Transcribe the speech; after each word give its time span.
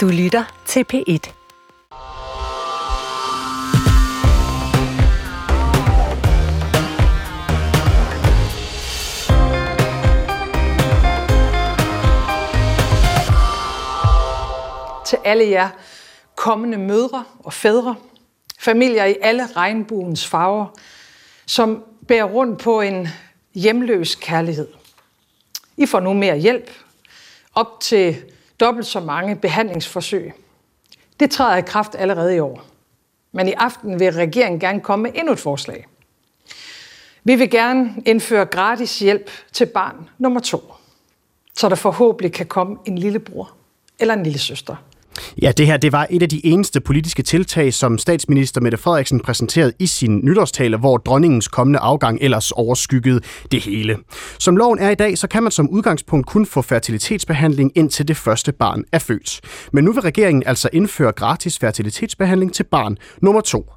Du 0.00 0.08
lytter 0.08 0.62
til 0.66 0.84
P1. 0.92 1.32
til 15.06 15.18
alle 15.24 15.50
jer 15.50 15.68
kommende 16.34 16.78
mødre 16.78 17.24
og 17.38 17.52
fædre, 17.52 17.96
familier 18.58 19.04
i 19.04 19.16
alle 19.22 19.46
regnbuens 19.46 20.26
farver, 20.26 20.66
som 21.46 21.84
bærer 22.08 22.24
rundt 22.24 22.60
på 22.60 22.80
en 22.80 23.08
hjemløs 23.54 24.14
kærlighed. 24.14 24.68
I 25.76 25.86
får 25.86 26.00
nu 26.00 26.12
mere 26.12 26.38
hjælp, 26.38 26.70
op 27.54 27.80
til 27.80 28.22
dobbelt 28.60 28.86
så 28.86 29.00
mange 29.00 29.36
behandlingsforsøg. 29.36 30.32
Det 31.20 31.30
træder 31.30 31.56
i 31.56 31.62
kraft 31.62 31.94
allerede 31.94 32.36
i 32.36 32.38
år. 32.38 32.62
Men 33.32 33.48
i 33.48 33.52
aften 33.52 34.00
vil 34.00 34.12
regeringen 34.12 34.60
gerne 34.60 34.80
komme 34.80 35.02
med 35.02 35.10
endnu 35.14 35.32
et 35.32 35.38
forslag. 35.38 35.86
Vi 37.24 37.34
vil 37.34 37.50
gerne 37.50 37.94
indføre 38.06 38.46
gratis 38.46 38.98
hjælp 38.98 39.30
til 39.52 39.66
barn 39.66 40.08
nummer 40.18 40.40
to, 40.40 40.74
så 41.56 41.68
der 41.68 41.74
forhåbentlig 41.74 42.32
kan 42.32 42.46
komme 42.46 42.78
en 42.84 42.98
lillebror 42.98 43.52
eller 43.98 44.14
en 44.14 44.22
lille 44.22 44.38
søster. 44.38 44.76
Ja, 45.42 45.52
det 45.52 45.66
her 45.66 45.76
det 45.76 45.92
var 45.92 46.06
et 46.10 46.22
af 46.22 46.28
de 46.28 46.46
eneste 46.46 46.80
politiske 46.80 47.22
tiltag, 47.22 47.74
som 47.74 47.98
statsminister 47.98 48.60
Mette 48.60 48.78
Frederiksen 48.78 49.20
præsenterede 49.20 49.72
i 49.78 49.86
sin 49.86 50.20
nytårstale, 50.24 50.76
hvor 50.76 50.96
dronningens 50.96 51.48
kommende 51.48 51.78
afgang 51.78 52.18
ellers 52.20 52.52
overskyggede 52.52 53.20
det 53.52 53.62
hele. 53.62 53.96
Som 54.38 54.56
loven 54.56 54.78
er 54.78 54.90
i 54.90 54.94
dag, 54.94 55.18
så 55.18 55.28
kan 55.28 55.42
man 55.42 55.52
som 55.52 55.70
udgangspunkt 55.70 56.26
kun 56.26 56.46
få 56.46 56.62
fertilitetsbehandling 56.62 57.72
indtil 57.74 58.08
det 58.08 58.16
første 58.16 58.52
barn 58.52 58.84
er 58.92 58.98
født. 58.98 59.40
Men 59.72 59.84
nu 59.84 59.92
vil 59.92 60.02
regeringen 60.02 60.42
altså 60.46 60.68
indføre 60.72 61.12
gratis 61.12 61.58
fertilitetsbehandling 61.58 62.54
til 62.54 62.64
barn 62.64 62.98
nummer 63.22 63.40
to. 63.40 63.70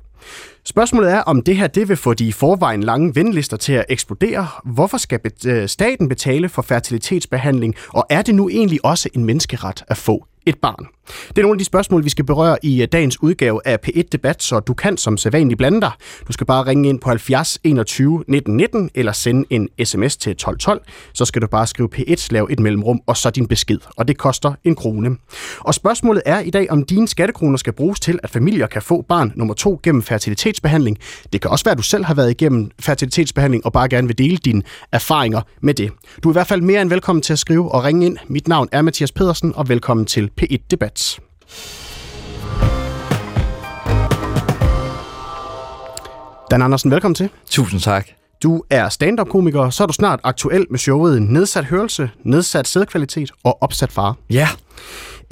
Spørgsmålet 0.65 1.11
er, 1.11 1.19
om 1.19 1.41
det 1.41 1.57
her 1.57 1.67
det 1.67 1.89
vil 1.89 1.97
få 1.97 2.13
de 2.13 2.27
i 2.27 2.31
forvejen 2.31 2.83
lange 2.83 3.15
ventelister 3.15 3.57
til 3.57 3.73
at 3.73 3.85
eksplodere. 3.89 4.47
Hvorfor 4.65 4.97
skal 4.97 5.19
øh, 5.47 5.69
staten 5.69 6.09
betale 6.09 6.49
for 6.49 6.61
fertilitetsbehandling, 6.61 7.75
og 7.89 8.05
er 8.09 8.21
det 8.21 8.35
nu 8.35 8.49
egentlig 8.49 8.85
også 8.85 9.09
en 9.13 9.25
menneskeret 9.25 9.83
at 9.87 9.97
få 9.97 10.25
et 10.45 10.59
barn? 10.59 10.87
Det 11.29 11.37
er 11.37 11.41
nogle 11.41 11.55
af 11.55 11.57
de 11.57 11.65
spørgsmål, 11.65 12.03
vi 12.03 12.09
skal 12.09 12.25
berøre 12.25 12.57
i 12.63 12.81
øh, 12.81 12.87
dagens 12.91 13.23
udgave 13.23 13.61
af 13.65 13.77
P1 13.87 14.01
Debat, 14.11 14.43
så 14.43 14.59
du 14.59 14.73
kan 14.73 14.97
som 14.97 15.17
sædvanlig 15.17 15.57
blande 15.57 15.81
dig. 15.81 15.91
Du 16.27 16.33
skal 16.33 16.47
bare 16.47 16.65
ringe 16.65 16.89
ind 16.89 16.99
på 16.99 17.09
70 17.09 17.59
21 17.63 18.23
19 18.27 18.57
19 18.57 18.89
eller 18.95 19.11
sende 19.11 19.45
en 19.49 19.69
sms 19.83 20.17
til 20.17 20.31
1212. 20.31 20.81
Så 21.13 21.25
skal 21.25 21.41
du 21.41 21.47
bare 21.47 21.67
skrive 21.67 21.89
P1, 21.95 22.27
lave 22.31 22.51
et 22.51 22.59
mellemrum 22.59 23.01
og 23.07 23.17
så 23.17 23.29
din 23.29 23.47
besked, 23.47 23.79
og 23.97 24.07
det 24.07 24.17
koster 24.17 24.53
en 24.63 24.75
krone. 24.75 25.17
Og 25.59 25.73
spørgsmålet 25.73 26.23
er 26.25 26.39
i 26.39 26.49
dag, 26.49 26.71
om 26.71 26.83
dine 26.85 27.07
skattekroner 27.07 27.57
skal 27.57 27.73
bruges 27.73 27.99
til, 27.99 28.19
at 28.23 28.29
familier 28.29 28.67
kan 28.67 28.81
få 28.81 29.01
barn 29.01 29.31
nummer 29.35 29.53
to 29.53 29.79
gennem 29.83 30.01
fertilitet 30.01 30.52
fertilitetsbehandling. 30.61 30.97
Det 31.33 31.41
kan 31.41 31.51
også 31.51 31.65
være, 31.65 31.71
at 31.71 31.77
du 31.77 31.83
selv 31.83 32.05
har 32.05 32.13
været 32.13 32.31
igennem 32.31 32.71
fertilitetsbehandling 32.79 33.65
og 33.65 33.73
bare 33.73 33.89
gerne 33.89 34.07
vil 34.07 34.17
dele 34.17 34.37
dine 34.37 34.61
erfaringer 34.91 35.41
med 35.61 35.73
det. 35.73 35.91
Du 36.23 36.29
er 36.29 36.33
i 36.33 36.35
hvert 36.35 36.47
fald 36.47 36.61
mere 36.61 36.81
end 36.81 36.89
velkommen 36.89 37.21
til 37.21 37.33
at 37.33 37.39
skrive 37.39 37.71
og 37.71 37.83
ringe 37.83 38.05
ind. 38.05 38.17
Mit 38.27 38.47
navn 38.47 38.69
er 38.71 38.81
Mathias 38.81 39.11
Pedersen, 39.11 39.53
og 39.55 39.69
velkommen 39.69 40.05
til 40.05 40.29
P1 40.41 40.57
Debat. 40.71 41.19
Dan 46.51 46.61
Andersen, 46.61 46.91
velkommen 46.91 47.15
til. 47.15 47.29
Tusind 47.49 47.81
tak. 47.81 48.07
Du 48.43 48.63
er 48.69 48.89
stand-up-komiker, 48.89 49.69
så 49.69 49.83
er 49.83 49.87
du 49.87 49.93
snart 49.93 50.19
aktuel 50.23 50.65
med 50.69 50.79
showet 50.79 51.21
Nedsat 51.21 51.65
Hørelse, 51.65 52.09
Nedsat 52.23 52.67
Sædkvalitet 52.67 53.31
og 53.43 53.63
Opsat 53.63 53.91
Far. 53.91 54.15
Ja. 54.29 54.47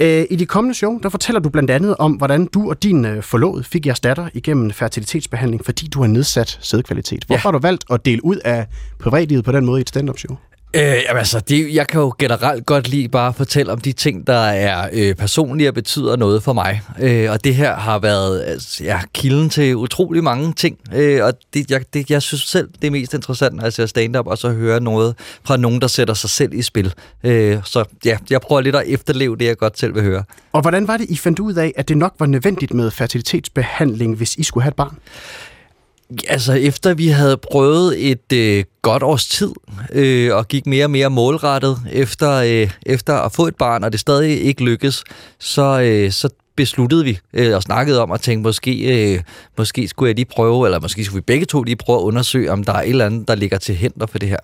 Øh, 0.02 0.26
I 0.30 0.36
de 0.36 0.46
kommende 0.46 0.74
show, 0.74 0.98
der 1.02 1.08
fortæller 1.08 1.40
du 1.40 1.48
blandt 1.48 1.70
andet 1.70 1.96
om, 1.98 2.12
hvordan 2.12 2.46
du 2.46 2.70
og 2.70 2.82
din 2.82 3.04
øh, 3.04 3.22
forlovede 3.22 3.64
fik 3.64 3.86
jeres 3.86 4.00
datter 4.00 4.28
igennem 4.34 4.70
fertilitetsbehandling, 4.70 5.64
fordi 5.64 5.88
du 5.88 6.00
har 6.00 6.08
nedsat 6.08 6.58
sædkvalitet. 6.60 7.24
Hvorfor 7.24 7.48
ja. 7.48 7.52
har 7.52 7.58
du 7.58 7.58
valgt 7.58 7.84
at 7.90 8.04
dele 8.04 8.24
ud 8.24 8.36
af 8.36 8.66
privatlivet 8.98 9.44
på 9.44 9.52
den 9.52 9.66
måde 9.66 9.80
i 9.80 9.82
et 9.82 9.88
stand-up 9.88 10.18
show? 10.18 10.36
Øh, 10.74 10.82
jamen 10.82 11.18
altså, 11.18 11.40
det, 11.40 11.74
jeg 11.74 11.86
kan 11.86 12.00
jo 12.00 12.14
generelt 12.18 12.66
godt 12.66 12.88
lide 12.88 13.08
bare 13.08 13.28
at 13.28 13.34
fortælle 13.34 13.72
om 13.72 13.80
de 13.80 13.92
ting, 13.92 14.26
der 14.26 14.38
er 14.38 14.88
øh, 14.92 15.14
personlige 15.14 15.68
og 15.68 15.74
betyder 15.74 16.16
noget 16.16 16.42
for 16.42 16.52
mig. 16.52 16.80
Øh, 17.00 17.30
og 17.30 17.44
det 17.44 17.54
her 17.54 17.76
har 17.76 17.98
været 17.98 18.42
altså, 18.42 18.84
ja, 18.84 19.00
kilden 19.14 19.50
til 19.50 19.76
utrolig 19.76 20.24
mange 20.24 20.52
ting. 20.52 20.78
Øh, 20.94 21.24
og 21.24 21.32
det, 21.54 21.70
jeg, 21.70 21.84
det, 21.94 22.10
jeg 22.10 22.22
synes 22.22 22.42
selv, 22.42 22.68
det 22.80 22.86
er 22.86 22.90
mest 22.90 23.14
interessant, 23.14 23.52
altså, 23.52 23.56
når 23.56 23.64
jeg 23.64 23.72
ser 23.72 23.86
stand-up, 23.86 24.26
og 24.26 24.38
så 24.38 24.50
høre 24.50 24.80
noget 24.80 25.14
fra 25.44 25.56
nogen, 25.56 25.80
der 25.80 25.86
sætter 25.86 26.14
sig 26.14 26.30
selv 26.30 26.54
i 26.54 26.62
spil. 26.62 26.94
Øh, 27.24 27.58
så 27.64 27.84
ja, 28.04 28.18
jeg 28.30 28.40
prøver 28.40 28.60
lidt 28.60 28.76
at 28.76 28.84
efterleve 28.86 29.36
det, 29.36 29.44
jeg 29.44 29.56
godt 29.56 29.78
selv 29.78 29.94
vil 29.94 30.02
høre. 30.02 30.24
Og 30.52 30.60
hvordan 30.60 30.88
var 30.88 30.96
det, 30.96 31.06
I 31.10 31.16
fandt 31.16 31.38
ud 31.38 31.54
af, 31.54 31.72
at 31.76 31.88
det 31.88 31.96
nok 31.96 32.14
var 32.18 32.26
nødvendigt 32.26 32.74
med 32.74 32.90
fertilitetsbehandling, 32.90 34.16
hvis 34.16 34.36
I 34.36 34.42
skulle 34.42 34.64
have 34.64 34.70
et 34.70 34.76
barn? 34.76 34.98
Altså, 36.28 36.52
efter 36.52 36.94
vi 36.94 37.08
havde 37.08 37.36
prøvet 37.36 38.10
et 38.10 38.32
øh, 38.32 38.64
godt 38.82 39.02
års 39.02 39.26
tid, 39.26 39.52
øh, 39.92 40.34
og 40.36 40.48
gik 40.48 40.66
mere 40.66 40.84
og 40.84 40.90
mere 40.90 41.10
målrettet 41.10 41.78
efter, 41.92 42.32
øh, 42.32 42.70
efter 42.86 43.14
at 43.14 43.32
få 43.32 43.46
et 43.46 43.56
barn, 43.56 43.84
og 43.84 43.92
det 43.92 44.00
stadig 44.00 44.42
ikke 44.42 44.64
lykkes, 44.64 45.04
så, 45.38 45.80
øh, 45.80 46.12
så 46.12 46.28
besluttede 46.56 47.04
vi 47.04 47.18
øh, 47.32 47.56
og 47.56 47.62
snakkede 47.62 48.02
om 48.02 48.12
at 48.12 48.20
tænke, 48.20 48.42
måske, 48.42 49.12
øh, 49.14 49.20
måske 49.58 49.88
skulle 49.88 50.08
jeg 50.08 50.16
lige 50.16 50.26
prøve, 50.26 50.66
eller 50.66 50.80
måske 50.80 51.04
skulle 51.04 51.20
vi 51.20 51.24
begge 51.26 51.46
to 51.46 51.62
lige 51.62 51.76
prøve 51.76 51.98
at 51.98 52.02
undersøge, 52.02 52.52
om 52.52 52.64
der 52.64 52.72
er 52.72 52.82
et 52.82 52.88
eller 52.88 53.06
andet, 53.06 53.28
der 53.28 53.34
ligger 53.34 53.58
til 53.58 53.74
hænder 53.74 54.06
for 54.06 54.18
det 54.18 54.28
her. 54.28 54.38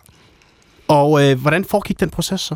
Og 0.88 1.30
øh, 1.30 1.40
hvordan 1.40 1.64
foregik 1.64 2.00
den 2.00 2.10
proces 2.10 2.40
så? 2.40 2.54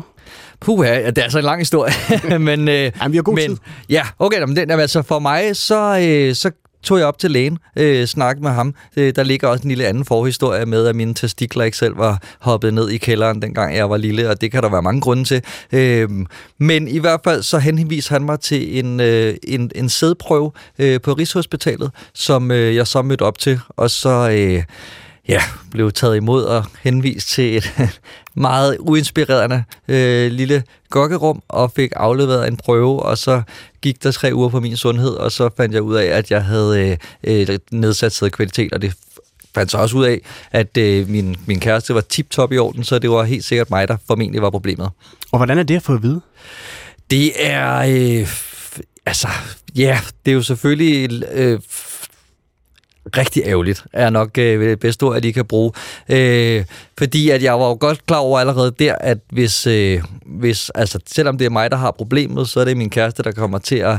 Puh, 0.59 0.85
ja, 0.85 1.07
det 1.09 1.17
er 1.17 1.23
altså 1.23 1.39
en 1.39 1.45
lang 1.45 1.61
historie. 1.61 1.93
men, 2.39 2.67
øh, 2.67 2.91
Jamen, 3.01 3.11
vi 3.11 3.17
har 3.17 3.23
god 3.23 3.35
men, 3.35 3.49
tid. 3.49 3.57
Ja, 3.89 4.03
okay, 4.19 4.41
men 4.41 4.55
den, 4.55 4.71
altså 4.71 5.01
for 5.01 5.19
mig, 5.19 5.55
så, 5.55 5.99
øh, 6.01 6.35
så 6.35 6.51
tog 6.83 6.97
jeg 6.97 7.07
op 7.07 7.17
til 7.17 7.31
lægen, 7.31 7.57
øh, 7.75 8.05
snakkede 8.05 8.43
med 8.43 8.51
ham. 8.51 8.75
Øh, 8.97 9.13
der 9.15 9.23
ligger 9.23 9.47
også 9.47 9.63
en 9.63 9.69
lille 9.69 9.85
anden 9.85 10.05
forhistorie 10.05 10.65
med, 10.65 10.87
at 10.87 10.95
mine 10.95 11.13
testikler 11.13 11.63
ikke 11.63 11.77
selv 11.77 11.97
var 11.97 12.21
hoppet 12.39 12.73
ned 12.73 12.89
i 12.89 12.97
kælderen, 12.97 13.41
dengang 13.41 13.75
jeg 13.75 13.89
var 13.89 13.97
lille, 13.97 14.29
og 14.29 14.41
det 14.41 14.51
kan 14.51 14.63
der 14.63 14.69
være 14.69 14.81
mange 14.81 15.01
grunde 15.01 15.23
til. 15.23 15.41
Øh, 15.71 16.09
men 16.57 16.87
i 16.87 16.99
hvert 16.99 17.19
fald 17.23 17.43
så 17.43 17.57
henviste 17.57 18.11
han 18.11 18.23
mig 18.23 18.39
til 18.39 18.79
en, 18.79 18.99
øh, 18.99 19.35
en, 19.43 19.71
en 19.75 19.89
sædprøve 19.89 20.51
øh, 20.79 21.01
på 21.01 21.13
Rigshospitalet, 21.13 21.91
som 22.13 22.51
øh, 22.51 22.75
jeg 22.75 22.87
så 22.87 23.01
mødte 23.01 23.21
op 23.21 23.37
til, 23.37 23.59
og 23.69 23.89
så... 23.89 24.29
Øh, 24.29 24.63
ja, 25.27 25.41
blev 25.71 25.91
taget 25.91 26.15
imod 26.15 26.43
og 26.43 26.65
henvist 26.81 27.29
til 27.29 27.57
et 27.57 27.73
meget 28.35 28.77
uinspirerende 28.79 29.63
øh, 29.87 30.31
lille 30.31 30.63
gokkerum 30.89 31.43
og 31.47 31.71
fik 31.71 31.91
afleveret 31.95 32.47
en 32.47 32.57
prøve, 32.57 33.03
og 33.03 33.17
så 33.17 33.41
gik 33.81 34.03
der 34.03 34.11
tre 34.11 34.33
uger 34.33 34.49
på 34.49 34.59
min 34.59 34.77
sundhed, 34.77 35.09
og 35.09 35.31
så 35.31 35.49
fandt 35.57 35.75
jeg 35.75 35.81
ud 35.81 35.95
af, 35.95 36.05
at 36.05 36.31
jeg 36.31 36.43
havde 36.43 36.97
øh, 37.23 37.59
nedsat 37.71 38.31
kvalitet, 38.31 38.73
og 38.73 38.81
det 38.81 38.93
fandt 39.55 39.71
så 39.71 39.77
også 39.77 39.97
ud 39.97 40.05
af, 40.05 40.21
at 40.51 40.77
øh, 40.77 41.09
min, 41.09 41.35
min 41.45 41.59
kæreste 41.59 41.95
var 41.95 42.01
tip-top 42.01 42.51
i 42.51 42.57
orden, 42.57 42.83
så 42.83 42.99
det 42.99 43.09
var 43.09 43.23
helt 43.23 43.43
sikkert 43.43 43.69
mig, 43.69 43.87
der 43.87 43.97
formentlig 44.07 44.41
var 44.41 44.49
problemet. 44.49 44.89
Og 45.31 45.39
hvordan 45.39 45.57
er 45.57 45.63
det 45.63 45.75
at 45.75 45.83
få 45.83 45.93
at 45.93 46.03
vide? 46.03 46.21
Det 47.11 47.31
er... 47.45 47.77
Øh, 47.77 48.27
altså, 49.05 49.27
ja, 49.75 49.99
det 50.25 50.31
er 50.31 50.35
jo 50.35 50.41
selvfølgelig... 50.41 51.23
Øh, 51.31 51.59
rigtig 53.17 53.43
ærgerligt, 53.45 53.85
er 53.93 54.09
nok 54.09 54.37
øh, 54.37 54.69
det 54.69 54.79
bedste 54.79 55.03
ord, 55.03 55.15
at 55.15 55.23
de 55.23 55.33
kan 55.33 55.45
bruge. 55.45 55.71
Øh, 56.09 56.65
fordi 56.97 57.29
at 57.29 57.43
jeg 57.43 57.59
var 57.59 57.67
jo 57.67 57.77
godt 57.79 58.05
klar 58.05 58.17
over 58.17 58.39
allerede 58.39 58.71
der, 58.79 58.95
at 58.95 59.17
hvis, 59.29 59.67
øh, 59.67 60.01
hvis, 60.25 60.69
altså 60.69 60.99
selvom 61.07 61.37
det 61.37 61.45
er 61.45 61.49
mig, 61.49 61.71
der 61.71 61.77
har 61.77 61.91
problemet, 61.91 62.49
så 62.49 62.59
er 62.59 62.65
det 62.65 62.77
min 62.77 62.89
kæreste, 62.89 63.23
der 63.23 63.31
kommer 63.31 63.57
til 63.57 63.75
at 63.75 63.97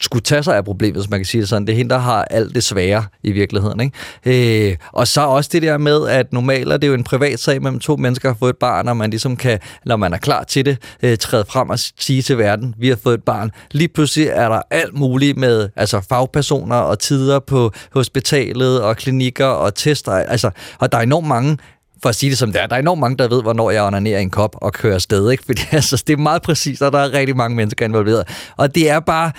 skulle 0.00 0.22
tage 0.22 0.42
sig 0.42 0.56
af 0.56 0.64
problemet, 0.64 0.96
hvis 0.96 1.10
man 1.10 1.18
kan 1.18 1.24
sige 1.24 1.40
det 1.40 1.48
sådan. 1.48 1.66
Det 1.66 1.72
er 1.72 1.76
hende, 1.76 1.90
der 1.90 1.98
har 1.98 2.24
alt 2.24 2.54
det 2.54 2.64
svære 2.64 3.04
i 3.22 3.32
virkeligheden. 3.32 3.80
Ikke? 3.80 4.68
Øh, 4.70 4.76
og 4.92 5.08
så 5.08 5.20
også 5.20 5.50
det 5.52 5.62
der 5.62 5.78
med, 5.78 6.08
at 6.08 6.32
normalt 6.32 6.72
er 6.72 6.76
det 6.76 6.88
jo 6.88 6.94
en 6.94 7.04
privat 7.04 7.40
sag 7.40 7.62
mellem 7.62 7.80
to 7.80 7.96
mennesker 7.96 8.28
har 8.28 8.36
fået 8.38 8.50
et 8.50 8.56
barn, 8.56 8.88
og 8.88 8.96
man 8.96 9.10
ligesom 9.10 9.36
kan, 9.36 9.58
når 9.86 9.96
man 9.96 10.12
er 10.12 10.18
klar 10.18 10.44
til 10.44 10.64
det, 10.64 10.78
øh, 11.02 11.18
træde 11.18 11.44
frem 11.48 11.70
og 11.70 11.78
sige 11.78 12.22
til 12.22 12.38
verden, 12.38 12.74
vi 12.78 12.88
har 12.88 12.98
fået 13.02 13.14
et 13.14 13.24
barn. 13.24 13.50
Lige 13.70 13.88
pludselig 13.88 14.28
er 14.28 14.48
der 14.48 14.62
alt 14.70 14.94
muligt 14.98 15.38
med 15.38 15.68
altså 15.76 16.00
fagpersoner 16.08 16.76
og 16.76 16.98
tider 16.98 17.38
på 17.38 17.72
hospitalet 17.92 18.82
og 18.82 18.96
klinikker 18.96 19.46
og 19.46 19.74
tester. 19.74 20.12
Altså, 20.12 20.50
og 20.78 20.92
der 20.92 20.98
er 20.98 21.02
enormt 21.02 21.28
mange 21.28 21.58
for 22.02 22.08
at 22.08 22.14
sige 22.14 22.30
det 22.30 22.38
som 22.38 22.52
det 22.52 22.62
er, 22.62 22.66
der 22.66 22.76
er 22.76 22.80
enormt 22.80 23.00
mange, 23.00 23.16
der 23.16 23.28
ved, 23.28 23.42
hvornår 23.42 23.70
jeg 23.70 23.82
onanerer 23.82 24.18
en 24.18 24.30
kop 24.30 24.56
og 24.62 24.72
kører 24.72 24.94
afsted, 24.94 25.30
ikke? 25.30 25.44
Fordi 25.46 25.62
altså, 25.70 26.02
det 26.06 26.12
er 26.12 26.16
meget 26.16 26.42
præcist, 26.42 26.82
og 26.82 26.92
der 26.92 26.98
er 26.98 27.12
rigtig 27.12 27.36
mange 27.36 27.56
mennesker 27.56 27.84
involveret. 27.84 28.28
Og 28.56 28.74
det 28.74 28.90
er 28.90 29.00
bare, 29.00 29.32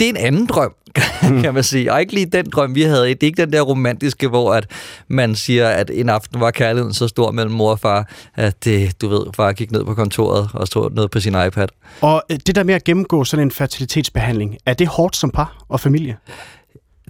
det 0.00 0.06
er 0.06 0.10
en 0.10 0.16
anden 0.16 0.46
drøm, 0.46 0.74
kan 1.42 1.54
man 1.54 1.64
sige. 1.64 1.92
Og 1.92 2.00
ikke 2.00 2.12
lige 2.12 2.26
den 2.26 2.50
drøm, 2.50 2.74
vi 2.74 2.82
havde. 2.82 3.08
Det 3.08 3.22
er 3.22 3.26
ikke 3.26 3.42
den 3.42 3.52
der 3.52 3.60
romantiske, 3.60 4.28
hvor 4.28 4.54
at 4.54 4.66
man 5.08 5.34
siger, 5.34 5.68
at 5.68 5.90
en 5.94 6.08
aften 6.08 6.40
var 6.40 6.50
kærligheden 6.50 6.94
så 6.94 7.08
stor 7.08 7.30
mellem 7.30 7.54
mor 7.54 7.70
og 7.70 7.80
far, 7.80 8.08
at 8.36 8.64
det, 8.64 9.00
du 9.00 9.08
ved, 9.08 9.26
far 9.36 9.52
gik 9.52 9.70
ned 9.70 9.84
på 9.84 9.94
kontoret 9.94 10.48
og 10.54 10.66
stod 10.66 10.90
ned 10.90 11.08
på 11.08 11.20
sin 11.20 11.34
iPad. 11.46 11.68
Og 12.00 12.22
øh, 12.30 12.38
det 12.46 12.54
der 12.54 12.62
med 12.62 12.74
at 12.74 12.84
gennemgå 12.84 13.24
sådan 13.24 13.46
en 13.46 13.50
fertilitetsbehandling, 13.50 14.56
er 14.66 14.74
det 14.74 14.86
hårdt 14.86 15.16
som 15.16 15.30
par 15.30 15.64
og 15.68 15.80
familie? 15.80 16.16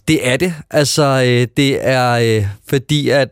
Det 0.09 0.29
er 0.29 0.37
det. 0.37 0.55
Altså, 0.71 1.03
øh, 1.03 1.47
det 1.57 1.89
er 1.89 2.11
øh, 2.13 2.47
fordi, 2.69 3.09
at 3.09 3.29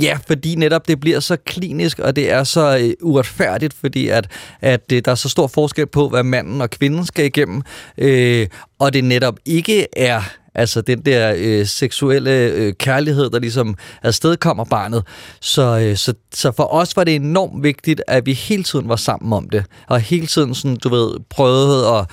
Ja, 0.00 0.18
fordi 0.26 0.54
netop 0.54 0.88
det 0.88 1.00
bliver 1.00 1.20
så 1.20 1.36
klinisk, 1.36 1.98
og 1.98 2.16
det 2.16 2.30
er 2.30 2.44
så 2.44 2.78
øh, 2.78 2.92
uretfærdigt, 3.02 3.74
fordi 3.74 4.08
at, 4.08 4.30
at 4.60 4.92
øh, 4.92 5.02
der 5.04 5.10
er 5.10 5.14
så 5.14 5.28
stor 5.28 5.46
forskel 5.46 5.86
på, 5.86 6.08
hvad 6.08 6.22
manden 6.22 6.60
og 6.60 6.70
kvinden 6.70 7.06
skal 7.06 7.24
igennem, 7.24 7.62
øh, 7.98 8.46
og 8.78 8.92
det 8.92 9.04
netop 9.04 9.38
ikke 9.44 9.86
er 9.96 10.22
Altså 10.54 10.80
den 10.80 11.00
der 11.00 11.34
øh, 11.36 11.66
seksuelle 11.66 12.30
øh, 12.30 12.72
kærlighed, 12.72 13.30
der 13.30 13.38
ligesom 13.38 13.76
afsted 14.02 14.36
kommer 14.36 14.64
barnet. 14.64 15.04
Så, 15.40 15.78
øh, 15.78 15.96
så, 15.96 16.14
så 16.34 16.52
for 16.52 16.74
os 16.74 16.96
var 16.96 17.04
det 17.04 17.14
enormt 17.14 17.62
vigtigt, 17.62 18.02
at 18.08 18.26
vi 18.26 18.32
hele 18.32 18.62
tiden 18.62 18.88
var 18.88 18.96
sammen 18.96 19.32
om 19.32 19.50
det. 19.50 19.64
Og 19.88 20.00
hele 20.00 20.26
tiden 20.26 20.54
sådan, 20.54 20.76
du 20.76 20.88
ved, 20.88 21.14
prøvede 21.30 21.88
at, 21.88 22.06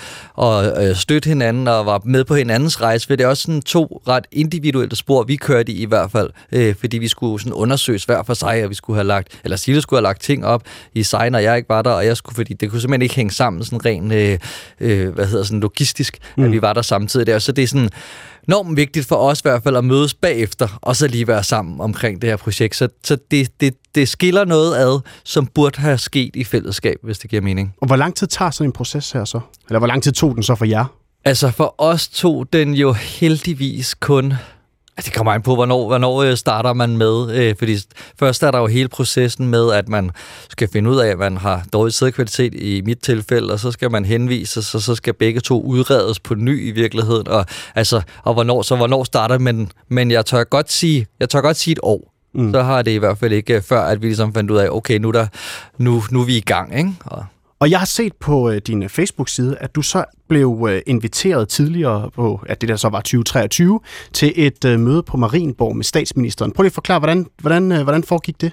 at, 0.43 0.89
øh, 0.89 0.95
støtte 0.95 1.27
hinanden 1.29 1.67
og 1.67 1.85
var 1.85 2.01
med 2.05 2.23
på 2.23 2.35
hinandens 2.35 2.81
rejse. 2.81 3.07
For 3.07 3.15
det 3.15 3.23
er 3.23 3.27
også 3.27 3.43
sådan 3.43 3.61
to 3.61 4.01
ret 4.07 4.25
individuelle 4.31 4.95
spor, 4.95 5.23
vi 5.23 5.35
kørte 5.35 5.71
i 5.71 5.81
i 5.81 5.85
hvert 5.85 6.11
fald. 6.11 6.29
Øh, 6.51 6.75
fordi 6.79 6.97
vi 6.97 7.07
skulle 7.07 7.39
sådan 7.39 7.53
undersøges 7.53 8.03
hver 8.03 8.23
for 8.23 8.33
sig, 8.33 8.63
og 8.63 8.69
vi 8.69 8.75
skulle 8.75 8.97
have 8.97 9.07
lagt, 9.07 9.39
eller 9.43 9.57
Sille 9.57 9.81
skulle 9.81 9.97
have 9.97 10.03
lagt 10.03 10.21
ting 10.21 10.45
op 10.45 10.63
i 10.93 11.03
sig, 11.03 11.29
når 11.29 11.39
jeg 11.39 11.57
ikke 11.57 11.69
var 11.69 11.81
der, 11.81 11.91
og 11.91 12.05
jeg 12.05 12.17
skulle, 12.17 12.35
fordi 12.35 12.53
det 12.53 12.69
kunne 12.69 12.81
simpelthen 12.81 13.01
ikke 13.01 13.15
hænge 13.15 13.31
sammen 13.31 13.63
sådan 13.63 13.85
rent, 13.85 14.13
øh, 14.13 14.39
øh, 14.79 15.09
hvad 15.09 15.25
hedder 15.25 15.43
sådan 15.43 15.59
logistisk, 15.59 16.17
mm. 16.37 16.43
at 16.43 16.51
vi 16.51 16.61
var 16.61 16.73
der 16.73 16.81
samtidig 16.81 17.27
der. 17.27 17.39
Så 17.39 17.51
det 17.51 17.63
er 17.63 17.67
sådan, 17.67 17.89
enormt 18.47 18.77
vigtigt 18.77 19.07
for 19.07 19.15
os 19.15 19.39
i 19.39 19.41
hvert 19.43 19.63
fald 19.63 19.77
at 19.77 19.83
mødes 19.85 20.13
bagefter, 20.13 20.79
og 20.81 20.95
så 20.95 21.07
lige 21.07 21.27
være 21.27 21.43
sammen 21.43 21.81
omkring 21.81 22.21
det 22.21 22.29
her 22.29 22.37
projekt. 22.37 22.75
Så, 22.75 22.87
så 23.03 23.17
det, 23.31 23.61
det, 23.61 23.73
det 23.95 24.09
skiller 24.09 24.45
noget 24.45 24.75
ad, 24.75 24.99
som 25.23 25.47
burde 25.47 25.79
have 25.79 25.97
sket 25.97 26.35
i 26.35 26.43
fællesskab, 26.43 26.97
hvis 27.03 27.19
det 27.19 27.29
giver 27.29 27.41
mening. 27.41 27.73
Og 27.81 27.87
hvor 27.87 27.95
lang 27.95 28.15
tid 28.15 28.27
tager 28.27 28.51
sådan 28.51 28.69
en 28.69 28.71
proces 28.71 29.11
her 29.11 29.25
så? 29.25 29.39
Eller 29.69 29.79
hvor 29.79 29.87
lang 29.87 30.03
tid 30.03 30.11
tog 30.11 30.35
den 30.35 30.43
så 30.43 30.55
for 30.55 30.65
jer? 30.65 30.85
Altså 31.25 31.51
for 31.51 31.75
os 31.77 32.07
tog 32.07 32.53
den 32.53 32.73
jo 32.73 32.93
heldigvis 32.93 33.93
kun 33.93 34.33
det 35.05 35.13
kommer 35.13 35.31
an 35.31 35.41
på, 35.41 35.55
hvornår, 35.55 35.87
hvornår 35.87 36.23
øh, 36.23 36.37
starter 36.37 36.73
man 36.73 36.97
med. 36.97 37.31
Øh, 37.31 37.55
fordi 37.59 37.77
først 38.19 38.43
er 38.43 38.51
der 38.51 38.59
jo 38.59 38.67
hele 38.67 38.87
processen 38.87 39.47
med, 39.47 39.71
at 39.73 39.89
man 39.89 40.11
skal 40.49 40.69
finde 40.73 40.89
ud 40.89 40.97
af, 40.97 41.07
at 41.07 41.19
man 41.19 41.37
har 41.37 41.63
dårlig 41.73 41.93
sædkvalitet 41.93 42.53
i 42.53 42.81
mit 42.85 42.99
tilfælde, 42.99 43.53
og 43.53 43.59
så 43.59 43.71
skal 43.71 43.91
man 43.91 44.05
henvise, 44.05 44.63
så, 44.63 44.79
så 44.79 44.95
skal 44.95 45.13
begge 45.13 45.39
to 45.39 45.61
udredes 45.61 46.19
på 46.19 46.35
ny 46.35 46.67
i 46.67 46.71
virkeligheden. 46.71 47.27
Og, 47.27 47.45
altså, 47.75 48.01
og 48.23 48.33
hvornår, 48.33 48.61
så 48.61 48.75
hvornår 48.75 49.03
starter 49.03 49.37
man? 49.37 49.71
Men 49.89 50.11
jeg 50.11 50.25
tør 50.25 50.43
godt 50.43 50.71
sige, 50.71 51.07
jeg 51.19 51.29
tør 51.29 51.41
godt 51.41 51.57
sige 51.57 51.71
et 51.71 51.79
år. 51.83 52.13
Mm. 52.33 52.51
Så 52.53 52.63
har 52.63 52.81
det 52.81 52.91
i 52.91 52.97
hvert 52.97 53.17
fald 53.17 53.33
ikke 53.33 53.61
før, 53.61 53.81
at 53.81 54.01
vi 54.01 54.07
ligesom 54.07 54.33
fandt 54.33 54.51
ud 54.51 54.57
af, 54.57 54.69
okay, 54.69 54.97
nu, 54.97 55.11
der, 55.11 55.27
nu, 55.77 56.03
nu 56.11 56.21
er 56.21 56.25
vi 56.25 56.37
i 56.37 56.41
gang. 56.41 56.77
Ikke? 56.77 56.93
Og 57.05 57.25
og 57.59 57.71
jeg 57.71 57.79
har 57.79 57.85
set 57.85 58.13
på 58.13 58.49
øh, 58.49 58.61
din 58.67 58.89
Facebook-side, 58.89 59.57
at 59.59 59.75
du 59.75 59.81
så 59.81 60.05
blev 60.29 60.67
øh, 60.69 60.81
inviteret 60.87 61.49
tidligere 61.49 62.11
på, 62.15 62.41
at 62.47 62.61
det 62.61 62.69
der 62.69 62.75
så 62.75 62.89
var 62.89 62.99
2023, 62.99 63.79
til 64.13 64.33
et 64.35 64.65
øh, 64.65 64.79
møde 64.79 65.03
på 65.03 65.17
Marienborg 65.17 65.75
med 65.75 65.83
statsministeren. 65.83 66.51
Prøv 66.51 66.63
lige 66.63 66.69
at 66.69 66.73
forklare, 66.73 66.99
hvordan, 66.99 67.25
hvordan, 67.41 67.71
øh, 67.71 67.83
hvordan 67.83 68.03
foregik 68.03 68.41
det? 68.41 68.51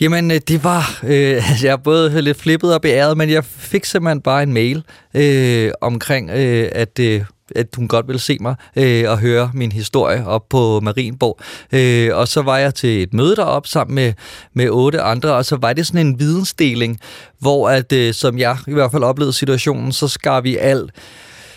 Jamen, 0.00 0.30
øh, 0.30 0.40
det 0.48 0.64
var... 0.64 1.00
Øh, 1.02 1.42
jeg 1.62 1.72
er 1.72 1.76
både 1.76 2.22
lidt 2.22 2.40
flippet 2.40 2.74
og 2.74 2.82
beæret, 2.82 3.16
men 3.16 3.30
jeg 3.30 3.44
fik 3.44 3.84
simpelthen 3.84 4.20
bare 4.20 4.42
en 4.42 4.52
mail 4.52 4.84
øh, 5.14 5.72
omkring, 5.80 6.30
øh, 6.30 6.68
at... 6.72 6.98
Øh, 6.98 7.24
at 7.56 7.66
hun 7.76 7.88
godt 7.88 8.08
ville 8.08 8.20
se 8.20 8.36
mig 8.40 8.54
øh, 8.76 9.10
og 9.10 9.18
høre 9.18 9.50
min 9.54 9.72
historie 9.72 10.26
op 10.26 10.48
på 10.48 10.80
Marienborg. 10.80 11.38
Øh, 11.72 12.16
og 12.16 12.28
så 12.28 12.42
var 12.42 12.58
jeg 12.58 12.74
til 12.74 13.02
et 13.02 13.14
møde 13.14 13.36
derop 13.36 13.66
sammen 13.66 13.94
med, 13.94 14.12
med 14.54 14.68
otte 14.70 15.00
andre, 15.00 15.34
og 15.34 15.44
så 15.44 15.56
var 15.56 15.72
det 15.72 15.86
sådan 15.86 16.06
en 16.06 16.18
vidensdeling, 16.18 17.00
hvor 17.38 17.68
at, 17.68 17.92
øh, 17.92 18.14
som 18.14 18.38
jeg 18.38 18.56
i 18.66 18.72
hvert 18.72 18.90
fald 18.90 19.02
oplevede 19.02 19.32
situationen, 19.32 19.92
så 19.92 20.08
skar 20.08 20.40
vi 20.40 20.56
alt 20.56 20.90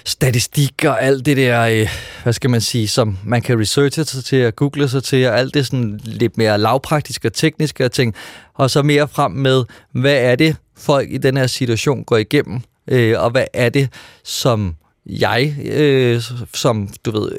statistik 0.05 0.85
og 0.85 1.03
alt 1.03 1.25
det 1.25 1.37
der, 1.37 1.61
øh, 1.61 1.89
hvad 2.23 2.33
skal 2.33 2.49
man 2.49 2.61
sige, 2.61 2.88
som 2.88 3.17
man 3.23 3.41
kan 3.41 3.59
researche 3.59 4.05
sig 4.05 4.25
til 4.25 4.45
og 4.45 4.55
google 4.55 4.89
sig 4.89 5.03
til, 5.03 5.27
og 5.27 5.39
alt 5.39 5.53
det 5.53 5.65
sådan 5.65 5.99
lidt 6.03 6.38
mere 6.38 6.57
lavpraktiske 6.57 7.27
og 7.27 7.33
tekniske 7.33 7.89
ting, 7.89 8.13
og 8.53 8.69
så 8.69 8.83
mere 8.83 9.07
frem 9.07 9.31
med, 9.31 9.63
hvad 9.91 10.17
er 10.17 10.35
det, 10.35 10.55
folk 10.77 11.11
i 11.11 11.17
den 11.17 11.38
her 11.38 11.47
situation 11.47 12.03
går 12.03 12.17
igennem, 12.17 12.61
øh, 12.88 13.21
og 13.21 13.29
hvad 13.29 13.45
er 13.53 13.69
det, 13.69 13.89
som 14.23 14.75
jeg, 15.05 15.55
øh, 15.65 16.21
som 16.53 16.89
du 17.05 17.11
ved, 17.11 17.31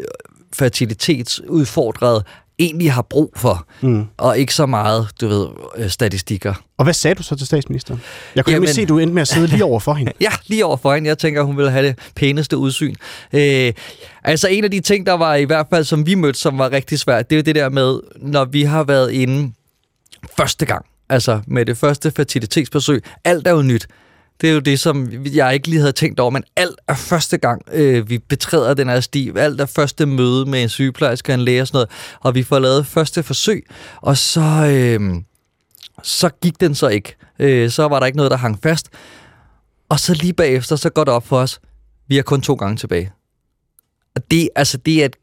fertilitetsudfordret, 0.52 2.22
egentlig 2.58 2.92
har 2.92 3.02
brug 3.02 3.32
for, 3.36 3.66
mm. 3.80 4.04
og 4.16 4.38
ikke 4.38 4.54
så 4.54 4.66
meget, 4.66 5.08
du 5.20 5.28
ved, 5.28 5.46
øh, 5.76 5.90
statistikker. 5.90 6.54
Og 6.78 6.84
hvad 6.84 6.94
sagde 6.94 7.14
du 7.14 7.22
så 7.22 7.36
til 7.36 7.46
statsministeren? 7.46 8.00
Jeg 8.34 8.44
kunne 8.44 8.52
Jamen, 8.52 8.68
se, 8.68 8.82
at 8.82 8.88
du 8.88 8.98
endte 8.98 9.14
med 9.14 9.22
at 9.22 9.28
sidde 9.28 9.46
lige 9.46 9.64
over 9.64 9.80
for 9.80 9.94
hende. 9.94 10.12
ja, 10.20 10.30
lige 10.46 10.64
over 10.64 10.76
for 10.76 10.94
hende. 10.94 11.08
Jeg 11.08 11.18
tænker, 11.18 11.42
hun 11.42 11.56
ville 11.56 11.70
have 11.70 11.86
det 11.86 11.98
pæneste 12.14 12.56
udsyn. 12.56 12.94
Øh, 13.32 13.72
altså 14.24 14.48
en 14.48 14.64
af 14.64 14.70
de 14.70 14.80
ting, 14.80 15.06
der 15.06 15.12
var 15.12 15.34
i 15.34 15.44
hvert 15.44 15.66
fald, 15.70 15.84
som 15.84 16.06
vi 16.06 16.14
mødte, 16.14 16.38
som 16.38 16.58
var 16.58 16.72
rigtig 16.72 16.98
svært, 16.98 17.30
det 17.30 17.36
er 17.36 17.40
jo 17.40 17.42
det 17.42 17.54
der 17.54 17.68
med, 17.68 18.00
når 18.16 18.44
vi 18.44 18.62
har 18.62 18.84
været 18.84 19.12
inde 19.12 19.52
første 20.36 20.66
gang, 20.66 20.86
altså 21.08 21.40
med 21.46 21.66
det 21.66 21.78
første 21.78 22.10
fertilitetsbesøg, 22.10 23.02
alt 23.24 23.46
er 23.46 23.52
jo 23.52 23.62
nyt. 23.62 23.86
Det 24.40 24.50
er 24.50 24.54
jo 24.54 24.60
det, 24.60 24.80
som 24.80 25.12
jeg 25.34 25.54
ikke 25.54 25.68
lige 25.68 25.80
havde 25.80 25.92
tænkt 25.92 26.20
over, 26.20 26.30
men 26.30 26.44
alt 26.56 26.76
er 26.88 26.94
første 26.94 27.38
gang, 27.38 27.62
øh, 27.72 28.10
vi 28.10 28.18
betræder 28.18 28.74
den 28.74 28.88
her 28.88 29.00
sti. 29.00 29.32
Alt 29.36 29.60
er 29.60 29.66
første 29.66 30.06
møde 30.06 30.46
med 30.46 30.62
en 30.62 30.68
sygeplejerske 30.68 31.32
og 31.32 31.34
en 31.34 31.40
læge 31.40 31.62
og 31.62 31.66
sådan 31.66 31.76
noget, 31.76 31.88
og 32.20 32.34
vi 32.34 32.42
får 32.42 32.58
lavet 32.58 32.86
første 32.86 33.22
forsøg, 33.22 33.66
og 33.96 34.16
så, 34.16 34.40
øh, 34.40 35.14
så 36.02 36.28
gik 36.28 36.60
den 36.60 36.74
så 36.74 36.88
ikke. 36.88 37.16
Øh, 37.38 37.70
så 37.70 37.88
var 37.88 37.98
der 37.98 38.06
ikke 38.06 38.16
noget, 38.16 38.30
der 38.30 38.36
hang 38.36 38.58
fast. 38.62 38.88
Og 39.88 40.00
så 40.00 40.14
lige 40.14 40.32
bagefter, 40.32 40.76
så 40.76 40.90
går 40.90 41.04
det 41.04 41.14
op 41.14 41.26
for 41.26 41.38
os, 41.38 41.60
vi 42.08 42.16
har 42.16 42.22
kun 42.22 42.40
to 42.40 42.54
gange 42.54 42.76
tilbage. 42.76 43.12
Og 44.16 44.30
det, 44.30 44.48
altså, 44.56 44.76
det 44.78 45.00
er 45.00 45.04
et 45.04 45.16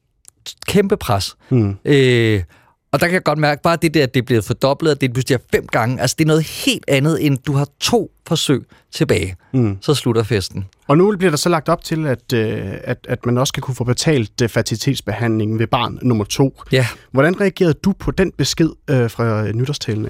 kæmpe 0.68 0.98
pres. 0.98 1.36
Mm. 1.50 1.75
Øh, 1.86 2.44
og 2.93 2.99
der 2.99 3.07
kan 3.07 3.13
jeg 3.13 3.23
godt 3.23 3.39
mærke, 3.39 3.61
bare 3.61 3.77
det 3.81 3.93
der, 3.93 4.03
at 4.03 4.13
det 4.13 4.21
er 4.21 4.25
blevet 4.25 4.45
fordoblet, 4.45 4.91
at 4.91 5.01
det 5.01 5.13
pludselig 5.13 5.35
er 5.35 5.39
fem 5.51 5.67
gange, 5.67 6.01
altså 6.01 6.15
det 6.19 6.23
er 6.23 6.27
noget 6.27 6.43
helt 6.43 6.83
andet, 6.87 7.25
end 7.25 7.37
du 7.37 7.53
har 7.53 7.67
to 7.79 8.11
forsøg 8.27 8.61
tilbage. 8.91 9.35
Mm. 9.53 9.77
Så 9.81 9.93
slutter 9.93 10.23
festen. 10.23 10.65
Og 10.87 10.97
nu 10.97 11.17
bliver 11.17 11.29
der 11.29 11.37
så 11.37 11.49
lagt 11.49 11.69
op 11.69 11.83
til, 11.83 12.07
at, 12.07 12.33
øh, 12.33 12.61
at, 12.83 12.97
at 13.09 13.25
man 13.25 13.37
også 13.37 13.51
skal 13.51 13.63
kunne 13.63 13.75
få 13.75 13.83
betalt 13.83 14.41
øh, 14.41 14.49
fertilitetsbehandling 14.49 15.59
ved 15.59 15.67
barn 15.67 15.99
nummer 16.01 16.25
to. 16.25 16.61
Ja. 16.71 16.87
Hvordan 17.11 17.41
reagerede 17.41 17.73
du 17.73 17.93
på 17.99 18.11
den 18.11 18.31
besked 18.37 18.69
øh, 18.89 19.09
fra 19.09 19.51
nytårstalen? 19.51 20.07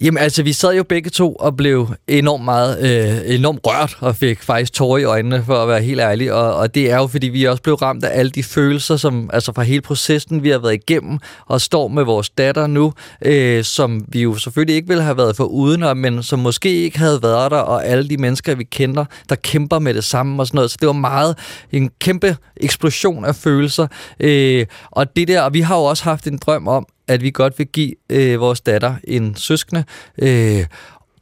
Jamen 0.00 0.18
altså, 0.18 0.42
vi 0.42 0.52
sad 0.52 0.74
jo 0.74 0.82
begge 0.82 1.10
to 1.10 1.32
og 1.32 1.56
blev 1.56 1.88
enormt 2.08 2.44
meget, 2.44 2.78
øh, 2.80 3.34
enormt 3.34 3.60
rørt 3.66 3.96
og 4.00 4.16
fik 4.16 4.42
faktisk 4.42 4.72
tårer 4.72 4.98
i 4.98 5.04
øjnene, 5.04 5.44
for 5.44 5.54
at 5.54 5.68
være 5.68 5.82
helt 5.82 6.00
ærlig. 6.00 6.32
Og, 6.32 6.54
og 6.54 6.74
det 6.74 6.90
er 6.90 6.96
jo, 6.96 7.06
fordi 7.06 7.28
vi 7.28 7.44
også 7.44 7.62
blev 7.62 7.74
ramt 7.74 8.04
af 8.04 8.18
alle 8.18 8.30
de 8.30 8.42
følelser, 8.42 8.96
som 8.96 9.30
altså 9.32 9.52
fra 9.52 9.62
hele 9.62 9.80
processen, 9.80 10.42
vi 10.42 10.50
har 10.50 10.58
været 10.58 10.74
igennem, 10.74 11.18
og 11.46 11.60
står 11.60 11.88
med 11.88 12.04
vores 12.04 12.30
datter 12.30 12.66
nu, 12.66 12.92
øh, 13.22 13.64
som 13.64 14.04
vi 14.08 14.22
jo 14.22 14.34
selvfølgelig 14.34 14.76
ikke 14.76 14.88
ville 14.88 15.02
have 15.02 15.16
været 15.16 15.36
for 15.36 15.44
uden, 15.44 15.98
men 15.98 16.22
som 16.22 16.38
måske 16.38 16.68
ikke 16.68 16.98
havde 16.98 17.22
været 17.22 17.50
der, 17.50 17.58
og 17.58 17.86
alle 17.86 18.08
de 18.08 18.16
mennesker, 18.16 18.54
vi 18.54 18.64
kender, 18.64 19.04
der 19.28 19.34
kæmper 19.34 19.78
med 19.78 19.94
det 19.94 20.04
samme 20.04 20.42
og 20.42 20.46
sådan 20.46 20.56
noget. 20.56 20.70
Så 20.70 20.76
det 20.80 20.86
var 20.86 20.92
meget 20.92 21.38
en 21.72 21.90
kæmpe 22.00 22.36
eksplosion 22.56 23.24
af 23.24 23.36
følelser. 23.36 23.86
Øh, 24.20 24.66
og 24.90 25.16
det 25.16 25.28
der, 25.28 25.42
og 25.42 25.54
vi 25.54 25.60
har 25.60 25.76
jo 25.76 25.84
også 25.84 26.04
haft 26.04 26.26
en 26.26 26.38
drøm 26.38 26.68
om, 26.68 26.86
at 27.08 27.22
vi 27.22 27.30
godt 27.30 27.58
vil 27.58 27.66
give 27.66 27.94
øh, 28.10 28.40
vores 28.40 28.60
datter 28.60 28.94
en 29.04 29.36
søskende. 29.36 29.84
Øh, 30.18 30.66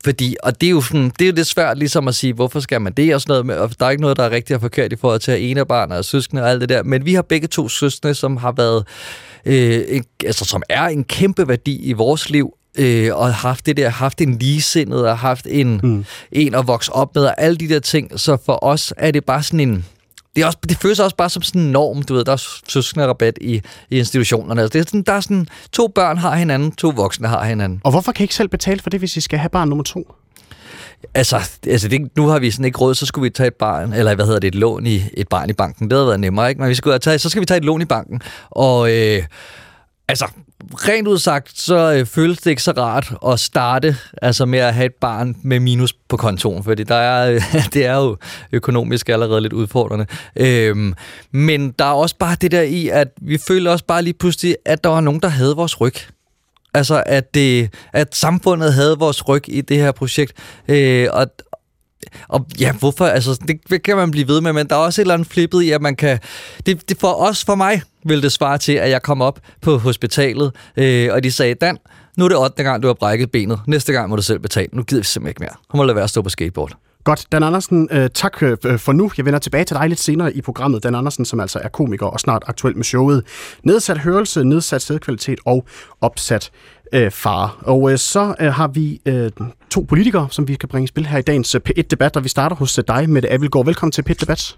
fordi, 0.05 0.37
og 0.43 0.61
det 0.61 0.67
er 0.67 0.71
jo 0.71 0.81
sådan, 0.81 1.11
det 1.19 1.23
er 1.23 1.27
jo 1.27 1.35
lidt 1.35 1.47
svært 1.47 1.79
ligesom 1.79 2.09
at 2.09 2.15
sige, 2.15 2.33
hvorfor 2.33 2.61
skal 2.61 2.81
man 2.81 2.93
det 2.93 3.15
og 3.15 3.21
sådan 3.21 3.47
noget, 3.47 3.61
og 3.61 3.81
der 3.81 3.87
er 3.87 3.91
ikke 3.91 4.01
noget, 4.01 4.17
der 4.17 4.23
er 4.23 4.31
rigtig 4.31 4.61
forkert 4.61 4.93
i 4.93 4.97
forhold 4.97 5.21
til 5.21 5.33
at 5.33 5.41
ene 5.41 5.67
barn 5.67 5.93
og 5.93 6.05
søskende 6.05 6.43
og 6.43 6.51
alt 6.51 6.61
det 6.61 6.69
der, 6.69 6.83
men 6.83 7.05
vi 7.05 7.15
har 7.15 7.23
begge 7.23 7.49
to 7.49 7.69
søskende, 7.69 8.15
som 8.15 8.37
har 8.37 8.53
været, 8.53 8.87
øh, 9.47 9.83
en, 9.89 10.05
altså 10.25 10.45
som 10.45 10.63
er 10.69 10.85
en 10.85 11.05
kæmpe 11.05 11.49
værdi 11.49 11.77
i 11.77 11.93
vores 11.93 12.31
liv, 12.31 12.55
øh, 12.79 13.17
og 13.17 13.35
haft 13.35 13.67
det 13.67 13.77
der, 13.77 13.89
haft 13.89 14.21
en 14.21 14.39
ligesindet 14.39 15.09
og 15.09 15.19
haft 15.19 15.47
en, 15.51 15.81
mm. 15.83 16.05
en 16.33 16.55
at 16.55 16.67
vokse 16.67 16.93
op 16.93 17.15
med, 17.15 17.25
og 17.25 17.35
alle 17.43 17.57
de 17.57 17.69
der 17.69 17.81
ting, 17.81 18.21
så 18.21 18.37
for 18.47 18.65
os 18.65 18.95
er 18.97 19.11
det 19.11 19.25
bare 19.25 19.43
sådan 19.43 19.61
en, 19.61 19.85
det, 20.37 20.43
er 20.43 20.47
også, 20.47 20.59
det 20.69 20.77
føles 20.77 21.01
også 21.01 21.17
bare 21.17 21.31
som 21.31 21.43
sådan 21.43 21.61
en 21.61 21.73
norm, 21.73 22.03
du 22.03 22.15
ved, 22.15 22.25
der 22.25 22.33
er 22.33 22.45
søskende 22.69 23.07
rabat 23.07 23.39
i, 23.41 23.63
i 23.91 23.99
institutionerne. 23.99 24.63
Altså, 24.63 24.79
det 24.79 24.85
er 24.85 24.89
sådan, 24.89 25.03
der 25.03 25.13
er 25.13 25.21
sådan, 25.21 25.49
to 25.73 25.89
børn 25.89 26.19
har 26.19 26.37
hinanden, 26.37 26.73
to 26.73 26.89
voksne 26.89 27.29
har 27.29 27.45
hinanden. 27.45 27.81
Og 27.85 27.91
hvorfor 27.91 28.13
kan 28.13 28.23
I 28.23 28.25
ikke 28.25 28.35
selv 28.35 28.49
betale 28.49 28.81
for 28.81 28.91
det, 28.91 29.01
hvis 29.01 29.17
I 29.17 29.21
skal 29.21 29.39
have 29.39 29.51
barn 29.51 29.69
nummer 29.69 29.85
to? 29.85 30.15
Altså, 31.15 31.37
altså 31.67 31.89
det, 31.89 32.17
nu 32.17 32.27
har 32.27 32.39
vi 32.39 32.51
sådan 32.51 32.65
ikke 32.65 32.79
råd, 32.79 32.95
så 32.95 33.07
skulle 33.07 33.23
vi 33.23 33.31
tage 33.31 33.47
et 33.47 33.55
barn, 33.55 33.93
eller 33.93 34.15
hvad 34.15 34.25
hedder 34.25 34.41
det, 34.41 34.49
et 34.49 34.55
lån 34.55 34.87
i 34.87 35.03
et 35.15 35.29
barn 35.29 35.51
i 35.51 35.53
banken. 35.53 35.91
Det 35.91 35.97
havde 35.97 36.07
været 36.07 36.21
nemmere, 36.21 36.49
ikke? 36.49 36.61
Men 36.61 36.71
vi 36.71 36.75
skulle 36.75 36.99
tage, 36.99 37.19
så 37.19 37.29
skal 37.29 37.41
vi 37.41 37.47
tage 37.47 37.59
et 37.59 37.65
lån 37.65 37.83
i 37.83 37.85
banken. 37.85 38.23
Og 38.51 38.93
øh, 38.93 39.23
altså, 40.09 40.27
rent 40.75 41.09
udsagt, 41.09 41.59
så 41.59 41.93
øh, 41.93 42.07
føles 42.07 42.39
det 42.39 42.51
ikke 42.51 42.63
så 42.63 42.71
rart 42.71 43.13
at 43.27 43.41
starte 43.41 43.97
altså 44.23 44.47
med 44.47 44.59
at 44.59 44.75
have 44.75 44.87
et 44.87 44.95
barn 44.95 45.37
med 45.43 45.61
minus 45.61 45.93
på 46.09 46.17
kontoen, 46.17 46.65
fordi 46.65 46.83
der 46.83 46.95
er, 46.95 47.33
øh, 47.33 47.43
det 47.75 47.87
er 47.87 47.97
jo 47.97 48.17
økonomisk 48.53 49.09
allerede 49.09 49.41
lidt 49.41 49.53
udfordrende. 49.53 50.07
Øhm, 50.37 50.95
men 51.33 51.71
der 51.71 51.85
er 51.85 51.93
også 51.93 52.17
bare 52.19 52.37
det 52.41 52.51
der 52.51 52.63
i, 52.63 52.89
at 52.89 53.09
vi 53.21 53.39
føler 53.39 53.71
også 53.71 53.85
bare 53.85 54.03
lige 54.03 54.15
pludselig, 54.15 54.57
at 54.65 54.85
der 54.85 54.91
var 54.91 55.01
nogen, 55.01 55.21
der 55.21 55.29
havde 55.29 55.57
vores 55.57 55.81
ryg. 55.81 55.95
Altså, 56.75 57.03
at, 57.07 57.35
det, 57.35 57.75
at 57.93 58.17
samfundet 58.17 58.75
havde 58.75 58.99
vores 58.99 59.29
ryg 59.29 59.49
i 59.49 59.61
det 59.61 59.77
her 59.77 59.93
projekt. 59.93 60.33
Øh, 60.69 61.09
og, 61.13 61.27
og 62.29 62.47
ja, 62.61 62.73
hvorfor? 62.73 63.07
Altså, 63.07 63.41
det 63.71 63.83
kan 63.83 63.97
man 63.97 64.11
blive 64.11 64.29
ved 64.29 64.41
med, 64.41 64.53
men 64.53 64.67
der 64.67 64.75
er 64.75 64.81
også 64.81 65.01
et 65.01 65.05
eller 65.05 65.15
andet 65.15 65.29
flippet 65.29 65.63
i, 65.63 65.71
at 65.71 65.83
man 65.83 65.97
kan... 65.97 66.19
Det, 66.67 66.89
det 66.89 66.97
for 67.01 67.13
os, 67.13 67.45
for 67.45 67.55
mig, 67.55 67.83
ville 68.05 68.23
det 68.23 68.33
svare 68.33 68.59
til, 68.59 68.73
at 68.73 68.91
jeg 68.91 69.03
kom 69.03 69.23
op 69.23 69.41
på 69.61 69.79
hospitalet, 69.79 70.53
øh, 70.77 71.09
og 71.13 71.25
de 71.25 71.33
sagde, 71.33 71.55
Dan, 71.55 71.79
nu 72.17 72.25
er 72.25 72.29
det 72.29 72.39
8. 72.39 72.63
gang, 72.63 72.83
du 72.83 72.87
har 72.87 72.95
brækket 72.95 73.31
benet. 73.31 73.61
Næste 73.67 73.93
gang 73.93 74.11
må 74.11 74.17
du 74.17 74.23
selv 74.23 74.39
betale. 74.39 74.69
Nu 74.73 74.83
gider 74.83 75.01
vi 75.01 75.07
simpelthen 75.07 75.31
ikke 75.31 75.41
mere. 75.41 75.55
Hun 75.71 75.79
må 75.79 75.85
lade 75.85 75.95
være 75.95 76.05
at 76.05 76.11
stå 76.11 76.23
på 76.23 76.29
skateboard. 76.29 76.77
Godt. 77.05 77.27
Dan 77.33 77.43
Andersen, 77.43 77.89
øh, 77.91 78.11
tak 78.15 78.43
øh, 78.43 78.57
øh 78.67 78.79
for 78.79 78.93
nu. 78.93 79.11
Jeg 79.17 79.25
vender 79.25 79.39
tilbage 79.39 79.65
til 79.65 79.77
dig 79.77 79.89
lidt 79.89 80.01
senere 80.01 80.33
i 80.33 80.41
programmet. 80.41 80.83
Dan 80.83 80.95
Andersen, 80.95 81.25
som 81.25 81.41
altså 81.41 81.59
er 81.59 81.69
komiker 81.69 82.07
og 82.07 82.21
snart 82.21 82.43
aktuel 82.47 82.77
med 82.77 82.85
showet. 82.85 83.25
Nedsat 83.65 83.99
hørelse, 83.99 84.45
nedsat 84.45 84.83
sædkvalitet 84.83 85.39
og 85.45 85.67
opsat 86.01 86.51
øh, 86.93 87.11
far. 87.11 87.59
Og 87.63 87.93
øh, 87.93 87.99
så 87.99 88.35
øh, 88.41 88.53
har 88.53 88.69
vi 88.69 89.01
øh, 89.07 89.31
to 89.71 89.87
politikere, 89.89 90.29
som 90.31 90.49
vi 90.49 90.55
kan 90.55 90.69
bringe 90.69 90.85
i 90.85 90.87
spil 90.87 91.07
her 91.07 91.19
i 91.19 91.23
dagens 91.23 91.55
øh, 91.55 91.61
P1-debat, 91.69 92.17
og 92.17 92.25
vi 92.25 92.29
starter 92.29 92.57
hos 92.57 92.79
øh, 92.79 92.85
dig, 92.89 93.11
Mette 93.11 93.33
Abelgaard. 93.33 93.67
Velkommen 93.67 93.93
til 93.93 94.05
P1-debat. 94.11 94.57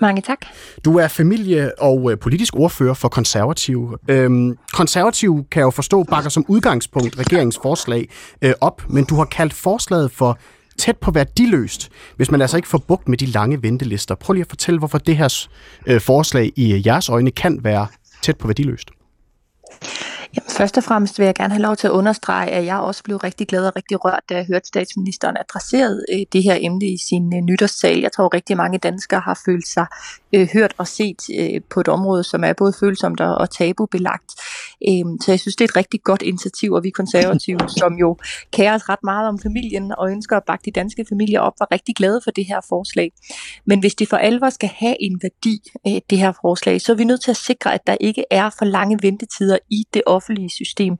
Mange 0.00 0.22
tak. 0.22 0.38
Du 0.84 0.98
er 0.98 1.08
familie- 1.08 1.72
og 1.78 2.12
øh, 2.12 2.18
politisk 2.18 2.56
ordfører 2.56 2.94
for 2.94 3.08
konservative. 3.08 3.98
Øhm, 4.08 4.58
konservative 4.72 5.44
kan 5.50 5.62
jo 5.62 5.70
forstå 5.70 6.02
bakker 6.02 6.30
som 6.30 6.44
udgangspunkt 6.48 7.18
regeringens 7.18 7.58
forslag 7.62 8.08
øh, 8.42 8.54
op, 8.60 8.82
men 8.88 9.04
du 9.04 9.14
har 9.14 9.24
kaldt 9.24 9.52
forslaget 9.52 10.10
for 10.10 10.38
tæt 10.78 10.96
på 10.96 11.10
værdiløst, 11.10 11.90
hvis 12.16 12.30
man 12.30 12.40
altså 12.40 12.56
ikke 12.56 12.68
får 12.68 12.78
bugt 12.78 13.08
med 13.08 13.18
de 13.18 13.26
lange 13.26 13.62
ventelister. 13.62 14.14
Prøv 14.14 14.32
lige 14.32 14.42
at 14.42 14.48
fortælle, 14.48 14.78
hvorfor 14.78 14.98
det 14.98 15.16
her 15.16 15.46
øh, 15.86 16.00
forslag 16.00 16.52
i 16.56 16.82
jeres 16.86 17.08
øjne 17.08 17.30
kan 17.30 17.60
være 17.64 17.86
tæt 18.22 18.36
på 18.38 18.46
værdiløst. 18.46 18.90
Jamen, 20.36 20.50
først 20.50 20.78
og 20.78 20.84
fremmest 20.84 21.18
vil 21.18 21.24
jeg 21.24 21.34
gerne 21.34 21.52
have 21.54 21.62
lov 21.62 21.76
til 21.76 21.86
at 21.86 21.90
understrege, 21.90 22.50
at 22.50 22.64
jeg 22.64 22.78
også 22.78 23.02
blev 23.02 23.16
rigtig 23.16 23.48
glad 23.48 23.66
og 23.66 23.76
rigtig 23.76 24.04
rørt, 24.04 24.22
da 24.28 24.34
jeg 24.34 24.46
hørte 24.46 24.66
statsministeren 24.66 25.36
adresseret 25.36 26.04
øh, 26.12 26.20
det 26.32 26.42
her 26.42 26.58
emne 26.60 26.86
i 26.86 26.98
sin 27.08 27.36
øh, 27.36 27.40
nytårssal. 27.40 28.00
Jeg 28.00 28.12
tror 28.12 28.34
rigtig 28.34 28.56
mange 28.56 28.78
danskere 28.78 29.20
har 29.20 29.40
følt 29.46 29.68
sig 29.68 29.86
øh, 30.34 30.48
hørt 30.52 30.74
og 30.78 30.88
set 30.88 31.20
øh, 31.38 31.60
på 31.70 31.80
et 31.80 31.88
område, 31.88 32.24
som 32.24 32.44
er 32.44 32.52
både 32.52 32.72
følsomt 32.80 33.20
og, 33.20 33.34
og 33.34 33.50
tabubelagt. 33.50 34.32
Øh, 34.88 35.04
så 35.20 35.32
jeg 35.32 35.40
synes, 35.40 35.56
det 35.56 35.64
er 35.64 35.68
et 35.68 35.76
rigtig 35.76 36.02
godt 36.02 36.22
initiativ, 36.22 36.72
og 36.72 36.82
vi 36.84 36.90
konservative, 36.90 37.58
som 37.80 37.94
jo 37.94 38.16
kærer 38.52 38.74
os 38.74 38.88
ret 38.88 39.02
meget 39.04 39.28
om 39.28 39.38
familien 39.38 39.92
og 39.98 40.10
ønsker 40.10 40.36
at 40.36 40.42
bakke 40.46 40.62
de 40.64 40.70
danske 40.70 41.04
familier 41.08 41.40
op, 41.40 41.52
var 41.58 41.68
rigtig 41.72 41.94
glade 41.94 42.20
for 42.24 42.30
det 42.30 42.46
her 42.46 42.60
forslag. 42.68 43.12
Men 43.66 43.80
hvis 43.80 43.94
det 43.94 44.08
for 44.08 44.16
alvor 44.16 44.50
skal 44.50 44.70
have 44.76 44.96
en 45.00 45.20
værdi, 45.22 45.60
øh, 45.86 46.00
det 46.10 46.18
her 46.18 46.32
forslag, 46.40 46.80
så 46.80 46.92
er 46.92 46.96
vi 46.96 47.04
nødt 47.04 47.22
til 47.22 47.30
at 47.30 47.36
sikre, 47.36 47.74
at 47.74 47.86
der 47.86 47.96
ikke 48.00 48.24
er 48.30 48.50
for 48.58 48.64
lange 48.64 48.98
ventetider 49.02 49.58
i 49.70 49.84
det 49.94 50.02
offentlige 50.06 50.50
system. 50.50 50.96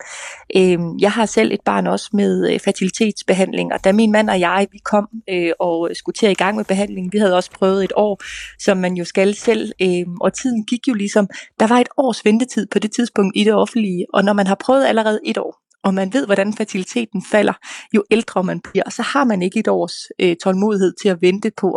Øh, 0.57 0.79
jeg 1.01 1.13
har 1.13 1.27
selv 1.27 1.53
et 1.53 1.61
barn 1.65 1.87
også 1.87 2.11
med 2.13 2.53
øh, 2.53 2.61
fertilitetsbehandling, 2.61 3.73
og 3.73 3.85
da 3.85 3.93
min 3.93 4.13
mand 4.13 4.31
og 4.31 4.41
jeg, 4.41 4.67
vi 4.73 4.79
kom 4.79 5.09
øh, 5.31 5.53
og 5.61 5.91
skulle 5.95 6.15
til 6.15 6.27
at 6.27 6.33
i 6.33 6.35
gang 6.35 6.57
med 6.57 6.65
behandlingen, 6.65 7.13
vi 7.13 7.19
havde 7.19 7.37
også 7.37 7.51
prøvet 7.51 7.85
et 7.85 7.93
år, 7.97 8.23
som 8.59 8.77
man 8.77 8.95
jo 8.95 9.05
skal 9.05 9.22
selv, 9.35 9.73
øh, 9.83 10.07
og 10.21 10.33
tiden 10.33 10.65
gik 10.65 10.89
jo 10.89 10.95
ligesom, 10.95 11.29
der 11.61 11.67
var 11.67 11.79
et 11.79 11.89
års 11.97 12.25
ventetid 12.25 12.67
på 12.67 12.79
det 12.79 12.93
tidspunkt 12.93 13.37
i 13.37 13.45
det 13.45 13.55
offentlige, 13.55 14.07
og 14.15 14.25
når 14.25 14.33
man 14.33 14.47
har 14.47 14.55
prøvet 14.55 14.87
allerede 14.87 15.21
et 15.25 15.39
år, 15.39 15.63
og 15.85 15.95
man 15.95 16.13
ved, 16.13 16.27
hvordan 16.27 16.55
fertiliteten 16.55 17.23
falder, 17.31 17.53
jo 17.95 18.05
ældre 18.11 18.45
man 18.45 18.61
bliver, 18.61 18.91
så 18.91 19.03
har 19.03 19.25
man 19.25 19.43
ikke 19.43 19.61
et 19.61 19.69
års 19.69 19.95
øh, 20.19 20.37
tålmodighed 20.45 20.93
til 21.03 21.09
at 21.09 21.23
vente 21.23 21.51
på 21.57 21.69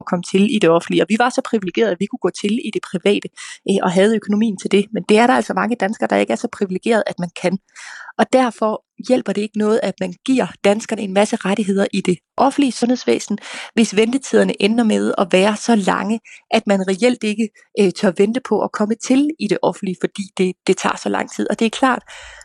at 0.00 0.06
komme 0.06 0.22
til 0.22 0.54
i 0.56 0.58
det 0.58 0.70
offentlige. 0.70 1.02
Og 1.02 1.06
vi 1.08 1.16
var 1.18 1.30
så 1.30 1.42
privilegerede, 1.44 1.92
at 1.92 2.00
vi 2.00 2.06
kunne 2.06 2.24
gå 2.26 2.30
til 2.40 2.52
i 2.64 2.70
det 2.74 2.82
private 2.90 3.28
øh, 3.70 3.76
og 3.82 3.90
havde 3.90 4.16
økonomien 4.16 4.56
til 4.56 4.70
det. 4.70 4.86
Men 4.92 5.02
det 5.08 5.18
er 5.18 5.26
der 5.26 5.34
altså 5.34 5.54
mange 5.54 5.76
danskere, 5.76 6.08
der 6.10 6.16
ikke 6.16 6.32
er 6.32 6.36
så 6.36 6.48
privilegerede, 6.52 7.02
at 7.06 7.18
man 7.18 7.30
kan. 7.42 7.58
Og 8.18 8.32
derfor 8.32 8.84
hjælper 9.08 9.32
det 9.32 9.42
ikke 9.42 9.58
noget, 9.58 9.80
at 9.82 9.94
man 10.00 10.14
giver 10.26 10.46
danskerne 10.64 11.02
en 11.02 11.12
masse 11.12 11.36
rettigheder 11.36 11.86
i 11.92 12.00
det 12.00 12.18
offentlige 12.36 12.72
sundhedsvæsen, 12.72 13.38
hvis 13.74 13.96
ventetiderne 13.96 14.62
ender 14.62 14.84
med 14.84 15.14
at 15.18 15.28
være 15.32 15.56
så 15.56 15.76
lange, 15.76 16.20
at 16.50 16.66
man 16.66 16.88
reelt 16.88 17.24
ikke 17.24 17.48
øh, 17.80 17.92
tør 17.92 18.12
vente 18.16 18.40
på 18.48 18.60
at 18.60 18.72
komme 18.72 18.94
til 19.06 19.30
i 19.38 19.48
det 19.48 19.58
offentlige, 19.62 19.96
fordi 20.00 20.22
det, 20.38 20.52
det 20.66 20.76
tager 20.76 20.96
så 20.96 21.08
lang 21.08 21.30
tid. 21.32 21.50
Og 21.50 21.58
det 21.58 21.66
er 21.66 21.70
klart, 21.70 22.02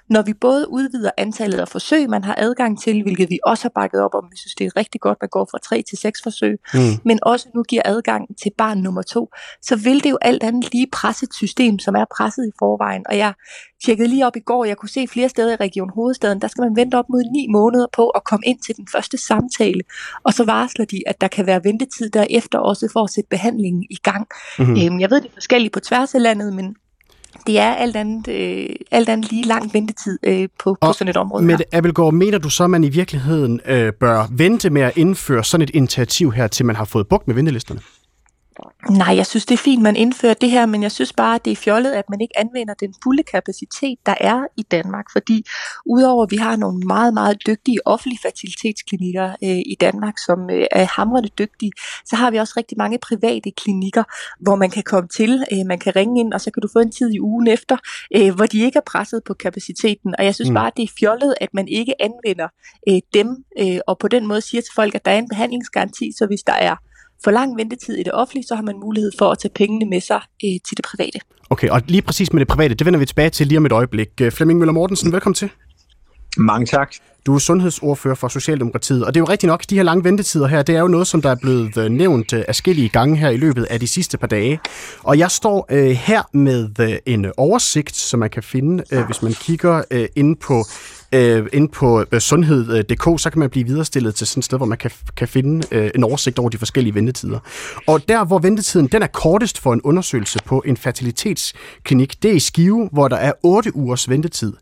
når 0.10 0.22
vi 0.22 0.34
både 0.34 0.70
udvider 0.70 1.12
antallet 1.18 1.60
af 1.60 1.68
forsøg, 1.68 2.10
man 2.10 2.24
har 2.24 2.36
adgang 2.38 2.82
til, 2.82 3.04
hvilket 3.04 3.30
vi 3.30 3.40
også 3.46 3.64
har 3.64 3.72
bakket 3.76 4.02
op 4.02 4.14
om, 4.14 4.24
vi 4.32 4.38
synes 4.38 4.56
det 4.56 4.66
er 4.66 4.78
rigtig 4.78 5.02
godt, 5.02 5.18
man 5.22 5.30
går 5.32 5.48
fra 5.52 5.58
3 5.58 5.82
til 5.90 5.98
6 5.98 6.20
forsøg, 6.24 6.58
mm. 6.74 6.80
men 7.06 7.20
også 7.22 7.50
nu 7.56 7.64
giver 7.64 7.82
adgang 7.86 8.28
til 8.44 8.52
barn 8.58 8.78
nummer 8.78 9.02
to, 9.02 9.30
så 9.62 9.76
vil 9.76 10.04
det 10.04 10.10
jo 10.12 10.18
alt 10.22 10.44
andet 10.44 10.74
lige 10.74 10.88
presse 10.92 11.24
et 11.24 11.34
system, 11.34 11.80
som 11.80 11.96
er 11.96 12.06
presset 12.18 12.48
i 12.48 12.52
forvejen. 12.60 13.04
Og 13.10 13.18
jeg 13.18 13.34
tjekkede 13.86 14.08
lige 14.08 14.26
op 14.26 14.36
i 14.36 14.40
går, 14.40 14.66
jeg 14.66 14.78
kunne 14.78 14.90
se 14.90 15.08
flere 15.08 15.30
steder 15.30 15.54
i 15.54 15.56
Region 15.56 15.90
Hovedstaden, 15.96 16.42
der 16.46 16.50
skal 16.50 16.62
man 16.62 16.76
vente 16.76 16.96
op 16.96 17.10
mod 17.10 17.24
9 17.34 17.48
måneder 17.50 17.88
på 17.96 18.10
at 18.10 18.24
komme 18.24 18.44
ind 18.46 18.60
til 18.66 18.76
den 18.76 18.88
første 18.92 19.18
samtale, 19.18 19.82
og 20.24 20.34
så 20.34 20.46
varsler 20.46 20.86
de, 20.86 21.02
at 21.08 21.22
der 21.22 21.28
kan 21.28 21.46
være 21.46 21.62
ventetid 21.64 22.10
derefter 22.10 22.60
også 22.60 22.90
for 22.94 23.04
at 23.04 23.10
sætte 23.10 23.28
behandlingen 23.30 23.84
i 23.90 23.96
gang. 24.04 24.28
Mm-hmm. 24.60 24.76
Øhm, 24.76 25.00
jeg 25.00 25.10
ved, 25.12 25.22
det 25.22 25.28
er 25.28 25.34
forskelligt 25.34 25.74
på 25.74 25.80
tværs 25.80 26.16
af 26.16 26.22
landet, 26.22 26.54
men 26.54 26.76
det 27.48 27.60
er 27.60 27.74
alt 27.74 27.96
andet, 27.96 28.28
øh, 28.28 28.70
alt 28.92 29.10
andet 29.10 29.32
lige 29.32 29.44
lang 29.44 29.74
ventetid 29.74 30.20
øh, 30.24 30.48
på, 30.60 30.78
på 30.82 30.94
sådan 30.94 31.10
et 31.10 31.18
område 31.18 31.46
Med 31.46 31.58
Abelgaard, 31.72 32.14
mener 32.14 32.38
du 32.38 32.50
så, 32.50 32.64
at 32.64 32.70
man 32.70 32.84
i 32.84 32.90
virkeligheden 32.90 33.62
øh, 33.66 33.94
bør 33.94 34.28
vente 34.32 34.70
med 34.70 34.82
at 34.82 34.98
indføre 34.98 35.44
sådan 35.44 35.62
et 35.62 35.72
initiativ 35.74 36.32
her, 36.32 36.48
til 36.48 36.66
man 36.66 36.76
har 36.76 36.86
fået 36.86 37.08
bukt 37.08 37.28
med 37.28 37.36
ventelisterne? 37.36 37.80
Nej, 38.90 39.16
jeg 39.16 39.26
synes, 39.26 39.46
det 39.46 39.54
er 39.54 39.58
fint, 39.58 39.84
man 39.84 39.96
indfører 39.96 40.34
det 40.34 40.52
her, 40.52 40.66
men 40.66 40.84
jeg 40.84 40.92
synes 40.92 41.14
bare, 41.14 41.36
at 41.36 41.46
det 41.46 41.52
er 41.52 41.56
fjollet, 41.56 41.92
at 41.92 42.10
man 42.10 42.22
ikke 42.22 42.40
anvender 42.40 42.74
den 42.74 42.94
fulde 43.04 43.24
kapacitet, 43.24 43.98
der 44.06 44.16
er 44.22 44.48
i 44.58 44.64
Danmark. 44.64 45.06
Fordi 45.12 45.46
udover 45.86 46.24
at 46.24 46.32
vi 46.32 46.36
har 46.36 46.56
nogle 46.56 46.80
meget, 46.80 47.14
meget 47.14 47.38
dygtige 47.48 47.88
offentlige 47.88 48.20
fertilitetsklinikker 48.22 49.30
øh, 49.44 49.50
i 49.50 49.78
Danmark, 49.82 50.14
som 50.26 50.50
øh, 50.50 50.66
er 50.72 50.86
hamrende 50.96 51.30
dygtige, 51.30 51.72
så 52.06 52.16
har 52.16 52.32
vi 52.32 52.38
også 52.38 52.54
rigtig 52.58 52.78
mange 52.78 52.98
private 52.98 53.52
klinikker, 53.52 54.04
hvor 54.40 54.56
man 54.56 54.70
kan 54.70 54.84
komme 54.84 55.10
til, 55.10 55.44
øh, 55.52 55.66
man 55.66 55.80
kan 55.80 55.96
ringe 55.96 56.20
ind, 56.20 56.34
og 56.34 56.42
så 56.42 56.52
kan 56.52 56.62
du 56.62 56.70
få 56.74 56.80
en 56.80 56.92
tid 56.92 57.14
i 57.14 57.20
ugen 57.20 57.48
efter, 57.48 57.78
øh, 58.16 58.36
hvor 58.36 58.46
de 58.46 58.60
ikke 58.60 58.78
er 58.78 58.88
presset 58.88 59.22
på 59.28 59.34
kapaciteten. 59.34 60.16
Og 60.18 60.26
jeg 60.26 60.36
synes 60.36 60.50
mm. 60.50 60.56
bare, 60.56 60.68
at 60.68 60.78
det 60.78 60.84
er 60.84 60.94
fjollet, 61.00 61.36
at 61.42 61.50
man 61.54 61.68
ikke 61.68 62.02
anvender 62.02 62.48
øh, 62.90 63.00
dem, 63.14 63.28
øh, 63.60 63.80
og 63.88 64.00
på 64.00 64.08
den 64.08 64.28
måde 64.28 64.42
siger 64.42 64.62
til 64.62 64.74
folk, 64.76 64.96
at 64.96 65.06
der 65.06 65.12
er 65.12 65.18
en 65.18 65.30
behandlingsgaranti, 65.30 66.12
så 66.18 66.26
hvis 66.26 66.44
der 66.48 66.54
er 66.54 66.76
for 67.24 67.32
lang 67.32 67.58
ventetid 67.58 67.98
i 67.98 68.04
det 68.04 68.14
offentlige, 68.14 68.44
så 68.44 68.56
har 68.56 68.62
man 68.62 68.80
mulighed 68.80 69.12
for 69.20 69.32
at 69.32 69.40
tage 69.40 69.52
pengene 69.56 69.86
med 69.86 70.02
sig 70.02 70.22
øh, 70.44 70.50
til 70.68 70.78
det 70.78 70.86
private. 70.86 71.20
Okay, 71.50 71.70
og 71.70 71.82
lige 71.86 72.02
præcis 72.02 72.34
med 72.34 72.40
det 72.40 72.48
private, 72.48 72.76
det 72.76 72.86
vender 72.86 73.00
vi 73.00 73.06
tilbage 73.06 73.30
til 73.30 73.48
lige 73.48 73.58
om 73.58 73.66
et 73.66 73.72
øjeblik. 73.72 74.10
Øh, 74.22 74.32
Flemming 74.32 74.60
Møller 74.60 74.74
Mortensen, 74.74 75.12
velkommen 75.12 75.36
til. 75.36 75.50
Mange 76.38 76.66
tak. 76.66 76.96
Du 77.26 77.36
er 77.36 77.40
sundhedsordfører 77.40 78.16
for 78.16 78.28
Socialdemokratiet, 78.28 79.06
og 79.06 79.14
det 79.14 79.20
er 79.20 79.22
jo 79.22 79.30
rigtigt 79.30 79.48
nok, 79.48 79.64
de 79.70 79.76
her 79.76 79.84
lange 79.84 80.04
ventetider 80.04 80.48
her, 80.48 80.62
det 80.62 80.76
er 80.76 80.80
jo 80.80 80.88
noget, 80.88 81.08
som 81.08 81.22
der 81.22 81.30
er 81.30 81.36
blevet 81.36 81.78
øh, 81.78 81.92
nævnt 81.92 82.34
øh, 82.34 82.44
afskillige 82.48 82.90
gange 82.90 83.18
her 83.18 83.30
i 83.30 83.38
løbet 83.38 83.64
af 83.64 83.80
de 83.80 83.88
sidste 83.88 84.18
par 84.18 84.28
dage. 84.28 84.60
Og 85.04 85.18
jeg 85.20 85.32
står 85.32 85.66
øh, 85.72 85.86
her 85.86 86.22
med 86.34 86.70
øh, 86.80 86.98
en 87.06 87.32
oversigt, 87.38 87.96
som 87.96 88.20
man 88.20 88.30
kan 88.30 88.44
finde, 88.44 88.84
øh, 88.92 89.06
hvis 89.06 89.22
man 89.22 89.34
kigger 89.34 89.84
øh, 89.92 90.08
ind 90.16 90.38
på 90.38 90.64
øh, 91.16 91.48
ind 91.54 91.70
på 91.70 92.06
øh, 92.12 92.20
sundhed.dk, 92.20 93.22
så 93.22 93.30
kan 93.30 93.40
man 93.40 93.50
blive 93.50 93.66
viderestillet 93.66 94.16
til 94.16 94.28
sådan 94.28 94.40
et 94.40 94.46
sted, 94.46 94.58
hvor 94.58 94.66
man 94.66 94.78
kan, 94.78 94.92
kan 95.18 95.28
finde 95.28 95.68
øh, 95.72 95.92
en 95.96 96.04
oversigt 96.04 96.40
over 96.40 96.50
de 96.50 96.58
forskellige 96.58 96.96
ventetider. 96.96 97.40
Og 97.88 98.08
der, 98.08 98.26
hvor 98.26 98.40
ventetiden 98.40 98.88
den 98.88 99.02
er 99.02 99.08
kortest 99.08 99.60
for 99.60 99.74
en 99.74 99.82
undersøgelse 99.82 100.40
på 100.46 100.64
en 100.66 100.78
fertilitetsklinik, 100.78 102.24
det 102.24 102.32
er 102.32 102.36
i 102.36 102.40
Skive, 102.40 102.90
hvor 102.92 103.08
der 103.08 103.16
er 103.16 103.32
8 103.44 103.76
ugers 103.76 104.10
ventetid. 104.10 104.54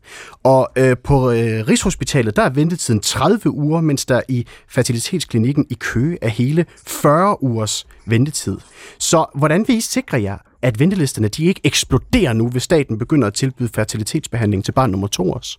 Og 0.42 0.68
øh, 0.76 0.96
på 1.04 1.30
øh, 1.30 1.68
Rigshospitalet, 1.68 2.36
der 2.36 2.42
er 2.42 2.50
ventetiden 2.56 3.00
30 3.00 3.50
uger, 3.50 3.80
mens 3.80 4.06
der 4.06 4.20
i 4.28 4.46
fertilitetsklinikken 4.68 5.66
i 5.70 5.74
Køge 5.74 6.18
er 6.22 6.28
hele 6.28 6.66
40 6.86 7.42
ugers 7.42 7.86
ventetid. 8.06 8.58
Så 8.98 9.26
hvordan 9.34 9.68
vil 9.68 9.76
I 9.76 9.80
sikre 9.80 10.22
jer, 10.22 10.38
at 10.62 10.80
ventelisterne 10.80 11.28
de 11.28 11.44
ikke 11.44 11.60
eksploderer 11.64 12.32
nu, 12.32 12.48
hvis 12.48 12.62
staten 12.62 12.98
begynder 12.98 13.26
at 13.26 13.34
tilbyde 13.34 13.68
fertilitetsbehandling 13.74 14.64
til 14.64 14.72
barn 14.72 14.90
nummer 14.90 15.06
to 15.06 15.30
også? 15.30 15.58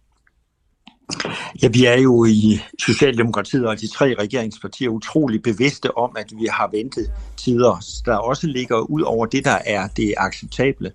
Ja, 1.62 1.68
vi 1.68 1.86
er 1.86 1.98
jo 1.98 2.26
i 2.26 2.60
Socialdemokratiet 2.80 3.68
og 3.68 3.82
de 3.82 3.88
tre 3.88 4.16
regeringspartier 4.20 4.90
utrolig 4.90 5.42
bevidste 5.44 5.98
om, 5.98 6.16
at 6.18 6.34
vi 6.40 6.48
har 6.52 6.70
ventet 6.74 7.12
tider, 7.38 7.86
der 8.06 8.16
også 8.16 8.48
ligger 8.48 8.78
ud 8.78 9.02
over 9.02 9.26
det, 9.26 9.46
der 9.46 9.58
er 9.66 9.88
det 9.88 10.14
acceptable. 10.18 10.92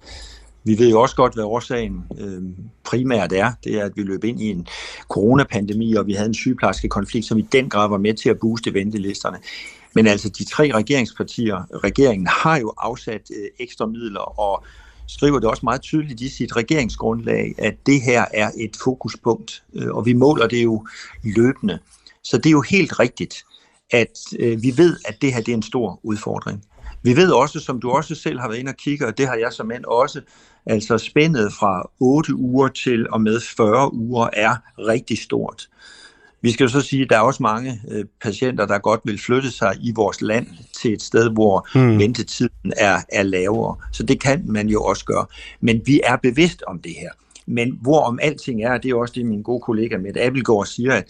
Vi 0.65 0.79
ved 0.79 0.91
jo 0.91 1.01
også 1.01 1.17
godt, 1.17 1.35
hvad 1.35 1.45
årsagen 1.45 2.05
øh, 2.19 2.43
primært 2.85 3.33
er. 3.33 3.53
Det 3.65 3.75
er, 3.75 3.85
at 3.85 3.93
vi 3.97 4.03
løb 4.03 4.25
ind 4.25 4.41
i 4.41 4.51
en 4.51 4.67
coronapandemi, 5.09 5.95
og 5.95 6.07
vi 6.07 6.13
havde 6.13 6.29
en 6.29 6.35
sygeplejerske 6.35 6.89
konflikt, 6.89 7.27
som 7.27 7.39
i 7.39 7.47
den 7.53 7.69
grad 7.69 7.89
var 7.89 7.99
med 7.99 8.15
til 8.15 8.29
at 8.29 8.39
booste 8.41 8.75
ventelisterne. 8.75 9.39
Men 9.95 10.07
altså, 10.07 10.29
de 10.29 10.45
tre 10.45 10.71
regeringspartier, 10.75 11.85
regeringen 11.85 12.27
har 12.27 12.59
jo 12.59 12.75
afsat 12.79 13.31
øh, 13.37 13.49
ekstra 13.59 13.87
midler, 13.87 14.41
og 14.41 14.65
skriver 15.09 15.39
det 15.39 15.49
også 15.49 15.61
meget 15.63 15.81
tydeligt 15.81 16.21
i 16.21 16.29
sit 16.29 16.57
regeringsgrundlag, 16.57 17.55
at 17.59 17.75
det 17.87 18.03
her 18.03 18.25
er 18.35 18.51
et 18.59 18.77
fokuspunkt, 18.85 19.63
øh, 19.75 19.89
og 19.89 20.07
vi 20.07 20.13
måler 20.13 20.47
det 20.47 20.65
jo 20.65 20.87
løbende. 21.25 21.79
Så 22.25 22.37
det 22.37 22.47
er 22.47 22.51
jo 22.51 22.65
helt 22.71 23.01
rigtigt, 23.01 23.45
at 23.91 24.19
øh, 24.39 24.63
vi 24.63 24.73
ved, 24.77 24.97
at 25.05 25.23
det 25.23 25.35
her 25.35 25.41
det 25.41 25.53
er 25.53 25.57
en 25.57 25.63
stor 25.63 26.01
udfordring. 26.03 26.65
Vi 27.03 27.17
ved 27.17 27.33
også, 27.33 27.61
som 27.61 27.81
du 27.81 27.91
også 27.91 28.15
selv 28.15 28.41
har 28.41 28.49
været 28.49 28.59
inde 28.59 28.71
og 28.71 28.77
kigge, 28.77 29.07
og 29.07 29.19
det 29.19 29.27
har 29.27 29.35
jeg 29.35 29.53
som 29.53 29.67
mand 29.67 29.85
også, 29.85 30.21
altså 30.67 30.99
spændet 30.99 31.53
fra 31.53 31.91
8 32.01 32.35
uger 32.35 32.69
til 32.69 33.11
og 33.11 33.21
med 33.21 33.41
40 33.57 33.95
uger 33.95 34.29
er 34.33 34.57
rigtig 34.79 35.19
stort. 35.19 35.69
Vi 36.43 36.51
skal 36.51 36.65
jo 36.65 36.69
så 36.69 36.81
sige, 36.81 37.03
at 37.03 37.11
der 37.11 37.17
er 37.17 37.21
også 37.21 37.43
mange 37.43 37.81
øh, 37.91 38.05
patienter, 38.23 38.67
der 38.67 38.79
godt 38.79 39.01
vil 39.05 39.19
flytte 39.19 39.51
sig 39.51 39.77
i 39.81 39.93
vores 39.95 40.21
land 40.21 40.47
til 40.81 40.93
et 40.93 41.03
sted, 41.03 41.31
hvor 41.31 41.69
hmm. 41.75 41.99
ventetiden 41.99 42.73
er, 42.77 43.01
er 43.09 43.23
lavere. 43.23 43.77
Så 43.93 44.03
det 44.03 44.21
kan 44.21 44.43
man 44.47 44.69
jo 44.69 44.83
også 44.83 45.05
gøre. 45.05 45.27
Men 45.61 45.83
vi 45.87 46.01
er 46.05 46.17
bevidst 46.17 46.63
om 46.67 46.79
det 46.79 46.93
her. 47.01 47.11
Men 47.51 47.79
hvorom 47.83 48.19
alting 48.23 48.63
er, 48.63 48.79
det 48.79 48.91
er 48.91 48.95
også 48.95 49.15
det, 49.17 49.27
min 49.27 49.43
gode 49.43 49.61
kollega 49.61 49.99
med 49.99 50.17
Appelgaard 50.17 50.67
siger, 50.67 50.93
at 50.95 51.05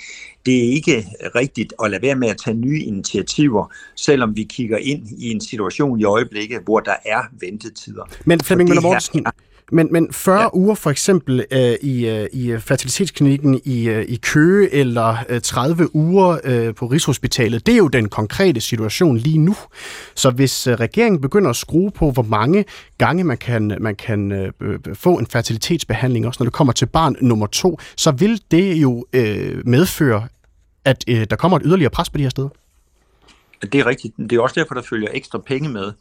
det 0.47 0.57
er 0.57 0.73
ikke 0.73 1.07
rigtigt 1.35 1.73
at 1.85 1.91
lade 1.91 2.03
være 2.03 2.15
med 2.15 2.29
at 2.29 2.37
tage 2.45 2.57
nye 2.57 2.81
initiativer, 2.81 3.73
selvom 3.97 4.37
vi 4.37 4.43
kigger 4.43 4.79
ind 4.79 5.09
i 5.19 5.31
en 5.31 5.41
situation 5.41 6.01
i 6.01 6.05
øjeblikket, 6.05 6.61
hvor 6.65 6.81
der 6.81 6.97
er 7.05 7.23
ventetider. 7.41 8.03
Men 8.25 8.41
Flemming 8.41 8.69
Møller 8.69 8.83
Mortensen, 8.83 9.27
men, 9.73 9.89
men 9.91 10.13
40 10.13 10.41
ja. 10.41 10.49
uger 10.53 10.75
for 10.75 10.91
eksempel 10.91 11.45
øh, 11.51 11.75
i, 11.83 12.07
øh, 12.09 12.29
i 12.33 12.57
fertilitetsklinikken 12.59 13.61
i, 13.65 13.89
øh, 13.89 14.05
i 14.09 14.17
Køge, 14.17 14.75
eller 14.75 15.17
øh, 15.29 15.41
30 15.41 15.97
uger 15.97 16.39
øh, 16.45 16.75
på 16.75 16.87
Rigshospitalet, 16.87 17.67
det 17.67 17.73
er 17.73 17.79
jo 17.79 17.89
den 17.89 18.09
konkrete 18.09 18.61
situation 18.61 19.17
lige 19.17 19.39
nu. 19.39 19.57
Så 20.15 20.31
hvis 20.31 20.67
øh, 20.67 20.75
regeringen 20.75 21.21
begynder 21.21 21.51
at 21.51 21.57
skrue 21.57 21.91
på, 21.91 22.11
hvor 22.11 22.23
mange 22.23 22.65
gange 22.99 23.25
man 23.25 23.39
kan, 23.39 23.77
man 23.81 23.97
kan 23.97 24.33
øh, 24.33 24.53
få 24.95 25.19
en 25.19 25.27
fertilitetsbehandling, 25.27 26.27
også 26.27 26.43
når 26.43 26.45
det 26.45 26.53
kommer 26.53 26.73
til 26.73 26.87
barn 26.87 27.17
nummer 27.21 27.47
to, 27.47 27.79
så 27.97 28.11
vil 28.11 28.43
det 28.51 28.75
jo 28.75 29.07
øh, 29.13 29.67
medføre, 29.67 30.29
at 30.85 31.05
øh, 31.09 31.27
der 31.31 31.37
kommer 31.37 31.57
et 31.57 31.63
yderligere 31.67 31.91
pres 31.91 32.11
på 32.11 32.19
de 32.19 32.23
her 32.23 32.31
steder. 32.31 32.49
Det 33.63 33.75
er 33.75 33.87
rigtigt. 33.87 34.17
Det 34.17 34.33
er 34.33 34.41
også 34.41 34.61
derfor, 34.61 34.75
der 34.75 34.83
følger 34.83 35.09
ekstra 35.13 35.39
penge 35.39 35.69
med. 35.69 35.93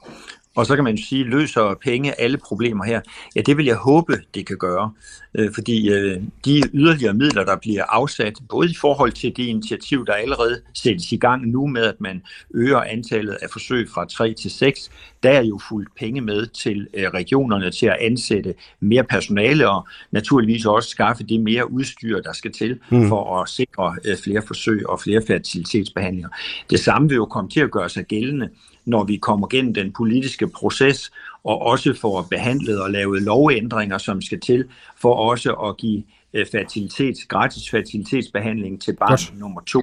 Og 0.59 0.65
så 0.65 0.75
kan 0.75 0.83
man 0.83 0.97
sige, 0.97 1.23
løser 1.23 1.75
penge 1.81 2.21
alle 2.21 2.37
problemer 2.37 2.85
her? 2.85 3.01
Ja, 3.35 3.41
det 3.41 3.57
vil 3.57 3.65
jeg 3.65 3.75
håbe, 3.75 4.17
det 4.33 4.45
kan 4.45 4.57
gøre. 4.57 4.91
Øh, 5.35 5.53
fordi 5.53 5.89
øh, 5.89 6.21
de 6.45 6.63
yderligere 6.73 7.13
midler, 7.13 7.45
der 7.45 7.55
bliver 7.55 7.83
afsat, 7.83 8.33
både 8.49 8.69
i 8.69 8.75
forhold 8.81 9.11
til 9.11 9.37
det 9.37 9.43
initiativ, 9.43 10.05
der 10.05 10.13
allerede 10.13 10.61
sættes 10.73 11.11
i 11.11 11.17
gang 11.17 11.47
nu 11.47 11.67
med, 11.67 11.81
at 11.81 12.01
man 12.01 12.21
øger 12.53 12.81
antallet 12.81 13.37
af 13.41 13.49
forsøg 13.51 13.89
fra 13.89 14.05
3 14.05 14.33
til 14.33 14.51
6, 14.51 14.91
der 15.23 15.29
er 15.29 15.43
jo 15.43 15.59
fuldt 15.69 15.89
penge 15.99 16.21
med 16.21 16.45
til 16.45 16.87
øh, 16.93 17.09
regionerne 17.09 17.71
til 17.71 17.85
at 17.85 17.97
ansætte 18.01 18.53
mere 18.79 19.03
personale 19.03 19.69
og 19.69 19.87
naturligvis 20.11 20.65
også 20.65 20.89
skaffe 20.89 21.23
det 21.23 21.39
mere 21.41 21.71
udstyr, 21.71 22.21
der 22.21 22.33
skal 22.33 22.51
til 22.51 22.79
mm. 22.91 23.07
for 23.07 23.41
at 23.41 23.49
sikre 23.49 23.95
flere 24.23 24.41
forsøg 24.47 24.89
og 24.89 25.01
flere 25.01 25.21
fertilitetsbehandlinger. 25.27 26.29
Det 26.69 26.79
samme 26.79 27.09
vil 27.09 27.15
jo 27.15 27.25
komme 27.25 27.49
til 27.49 27.59
at 27.59 27.71
gøre 27.71 27.89
sig 27.89 28.05
gældende 28.05 28.49
når 28.89 29.03
vi 29.03 29.17
kommer 29.17 29.47
gennem 29.47 29.73
den 29.73 29.91
politiske 29.93 30.47
proces, 30.47 31.11
og 31.43 31.61
også 31.61 31.93
får 31.93 32.27
behandlet 32.29 32.81
og 32.81 32.91
lavet 32.91 33.21
lovændringer, 33.21 33.97
som 33.97 34.21
skal 34.21 34.39
til, 34.39 34.65
for 35.01 35.13
også 35.13 35.53
at 35.53 35.77
give 35.77 36.03
øh, 36.33 36.45
fertilitets, 36.51 37.25
gratis 37.25 37.69
fertilitetsbehandling 37.69 38.81
til 38.81 38.95
barn 38.95 39.09
Godt. 39.09 39.33
nummer 39.39 39.61
to. 39.61 39.81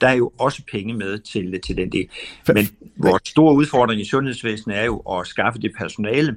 Der 0.00 0.08
er 0.08 0.14
jo 0.14 0.32
også 0.38 0.62
penge 0.72 0.94
med 0.94 1.18
til, 1.18 1.60
til 1.66 1.76
den 1.76 1.92
del. 1.92 2.08
Men 2.48 2.68
vores 2.96 3.22
store 3.26 3.54
udfordring 3.54 4.00
i 4.00 4.04
sundhedsvæsenet 4.04 4.78
er 4.78 4.84
jo 4.84 4.98
at 4.98 5.26
skaffe 5.26 5.60
det 5.60 5.72
personale, 5.78 6.36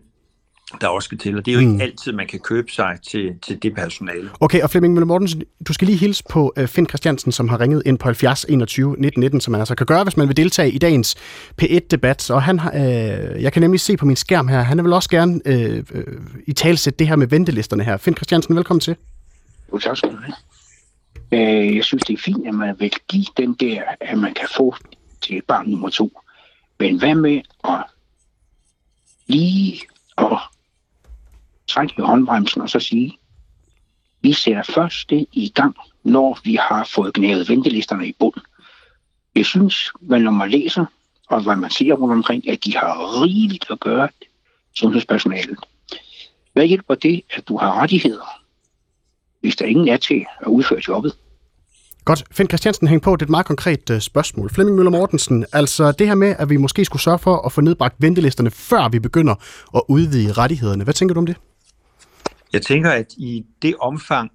der 0.82 0.88
også 0.88 1.06
skal 1.06 1.18
til, 1.18 1.38
og 1.38 1.46
det 1.46 1.52
er 1.52 1.54
jo 1.54 1.60
ikke 1.60 1.72
mm. 1.72 1.82
altid, 1.82 2.12
man 2.12 2.28
kan 2.28 2.40
købe 2.40 2.72
sig 2.72 2.98
til, 3.08 3.40
til 3.42 3.64
det 3.64 3.76
personale. 3.76 4.30
Okay, 4.40 4.62
og 4.62 4.70
Flemming 4.70 4.94
Møller 4.94 5.06
Mortensen, 5.06 5.44
du 5.68 5.74
skal 5.74 5.88
lige 5.88 5.98
hilse 5.98 6.24
på 6.30 6.54
uh, 6.60 6.68
Finn 6.68 6.88
Christiansen, 6.88 7.32
som 7.32 7.50
har 7.50 7.60
ringet 7.60 7.84
ind 7.86 8.00
på 8.00 8.08
70 8.08 8.46
21 8.50 8.96
19 9.00 9.20
19, 9.20 9.42
som 9.42 9.52
man 9.52 9.62
altså 9.62 9.76
kan 9.76 9.86
gøre, 9.86 10.04
hvis 10.04 10.18
man 10.18 10.28
vil 10.28 10.38
deltage 10.38 10.72
i 10.72 10.78
dagens 10.78 11.16
P1-debat. 11.62 12.32
Og 12.32 12.44
han 12.44 12.60
har, 12.60 12.72
uh, 12.72 13.44
jeg 13.44 13.54
kan 13.54 13.62
nemlig 13.62 13.80
se 13.80 13.98
på 13.98 14.06
min 14.06 14.16
skærm 14.16 14.48
her, 14.48 14.62
han 14.62 14.84
vil 14.84 14.94
også 14.94 15.10
gerne 15.10 15.42
uh, 15.46 15.98
uh, 15.98 16.14
i 16.48 16.54
talsætte 16.54 17.00
det 17.00 17.08
her 17.08 17.16
med 17.16 17.28
ventelisterne 17.28 17.84
her. 17.84 17.98
Finn 17.98 18.16
Christiansen, 18.16 18.56
velkommen 18.56 18.82
til. 18.82 18.96
Jo, 19.74 19.80
tak 19.80 19.98
skal 19.98 20.12
du 20.12 20.18
have. 20.18 20.36
Jeg 21.76 21.84
synes, 21.84 22.04
det 22.04 22.14
er 22.14 22.22
fint, 22.22 22.48
at 22.48 22.54
man 22.54 22.76
vil 22.80 22.92
give 23.08 23.26
den 23.38 23.54
der, 23.54 23.82
at 24.02 24.18
man 24.18 24.34
kan 24.34 24.48
få 24.58 24.76
til 25.22 25.42
barn 25.48 25.70
nummer 25.70 25.90
to. 25.90 26.22
Men 26.80 27.00
hvad 27.00 27.16
med 27.16 27.42
at 27.64 27.84
lige 29.28 29.82
og 30.16 30.40
trække 31.68 31.94
i 31.98 32.02
håndbremsen 32.02 32.62
og 32.62 32.70
så 32.70 32.80
sige, 32.80 33.18
vi 34.22 34.34
sætter 34.34 34.64
først 34.64 35.10
det 35.10 35.26
i 35.32 35.50
gang, 35.50 35.76
når 36.04 36.40
vi 36.44 36.56
har 36.56 36.90
fået 36.96 37.14
gnævet 37.14 37.50
ventelisterne 37.50 38.08
i 38.08 38.16
bund. 38.20 38.42
Jeg 39.36 39.46
synes, 39.46 39.92
hvad 40.02 40.20
når 40.20 40.32
man 40.32 40.50
læser, 40.50 40.86
og 41.30 41.44
hvad 41.44 41.56
man 41.56 41.70
siger 41.70 41.94
rundt 41.94 42.14
omkring, 42.14 42.50
at 42.50 42.66
de 42.66 42.76
har 42.76 43.24
rigeligt 43.24 43.66
at 43.70 43.80
gøre 43.80 44.10
sundhedspersonalet. 44.76 45.58
Hvad 46.54 46.66
hjælper 46.66 46.96
det, 46.96 47.22
at 47.30 47.48
du 47.48 47.58
har 47.58 47.82
rettigheder, 47.82 48.42
hvis 49.42 49.56
der 49.56 49.66
ingen 49.66 49.88
er 49.88 49.98
til 49.98 50.26
at 50.42 50.48
udføre 50.48 50.82
jobbet? 50.88 51.14
Godt. 52.06 52.24
Finn 52.32 52.50
Christiansen, 52.50 52.88
hæng 52.88 53.02
på. 53.02 53.16
Det 53.16 53.22
er 53.22 53.26
et 53.26 53.30
meget 53.30 53.46
konkret 53.46 53.90
uh, 53.90 54.00
spørgsmål. 54.00 54.50
Flemming 54.50 54.76
Møller 54.76 54.92
Mortensen, 54.92 55.46
altså 55.54 55.92
det 55.92 56.08
her 56.08 56.16
med, 56.16 56.36
at 56.40 56.50
vi 56.50 56.58
måske 56.58 56.86
skulle 56.86 57.02
sørge 57.02 57.20
for 57.20 57.46
at 57.46 57.52
få 57.52 57.62
nedbragt 57.62 57.96
ventelisterne, 58.00 58.52
før 58.52 58.90
vi 58.90 59.00
begynder 59.00 59.36
at 59.76 59.82
udvide 59.90 60.32
rettighederne. 60.32 60.84
Hvad 60.84 60.94
tænker 60.94 61.14
du 61.14 61.20
om 61.20 61.26
det? 61.26 61.38
Jeg 62.54 62.62
tænker, 62.62 62.92
at 62.92 63.14
i 63.18 63.46
det 63.62 63.76
omfang, 63.80 64.32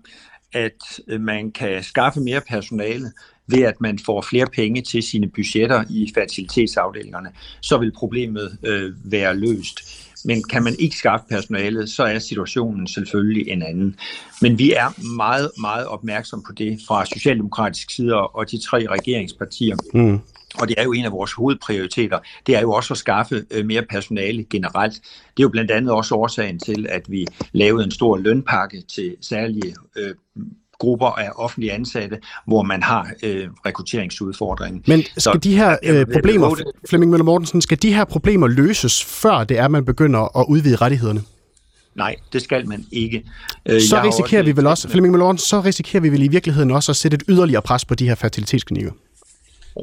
at 0.53 1.01
øh, 1.09 1.20
man 1.20 1.53
kan 1.53 1.83
skaffe 1.83 2.20
mere 2.20 2.40
personale 2.48 3.12
ved, 3.46 3.62
at 3.62 3.81
man 3.81 3.98
får 3.98 4.22
flere 4.22 4.46
penge 4.46 4.83
til 4.83 5.03
sine 5.03 5.29
budgetter 5.29 5.85
i 5.90 6.11
fertilitetsafdelingerne, 6.14 7.29
så 7.61 7.79
vil 7.79 7.92
problemet 7.92 8.59
øh, 8.62 9.12
være 9.12 9.37
løst. 9.37 10.09
Men 10.25 10.42
kan 10.51 10.62
man 10.62 10.77
ikke 10.79 10.96
skaffe 10.96 11.27
personalet, 11.29 11.90
så 11.90 12.03
er 12.03 12.18
situationen 12.18 12.87
selvfølgelig 12.87 13.48
en 13.48 13.62
anden. 13.62 13.96
Men 14.42 14.59
vi 14.59 14.72
er 14.72 15.14
meget, 15.16 15.51
meget 15.61 15.87
opmærksom 15.87 16.42
på 16.46 16.53
det 16.53 16.79
fra 16.88 17.05
socialdemokratisk 17.07 17.90
side 17.90 18.14
og 18.14 18.51
de 18.51 18.59
tre 18.59 18.87
regeringspartier. 18.90 19.77
Mm 19.94 20.20
og 20.61 20.69
det 20.69 20.75
er 20.79 20.83
jo 20.83 20.93
en 20.93 21.05
af 21.05 21.12
vores 21.12 21.33
hovedprioriteter, 21.33 22.19
det 22.47 22.57
er 22.57 22.61
jo 22.61 22.73
også 22.73 22.95
at 22.95 22.99
skaffe 22.99 23.45
øh, 23.51 23.67
mere 23.67 23.83
personale 23.91 24.45
generelt. 24.45 24.95
Det 24.95 25.38
er 25.38 25.43
jo 25.43 25.49
blandt 25.49 25.71
andet 25.71 25.93
også 25.93 26.15
årsagen 26.15 26.59
til, 26.59 26.87
at 26.91 27.11
vi 27.11 27.27
lavede 27.53 27.85
en 27.85 27.91
stor 27.91 28.17
lønpakke 28.17 28.83
til 28.95 29.17
særlige 29.21 29.75
øh, 29.97 30.15
grupper 30.79 31.07
af 31.07 31.31
offentlige 31.37 31.73
ansatte, 31.73 32.19
hvor 32.47 32.62
man 32.62 32.83
har 32.83 33.11
øh, 33.23 33.49
rekrutteringsudfordringen. 33.67 34.83
Men 34.87 35.03
skal 35.03 35.23
Så, 35.23 35.38
de 35.43 35.57
her 35.57 35.77
øh, 35.83 36.07
problemer, 36.12 36.57
Flemming 36.88 37.11
Møller 37.11 37.25
Mortensen, 37.25 37.62
skal 37.62 37.83
de 37.83 37.95
her 37.95 38.05
problemer 38.05 38.47
løses, 38.47 39.05
før 39.05 39.45
det 39.45 39.59
er, 39.59 39.69
man 39.69 39.85
begynder 39.85 40.38
at 40.38 40.47
udvide 40.49 40.77
rettighederne? 40.77 41.23
Nej, 41.95 42.17
det 42.33 42.43
skal 42.43 42.69
man 42.69 42.87
ikke. 42.93 43.25
Øh, 43.67 43.81
så 43.81 44.03
risikerer 44.03 44.41
også, 44.41 44.43
vi 44.43 44.57
vel 44.57 44.67
også, 44.67 44.88
Flemming 44.88 45.12
Møller 45.12 45.37
så 45.37 45.61
risikerer 45.61 46.01
vi 46.01 46.09
vel 46.09 46.23
i 46.23 46.29
virkeligheden 46.29 46.71
også 46.71 46.93
at 46.93 46.97
sætte 46.97 47.15
et 47.15 47.23
yderligere 47.29 47.62
pres 47.62 47.85
på 47.85 47.95
de 47.95 48.09
her 48.09 48.15
fertilitetsklinikker. 48.15 48.93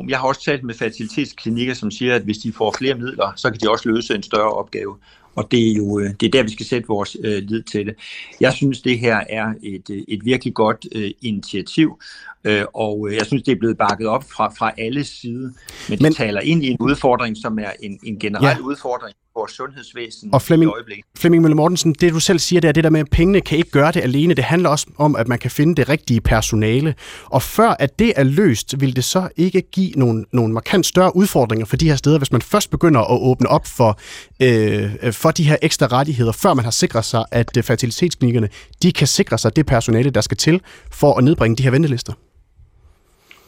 Jeg 0.08 0.20
har 0.20 0.28
også 0.28 0.44
talt 0.44 0.64
med 0.64 0.76
fertilitetsklinikker, 0.76 1.74
som 1.74 1.92
siger, 1.92 2.16
at 2.16 2.22
hvis 2.22 2.38
de 2.38 2.54
får 2.54 2.76
flere 2.78 2.96
midler, 2.96 3.34
så 3.36 3.50
kan 3.50 3.60
de 3.60 3.70
også 3.70 3.90
løse 3.90 4.16
en 4.16 4.24
større 4.24 4.54
opgave. 4.54 4.98
Og 5.36 5.52
det 5.52 5.72
er 5.72 5.74
jo 5.74 6.00
øh, 6.00 6.10
det 6.20 6.24
er 6.26 6.32
der, 6.32 6.44
vi 6.44 6.50
skal 6.50 6.66
sætte 6.66 6.88
vores 6.88 7.18
øh, 7.24 7.44
lid 7.44 7.64
til 7.64 7.86
det. 7.86 7.96
Jeg 8.40 8.54
synes, 8.54 8.82
det 8.82 9.00
her 9.00 9.24
er 9.30 9.54
et, 9.64 9.90
øh, 9.90 10.04
et 10.08 10.26
virkelig 10.26 10.54
godt 10.54 10.88
øh, 10.96 11.12
initiativ, 11.22 12.00
øh, 12.44 12.66
og 12.74 13.08
øh, 13.10 13.16
jeg 13.16 13.26
synes, 13.26 13.44
det 13.44 13.52
er 13.52 13.60
blevet 13.60 13.78
bakket 13.78 14.08
op 14.08 14.24
fra, 14.24 14.54
fra 14.58 14.72
alle 14.78 15.04
sider. 15.04 15.50
Men, 15.50 15.54
Men 15.90 16.00
det 16.00 16.16
taler 16.16 16.42
ind 16.42 16.64
i 16.64 16.70
en 16.70 16.78
udfordring, 16.80 17.38
som 17.38 17.60
er 17.60 17.72
en, 17.84 18.00
en 18.04 18.20
generel 18.20 18.58
ja. 18.60 18.64
udfordring 18.64 19.16
vores 19.40 19.52
sundhedsvæsen 19.52 20.30
og 20.34 20.42
Flemming, 20.42 20.72
i 20.72 20.74
øjeblikket. 20.74 21.06
Flemming 21.18 21.42
Møller 21.42 21.56
Mortensen, 21.56 21.94
det 21.94 22.14
du 22.14 22.20
selv 22.20 22.40
siger, 22.40 22.60
det 22.60 22.68
er 22.68 22.72
det 22.72 22.84
der 22.84 22.90
med, 22.90 23.00
at 23.00 23.10
pengene 23.12 23.42
kan 23.42 23.58
ikke 23.58 23.72
gøre 23.72 23.92
det 23.92 24.02
alene. 24.02 24.34
Det 24.34 24.44
handler 24.44 24.70
også 24.70 24.88
om, 24.98 25.16
at 25.16 25.28
man 25.28 25.40
kan 25.40 25.52
finde 25.52 25.76
det 25.76 25.90
rigtige 25.90 26.22
personale. 26.22 26.96
Og 27.26 27.42
før 27.42 27.70
at 27.70 28.00
det 28.00 28.14
er 28.16 28.24
løst, 28.24 28.82
vil 28.82 28.96
det 28.96 29.04
så 29.04 29.30
ikke 29.36 29.62
give 29.62 29.92
nogle, 29.92 30.26
nogle 30.34 30.54
markant 30.54 30.86
større 30.86 31.16
udfordringer 31.16 31.66
for 31.66 31.78
de 31.78 31.90
her 31.90 31.96
steder, 31.96 32.18
hvis 32.18 32.32
man 32.32 32.42
først 32.42 32.72
begynder 32.72 33.02
at 33.02 33.22
åbne 33.22 33.50
op 33.50 33.68
for, 33.68 34.00
øh, 34.40 35.14
for 35.14 35.32
de 35.32 35.44
her 35.44 35.58
ekstra 35.62 35.88
rettigheder, 35.88 36.32
før 36.32 36.54
man 36.54 36.64
har 36.64 36.72
sikret 36.72 37.06
sig, 37.06 37.26
at 37.32 37.58
øh, 37.58 37.64
fertilitetsklinikkerne 37.64 38.50
de 38.84 38.92
kan 38.92 39.08
sikre 39.08 39.38
sig 39.38 39.56
det 39.56 39.66
personale, 39.66 40.10
der 40.10 40.22
skal 40.22 40.38
til 40.38 40.62
for 40.92 41.18
at 41.18 41.24
nedbringe 41.24 41.56
de 41.56 41.64
her 41.64 41.72
ventelister? 41.72 42.14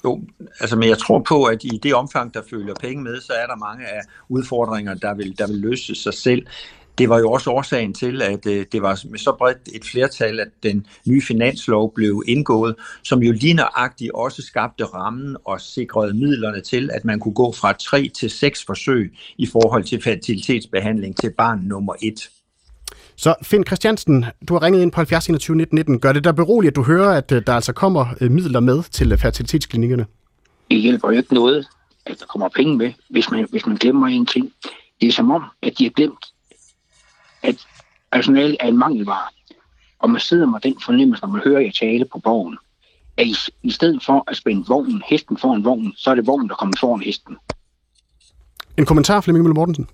Jo, 0.06 0.22
altså, 0.60 0.76
men 0.76 0.90
jeg 0.90 0.98
tror 0.98 1.20
på, 1.20 1.44
at 1.44 1.64
i 1.64 1.80
det 1.84 1.94
omfang, 1.94 2.34
der 2.34 2.42
følger 2.50 2.74
penge 2.80 3.04
med, 3.04 3.22
så 3.22 3.34
er 3.34 3.48
der 3.48 3.56
mange 3.56 3.86
af 3.86 4.02
udfordringer, 4.30 4.94
der 4.94 5.14
vil, 5.14 5.38
der 5.38 5.48
vil 5.48 5.56
løse 5.56 5.96
sig 5.96 6.14
selv. 6.14 6.46
Det 6.98 7.10
var 7.10 7.20
jo 7.20 7.32
også 7.32 7.52
årsagen 7.52 7.94
til, 7.94 8.22
at 8.22 8.46
øh, 8.46 8.66
det 8.72 8.82
var 8.82 9.06
med 9.10 9.20
så 9.20 9.36
bredt 9.38 9.70
et 9.74 9.86
flertal, 9.86 10.40
at 10.40 10.48
den 10.64 10.88
nye 11.08 11.22
finanslov 11.22 11.94
blev 11.94 12.24
indgået, 12.28 12.76
som 13.04 13.24
jo 13.24 13.32
lige 13.32 13.54
nøjagtigt 13.54 14.12
også 14.12 14.42
skabte 14.42 14.86
rammen 14.86 15.38
og 15.46 15.62
sikrede 15.62 16.14
midlerne 16.14 16.62
til, 16.62 16.90
at 16.94 17.06
man 17.06 17.20
kunne 17.20 17.34
gå 17.34 17.52
fra 17.52 17.74
tre 17.74 18.10
til 18.20 18.30
seks 18.30 18.66
forsøg 18.66 19.18
i 19.38 19.46
forhold 19.46 19.84
til 19.84 20.02
fertilitetsbehandling 20.02 21.18
til 21.18 21.34
barn 21.38 21.60
nummer 21.60 21.94
et. 22.02 22.30
Så 23.22 23.36
Finn 23.42 23.66
Christiansen, 23.66 24.26
du 24.50 24.54
har 24.54 24.62
ringet 24.62 24.82
ind 24.82 24.92
på 24.92 24.96
70 24.96 25.28
21 25.28 25.58
19 25.58 25.76
19. 25.76 26.00
Gør 26.00 26.14
det 26.14 26.24
der 26.24 26.32
beroligt, 26.32 26.72
at 26.72 26.76
du 26.76 26.84
hører, 26.84 27.18
at 27.18 27.32
øh, 27.32 27.42
der 27.48 27.54
altså 27.54 27.74
kommer 27.74 28.06
øh, 28.22 28.32
midler 28.32 28.60
med 28.60 28.84
til 28.84 29.12
øh, 29.12 29.18
fertilitetsklinikkerne? 29.18 30.06
Det 30.72 30.82
hjælper 30.82 31.12
jo 31.12 31.18
ikke 31.18 31.34
noget, 31.34 31.68
at 32.06 32.20
der 32.20 32.26
kommer 32.26 32.50
penge 32.50 32.78
med, 32.78 32.94
hvis 33.10 33.32
man, 33.32 33.48
hvis 33.52 33.66
man 33.66 33.78
glemmer 33.78 34.08
en 34.08 34.26
ting. 34.26 34.52
Det 35.02 35.08
er 35.08 35.12
som 35.12 35.32
om, 35.32 35.44
at 35.62 35.74
de 35.78 35.84
har 35.84 35.92
glemt, 35.92 36.26
at 37.44 37.56
personale 38.12 38.58
er 38.60 38.68
en 38.68 38.78
mangelvare. 38.78 39.30
Og 40.00 40.10
man 40.10 40.22
sidder 40.22 40.46
med 40.46 40.60
den 40.60 40.76
fornemmelse, 40.86 41.22
når 41.22 41.32
man 41.32 41.42
hører 41.46 41.60
jer 41.60 41.72
tale 41.72 42.06
på 42.06 42.20
borgen, 42.20 42.58
at 43.18 43.28
i, 43.28 43.36
i 43.64 43.72
stedet 43.72 44.04
for 44.06 44.24
at 44.28 44.38
spænde 44.38 44.66
vognen, 44.68 45.02
hesten 45.10 45.38
foran 45.38 45.64
vognen, 45.64 45.94
så 45.98 46.12
er 46.12 46.16
det 46.16 46.28
vognen, 46.28 46.50
der 46.50 46.56
kommer 46.56 46.76
foran 46.80 47.02
hesten. 47.02 47.38
En 48.78 48.86
kommentar, 48.86 49.22
Flemming 49.22 49.44
Møller 49.44 49.56
Mortensen? 49.56 49.88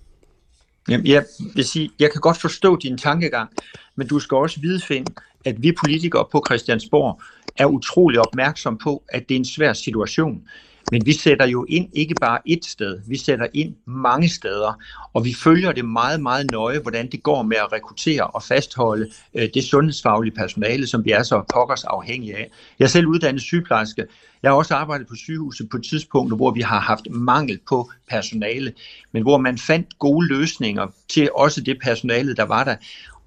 Jamen, 0.90 1.08
jeg 1.08 1.26
vil 1.56 1.66
sige, 1.66 1.90
jeg 2.00 2.12
kan 2.12 2.22
godt 2.22 2.38
forstå 2.38 2.76
din 2.76 2.98
tankegang, 2.98 3.50
men 3.96 4.08
du 4.08 4.20
skal 4.20 4.36
også 4.36 4.60
vide, 4.62 4.82
Finn, 4.82 5.16
at 5.46 5.64
vi 5.64 5.72
politikere 5.72 6.26
på 6.32 6.44
Christiansborg 6.48 7.22
er 7.58 7.66
utrolig 7.66 8.20
opmærksom 8.20 8.78
på, 8.78 9.04
at 9.10 9.30
det 9.30 9.36
er 9.36 9.40
en 9.40 9.46
svær 9.46 9.74
situation. 9.74 10.44
Men 10.92 11.06
vi 11.06 11.14
sætter 11.14 11.46
jo 11.46 11.66
ind 11.70 11.90
ikke 11.94 12.16
bare 12.16 12.40
et 12.46 12.66
sted, 12.66 13.00
vi 13.08 13.18
sætter 13.18 13.48
ind 13.54 13.76
mange 13.86 14.30
steder, 14.30 14.74
og 15.14 15.26
vi 15.26 15.34
følger 15.34 15.72
det 15.72 15.86
meget, 15.86 16.22
meget 16.22 16.52
nøje, 16.52 16.80
hvordan 16.80 17.12
det 17.12 17.24
går 17.24 17.44
med 17.44 17.58
at 17.58 17.72
rekruttere 17.72 18.28
og 18.28 18.44
fastholde 18.44 19.10
øh, 19.34 19.50
det 19.54 19.64
sundhedsfaglige 19.64 20.36
personale, 20.36 20.88
som 20.88 21.06
vi 21.06 21.12
er 21.12 21.24
så 21.24 21.44
pokkers 21.54 21.84
afhængige 21.84 22.38
af. 22.38 22.52
Jeg 22.80 22.86
er 22.86 22.90
selv 22.90 23.08
uddannet 23.08 23.42
sygeplejerske. 23.42 24.06
Jeg 24.44 24.52
har 24.52 24.56
også 24.56 24.76
arbejdet 24.76 25.08
på 25.08 25.16
sygehuset 25.16 25.70
på 25.70 25.78
et 25.78 25.84
tidspunkt, 25.84 26.36
hvor 26.36 26.52
vi 26.52 26.62
har 26.62 26.80
haft 26.80 27.10
mangel 27.12 27.60
på 27.70 27.92
personale, 28.10 28.74
men 29.12 29.24
hvor 29.24 29.38
man 29.38 29.58
fandt 29.58 30.00
gode 30.00 30.28
løsninger 30.28 30.88
til 31.10 31.30
også 31.36 31.62
det 31.62 31.78
personale, 31.84 32.36
der 32.36 32.44
var 32.44 32.64
der 32.64 32.76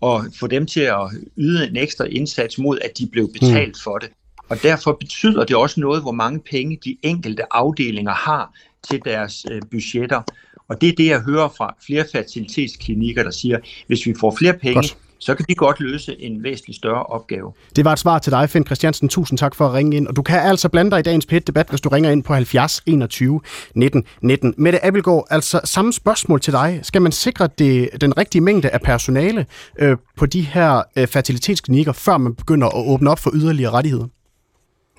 og 0.00 0.24
få 0.40 0.46
dem 0.46 0.66
til 0.66 0.80
at 0.80 1.10
yde 1.36 1.68
en 1.68 1.76
ekstra 1.76 2.04
indsats 2.04 2.58
mod, 2.58 2.78
at 2.84 2.98
de 2.98 3.06
blev 3.06 3.32
betalt 3.32 3.76
for 3.84 3.98
det. 3.98 4.10
Og 4.50 4.62
derfor 4.62 4.96
betyder 5.00 5.44
det 5.44 5.56
også 5.56 5.80
noget, 5.80 6.02
hvor 6.02 6.12
mange 6.12 6.40
penge 6.50 6.78
de 6.84 6.96
enkelte 7.02 7.42
afdelinger 7.50 8.12
har 8.12 8.52
til 8.90 9.00
deres 9.04 9.46
øh, 9.50 9.62
budgetter. 9.70 10.22
Og 10.68 10.80
det 10.80 10.88
er 10.88 10.92
det, 10.96 11.06
jeg 11.06 11.20
hører 11.20 11.48
fra 11.56 11.74
flere 11.86 12.04
facilitetsklinikker, 12.12 13.22
der 13.22 13.30
siger, 13.30 13.58
hvis 13.86 14.06
vi 14.06 14.14
får 14.20 14.36
flere 14.38 14.52
penge, 14.52 14.74
Godt. 14.74 14.96
så 15.18 15.34
kan 15.34 15.44
vi 15.48 15.54
godt 15.54 15.80
løse 15.80 16.20
en 16.20 16.42
væsentlig 16.42 16.76
større 16.76 17.02
opgave. 17.02 17.52
Det 17.76 17.84
var 17.84 17.92
et 17.92 17.98
svar 17.98 18.18
til 18.18 18.32
dig, 18.32 18.50
Finn 18.50 18.66
Christiansen. 18.66 19.08
Tusind 19.08 19.38
tak 19.38 19.54
for 19.54 19.66
at 19.66 19.72
ringe 19.72 19.96
ind. 19.96 20.06
Og 20.06 20.16
du 20.16 20.22
kan 20.22 20.40
altså 20.40 20.68
blande 20.68 20.90
dig 20.90 20.98
i 20.98 21.02
dagens 21.02 21.26
pæt-debat, 21.26 21.68
hvis 21.68 21.80
du 21.80 21.88
ringer 21.88 22.10
ind 22.10 22.22
på 22.22 22.34
70 22.34 22.82
21 22.86 23.40
19 23.74 24.04
19. 24.22 24.54
Mette 24.58 24.84
Abelgaard, 24.84 25.26
altså 25.30 25.60
samme 25.64 25.92
spørgsmål 25.92 26.40
til 26.40 26.52
dig. 26.52 26.80
Skal 26.82 27.02
man 27.02 27.12
sikre 27.12 27.48
det, 27.58 27.88
den 28.00 28.18
rigtige 28.18 28.42
mængde 28.42 28.70
af 28.70 28.80
personale 28.80 29.46
øh, 29.78 29.96
på 30.16 30.26
de 30.26 30.40
her 30.40 30.82
øh, 30.96 31.06
fertilitetsklinikker, 31.06 31.92
før 31.92 32.18
man 32.18 32.34
begynder 32.34 32.68
at 32.68 32.86
åbne 32.86 33.10
op 33.10 33.18
for 33.18 33.30
yderligere 33.34 33.70
rettigheder? 33.70 34.06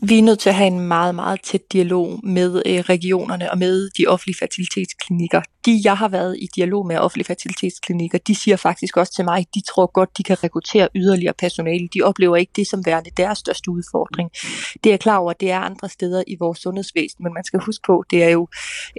Vi 0.00 0.18
er 0.18 0.22
nødt 0.22 0.38
til 0.38 0.48
at 0.48 0.54
have 0.54 0.66
en 0.66 0.80
meget, 0.80 1.14
meget 1.14 1.40
tæt 1.42 1.72
dialog 1.72 2.20
med 2.22 2.62
øh, 2.66 2.80
regionerne 2.80 3.50
og 3.50 3.58
med 3.58 3.90
de 3.98 4.06
offentlige 4.06 4.36
fertilitetsklinikker. 4.38 5.42
De, 5.66 5.80
jeg 5.84 5.96
har 5.96 6.08
været 6.08 6.36
i 6.38 6.48
dialog 6.56 6.86
med 6.86 6.96
offentlige 6.96 7.26
fertilitetsklinikker, 7.26 8.18
de 8.18 8.34
siger 8.34 8.56
faktisk 8.56 8.96
også 8.96 9.14
til 9.14 9.24
mig, 9.24 9.38
at 9.38 9.46
de 9.54 9.60
tror 9.60 9.92
godt, 9.92 10.18
de 10.18 10.22
kan 10.22 10.44
rekruttere 10.44 10.88
yderligere 10.94 11.34
personale. 11.38 11.88
De 11.94 12.02
oplever 12.02 12.36
ikke 12.36 12.52
det 12.56 12.66
som 12.66 12.86
værende 12.86 13.10
deres 13.16 13.38
største 13.38 13.70
udfordring. 13.70 14.30
Det 14.84 14.92
er 14.92 14.96
klar 14.96 15.16
over, 15.16 15.30
at 15.30 15.40
det 15.40 15.50
er 15.50 15.58
andre 15.58 15.88
steder 15.88 16.22
i 16.26 16.36
vores 16.40 16.58
sundhedsvæsen, 16.58 17.24
men 17.24 17.34
man 17.34 17.44
skal 17.44 17.60
huske 17.60 17.82
på, 17.86 18.04
det 18.10 18.24
er 18.24 18.28
jo 18.28 18.48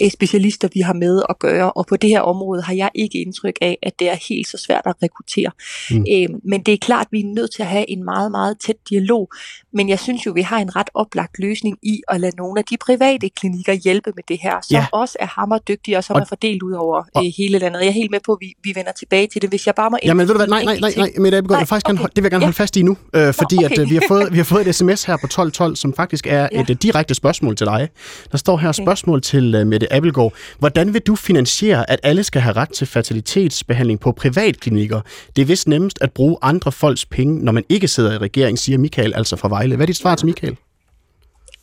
øh, 0.02 0.12
specialister, 0.12 0.68
vi 0.74 0.80
har 0.80 0.94
med 0.94 1.22
at 1.30 1.40
gøre, 1.40 1.72
og 1.72 1.88
på 1.88 1.96
det 1.96 2.10
her 2.10 2.22
område 2.22 2.62
har 2.62 2.74
jeg 2.74 2.90
ikke 2.96 3.22
indtryk 3.22 3.58
af, 3.62 3.78
at 3.84 4.00
det 4.00 4.10
er 4.10 4.18
helt 4.30 4.48
så 4.48 4.58
svært 4.58 4.84
at 4.86 4.96
rekruttere. 5.04 5.52
Mm. 5.92 6.06
Øh, 6.12 6.40
men 6.44 6.64
det 6.64 6.74
er 6.74 6.78
klart, 6.78 7.06
at 7.06 7.12
vi 7.12 7.20
er 7.20 7.34
nødt 7.36 7.52
til 7.52 7.62
at 7.62 7.70
have 7.70 7.90
en 7.90 8.04
meget, 8.04 8.32
meget 8.32 8.60
tæt 8.66 8.78
dialog, 8.90 9.30
men 9.74 9.90
jeg 9.90 10.00
synes 10.00 10.26
jo, 10.26 10.32
vi 10.32 10.42
har 10.42 10.60
en 10.60 10.76
ret 10.76 10.90
oplagt 10.96 11.40
løsning 11.40 11.78
i 11.84 12.02
at 12.08 12.22
lade 12.22 12.36
nogle 12.36 12.60
af 12.60 12.66
de 12.66 12.78
private 12.78 13.30
klinikker 13.30 13.74
hjælpe 13.74 14.12
med 14.16 14.24
det 14.28 14.40
her, 14.42 14.56
som 14.62 14.76
ja. 14.76 14.86
også 14.92 15.18
er 15.20 15.26
hammerdygtige 15.26 15.98
og 15.98 16.04
som 16.04 16.16
og, 16.16 16.22
er 16.22 16.26
fordelt 16.26 16.64
ud 16.64 16.72
over 16.72 17.04
og, 17.16 17.26
øh, 17.26 17.32
hele 17.38 17.60
landet. 17.60 17.80
Jeg 17.80 17.88
er 17.88 17.92
helt 17.92 18.12
med 18.12 18.20
på, 18.26 18.32
at 18.32 18.38
vi, 18.42 18.54
vi 18.64 18.72
vender 18.76 18.92
tilbage 18.92 19.28
til 19.28 19.42
det, 19.42 19.50
hvis 19.50 19.66
jeg 19.66 19.76
bare 19.76 19.90
må... 19.90 19.98
Jamen 20.04 20.28
ved 20.28 20.34
du 20.34 20.40
hvad, 20.40 20.48
nej, 20.48 20.64
nej, 20.64 20.80
nej, 20.80 20.94
nej, 20.98 21.12
men 21.18 21.34
det, 21.34 21.52
jeg 21.52 21.68
faktisk 21.68 21.90
okay. 21.90 22.04
det 22.04 22.16
vil 22.16 22.24
jeg 22.24 22.32
gerne 22.32 22.46
holde 22.46 22.56
fast 22.56 22.78
i 22.78 22.82
nu, 22.82 22.98
øh, 23.14 23.34
fordi 23.34 23.58
okay. 23.58 23.72
at, 23.72 23.80
øh, 23.80 23.90
vi, 23.90 23.96
har 23.96 24.04
fået, 24.08 24.32
vi 24.32 24.38
har 24.38 24.44
fået 24.44 24.68
et 24.68 24.76
sms 24.76 25.04
her 25.04 25.18
på 25.18 25.26
1212, 25.26 25.76
som 25.76 25.94
faktisk 25.94 26.28
er 26.28 26.48
ja. 26.52 26.62
et 26.62 26.70
uh, 26.70 26.76
direkte 26.76 27.14
spørgsmål 27.14 27.56
til 27.56 27.68
dig. 27.68 27.90
Der 28.32 28.38
står 28.38 28.58
her 28.58 28.70
okay. 28.70 28.84
spørgsmål 28.84 29.22
til 29.22 29.56
uh, 29.56 29.68
Mette 29.68 29.94
Abelgaard. 29.94 30.34
Hvordan 30.60 30.94
vil 30.94 31.02
du 31.02 31.16
finansiere, 31.16 31.90
at 31.90 32.00
alle 32.04 32.24
skal 32.24 32.42
have 32.42 32.56
ret 32.56 32.70
til 32.70 32.88
fertilitetsbehandling 32.88 34.00
på 34.00 34.12
privatklinikker? 34.12 35.02
Det 35.36 35.42
er 35.42 35.46
vist 35.46 35.68
nemmest 35.68 35.98
at 36.02 36.12
bruge 36.12 36.38
andre 36.42 36.72
folks 36.72 37.06
penge, 37.06 37.46
når 37.46 37.52
man 37.52 37.64
ikke 37.70 37.88
sidder 37.88 38.14
i 38.14 38.18
regering, 38.18 38.60
siger 38.60 38.78
Michael 38.78 39.14
altså 39.16 39.36
fra 39.36 39.50
Vejle. 39.50 39.76
Hvad 39.76 39.84
er 39.84 39.88
dit 39.88 39.98
svar 39.98 40.16
til 40.16 40.26
Michael? 40.26 40.58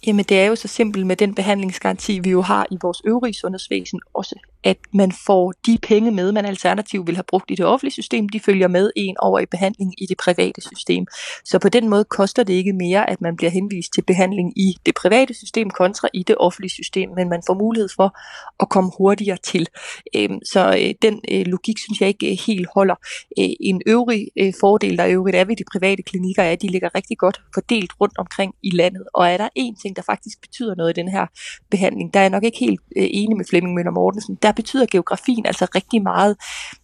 Jamen 0.07 0.25
det 0.25 0.41
er 0.41 0.47
jo 0.47 0.57
så 0.57 0.69
simpelt 0.69 1.07
med 1.07 1.17
den 1.17 1.35
behandlingsgaranti, 1.35 2.19
vi 2.19 2.31
jo 2.31 2.41
har 2.41 2.67
i 2.71 2.79
vores 2.83 3.03
øvrige 3.05 3.35
sundhedsvæsen 3.35 4.01
også, 4.15 4.35
at 4.65 4.77
man 4.93 5.13
får 5.27 5.53
de 5.67 5.79
penge 5.83 6.11
med, 6.11 6.33
man 6.33 6.45
alternativt 6.45 7.07
vil 7.07 7.17
have 7.17 7.25
brugt 7.25 7.51
i 7.51 7.55
det 7.55 7.67
offentlige 7.67 7.93
system, 7.93 8.29
de 8.29 8.41
følger 8.41 8.69
med 8.69 8.91
en 8.97 9.17
over 9.19 9.39
i 9.39 9.47
behandling 9.47 10.03
i 10.03 10.07
det 10.07 10.17
private 10.17 10.61
system. 10.61 11.07
Så 11.45 11.59
på 11.59 11.69
den 11.69 11.89
måde 11.89 12.05
koster 12.05 12.43
det 12.43 12.53
ikke 12.53 12.73
mere, 12.73 13.11
at 13.11 13.21
man 13.21 13.37
bliver 13.37 13.51
henvist 13.51 13.93
til 13.93 14.03
behandling 14.03 14.59
i 14.59 14.77
det 14.87 14.95
private 14.95 15.35
system 15.35 15.71
kontra 15.71 16.09
i 16.15 16.23
det 16.23 16.37
offentlige 16.39 16.71
system, 16.71 17.11
men 17.17 17.29
man 17.29 17.43
får 17.47 17.55
mulighed 17.55 17.89
for 17.97 18.19
at 18.61 18.69
komme 18.69 18.91
hurtigere 18.99 19.37
til. 19.37 19.69
Øhm, 20.17 20.39
så 20.45 20.77
øh, 20.81 20.95
den 21.03 21.21
øh, 21.31 21.47
logik 21.47 21.79
synes 21.79 22.01
jeg 22.01 22.09
ikke 22.09 22.31
øh, 22.31 22.39
helt 22.47 22.69
holder. 22.75 22.95
En 23.61 23.83
øvrig 23.87 24.29
fordel, 24.61 24.99
der 24.99 25.07
øvrigt 25.07 25.37
er 25.37 25.45
ved 25.45 25.57
de 25.57 25.65
private 25.73 26.03
klinikker, 26.03 26.43
er, 26.43 26.53
at 26.53 26.63
de 26.63 26.69
ligger 26.69 26.95
rigtig 26.95 27.19
godt 27.19 27.41
fordelt 27.55 27.93
rundt 28.01 28.19
omkring 28.19 28.55
i 28.63 28.71
landet. 28.71 29.03
Og 29.15 29.29
er 29.29 29.37
der 29.37 29.49
en 29.55 29.77
ting, 29.77 29.97
der 29.97 30.03
faktisk 30.03 30.41
betyder 30.41 30.75
noget 30.75 30.91
i 30.91 31.01
den 31.01 31.09
her 31.09 31.27
behandling, 31.71 32.15
der 32.15 32.21
er 32.21 32.25
jeg 32.25 32.31
nok 32.31 32.45
ikke 32.45 32.59
helt 32.59 32.81
enig 32.97 33.37
med 33.37 33.45
Flemming 33.45 33.75
Møller 33.75 33.91
Mortensen, 33.91 34.39
der 34.43 34.52
betyder 34.55 34.87
geografien 34.91 35.47
altså 35.47 35.67
rigtig 35.75 36.03
meget. 36.03 36.37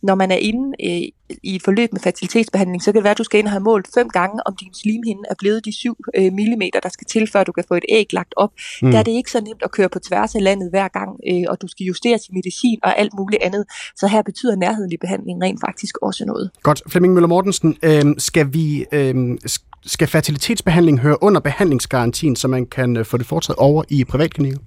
Når 0.02 0.14
man 0.14 0.30
er 0.30 0.36
inde 0.36 0.72
øh, 0.84 1.02
i 1.42 1.60
forløb 1.64 1.92
med 1.92 2.00
fertilitetsbehandling, 2.00 2.82
så 2.82 2.92
kan 2.92 2.94
det 2.94 3.04
være, 3.04 3.10
at 3.10 3.18
du 3.18 3.24
skal 3.24 3.38
ind 3.38 3.46
og 3.46 3.50
have 3.50 3.62
målt 3.62 3.88
fem 3.94 4.08
gange, 4.08 4.46
om 4.46 4.56
din 4.56 4.74
slimhinde 4.74 5.22
er 5.30 5.34
blevet 5.38 5.64
de 5.64 5.72
7 5.72 5.96
øh, 6.16 6.32
mm, 6.32 6.60
der 6.82 6.88
skal 6.88 7.06
til, 7.06 7.28
før 7.32 7.44
du 7.44 7.52
kan 7.52 7.64
få 7.68 7.74
et 7.74 7.84
æg 7.88 8.12
lagt 8.12 8.34
op. 8.36 8.50
Mm. 8.82 8.90
Der 8.90 8.98
er 8.98 9.02
det 9.02 9.12
ikke 9.12 9.30
så 9.30 9.40
nemt 9.40 9.62
at 9.62 9.70
køre 9.70 9.88
på 9.88 9.98
tværs 9.98 10.34
af 10.34 10.42
landet 10.42 10.70
hver 10.70 10.88
gang, 10.88 11.10
øh, 11.30 11.44
og 11.48 11.62
du 11.62 11.68
skal 11.68 11.84
justere 11.84 12.18
til 12.18 12.34
medicin 12.34 12.78
og 12.82 12.98
alt 12.98 13.12
muligt 13.14 13.42
andet. 13.42 13.64
Så 13.96 14.06
her 14.06 14.22
betyder 14.22 14.56
nærheden 14.56 14.92
i 14.92 14.96
behandlingen 14.96 15.42
rent 15.42 15.60
faktisk 15.66 15.98
også 16.02 16.24
noget. 16.24 16.50
Godt. 16.62 16.82
Flemming 16.88 17.14
Møller 17.14 17.28
Mortensen, 17.28 17.76
øh, 17.82 18.04
skal 18.18 18.52
vi... 18.52 18.84
Øh, 18.92 19.38
skal 19.86 20.08
fertilitetsbehandling 20.08 21.00
høre 21.00 21.22
under 21.22 21.40
behandlingsgarantien, 21.40 22.36
så 22.36 22.48
man 22.48 22.66
kan 22.66 22.96
øh, 22.96 23.04
få 23.04 23.16
det 23.16 23.26
foretaget 23.26 23.58
over 23.58 23.84
i 23.88 24.04
privatklinikker? 24.04 24.58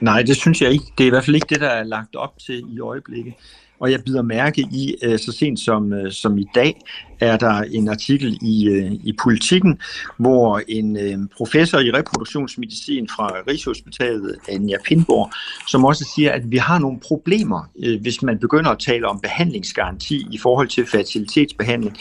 Nej, 0.00 0.22
det 0.22 0.36
synes 0.36 0.62
jeg 0.62 0.70
ikke. 0.70 0.84
Det 0.98 1.04
er 1.04 1.06
i 1.06 1.10
hvert 1.10 1.24
fald 1.24 1.36
ikke 1.36 1.46
det, 1.50 1.60
der 1.60 1.68
er 1.68 1.84
lagt 1.84 2.16
op 2.16 2.38
til 2.38 2.64
i 2.76 2.80
øjeblikket. 2.80 3.34
Og 3.80 3.90
jeg 3.90 4.04
bider 4.04 4.22
mærke 4.22 4.60
i, 4.60 4.94
øh, 5.02 5.18
så 5.18 5.32
sent 5.32 5.60
som, 5.60 5.92
øh, 5.92 6.12
som 6.12 6.38
i 6.38 6.46
dag, 6.54 6.80
er 7.20 7.36
der 7.36 7.62
en 7.62 7.88
artikel 7.88 8.38
i, 8.42 8.68
øh, 8.68 8.92
i 8.92 9.14
Politiken, 9.22 9.78
hvor 10.18 10.62
en 10.68 11.28
professor 11.36 11.78
i 11.78 11.90
reproduktionsmedicin 11.90 13.08
fra 13.08 13.30
Rigshospitalet, 13.48 14.36
Anja 14.48 14.76
Pindborg, 14.84 15.30
som 15.68 15.84
også 15.84 16.12
siger, 16.14 16.32
at 16.32 16.50
vi 16.50 16.56
har 16.56 16.78
nogle 16.78 17.00
problemer, 17.00 17.70
hvis 18.00 18.22
man 18.22 18.38
begynder 18.38 18.70
at 18.70 18.78
tale 18.78 19.08
om 19.08 19.20
behandlingsgaranti 19.20 20.26
i 20.30 20.38
forhold 20.38 20.68
til 20.68 20.86
fertilitetsbehandling. 20.86 21.96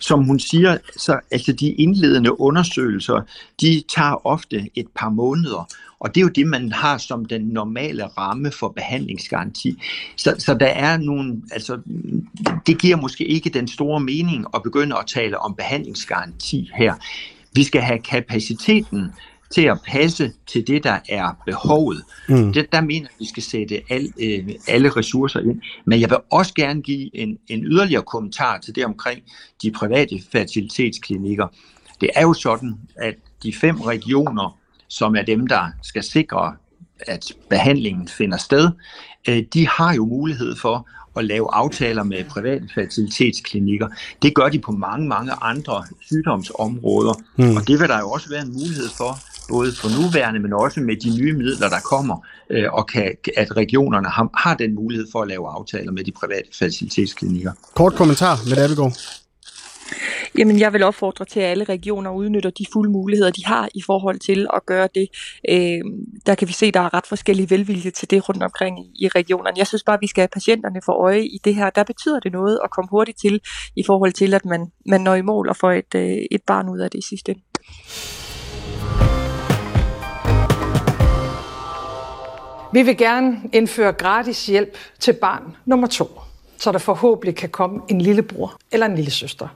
Som 0.00 0.24
hun 0.24 0.38
siger, 0.38 0.78
så 0.96 1.20
altså 1.30 1.52
de 1.52 1.68
indledende 1.68 2.40
undersøgelser, 2.40 3.20
de 3.60 3.82
tager 3.96 4.26
ofte 4.26 4.68
et 4.74 4.86
par 4.94 5.08
måneder, 5.08 5.68
og 6.00 6.14
det 6.14 6.20
er 6.20 6.24
jo 6.24 6.28
det, 6.28 6.46
man 6.46 6.72
har 6.72 6.98
som 6.98 7.24
den 7.24 7.42
normale 7.42 8.06
ramme 8.06 8.50
for 8.50 8.68
behandlingsgaranti. 8.68 9.82
Så, 10.16 10.34
så 10.38 10.54
der 10.54 10.66
er 10.66 10.96
nogle, 10.96 11.42
altså, 11.52 11.78
det 12.66 12.78
giver 12.78 12.96
måske 12.96 13.24
ikke 13.24 13.50
den 13.50 13.68
store 13.68 14.00
mening 14.00 14.46
at 14.54 14.62
begynde 14.62 14.96
at 14.98 15.06
tale 15.06 15.38
om 15.38 15.54
behandlingsgaranti 15.54 16.70
her. 16.74 16.94
Vi 17.54 17.64
skal 17.64 17.80
have 17.80 17.98
kapaciteten 17.98 19.12
til 19.50 19.62
at 19.62 19.78
passe 19.86 20.32
til 20.46 20.66
det, 20.66 20.84
der 20.84 20.98
er 21.08 21.36
behovet. 21.46 22.02
Mm. 22.28 22.52
Det, 22.52 22.72
der 22.72 22.80
mener 22.80 23.08
vi 23.18 23.28
skal 23.28 23.42
sætte 23.42 23.82
al, 23.90 24.12
øh, 24.20 24.48
alle 24.68 24.88
ressourcer 24.88 25.40
ind. 25.40 25.60
Men 25.84 26.00
jeg 26.00 26.10
vil 26.10 26.18
også 26.30 26.54
gerne 26.54 26.82
give 26.82 27.16
en, 27.16 27.38
en 27.48 27.64
yderligere 27.64 28.02
kommentar 28.02 28.58
til 28.58 28.74
det 28.74 28.84
omkring 28.84 29.20
de 29.62 29.70
private 29.70 30.22
fertilitetsklinikker. 30.32 31.46
Det 32.00 32.10
er 32.14 32.22
jo 32.22 32.32
sådan, 32.32 32.74
at 32.96 33.14
de 33.42 33.52
fem 33.52 33.80
regioner 33.80 34.59
som 34.90 35.16
er 35.16 35.22
dem, 35.22 35.46
der 35.46 35.66
skal 35.82 36.02
sikre, 36.02 36.54
at 37.00 37.32
behandlingen 37.50 38.08
finder 38.08 38.38
sted, 38.38 38.70
øh, 39.28 39.42
de 39.54 39.68
har 39.68 39.94
jo 39.94 40.04
mulighed 40.04 40.56
for 40.56 40.88
at 41.16 41.24
lave 41.24 41.48
aftaler 41.54 42.02
med 42.02 42.24
private 42.24 42.68
facilitetsklinikker. 42.74 43.88
Det 44.22 44.34
gør 44.34 44.48
de 44.48 44.58
på 44.58 44.72
mange, 44.72 45.08
mange 45.08 45.32
andre 45.42 45.84
sygdomsområder, 46.00 47.14
mm. 47.36 47.56
og 47.56 47.68
det 47.68 47.80
vil 47.80 47.88
der 47.88 47.98
jo 47.98 48.10
også 48.10 48.28
være 48.30 48.42
en 48.42 48.52
mulighed 48.52 48.88
for, 48.96 49.18
både 49.48 49.72
for 49.80 50.02
nuværende, 50.02 50.40
men 50.40 50.52
også 50.52 50.80
med 50.80 50.96
de 50.96 51.16
nye 51.18 51.32
midler, 51.32 51.68
der 51.68 51.80
kommer, 51.80 52.26
øh, 52.50 52.72
og 52.72 52.86
kan, 52.86 53.16
at 53.36 53.56
regionerne 53.56 54.08
har, 54.08 54.28
har 54.34 54.54
den 54.54 54.74
mulighed 54.74 55.06
for 55.12 55.22
at 55.22 55.28
lave 55.28 55.48
aftaler 55.48 55.92
med 55.92 56.04
de 56.04 56.12
private 56.12 56.48
facilitetsklinikker. 56.58 57.52
Kort 57.74 57.94
kommentar 57.94 58.38
med 58.48 58.58
Abelgaard. 58.58 58.96
Jamen, 60.38 60.60
jeg 60.60 60.72
vil 60.72 60.82
opfordre 60.82 61.24
til, 61.24 61.40
at 61.40 61.46
alle 61.46 61.64
regioner 61.64 62.10
udnytter 62.10 62.50
de 62.50 62.66
fulde 62.72 62.92
muligheder, 62.92 63.30
de 63.30 63.44
har 63.46 63.68
i 63.74 63.82
forhold 63.86 64.18
til 64.18 64.46
at 64.54 64.66
gøre 64.66 64.88
det. 64.94 65.08
Øh, 65.48 65.80
der 66.26 66.34
kan 66.34 66.48
vi 66.48 66.52
se, 66.52 66.66
at 66.66 66.74
der 66.74 66.80
er 66.80 66.94
ret 66.94 67.06
forskellige 67.06 67.50
velvilje 67.50 67.90
til 67.90 68.10
det 68.10 68.28
rundt 68.28 68.42
omkring 68.42 68.78
i, 69.02 69.08
regionerne. 69.08 69.58
Jeg 69.58 69.66
synes 69.66 69.82
bare, 69.82 69.94
at 69.94 70.00
vi 70.00 70.06
skal 70.06 70.20
have 70.20 70.28
patienterne 70.28 70.80
for 70.84 70.92
øje 70.92 71.24
i 71.24 71.38
det 71.44 71.54
her. 71.54 71.70
Der 71.70 71.84
betyder 71.84 72.20
det 72.20 72.32
noget 72.32 72.58
at 72.64 72.70
komme 72.70 72.88
hurtigt 72.90 73.18
til, 73.18 73.40
i 73.76 73.82
forhold 73.86 74.12
til, 74.12 74.34
at 74.34 74.44
man, 74.44 74.66
man 74.86 75.00
når 75.00 75.14
i 75.14 75.22
mål 75.22 75.48
og 75.48 75.56
får 75.56 75.72
et, 75.72 75.94
øh, 75.94 76.18
et 76.30 76.42
barn 76.46 76.68
ud 76.68 76.78
af 76.78 76.90
det 76.90 76.98
i 76.98 77.06
sidste 77.08 77.32
ende. 77.32 77.42
Vi 82.72 82.82
vil 82.82 82.96
gerne 82.96 83.40
indføre 83.52 83.92
gratis 83.92 84.46
hjælp 84.46 84.76
til 84.98 85.12
barn 85.12 85.56
nummer 85.64 85.86
to, 85.86 86.20
så 86.58 86.72
der 86.72 86.78
forhåbentlig 86.78 87.36
kan 87.36 87.48
komme 87.48 87.80
en 87.88 88.00
lillebror 88.00 88.56
eller 88.72 88.86
en 88.86 88.94
lille 88.94 89.10
søster. 89.10 89.48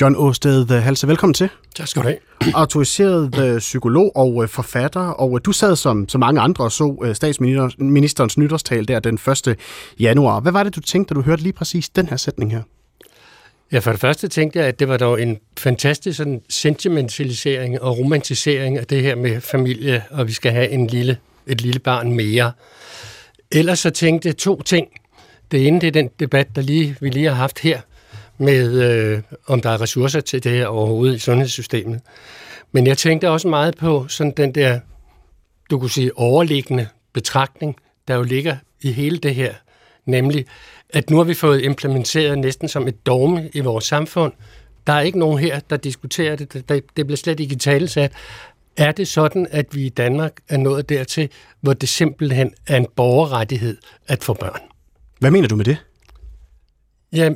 John 0.00 0.16
Åsted 0.16 0.80
Halse, 0.80 1.08
velkommen 1.08 1.34
til. 1.34 1.48
Tak 1.76 1.88
skal 1.88 2.02
du 2.02 2.08
have. 2.08 2.18
Autoriseret 2.54 3.38
øh, 3.38 3.58
psykolog 3.58 4.16
og 4.16 4.42
øh, 4.42 4.48
forfatter, 4.48 5.00
og 5.00 5.34
øh, 5.34 5.40
du 5.44 5.52
sad 5.52 5.76
som 5.76 6.08
så 6.08 6.18
mange 6.18 6.40
andre 6.40 6.64
og 6.64 6.72
så 6.72 7.10
statsministerens 7.14 8.38
nytårstal 8.38 8.88
der 8.88 9.00
den 9.00 9.18
1. 9.48 9.56
januar. 10.00 10.40
Hvad 10.40 10.52
var 10.52 10.62
det, 10.62 10.76
du 10.76 10.80
tænkte, 10.80 11.14
da 11.14 11.20
du 11.20 11.24
hørte 11.24 11.42
lige 11.42 11.52
præcis 11.52 11.88
den 11.88 12.06
her 12.06 12.16
sætning 12.16 12.52
her? 12.52 12.62
Ja, 13.72 13.78
for 13.78 13.90
det 13.90 14.00
første 14.00 14.28
tænkte 14.28 14.58
jeg, 14.58 14.68
at 14.68 14.78
det 14.78 14.88
var 14.88 14.96
dog 14.96 15.22
en 15.22 15.38
fantastisk 15.58 16.16
sådan, 16.16 16.42
sentimentalisering 16.48 17.82
og 17.82 17.98
romantisering 17.98 18.78
af 18.78 18.86
det 18.86 19.02
her 19.02 19.16
med 19.16 19.40
familie, 19.40 20.02
og 20.10 20.26
vi 20.26 20.32
skal 20.32 20.52
have 20.52 20.68
en 20.68 20.86
lille, 20.86 21.18
et 21.46 21.60
lille 21.60 21.78
barn 21.78 22.12
mere. 22.12 22.52
Ellers 23.52 23.78
så 23.78 23.90
tænkte 23.90 24.28
jeg 24.28 24.36
to 24.36 24.62
ting. 24.62 24.88
Det 25.50 25.66
ene 25.66 25.80
det 25.80 25.86
er 25.86 25.92
den 25.92 26.10
debat, 26.20 26.56
der 26.56 26.62
lige, 26.62 26.96
vi 27.00 27.10
lige 27.10 27.28
har 27.28 27.34
haft 27.34 27.58
her, 27.58 27.80
med 28.38 28.82
øh, 28.82 29.22
om 29.46 29.60
der 29.60 29.70
er 29.70 29.80
ressourcer 29.80 30.20
til 30.20 30.44
det 30.44 30.52
her 30.52 30.66
overhovedet 30.66 31.16
i 31.16 31.18
sundhedssystemet. 31.18 32.00
Men 32.72 32.86
jeg 32.86 32.98
tænkte 32.98 33.30
også 33.30 33.48
meget 33.48 33.76
på 33.76 34.08
sådan 34.08 34.32
den 34.36 34.54
der, 34.54 34.80
du 35.70 35.78
kunne 35.78 35.90
sige, 35.90 36.18
overliggende 36.18 36.88
betragtning, 37.12 37.76
der 38.08 38.14
jo 38.14 38.22
ligger 38.22 38.56
i 38.82 38.92
hele 38.92 39.18
det 39.18 39.34
her, 39.34 39.54
nemlig 40.04 40.46
at 40.90 41.10
nu 41.10 41.16
har 41.16 41.24
vi 41.24 41.34
fået 41.34 41.62
implementeret 41.62 42.38
næsten 42.38 42.68
som 42.68 42.88
et 42.88 43.06
dogme 43.06 43.50
i 43.54 43.60
vores 43.60 43.84
samfund. 43.84 44.32
Der 44.86 44.92
er 44.92 45.00
ikke 45.00 45.18
nogen 45.18 45.38
her, 45.38 45.60
der 45.60 45.76
diskuterer 45.76 46.36
det. 46.36 46.68
Det 46.68 47.06
bliver 47.06 47.16
slet 47.16 47.40
ikke 47.40 47.54
i 47.54 47.58
talesat. 47.58 48.12
Er 48.76 48.92
det 48.92 49.08
sådan, 49.08 49.46
at 49.50 49.66
vi 49.74 49.86
i 49.86 49.88
Danmark 49.88 50.32
er 50.48 50.56
nået 50.56 50.88
dertil, 50.88 51.28
hvor 51.60 51.72
det 51.72 51.88
simpelthen 51.88 52.54
er 52.66 52.76
en 52.76 52.86
borgerrettighed 52.96 53.76
at 54.08 54.24
få 54.24 54.34
børn? 54.34 54.60
Hvad 55.18 55.30
mener 55.30 55.48
du 55.48 55.56
med 55.56 55.64
det? 55.64 55.76
Ja, 57.12 57.30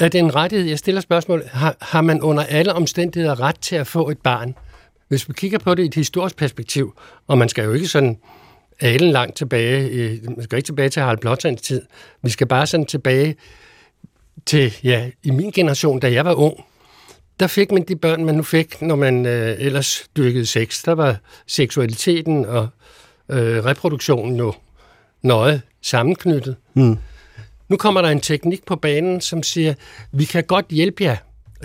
er 0.00 0.08
det 0.08 0.18
en 0.18 0.34
rettighed? 0.34 0.66
Jeg 0.66 0.78
stiller 0.78 1.00
spørgsmål. 1.00 1.42
Har, 1.46 1.76
har 1.80 2.00
man 2.00 2.22
under 2.22 2.42
alle 2.42 2.72
omstændigheder 2.72 3.40
ret 3.40 3.60
til 3.60 3.76
at 3.76 3.86
få 3.86 4.10
et 4.10 4.18
barn? 4.18 4.54
Hvis 5.08 5.28
vi 5.28 5.34
kigger 5.36 5.58
på 5.58 5.74
det 5.74 5.82
i 5.82 5.86
et 5.86 5.94
historisk 5.94 6.36
perspektiv, 6.36 6.98
og 7.26 7.38
man 7.38 7.48
skal 7.48 7.64
jo 7.64 7.72
ikke 7.72 7.88
sådan 7.88 8.18
alen 8.80 9.10
langt 9.10 9.36
tilbage, 9.36 9.88
øh, 9.88 10.18
man 10.24 10.42
skal 10.42 10.56
ikke 10.56 10.66
tilbage 10.66 10.88
til 10.88 11.02
Harald 11.02 11.18
Blåtands 11.18 11.62
tid, 11.62 11.82
vi 12.22 12.30
skal 12.30 12.46
bare 12.46 12.66
sådan 12.66 12.86
tilbage 12.86 13.36
til, 14.46 14.74
ja, 14.84 15.10
i 15.22 15.30
min 15.30 15.50
generation, 15.50 16.00
da 16.00 16.12
jeg 16.12 16.24
var 16.24 16.34
ung, 16.34 16.64
der 17.40 17.46
fik 17.46 17.72
man 17.72 17.82
de 17.82 17.96
børn, 17.96 18.24
man 18.24 18.34
nu 18.34 18.42
fik, 18.42 18.82
når 18.82 18.96
man 18.96 19.26
øh, 19.26 19.56
ellers 19.58 20.08
dyrkede 20.16 20.46
sex. 20.46 20.84
Der 20.84 20.92
var 20.92 21.16
seksualiteten 21.46 22.44
og 22.44 22.68
øh, 23.28 23.64
reproduktionen 23.64 24.36
jo 24.36 24.54
nøje 25.22 25.62
sammenknyttet. 25.82 26.56
Mm. 26.74 26.98
Nu 27.68 27.76
kommer 27.76 28.02
der 28.02 28.08
en 28.08 28.20
teknik 28.20 28.66
på 28.66 28.76
banen, 28.76 29.20
som 29.20 29.42
siger, 29.42 29.74
vi 30.12 30.24
kan 30.24 30.44
godt 30.44 30.66
hjælpe 30.70 31.04
jer. 31.04 31.16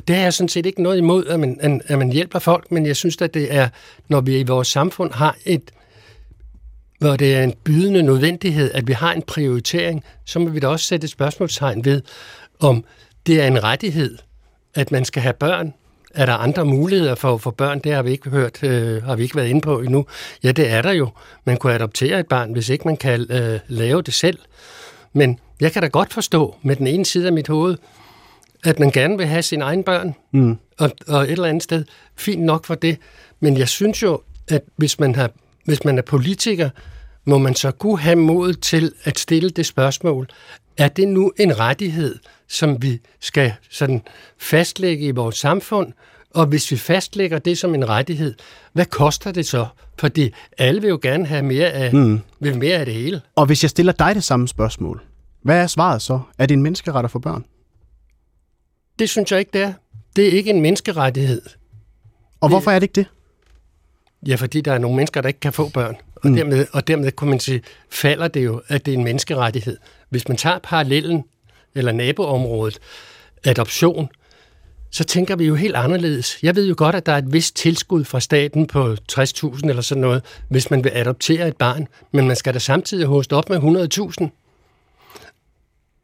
Det 0.08 0.16
har 0.16 0.24
jeg 0.24 0.34
sådan 0.34 0.50
set 0.50 0.66
ikke 0.66 0.84
noget 0.84 0.98
imod, 0.98 1.26
at 1.26 1.40
man, 1.40 1.82
at 1.86 1.98
man 1.98 2.12
hjælper 2.12 2.40
folk, 2.40 2.72
men 2.72 2.86
jeg 2.86 2.96
synes, 2.96 3.22
at 3.22 3.34
det 3.34 3.54
er, 3.54 3.70
når 4.08 4.22
vi 4.22 4.40
i 4.40 4.44
vores 4.44 4.68
samfund 4.68 5.14
har 5.14 5.38
et, 5.46 5.72
hvor 7.00 7.16
det 7.16 7.36
er 7.36 7.44
en 7.44 7.54
bydende 7.64 8.04
nødvendighed, 8.04 8.72
at 8.74 8.88
vi 8.88 8.94
har 8.94 9.14
en 9.14 9.22
prioritering, 9.22 10.04
så 10.26 10.40
må 10.40 10.50
vi 10.50 10.60
da 10.60 10.68
også 10.68 10.86
sætte 10.86 11.06
et 11.06 11.12
spørgsmålstegn 11.12 11.86
ved, 11.86 12.02
om 12.60 12.84
det 13.26 13.42
er 13.42 13.48
en 13.48 13.64
rettighed, 13.64 14.18
at 14.74 14.92
man 14.92 15.06
skal 15.06 15.22
have 15.22 15.34
børn. 15.34 15.74
Er 16.16 16.26
der 16.26 16.34
andre 16.34 16.66
muligheder 16.66 17.16
for 17.16 17.34
at 17.34 17.42
få 17.42 17.52
børn? 17.52 17.80
Det 17.80 17.94
har 17.94 18.02
vi 18.02 18.12
ikke 18.12 18.30
hørt, 18.30 18.64
øh, 18.64 19.04
har 19.04 19.16
vi 19.16 19.24
ikke 19.24 19.36
været 19.36 19.48
inde 19.48 19.62
på 19.62 19.80
endnu. 19.80 20.06
Ja, 20.44 20.52
det 20.52 20.70
er 20.70 20.82
der 20.82 20.92
jo. 20.92 21.10
Man 21.46 21.58
kunne 21.58 21.74
adoptere 21.74 22.20
et 22.20 22.28
barn, 22.28 22.52
hvis 22.52 22.70
ikke 22.70 22.88
man 22.88 22.98
kan 22.98 23.26
øh, 23.30 23.60
lave 23.68 24.02
det 24.02 24.14
selv. 24.14 24.40
Men 25.14 25.40
jeg 25.60 25.72
kan 25.72 25.82
da 25.82 25.88
godt 25.88 26.14
forstå 26.14 26.56
med 26.62 26.76
den 26.76 26.88
ene 26.88 27.06
side 27.06 27.28
af 27.28 27.34
mit 27.34 27.48
hoved, 27.48 27.78
at 28.64 28.80
man 28.80 28.92
gerne 28.92 29.18
vil 29.18 29.28
have 29.28 29.42
sine 29.42 29.64
egne 29.64 29.84
børn, 29.84 30.16
mm. 30.32 30.58
og, 30.80 30.92
og 31.08 31.24
et 31.24 31.32
eller 31.32 31.48
andet 31.48 31.64
sted, 31.64 31.86
fint 32.16 32.42
nok 32.42 32.66
for 32.66 32.76
det. 32.76 32.98
Men 33.40 33.58
jeg 33.58 33.70
synes 33.70 34.04
jo, 34.04 34.22
at 34.48 34.62
hvis 34.76 35.00
man, 35.00 35.16
har, 35.16 35.32
hvis 35.66 35.84
man 35.84 35.98
er 35.98 36.02
politiker, 36.02 36.70
må 37.26 37.38
man 37.38 37.56
så 37.56 37.72
kunne 37.72 38.00
have 38.00 38.16
mod 38.16 38.54
til 38.54 38.94
at 39.04 39.20
stille 39.20 39.50
det 39.50 39.66
spørgsmål, 39.66 40.28
er 40.78 40.88
det 40.88 41.08
nu 41.08 41.32
en 41.40 41.60
rettighed, 41.60 42.20
som 42.48 42.82
vi 42.82 43.00
skal 43.20 43.54
sådan 43.70 44.02
fastlægge 44.38 45.06
i 45.06 45.12
vores 45.12 45.36
samfund, 45.36 45.94
og 46.34 46.46
hvis 46.46 46.72
vi 46.72 46.78
fastlægger 46.78 47.40
det 47.40 47.58
som 47.58 47.76
en 47.76 47.90
rettighed, 47.90 48.36
hvad 48.74 48.86
koster 48.86 49.32
det 49.32 49.46
så? 49.46 49.68
Fordi 50.00 50.34
alle 50.58 50.82
vil 50.82 50.90
jo 50.90 51.00
gerne 51.02 51.26
have 51.26 51.44
mere 51.44 51.72
af, 51.72 51.94
mm. 51.94 52.22
vil 52.40 52.58
mere 52.58 52.78
af 52.78 52.86
det 52.86 52.94
hele. 52.94 53.22
Og 53.36 53.46
hvis 53.46 53.64
jeg 53.64 53.70
stiller 53.70 53.92
dig 53.92 54.16
det 54.16 54.24
samme 54.24 54.48
spørgsmål, 54.48 55.02
hvad 55.42 55.58
er 55.58 55.68
svaret 55.68 56.02
så? 56.02 56.20
Er 56.38 56.46
det 56.46 56.56
en 56.56 56.62
menneskeret 56.64 57.12
få 57.12 57.20
børn? 57.20 57.46
Det 59.00 59.10
synes 59.10 59.32
jeg 59.32 59.40
ikke, 59.40 59.52
det 59.54 59.62
er. 59.62 59.74
Det 60.16 60.28
er 60.28 60.32
ikke 60.32 60.50
en 60.50 60.62
menneskerettighed. 60.62 61.42
Og 62.42 62.50
det... 62.50 62.52
hvorfor 62.52 62.72
er 62.72 62.80
det 62.80 62.84
ikke 62.84 62.96
det? 62.96 63.06
Ja, 64.28 64.36
fordi 64.36 64.62
der 64.62 64.74
er 64.74 64.78
nogle 64.78 64.96
mennesker, 64.96 65.22
der 65.22 65.28
ikke 65.28 65.40
kan 65.40 65.54
få 65.54 65.70
børn. 65.70 65.96
Og, 66.16 66.30
mm. 66.30 66.36
dermed, 66.36 66.68
og 66.72 66.88
dermed 66.88 67.12
kunne 67.12 67.30
man 67.30 67.40
sige, 67.40 67.62
falder 67.90 68.28
det 68.28 68.46
jo, 68.46 68.62
at 68.68 68.86
det 68.86 68.94
er 68.94 68.98
en 68.98 69.04
menneskerettighed. 69.04 69.78
Hvis 70.10 70.28
man 70.28 70.38
tager 70.38 70.60
parallellen, 70.60 71.24
eller 71.76 71.92
naboområdet, 71.92 72.80
adoption, 73.44 74.10
så 74.92 75.04
tænker 75.04 75.36
vi 75.36 75.46
jo 75.46 75.56
helt 75.56 75.76
anderledes. 75.76 76.38
Jeg 76.44 76.56
ved 76.56 76.68
jo 76.68 76.76
godt, 76.78 76.96
at 76.96 77.06
der 77.06 77.12
er 77.12 77.18
et 77.18 77.34
vist 77.34 77.56
tilskud 77.56 78.04
fra 78.04 78.20
staten 78.20 78.68
på 78.68 78.96
60.000 79.12 79.70
eller 79.70 79.82
sådan 79.82 80.02
noget, 80.02 80.24
hvis 80.50 80.72
man 80.72 80.84
vil 80.84 80.92
adoptere 80.96 81.48
et 81.48 81.58
barn, 81.58 81.88
men 82.12 82.28
man 82.28 82.36
skal 82.36 82.54
da 82.54 82.60
samtidig 82.60 83.06
hoste 83.06 83.36
op 83.36 83.50
med 83.50 83.58
100.000. 83.58 84.30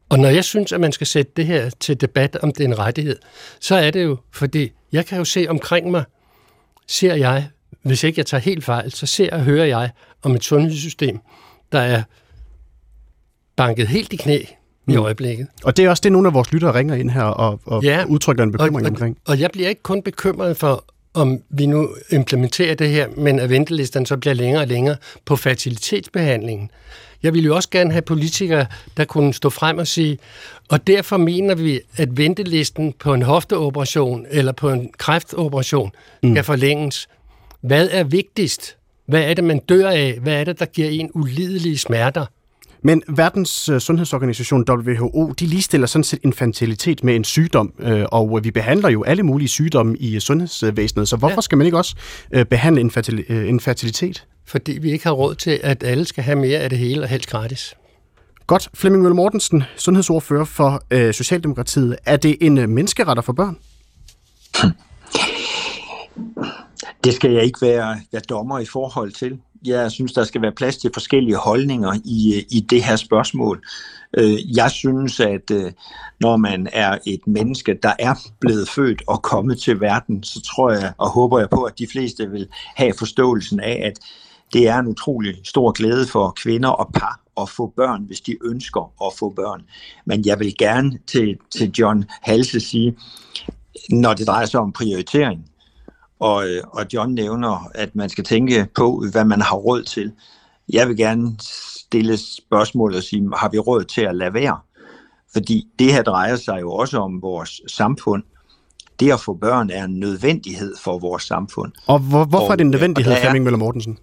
Og 0.08 0.18
når 0.18 0.28
jeg 0.28 0.44
synes, 0.44 0.72
at 0.72 0.80
man 0.80 0.92
skal 0.92 1.06
sætte 1.06 1.32
det 1.36 1.46
her 1.46 1.70
til 1.70 2.00
debat, 2.00 2.36
om 2.36 2.52
det 2.52 2.60
er 2.64 2.68
en 2.68 2.78
rettighed, 2.78 3.16
så 3.60 3.74
er 3.74 3.90
det 3.90 4.04
jo, 4.04 4.16
fordi 4.32 4.72
jeg 4.92 5.06
kan 5.06 5.18
jo 5.18 5.24
se 5.24 5.46
omkring 5.48 5.90
mig, 5.90 6.04
ser 6.86 7.14
jeg, 7.14 7.48
hvis 7.82 8.04
ikke 8.04 8.18
jeg 8.18 8.26
tager 8.26 8.40
helt 8.40 8.64
fejl, 8.64 8.92
så 8.92 9.06
ser 9.06 9.34
og 9.34 9.42
hører 9.42 9.66
jeg 9.66 9.90
om 10.22 10.34
et 10.34 10.44
sundhedssystem, 10.44 11.18
der 11.72 11.80
er 11.80 12.02
banket 13.56 13.88
helt 13.88 14.12
i 14.12 14.16
knæ 14.16 14.44
i 14.88 14.96
mm. 14.96 15.02
øjeblikket. 15.02 15.46
Og 15.64 15.76
det 15.76 15.84
er 15.84 15.90
også 15.90 16.00
det, 16.00 16.12
nogle 16.12 16.28
af 16.28 16.34
vores 16.34 16.52
lyttere 16.52 16.74
ringer 16.74 16.94
ind 16.94 17.10
her 17.10 17.22
og, 17.22 17.60
og 17.66 17.82
ja, 17.82 18.04
udtrykker 18.04 18.44
en 18.44 18.52
bekymring 18.52 18.86
og, 18.86 18.90
omkring. 18.90 19.16
Og 19.26 19.40
jeg 19.40 19.50
bliver 19.50 19.68
ikke 19.68 19.82
kun 19.82 20.02
bekymret 20.02 20.56
for, 20.56 20.84
om 21.14 21.38
vi 21.50 21.66
nu 21.66 21.88
implementerer 22.10 22.74
det 22.74 22.88
her, 22.88 23.08
men 23.16 23.38
at 23.38 23.50
ventelisterne 23.50 24.06
så 24.06 24.16
bliver 24.16 24.34
længere 24.34 24.62
og 24.62 24.68
længere 24.68 24.96
på 25.24 25.36
fertilitetsbehandlingen. 25.36 26.70
Jeg 27.22 27.34
ville 27.34 27.46
jo 27.46 27.54
også 27.54 27.70
gerne 27.70 27.92
have 27.92 28.02
politikere, 28.02 28.66
der 28.96 29.04
kunne 29.04 29.34
stå 29.34 29.50
frem 29.50 29.78
og 29.78 29.86
sige, 29.86 30.18
og 30.68 30.86
derfor 30.86 31.16
mener 31.16 31.54
vi, 31.54 31.80
at 31.96 32.16
ventelisten 32.16 32.92
på 32.98 33.14
en 33.14 33.22
hofteoperation 33.22 34.26
eller 34.30 34.52
på 34.52 34.70
en 34.70 34.90
kræftoperation 34.98 35.90
mm. 36.22 36.34
kan 36.34 36.44
forlænges. 36.44 37.08
Hvad 37.60 37.88
er 37.92 38.04
vigtigst? 38.04 38.76
Hvad 39.06 39.22
er 39.22 39.34
det, 39.34 39.44
man 39.44 39.58
dør 39.58 39.90
af? 39.90 40.18
Hvad 40.22 40.34
er 40.34 40.44
det, 40.44 40.58
der 40.58 40.66
giver 40.66 40.88
en 40.88 41.10
ulidelige 41.14 41.78
smerter? 41.78 42.26
Men 42.82 43.02
Verdens 43.08 43.68
øh, 43.68 43.80
Sundhedsorganisation 43.80 44.64
WHO, 44.70 45.32
de 45.32 45.46
ligestiller 45.46 45.86
sådan 45.86 46.04
set 46.04 46.20
infantilitet 46.22 47.04
med 47.04 47.16
en 47.16 47.24
sygdom, 47.24 47.72
øh, 47.78 48.04
og 48.12 48.40
vi 48.42 48.50
behandler 48.50 48.88
jo 48.88 49.02
alle 49.02 49.22
mulige 49.22 49.48
sygdomme 49.48 49.96
i 49.96 50.20
sundhedsvæsenet, 50.20 51.08
så 51.08 51.16
hvorfor 51.16 51.36
ja. 51.36 51.40
skal 51.40 51.58
man 51.58 51.64
ikke 51.64 51.78
også 51.78 51.96
øh, 52.32 52.44
behandle 52.44 52.80
infertilitet? 53.48 54.26
Fordi 54.46 54.78
vi 54.78 54.92
ikke 54.92 55.04
har 55.04 55.12
råd 55.12 55.34
til, 55.34 55.60
at 55.62 55.82
alle 55.82 56.04
skal 56.04 56.24
have 56.24 56.38
mere 56.38 56.58
af 56.58 56.70
det 56.70 56.78
hele 56.78 57.02
og 57.02 57.08
helst 57.08 57.28
gratis. 57.28 57.74
Godt. 58.46 58.70
Flemming 58.74 59.02
Møller 59.02 59.16
Mortensen, 59.16 59.62
sundhedsordfører 59.76 60.44
for 60.44 60.82
øh, 60.90 61.14
Socialdemokratiet. 61.14 61.96
Er 62.04 62.16
det 62.16 62.36
en 62.40 62.58
øh, 62.58 62.68
menneskeretter 62.68 63.22
for 63.22 63.32
børn? 63.32 63.56
Det 67.04 67.14
skal 67.14 67.30
jeg 67.30 67.44
ikke 67.44 67.58
være, 67.62 68.00
være 68.12 68.22
dommer 68.28 68.58
i 68.58 68.64
forhold 68.64 69.12
til. 69.12 69.38
Jeg 69.64 69.92
synes, 69.92 70.12
der 70.12 70.24
skal 70.24 70.42
være 70.42 70.52
plads 70.52 70.76
til 70.76 70.90
forskellige 70.94 71.36
holdninger 71.36 71.92
i, 72.04 72.34
øh, 72.36 72.42
i 72.50 72.60
det 72.60 72.82
her 72.82 72.96
spørgsmål. 72.96 73.64
Øh, 74.16 74.56
jeg 74.56 74.70
synes, 74.70 75.20
at 75.20 75.50
øh, 75.50 75.72
når 76.20 76.36
man 76.36 76.68
er 76.72 76.98
et 77.06 77.26
menneske, 77.26 77.78
der 77.82 77.92
er 77.98 78.14
blevet 78.40 78.68
født 78.68 79.02
og 79.06 79.22
kommet 79.22 79.58
til 79.58 79.80
verden, 79.80 80.22
så 80.22 80.40
tror 80.40 80.70
jeg 80.70 80.92
og 80.98 81.10
håber 81.10 81.38
jeg 81.38 81.50
på, 81.50 81.62
at 81.62 81.78
de 81.78 81.86
fleste 81.92 82.30
vil 82.30 82.48
have 82.76 82.92
forståelsen 82.98 83.60
af, 83.60 83.82
at 83.84 83.98
det 84.52 84.68
er 84.68 84.78
en 84.78 84.86
utrolig 84.86 85.34
stor 85.44 85.72
glæde 85.72 86.06
for 86.06 86.30
kvinder 86.30 86.68
og 86.68 86.90
par 86.94 87.20
at 87.42 87.48
få 87.48 87.72
børn, 87.76 88.04
hvis 88.04 88.20
de 88.20 88.36
ønsker 88.44 88.92
at 89.06 89.12
få 89.18 89.30
børn. 89.30 89.62
Men 90.04 90.26
jeg 90.26 90.38
vil 90.38 90.54
gerne 90.58 90.98
til, 91.06 91.36
til 91.50 91.70
John 91.78 92.04
Halse 92.22 92.60
sige, 92.60 92.96
når 93.90 94.14
det 94.14 94.26
drejer 94.26 94.46
sig 94.46 94.60
om 94.60 94.72
prioritering, 94.72 95.50
og, 96.18 96.46
og 96.72 96.86
John 96.92 97.14
nævner, 97.14 97.70
at 97.74 97.96
man 97.96 98.08
skal 98.08 98.24
tænke 98.24 98.66
på, 98.74 99.04
hvad 99.12 99.24
man 99.24 99.40
har 99.40 99.56
råd 99.56 99.82
til. 99.82 100.12
Jeg 100.72 100.88
vil 100.88 100.96
gerne 100.96 101.36
stille 101.40 102.16
spørgsmål 102.16 102.94
og 102.94 103.02
sige, 103.02 103.30
har 103.36 103.48
vi 103.48 103.58
råd 103.58 103.84
til 103.84 104.00
at 104.00 104.16
lade 104.16 104.34
være? 104.34 104.58
Fordi 105.32 105.66
det 105.78 105.92
her 105.92 106.02
drejer 106.02 106.36
sig 106.36 106.60
jo 106.60 106.72
også 106.72 106.98
om 106.98 107.22
vores 107.22 107.60
samfund. 107.66 108.22
Det 109.00 109.12
at 109.12 109.20
få 109.20 109.34
børn 109.34 109.70
er 109.70 109.84
en 109.84 110.00
nødvendighed 110.00 110.74
for 110.84 110.98
vores 110.98 111.22
samfund. 111.22 111.72
Og 111.86 111.98
hvor, 111.98 112.24
hvorfor 112.24 112.46
og, 112.46 112.52
er 112.52 112.56
det 112.56 112.64
en 112.64 112.70
nødvendighed, 112.70 113.16
Flemming 113.16 113.44
Møller 113.44 113.58
Mortensen? 113.58 113.98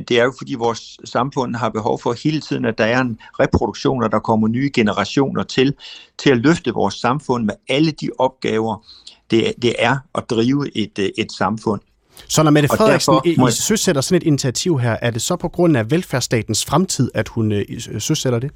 det 0.00 0.20
er 0.20 0.24
jo 0.24 0.32
fordi 0.38 0.54
vores 0.54 0.98
samfund 1.04 1.56
har 1.56 1.68
behov 1.68 2.00
for 2.00 2.12
hele 2.12 2.40
tiden, 2.40 2.64
at 2.64 2.78
der 2.78 2.84
er 2.84 3.00
en 3.00 3.18
reproduktion, 3.40 4.02
og 4.02 4.12
der 4.12 4.18
kommer 4.18 4.48
nye 4.48 4.70
generationer 4.74 5.42
til, 5.42 5.74
til 6.18 6.30
at 6.30 6.36
løfte 6.36 6.70
vores 6.70 6.94
samfund 6.94 7.44
med 7.44 7.54
alle 7.68 7.90
de 7.90 8.10
opgaver, 8.18 8.86
det, 9.34 9.52
det 9.62 9.74
er 9.78 9.96
at 10.14 10.24
drive 10.30 10.76
et, 10.76 10.98
øh, 10.98 11.08
et 11.18 11.32
samfund. 11.32 11.80
Så 12.28 12.42
når 12.42 12.50
Mette 12.50 12.68
Frederiksen 12.68 13.14
derfor, 13.14 13.48
I 13.48 13.52
søsætter 13.52 14.02
sådan 14.02 14.16
et 14.16 14.26
initiativ 14.26 14.78
her, 14.78 14.96
er 15.02 15.10
det 15.10 15.22
så 15.22 15.36
på 15.36 15.48
grund 15.48 15.76
af 15.76 15.90
velfærdsstatens 15.90 16.64
fremtid, 16.64 17.10
at 17.14 17.28
hun 17.28 17.52
øh, 17.52 17.64
søsætter 17.98 18.38
det? 18.38 18.50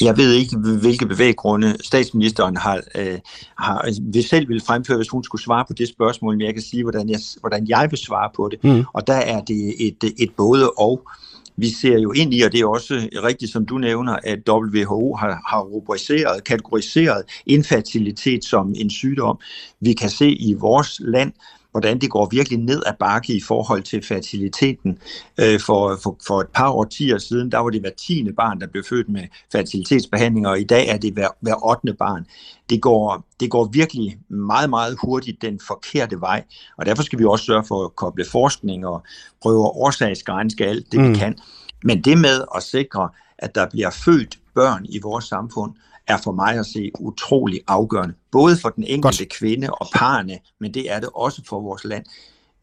Jeg 0.00 0.16
ved 0.16 0.32
ikke, 0.32 0.56
hvilke 0.56 1.06
bevæggrunde 1.06 1.76
statsministeren 1.80 2.56
har, 2.56 2.80
øh, 2.94 3.18
har 3.58 3.90
vil 4.12 4.24
selv 4.24 4.48
vil 4.48 4.62
fremføre, 4.66 4.96
hvis 4.96 5.08
hun 5.08 5.24
skulle 5.24 5.42
svare 5.42 5.64
på 5.68 5.72
det 5.72 5.88
spørgsmål, 5.88 6.34
men 6.36 6.46
jeg 6.46 6.54
kan 6.54 6.62
sige, 6.62 6.82
hvordan 6.82 7.08
jeg, 7.08 7.20
hvordan 7.40 7.68
jeg 7.68 7.86
vil 7.90 7.98
svare 7.98 8.30
på 8.36 8.48
det. 8.48 8.64
Mm. 8.64 8.84
Og 8.92 9.06
der 9.06 9.14
er 9.14 9.40
det 9.40 9.86
et, 9.86 10.14
et 10.18 10.30
både 10.36 10.70
og. 10.70 11.08
Vi 11.56 11.70
ser 11.70 11.98
jo 11.98 12.12
ind 12.12 12.34
i, 12.34 12.42
og 12.42 12.52
det 12.52 12.60
er 12.60 12.66
også 12.66 13.08
rigtigt, 13.24 13.52
som 13.52 13.66
du 13.66 13.78
nævner, 13.78 14.16
at 14.24 14.48
WHO 14.48 15.14
har, 15.14 15.42
har 15.48 15.60
rubriceret, 15.60 16.44
kategoriseret 16.44 17.22
infertilitet 17.46 18.44
som 18.44 18.74
en 18.76 18.90
sygdom. 18.90 19.38
Vi 19.80 19.92
kan 19.92 20.10
se 20.10 20.30
i 20.30 20.54
vores 20.54 21.00
land, 21.04 21.32
hvordan 21.72 21.98
det 22.00 22.10
går 22.10 22.28
virkelig 22.30 22.58
ned 22.58 22.82
ad 22.86 22.92
bakke 23.00 23.36
i 23.36 23.40
forhold 23.40 23.82
til 23.82 24.02
fertiliteten. 24.02 24.98
Øh, 25.40 25.60
for, 25.60 25.98
for, 26.02 26.16
for 26.26 26.40
et 26.40 26.48
par 26.54 26.70
årtier 26.70 27.18
siden, 27.18 27.52
der 27.52 27.58
var 27.58 27.70
det 27.70 27.80
hver 27.80 27.90
tiende 27.90 28.32
barn, 28.32 28.60
der 28.60 28.66
blev 28.66 28.84
født 28.88 29.08
med 29.08 29.22
fertilitetsbehandling, 29.52 30.46
og 30.46 30.60
i 30.60 30.64
dag 30.64 30.88
er 30.88 30.96
det 30.96 31.12
hver, 31.12 31.28
hver 31.40 31.66
8. 31.66 31.94
barn. 31.94 32.26
Det 32.70 32.82
går, 32.82 33.24
det 33.40 33.50
går 33.50 33.64
virkelig 33.64 34.18
meget, 34.28 34.70
meget 34.70 34.96
hurtigt 35.02 35.42
den 35.42 35.60
forkerte 35.66 36.20
vej, 36.20 36.44
og 36.76 36.86
derfor 36.86 37.02
skal 37.02 37.18
vi 37.18 37.24
også 37.24 37.44
sørge 37.44 37.64
for 37.64 37.84
at 37.84 37.96
koble 37.96 38.24
forskning 38.24 38.86
og 38.86 39.02
prøve 39.42 39.64
at 39.66 39.72
årsagsgrænske 39.74 40.66
alt 40.66 40.92
det, 40.92 41.00
mm. 41.00 41.10
vi 41.10 41.18
kan. 41.18 41.38
Men 41.84 42.00
det 42.00 42.18
med 42.18 42.44
at 42.56 42.62
sikre, 42.62 43.08
at 43.38 43.54
der 43.54 43.66
bliver 43.70 43.90
født 43.90 44.38
børn 44.54 44.86
i 44.88 44.98
vores 45.02 45.24
samfund, 45.24 45.72
er 46.06 46.18
for 46.24 46.32
mig 46.32 46.58
at 46.58 46.66
se 46.66 46.90
utrolig 47.00 47.60
afgørende. 47.66 48.14
Både 48.32 48.56
for 48.56 48.68
den 48.68 48.84
enkelte 48.84 49.24
Godt. 49.24 49.32
kvinde 49.32 49.70
og 49.70 49.86
parne, 49.94 50.38
men 50.60 50.74
det 50.74 50.92
er 50.92 51.00
det 51.00 51.08
også 51.14 51.42
for 51.48 51.60
vores 51.60 51.84
land. 51.84 52.04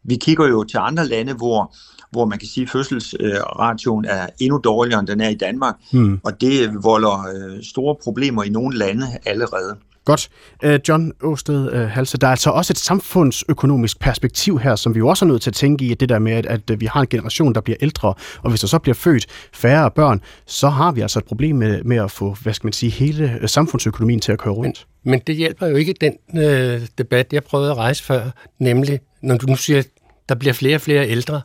Vi 0.04 0.16
kigger 0.16 0.48
jo 0.48 0.64
til 0.64 0.78
andre 0.78 1.08
lande, 1.08 1.34
hvor, 1.34 1.76
hvor 2.12 2.26
man 2.26 2.40
kan 2.40 2.48
sige, 2.48 2.64
at 2.64 2.70
fødselsratioen 2.70 4.06
er 4.06 4.28
endnu 4.40 4.58
dårligere, 4.64 5.00
end 5.00 5.08
den 5.08 5.22
er 5.22 5.30
i 5.30 5.36
Danmark, 5.36 5.76
hmm. 5.92 6.20
og 6.24 6.42
det 6.42 6.84
volder 6.84 7.28
øh, 7.36 7.64
store 7.64 7.96
problemer 8.04 8.44
i 8.44 8.50
nogle 8.50 8.78
lande 8.78 9.08
allerede. 9.26 9.78
Godt. 10.10 10.30
Øh, 10.64 10.80
John 10.88 11.12
Åsted 11.24 11.72
øh, 11.74 11.90
Halse, 11.90 12.18
der 12.18 12.28
er 12.28 12.32
altså 12.32 12.50
også 12.50 12.74
et 12.74 12.78
samfundsøkonomisk 12.78 14.00
perspektiv 14.00 14.60
her, 14.60 14.76
som 14.76 14.96
vi 14.96 15.00
jo 15.00 15.08
også 15.08 15.26
er 15.26 15.28
nødt 15.28 15.42
til 15.42 15.50
at 15.50 15.54
tænke 15.54 15.86
i, 15.86 15.92
at 15.92 16.00
det 16.00 16.10
der 16.10 16.20
med, 16.20 16.32
at, 16.32 16.46
at 16.46 16.70
øh, 16.72 16.82
vi 16.82 16.86
har 16.86 17.02
en 17.02 17.08
generation, 17.08 17.54
der 17.54 17.62
bliver 17.62 17.78
ældre, 17.82 18.14
og 18.44 18.50
hvis 18.50 18.60
der 18.60 18.68
så 18.68 18.80
bliver 18.80 18.96
født 18.96 19.26
færre 19.54 19.92
børn, 19.92 20.22
så 20.46 20.70
har 20.70 20.92
vi 20.92 21.02
altså 21.02 21.20
et 21.20 21.26
problem 21.26 21.56
med, 21.56 21.84
med 21.84 21.98
at 21.98 22.12
få, 22.12 22.36
hvad 22.44 22.54
skal 22.54 22.68
man 22.68 22.74
sige, 22.74 22.90
hele 22.90 23.40
samfundsøkonomien 23.46 24.20
til 24.20 24.32
at 24.32 24.40
køre 24.40 24.54
rundt. 24.54 24.88
Men, 25.04 25.12
men 25.12 25.22
det 25.28 25.36
hjælper 25.36 25.68
jo 25.68 25.76
ikke 25.76 25.94
den 26.02 26.42
øh, 26.44 26.82
debat, 26.98 27.34
jeg 27.34 27.44
prøvede 27.44 27.72
at 27.72 27.78
rejse 27.78 28.04
før, 28.04 28.22
nemlig, 28.60 29.00
når 29.22 29.38
du 29.38 29.46
nu 29.46 29.56
siger, 29.56 29.80
at 29.80 29.88
der 30.30 30.36
bliver 30.36 30.54
flere 30.54 30.76
og 30.76 30.82
flere 30.82 31.10
ældre. 31.10 31.42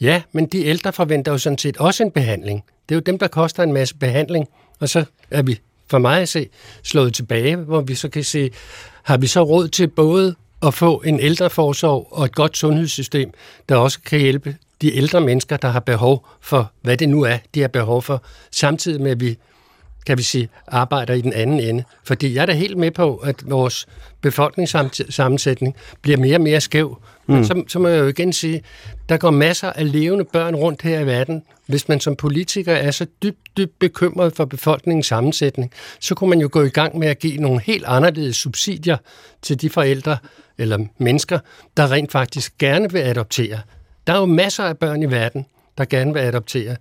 Ja, 0.00 0.22
men 0.32 0.46
de 0.46 0.64
ældre 0.64 0.92
forventer 0.92 1.32
jo 1.32 1.38
sådan 1.38 1.58
set 1.58 1.76
også 1.76 2.02
en 2.02 2.10
behandling. 2.10 2.64
Det 2.88 2.94
er 2.94 2.96
jo 2.96 3.02
dem, 3.06 3.18
der 3.18 3.28
koster 3.28 3.62
en 3.62 3.72
masse 3.72 3.96
behandling, 3.96 4.46
og 4.80 4.88
så 4.88 5.04
er 5.30 5.42
vi 5.42 5.60
for 5.90 5.98
mig 5.98 6.20
at 6.22 6.28
se, 6.28 6.48
slået 6.82 7.14
tilbage, 7.14 7.56
hvor 7.56 7.80
vi 7.80 7.94
så 7.94 8.08
kan 8.08 8.24
se, 8.24 8.50
har 9.02 9.16
vi 9.16 9.26
så 9.26 9.42
råd 9.42 9.68
til 9.68 9.88
både 9.88 10.34
at 10.62 10.74
få 10.74 11.02
en 11.06 11.20
ældreforsorg 11.20 12.08
og 12.10 12.24
et 12.24 12.34
godt 12.34 12.56
sundhedssystem, 12.56 13.30
der 13.68 13.76
også 13.76 14.00
kan 14.00 14.20
hjælpe 14.20 14.56
de 14.82 14.96
ældre 14.96 15.20
mennesker, 15.20 15.56
der 15.56 15.68
har 15.68 15.80
behov 15.80 16.26
for, 16.40 16.72
hvad 16.82 16.96
det 16.96 17.08
nu 17.08 17.22
er, 17.22 17.38
de 17.54 17.60
har 17.60 17.68
behov 17.68 18.02
for, 18.02 18.22
samtidig 18.50 19.00
med, 19.00 19.10
at 19.10 19.20
vi 19.20 19.38
kan 20.08 20.18
vi 20.18 20.22
sige, 20.22 20.48
arbejder 20.66 21.14
i 21.14 21.20
den 21.20 21.32
anden 21.32 21.60
ende. 21.60 21.84
Fordi 22.04 22.34
jeg 22.34 22.42
er 22.42 22.46
da 22.46 22.52
helt 22.52 22.76
med 22.76 22.90
på, 22.90 23.16
at 23.16 23.50
vores 23.50 23.86
befolkningssammensætning 24.20 25.76
bliver 26.02 26.18
mere 26.18 26.36
og 26.36 26.40
mere 26.40 26.60
skæv. 26.60 27.02
Mm. 27.26 27.34
Men 27.34 27.44
så, 27.44 27.62
så 27.68 27.78
må 27.78 27.88
jeg 27.88 28.00
jo 28.00 28.06
igen 28.06 28.32
sige, 28.32 28.62
der 29.08 29.16
går 29.16 29.30
masser 29.30 29.72
af 29.72 29.92
levende 29.92 30.24
børn 30.24 30.54
rundt 30.54 30.82
her 30.82 31.00
i 31.00 31.06
verden. 31.06 31.42
Hvis 31.66 31.88
man 31.88 32.00
som 32.00 32.16
politiker 32.16 32.72
er 32.72 32.90
så 32.90 33.06
dybt, 33.22 33.38
dybt 33.56 33.78
bekymret 33.78 34.36
for 34.36 34.44
befolkningens 34.44 35.06
sammensætning, 35.06 35.72
så 36.00 36.14
kunne 36.14 36.30
man 36.30 36.40
jo 36.40 36.48
gå 36.52 36.62
i 36.62 36.68
gang 36.68 36.98
med 36.98 37.08
at 37.08 37.18
give 37.18 37.36
nogle 37.36 37.60
helt 37.60 37.84
anderledes 37.86 38.36
subsidier 38.36 38.96
til 39.42 39.60
de 39.60 39.70
forældre 39.70 40.16
eller 40.58 40.78
mennesker, 40.98 41.38
der 41.76 41.92
rent 41.92 42.12
faktisk 42.12 42.58
gerne 42.58 42.92
vil 42.92 43.00
adoptere. 43.00 43.60
Der 44.06 44.12
er 44.12 44.18
jo 44.18 44.26
masser 44.26 44.64
af 44.64 44.78
børn 44.78 45.02
i 45.02 45.10
verden, 45.10 45.46
der 45.78 45.84
gerne 45.84 46.12
vil 46.12 46.20
adoptere. 46.20 46.76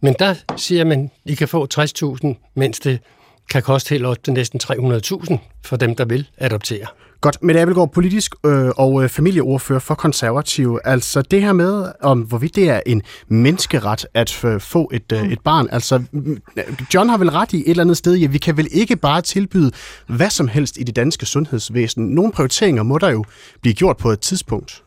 Men 0.00 0.14
der 0.18 0.34
siger 0.56 0.84
man, 0.84 1.10
at 1.24 1.30
I 1.30 1.34
kan 1.34 1.48
få 1.48 1.66
60.000, 1.74 2.52
mens 2.54 2.80
det 2.80 2.98
kan 3.50 3.62
koste 3.62 3.90
helt 3.90 4.06
op 4.06 4.24
til 4.24 4.32
næsten 4.32 4.60
300.000 4.62 5.36
for 5.64 5.76
dem, 5.76 5.96
der 5.96 6.04
vil 6.04 6.28
adoptere. 6.38 6.86
Godt, 7.20 7.42
Mette 7.42 7.60
Abelgaard, 7.60 7.92
politisk 7.92 8.34
øh, 8.46 8.68
og 8.76 9.02
øh, 9.02 9.08
familieordfører 9.08 9.78
for 9.78 9.94
konservative. 9.94 10.86
Altså 10.86 11.22
det 11.22 11.42
her 11.42 11.52
med, 11.52 11.92
om 12.00 12.20
hvorvidt 12.20 12.56
det 12.56 12.68
er 12.68 12.80
en 12.86 13.02
menneskeret 13.28 14.06
at 14.14 14.44
øh, 14.44 14.60
få 14.60 14.90
et, 14.92 15.12
øh, 15.12 15.32
et 15.32 15.40
barn. 15.40 15.68
Altså 15.72 16.02
mm, 16.12 16.42
John 16.94 17.08
har 17.08 17.18
vel 17.18 17.30
ret 17.30 17.52
i 17.52 17.56
et 17.56 17.70
eller 17.70 17.84
andet 17.84 17.96
sted, 17.96 18.14
ja, 18.14 18.26
vi 18.26 18.38
kan 18.38 18.56
vel 18.56 18.68
ikke 18.70 18.96
bare 18.96 19.22
tilbyde 19.22 19.70
hvad 20.06 20.30
som 20.30 20.48
helst 20.48 20.78
i 20.78 20.82
det 20.82 20.96
danske 20.96 21.26
sundhedsvæsen. 21.26 22.04
Nogle 22.06 22.32
prioriteringer 22.32 22.82
må 22.82 22.98
der 22.98 23.08
jo 23.10 23.24
blive 23.62 23.74
gjort 23.74 23.96
på 23.96 24.10
et 24.10 24.20
tidspunkt. 24.20 24.82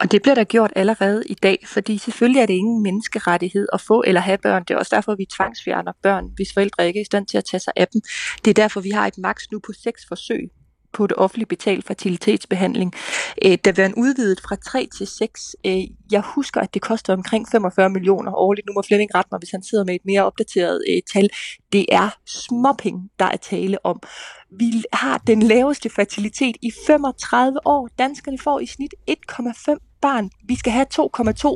Og 0.00 0.12
det 0.12 0.22
bliver 0.22 0.34
der 0.34 0.44
gjort 0.44 0.72
allerede 0.76 1.22
i 1.26 1.34
dag, 1.34 1.58
fordi 1.66 1.98
selvfølgelig 1.98 2.40
er 2.40 2.46
det 2.46 2.54
ingen 2.54 2.82
menneskerettighed 2.82 3.66
at 3.72 3.80
få 3.80 4.02
eller 4.06 4.20
have 4.20 4.38
børn. 4.38 4.64
Det 4.64 4.74
er 4.74 4.78
også 4.78 4.96
derfor, 4.96 5.14
vi 5.14 5.26
tvangsfjerner 5.36 5.92
børn, 6.02 6.24
hvis 6.36 6.52
forældre 6.54 6.86
ikke 6.86 6.98
er 6.98 7.02
i 7.02 7.04
stand 7.04 7.26
til 7.26 7.38
at 7.38 7.44
tage 7.44 7.60
sig 7.60 7.72
af 7.76 7.88
dem. 7.88 8.00
Det 8.44 8.50
er 8.50 8.54
derfor, 8.54 8.80
vi 8.80 8.90
har 8.90 9.06
et 9.06 9.18
maks 9.18 9.50
nu 9.52 9.58
på 9.66 9.72
seks 9.72 10.02
forsøg 10.08 10.50
på 10.96 11.06
det 11.06 11.16
offentligt 11.16 11.48
betalt 11.48 11.86
fertilitetsbehandling. 11.86 12.92
Øh, 13.44 13.58
der 13.64 13.72
bliver 13.72 13.86
en 13.86 13.94
udvidet 13.94 14.40
fra 14.40 14.56
3 14.56 14.88
til 14.96 15.06
6. 15.06 15.56
Øh, 15.66 15.84
jeg 16.10 16.22
husker, 16.34 16.60
at 16.60 16.74
det 16.74 16.82
koster 16.82 17.12
omkring 17.12 17.46
45 17.52 17.90
millioner 17.90 18.32
årligt. 18.34 18.66
Nu 18.66 18.72
må 18.72 18.82
Flemming 18.86 19.10
rette 19.14 19.28
mig, 19.32 19.38
hvis 19.38 19.50
han 19.50 19.62
sidder 19.62 19.84
med 19.84 19.94
et 19.94 20.04
mere 20.04 20.24
opdateret 20.24 20.82
øh, 20.90 21.02
tal. 21.12 21.28
Det 21.72 21.86
er 21.88 22.08
småpenge, 22.26 23.08
der 23.18 23.24
er 23.24 23.36
tale 23.36 23.86
om. 23.86 24.00
Vi 24.58 24.84
har 24.92 25.18
den 25.18 25.42
laveste 25.42 25.90
fertilitet 25.90 26.56
i 26.62 26.70
35 26.86 27.58
år. 27.64 27.88
Danskerne 27.98 28.38
får 28.38 28.60
i 28.60 28.66
snit 28.66 28.94
1,5 29.10 29.98
barn. 30.00 30.30
Vi 30.44 30.56
skal 30.56 30.72
have 30.72 30.86
2,2, 30.94 30.98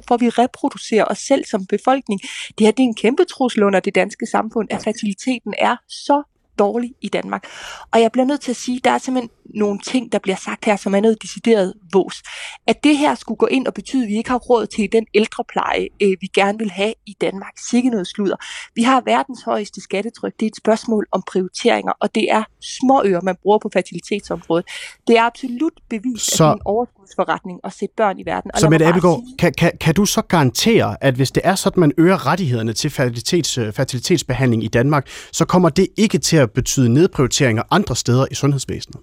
for 0.08 0.16
vi 0.16 0.28
reproducerer 0.28 1.04
os 1.04 1.18
selv 1.18 1.44
som 1.44 1.66
befolkning. 1.66 2.20
Det 2.58 2.66
her 2.66 2.70
det 2.70 2.82
er 2.82 2.88
en 2.88 2.94
kæmpe 2.94 3.24
trussel 3.24 3.62
under 3.62 3.80
det 3.80 3.94
danske 3.94 4.26
samfund, 4.26 4.68
at 4.70 4.82
fertiliteten 4.84 5.54
er 5.58 5.76
så 5.88 6.22
dårlig 6.58 6.94
i 7.00 7.08
Danmark. 7.08 7.44
Og 7.92 8.00
jeg 8.00 8.12
bliver 8.12 8.26
nødt 8.26 8.40
til 8.40 8.50
at 8.50 8.56
sige, 8.56 8.80
der 8.84 8.90
er 8.90 8.98
simpelthen 8.98 9.30
nogle 9.54 9.78
ting, 9.78 10.12
der 10.12 10.18
bliver 10.18 10.36
sagt 10.36 10.64
her, 10.64 10.76
som 10.76 10.94
er 10.94 11.00
noget 11.00 11.22
decideret 11.22 11.74
vås. 11.92 12.22
At 12.66 12.84
det 12.84 12.98
her 12.98 13.14
skulle 13.14 13.38
gå 13.38 13.46
ind 13.46 13.66
og 13.66 13.74
betyde, 13.74 14.02
at 14.02 14.08
vi 14.08 14.16
ikke 14.16 14.30
har 14.30 14.38
råd 14.38 14.66
til 14.66 14.88
den 14.92 15.06
ældrepleje, 15.14 15.88
øh, 16.02 16.16
vi 16.20 16.26
gerne 16.34 16.58
vil 16.58 16.70
have 16.70 16.94
i 17.06 17.16
Danmark. 17.20 17.52
Sikke 17.70 17.90
noget 17.90 18.06
sludder. 18.06 18.36
Vi 18.74 18.82
har 18.82 19.02
verdens 19.06 19.42
højeste 19.42 19.80
skattetryk. 19.80 20.32
Det 20.40 20.46
er 20.46 20.50
et 20.50 20.56
spørgsmål 20.56 21.06
om 21.12 21.22
prioriteringer, 21.32 21.92
og 22.00 22.14
det 22.14 22.26
er 22.30 22.42
småøer, 22.62 23.20
man 23.22 23.36
bruger 23.42 23.58
på 23.58 23.70
fertilitetsområdet. 23.72 24.66
Det 25.06 25.18
er 25.18 25.22
absolut 25.22 25.72
bevis, 25.90 26.22
så... 26.22 26.44
at 26.44 26.46
det 26.46 26.50
er 26.50 26.54
en 26.54 26.62
overskudsforretning 26.64 27.60
at 27.64 27.72
sætte 27.72 27.94
børn 27.96 28.18
i 28.18 28.26
verden. 28.26 28.50
Og 28.54 28.60
så 28.60 28.70
med 28.70 28.80
Abelgaard, 28.80 29.22
sige... 29.26 29.36
kan, 29.38 29.52
kan, 29.52 29.72
kan 29.80 29.94
du 29.94 30.04
så 30.04 30.22
garantere, 30.22 30.96
at 31.04 31.14
hvis 31.14 31.30
det 31.30 31.40
er 31.44 31.54
sådan, 31.54 31.74
at 31.74 31.80
man 31.80 31.92
øger 31.98 32.26
rettighederne 32.26 32.72
til 32.72 32.90
fertilitets, 32.90 33.58
øh, 33.58 33.72
fertilitetsbehandling 33.72 34.64
i 34.64 34.68
Danmark, 34.68 35.08
så 35.32 35.44
kommer 35.44 35.68
det 35.68 35.88
ikke 35.96 36.18
til 36.18 36.36
at 36.36 36.50
betyde 36.50 36.88
nedprioriteringer 36.88 37.62
andre 37.70 37.96
steder 37.96 38.26
i 38.30 38.34
sundhedsvæsenet? 38.34 39.00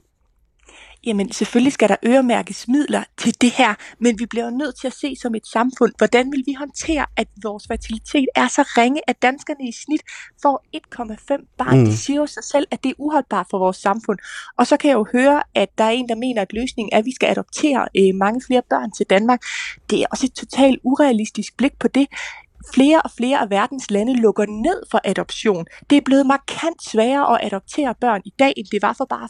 Jamen 1.08 1.32
selvfølgelig 1.32 1.74
skal 1.74 1.90
der 1.90 1.96
øremærkes 2.06 2.68
midler 2.68 3.04
til 3.18 3.42
det 3.42 3.52
her, 3.52 3.74
men 4.00 4.20
vi 4.20 4.26
bliver 4.26 4.50
nødt 4.50 4.80
til 4.80 4.88
at 4.88 4.94
se 4.94 5.16
som 5.22 5.36
et 5.36 5.48
samfund, 5.48 5.92
hvordan 5.98 6.32
vil 6.32 6.44
vi 6.46 6.54
håndtere, 6.54 7.06
at 7.18 7.28
vores 7.44 7.64
fertilitet 7.68 8.26
er 8.36 8.48
så 8.48 8.64
ringe, 8.78 9.02
at 9.08 9.22
danskerne 9.22 9.70
i 9.70 9.72
snit 9.72 10.02
får 10.42 10.64
1,5 10.76 11.56
barn. 11.58 11.80
Mm. 11.80 11.86
Det 11.86 12.00
siger 12.00 12.20
jo 12.20 12.26
sig 12.26 12.44
selv, 12.44 12.68
at 12.72 12.84
det 12.84 12.90
er 12.90 12.94
uholdbart 12.98 13.48
for 13.50 13.60
vores 13.60 13.78
samfund. 13.78 14.20
Og 14.58 14.68
så 14.68 14.78
kan 14.78 14.90
jeg 14.90 14.96
jo 14.96 15.06
høre, 15.12 15.44
at 15.56 15.70
der 15.78 15.84
er 15.84 15.90
en, 15.90 16.10
der 16.10 16.16
mener, 16.16 16.42
at 16.42 16.54
løsningen 16.54 16.90
er, 16.94 16.98
at 16.98 17.06
vi 17.06 17.16
skal 17.16 17.30
adoptere 17.30 17.88
øh, 17.98 18.16
mange 18.16 18.42
flere 18.48 18.62
børn 18.70 18.92
til 18.92 19.06
Danmark. 19.10 19.42
Det 19.90 20.02
er 20.02 20.06
også 20.12 20.26
et 20.26 20.34
totalt 20.34 20.80
urealistisk 20.84 21.58
blik 21.58 21.80
på 21.80 21.88
det 21.88 22.08
flere 22.74 23.02
og 23.02 23.12
flere 23.18 23.40
af 23.42 23.50
verdens 23.50 23.92
lande 23.92 24.14
lukker 24.14 24.46
ned 24.46 24.84
for 24.92 25.02
adoption. 25.04 25.66
Det 25.90 25.98
er 25.98 26.02
blevet 26.06 26.26
markant 26.26 26.84
sværere 26.84 27.36
at 27.36 27.48
adoptere 27.48 27.96
børn 28.02 28.22
i 28.26 28.34
dag, 28.40 28.54
end 28.58 28.68
det 28.72 28.82
var 28.82 28.94
for 28.94 29.06
bare 29.06 29.30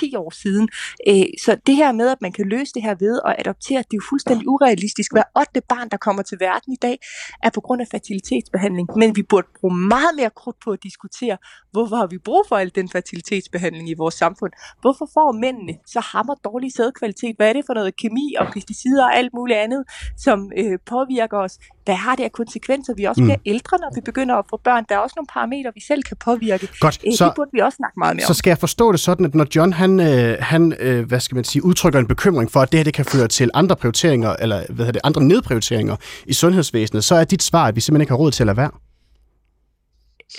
10 0.00 0.16
år 0.16 0.30
siden. 0.42 0.68
Øh, 1.08 1.24
så 1.44 1.56
det 1.66 1.76
her 1.76 1.92
med, 1.92 2.08
at 2.08 2.22
man 2.22 2.32
kan 2.32 2.48
løse 2.48 2.72
det 2.74 2.82
her 2.82 2.94
ved 2.94 3.20
at 3.26 3.34
adoptere, 3.38 3.78
det 3.78 3.92
er 3.92 4.00
jo 4.02 4.06
fuldstændig 4.08 4.48
urealistisk. 4.48 5.12
Hver 5.12 5.22
8. 5.38 5.60
barn, 5.68 5.88
der 5.88 5.96
kommer 5.96 6.22
til 6.22 6.38
verden 6.40 6.72
i 6.72 6.76
dag, 6.82 6.98
er 7.42 7.50
på 7.50 7.60
grund 7.60 7.80
af 7.80 7.86
fertilitetsbehandling. 7.90 8.88
Men 8.96 9.16
vi 9.16 9.22
burde 9.22 9.46
bruge 9.60 9.76
meget 9.76 10.14
mere 10.16 10.30
krudt 10.30 10.56
på 10.64 10.70
at 10.70 10.82
diskutere, 10.82 11.36
hvorfor 11.72 11.96
har 11.96 12.06
vi 12.06 12.18
brug 12.18 12.44
for 12.48 12.56
al 12.56 12.70
den 12.74 12.88
fertilitetsbehandling 12.88 13.90
i 13.90 13.94
vores 13.94 14.14
samfund? 14.14 14.52
Hvorfor 14.80 15.08
får 15.14 15.32
mændene 15.32 15.74
så 15.86 16.00
hammer 16.00 16.34
dårlig 16.34 16.72
sædkvalitet? 16.72 17.36
Hvad 17.36 17.48
er 17.48 17.52
det 17.52 17.64
for 17.66 17.74
noget 17.74 17.96
kemi 17.96 18.34
og 18.38 18.46
pesticider 18.52 19.04
og 19.04 19.16
alt 19.16 19.32
muligt 19.34 19.58
andet, 19.58 19.84
som 20.16 20.52
øh, 20.56 20.78
påvirker 20.86 21.38
os? 21.38 21.58
Hvad 21.84 21.94
har 21.94 22.16
det 22.16 22.24
af 22.24 22.32
konsekvenser? 22.32 22.94
Vi 22.96 23.04
også 23.04 23.20
mm. 23.20 23.26
bliver 23.26 23.38
ældre, 23.46 23.78
når 23.78 23.90
vi 23.94 24.00
begynder 24.00 24.34
at 24.34 24.44
få 24.50 24.56
børn. 24.64 24.84
Der 24.88 24.94
er 24.94 24.98
også 24.98 25.14
nogle 25.16 25.26
parametre, 25.26 25.70
vi 25.74 25.80
selv 25.80 26.02
kan 26.02 26.16
påvirke. 26.16 26.68
Godt, 26.80 27.00
øh, 27.06 27.12
så, 27.12 27.24
det 27.24 27.32
burde 27.36 27.50
vi 27.52 27.58
også 27.58 27.76
snakke 27.76 27.98
meget 27.98 28.16
mere 28.16 28.26
Så 28.26 28.34
skal 28.34 28.50
jeg 28.50 28.58
forstå 28.58 28.92
det 28.92 29.00
sådan, 29.00 29.26
at 29.26 29.34
når 29.34 29.46
John 29.56 29.72
han, 29.82 30.00
øh, 30.00 30.36
han 30.40 30.74
øh, 30.78 31.06
hvad 31.08 31.20
skal 31.20 31.34
man 31.34 31.44
sige, 31.44 31.64
udtrykker 31.64 32.00
en 32.00 32.06
bekymring 32.06 32.50
for, 32.50 32.60
at 32.60 32.72
det 32.72 32.78
her 32.78 32.84
det 32.84 32.94
kan 32.94 33.04
føre 33.04 33.28
til 33.28 33.50
andre 33.54 33.76
prioriteringer, 33.76 34.30
eller 34.30 34.56
hvad 34.68 34.76
hedder 34.76 34.92
det, 34.92 35.00
andre 35.04 35.22
nedprioriteringer 35.24 35.96
i 36.26 36.32
sundhedsvæsenet, 36.32 37.04
så 37.04 37.14
er 37.14 37.24
dit 37.24 37.42
svar, 37.42 37.64
at 37.66 37.76
vi 37.76 37.80
simpelthen 37.80 38.02
ikke 38.02 38.10
har 38.12 38.16
råd 38.16 38.30
til 38.30 38.42
at 38.42 38.46
lade 38.46 38.56
være? 38.56 38.70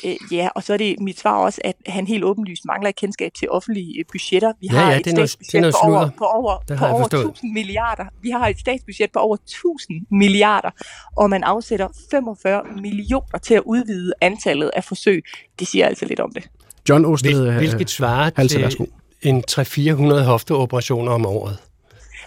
Øh, 0.06 0.16
ja, 0.32 0.50
og 0.56 0.64
så 0.64 0.74
er 0.74 0.78
det 0.78 0.96
mit 1.00 1.20
svar 1.20 1.36
også, 1.38 1.62
at 1.64 1.76
han 1.88 2.08
helt 2.08 2.24
åbenlyst 2.24 2.66
mangler 2.66 2.90
et 2.90 2.96
kendskab 2.96 3.32
til 3.40 3.50
offentlige 3.52 4.00
øh, 4.00 4.06
budgetter. 4.12 4.54
Vi 4.62 4.68
Ja, 4.72 4.78
har 4.78 4.92
ja, 4.92 5.00
et 5.00 5.08
er 5.08 5.12
statsbudget 5.12 5.52
det 5.52 5.58
er 5.58 5.62
noget 5.62 5.76
på 5.76 5.86
over, 5.86 6.10
på 6.18 6.26
over, 6.26 6.58
Det 6.58 6.78
på 6.78 6.86
over 6.86 7.02
forstået. 7.04 7.26
1000 7.26 7.54
milliarder. 7.54 8.06
Vi 8.22 8.30
har 8.30 8.48
et 8.48 8.60
statsbudget 8.60 9.10
på 9.14 9.20
over 9.20 9.36
1000 9.36 10.06
milliarder, 10.12 10.70
og 11.18 11.30
man 11.30 11.44
afsætter 11.44 11.88
45 12.12 12.62
millioner 12.82 13.38
til 13.42 13.54
at 13.54 13.62
udvide 13.66 14.14
antallet 14.22 14.72
af 14.76 14.84
forsøg. 14.84 15.24
Det 15.60 15.68
siger 15.68 15.88
altså 15.88 16.06
lidt 16.06 16.20
om 16.20 16.32
det. 16.34 16.44
John 16.90 17.06
Osted, 17.06 17.32
Hvil, 17.34 17.48
øh, 17.48 17.58
hvilket 17.58 17.90
svarer 17.90 18.30
til 18.30 18.94
en 19.24 19.44
300-400 19.52 20.14
hofteoperationer 20.24 21.12
om 21.12 21.26
året. 21.26 21.58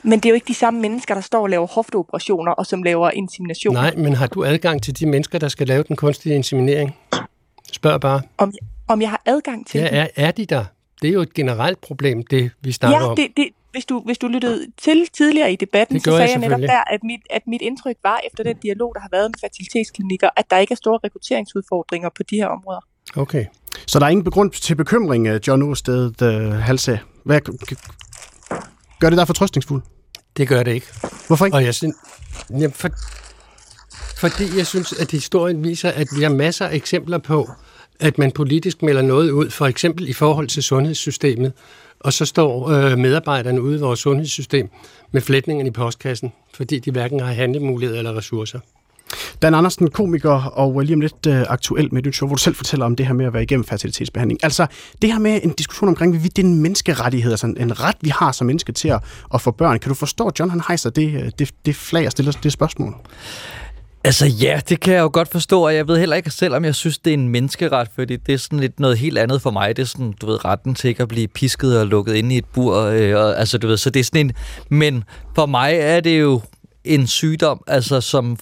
Men 0.03 0.19
det 0.19 0.27
er 0.27 0.31
jo 0.31 0.35
ikke 0.35 0.49
de 0.49 0.55
samme 0.55 0.81
mennesker, 0.81 1.15
der 1.15 1.21
står 1.21 1.43
og 1.43 1.51
laver 1.51 1.67
hofteoperationer, 1.67 2.53
og 2.53 2.67
som 2.67 2.83
laver 2.83 3.11
insemination. 3.11 3.75
Nej, 3.75 3.95
men 3.97 4.15
har 4.15 4.27
du 4.27 4.45
adgang 4.45 4.83
til 4.83 4.99
de 4.99 5.07
mennesker, 5.07 5.39
der 5.39 5.49
skal 5.49 5.67
lave 5.67 5.83
den 5.83 5.97
kunstige 5.97 6.35
inseminering? 6.35 6.97
Spørg 7.73 8.01
bare. 8.01 8.23
Om, 8.39 8.53
om 8.89 9.01
jeg 9.01 9.11
har 9.11 9.23
adgang 9.27 9.67
til 9.67 9.81
Ja, 9.81 9.89
er, 9.91 10.07
er 10.17 10.31
de 10.31 10.47
der? 10.47 10.65
Det 11.03 11.09
er 11.09 11.13
jo 11.13 11.21
et 11.21 11.35
generelt 11.35 11.81
problem, 11.81 12.23
det 12.23 12.51
vi 12.61 12.73
snakker 12.73 12.99
Ja, 12.99 13.09
om. 13.11 13.17
det, 13.17 13.27
det, 13.37 13.49
hvis, 13.73 13.85
du, 13.85 14.01
hvis 14.01 14.19
du 14.19 14.27
lyttede 14.27 14.67
til 14.79 15.07
tidligere 15.13 15.53
i 15.53 15.57
debatten, 15.57 16.01
så 16.01 16.05
sagde 16.11 16.23
jeg 16.23 16.31
jeg 16.31 16.39
netop 16.39 16.61
der, 16.61 16.81
at 16.91 17.01
mit, 17.05 17.21
at 17.31 17.43
mit 17.47 17.63
indtryk 17.63 17.97
var, 18.03 18.21
efter 18.27 18.45
den 18.45 18.57
dialog, 18.57 18.93
der 18.95 19.01
har 19.01 19.09
været 19.13 19.31
med 19.31 19.35
fertilitetsklinikker, 19.41 20.29
at 20.37 20.51
der 20.51 20.59
ikke 20.59 20.73
er 20.73 20.77
store 20.77 20.99
rekrutteringsudfordringer 21.05 22.09
på 22.17 22.23
de 22.23 22.37
her 22.37 22.47
områder. 22.47 22.81
Okay. 23.17 23.45
Så 23.87 23.99
der 23.99 24.07
er 24.07 24.11
ingen 24.11 24.25
begrund 24.25 24.51
til 24.51 24.75
bekymring, 24.75 25.27
øh, 25.27 25.41
John 25.47 25.63
Osted 25.63 26.23
øh, 26.23 26.53
Halse. 26.53 27.01
Hvad, 27.25 27.41
gør 29.01 29.11
det 29.11 29.19
dig 29.19 29.27
fortrøstningsfuld? 29.27 29.83
Det 30.37 30.49
gør 30.49 30.63
det 30.63 30.75
ikke. 30.75 30.87
Hvorfor 31.27 31.45
ikke? 31.45 31.57
Og 31.57 31.65
jeg 31.65 31.75
synes, 31.75 31.97
jamen 32.51 32.73
for, 32.73 32.89
fordi 34.17 34.57
jeg 34.57 34.67
synes, 34.67 34.93
at 34.93 35.11
historien 35.11 35.65
viser, 35.65 35.91
at 35.91 36.09
vi 36.17 36.23
har 36.23 36.31
masser 36.31 36.67
af 36.67 36.75
eksempler 36.75 37.19
på, 37.19 37.51
at 38.01 38.19
man 38.19 38.33
politisk 38.33 38.83
melder 38.83 39.03
noget 39.03 39.31
ud, 39.31 39.51
for 39.51 39.67
eksempel 39.67 40.09
i 40.09 40.13
forhold 40.13 40.49
til 40.49 40.63
sundhedssystemet, 40.63 41.53
og 42.01 42.13
så 42.13 42.25
står 42.25 42.69
øh, 42.69 42.99
medarbejderne 42.99 43.63
ude 43.63 43.77
i 43.77 43.81
vores 43.81 44.01
sundhedssystem 44.01 44.69
med 45.13 45.21
flætningerne 45.21 45.69
i 45.69 45.73
postkassen, 45.73 46.33
fordi 46.55 46.79
de 46.79 46.91
hverken 46.91 47.21
har 47.21 47.33
handlemuligheder 47.33 47.99
eller 47.99 48.17
ressourcer. 48.17 48.61
Dan 49.43 49.55
Andersen, 49.55 49.91
komiker, 49.91 50.31
og 50.33 50.81
øh, 50.81 50.87
lige 50.87 50.95
om 50.95 51.01
lidt 51.01 51.27
øh, 51.29 51.45
aktuel 51.49 51.89
med 51.93 52.03
et 52.03 52.07
nyt 52.07 52.17
show, 52.17 52.27
hvor 52.27 52.37
du 52.37 52.43
selv 52.43 52.55
fortæller 52.55 52.87
om 52.87 52.97
det 52.97 53.07
her 53.07 53.15
med 53.15 53.27
at 53.27 53.33
være 53.33 53.43
igennem 53.43 53.65
fertilitetsbehandling. 53.65 54.41
Altså, 54.43 54.67
det 55.03 55.13
her 55.13 55.19
med 55.19 55.41
en 55.43 55.51
diskussion 55.51 55.89
omkring, 55.89 56.13
hvorvidt 56.13 56.37
det 56.37 56.43
er 56.43 56.47
en 56.47 56.63
menneskerettighed, 56.63 57.31
altså 57.31 57.47
en, 57.47 57.57
en 57.61 57.81
ret, 57.81 57.97
vi 58.01 58.09
har 58.09 58.33
som 58.33 58.47
menneske 58.47 58.73
til 58.73 58.89
at, 58.89 59.01
at 59.35 59.41
få 59.41 59.51
børn. 59.51 59.79
Kan 59.79 59.89
du 59.89 59.95
forstå, 59.95 60.27
at 60.27 60.39
John 60.39 60.51
han 60.51 60.61
hejser 60.67 60.91
det, 60.91 61.15
øh, 61.15 61.31
det, 61.39 61.51
det 61.67 61.77
flag 61.77 62.07
og 62.07 62.13
stiller 62.13 62.33
det 62.33 62.53
spørgsmål? 62.53 62.95
Altså 64.05 64.27
ja, 64.27 64.61
det 64.69 64.81
kan 64.81 64.95
jeg 64.95 65.01
jo 65.01 65.11
godt 65.13 65.29
forstå, 65.29 65.67
og 65.67 65.75
jeg 65.75 65.89
ved 65.89 65.99
heller 65.99 66.17
ikke 66.17 66.31
selv, 66.31 66.55
om 66.55 66.65
jeg 66.65 66.75
synes, 66.75 66.99
det 66.99 67.11
er 67.11 67.15
en 67.15 67.29
menneskeret, 67.29 67.89
fordi 67.95 68.17
det 68.17 68.33
er 68.33 68.39
sådan 68.39 68.61
lidt 68.61 68.81
noget 68.81 68.99
helt 68.99 69.19
andet 69.19 69.43
for 69.43 69.51
mig. 69.51 69.77
Det 69.77 69.83
er 69.83 69.87
sådan, 69.87 70.15
du 70.21 70.27
ved, 70.27 70.45
retten 70.45 70.75
til 70.75 70.89
ikke 70.89 71.03
at 71.03 71.09
blive 71.09 71.29
pisket 71.29 71.81
og 71.81 71.87
lukket 71.87 72.15
inde 72.15 72.35
i 72.35 72.39
et 72.39 72.45
bur. 72.45 72.77
Øh, 72.77 73.17
og, 73.17 73.39
altså, 73.39 73.59
du 73.59 73.67
ved, 73.67 73.77
så 73.77 73.91
det 73.91 74.01
er 74.01 74.05
sådan 74.05 74.27
en... 74.27 74.33
Men 74.69 75.05
for 75.35 75.47
mig 75.47 75.75
er 75.75 76.01
det 76.01 76.21
jo 76.21 76.41
en 76.85 77.07
sygdom, 77.07 77.61
altså 77.67 78.01
som 78.01 78.39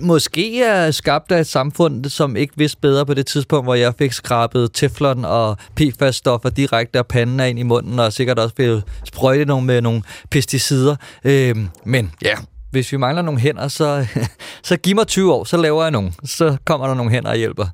måske 0.00 0.62
er 0.62 0.90
skabt 0.90 1.32
af 1.32 1.40
et 1.40 1.46
samfund, 1.46 2.04
som 2.04 2.36
ikke 2.36 2.52
vidste 2.56 2.80
bedre 2.80 3.06
på 3.06 3.14
det 3.14 3.26
tidspunkt, 3.26 3.66
hvor 3.66 3.74
jeg 3.74 3.94
fik 3.98 4.12
skrabet 4.12 4.70
teflon 4.72 5.24
og 5.24 5.56
PFAS-stoffer 5.76 6.50
direkte 6.50 6.98
af 6.98 7.06
panden 7.06 7.40
af 7.40 7.48
ind 7.48 7.58
i 7.58 7.62
munden, 7.62 7.98
og 7.98 8.12
sikkert 8.12 8.38
også 8.38 8.54
blev 8.54 8.80
sprøjtet 9.04 9.46
nogle 9.46 9.66
med 9.66 9.80
nogle 9.80 10.02
pesticider. 10.30 10.96
Øhm, 11.24 11.68
men 11.84 12.12
ja, 12.22 12.34
hvis 12.70 12.92
vi 12.92 12.96
mangler 12.96 13.22
nogle 13.22 13.40
hænder, 13.40 13.68
så, 13.68 14.06
så 14.62 14.76
giv 14.76 14.94
mig 14.94 15.06
20 15.06 15.34
år, 15.34 15.44
så 15.44 15.56
laver 15.56 15.82
jeg 15.82 15.90
nogle. 15.90 16.12
Så 16.24 16.56
kommer 16.64 16.86
der 16.86 16.94
nogle 16.94 17.12
hænder 17.12 17.30
og 17.30 17.36
hjælper. 17.36 17.66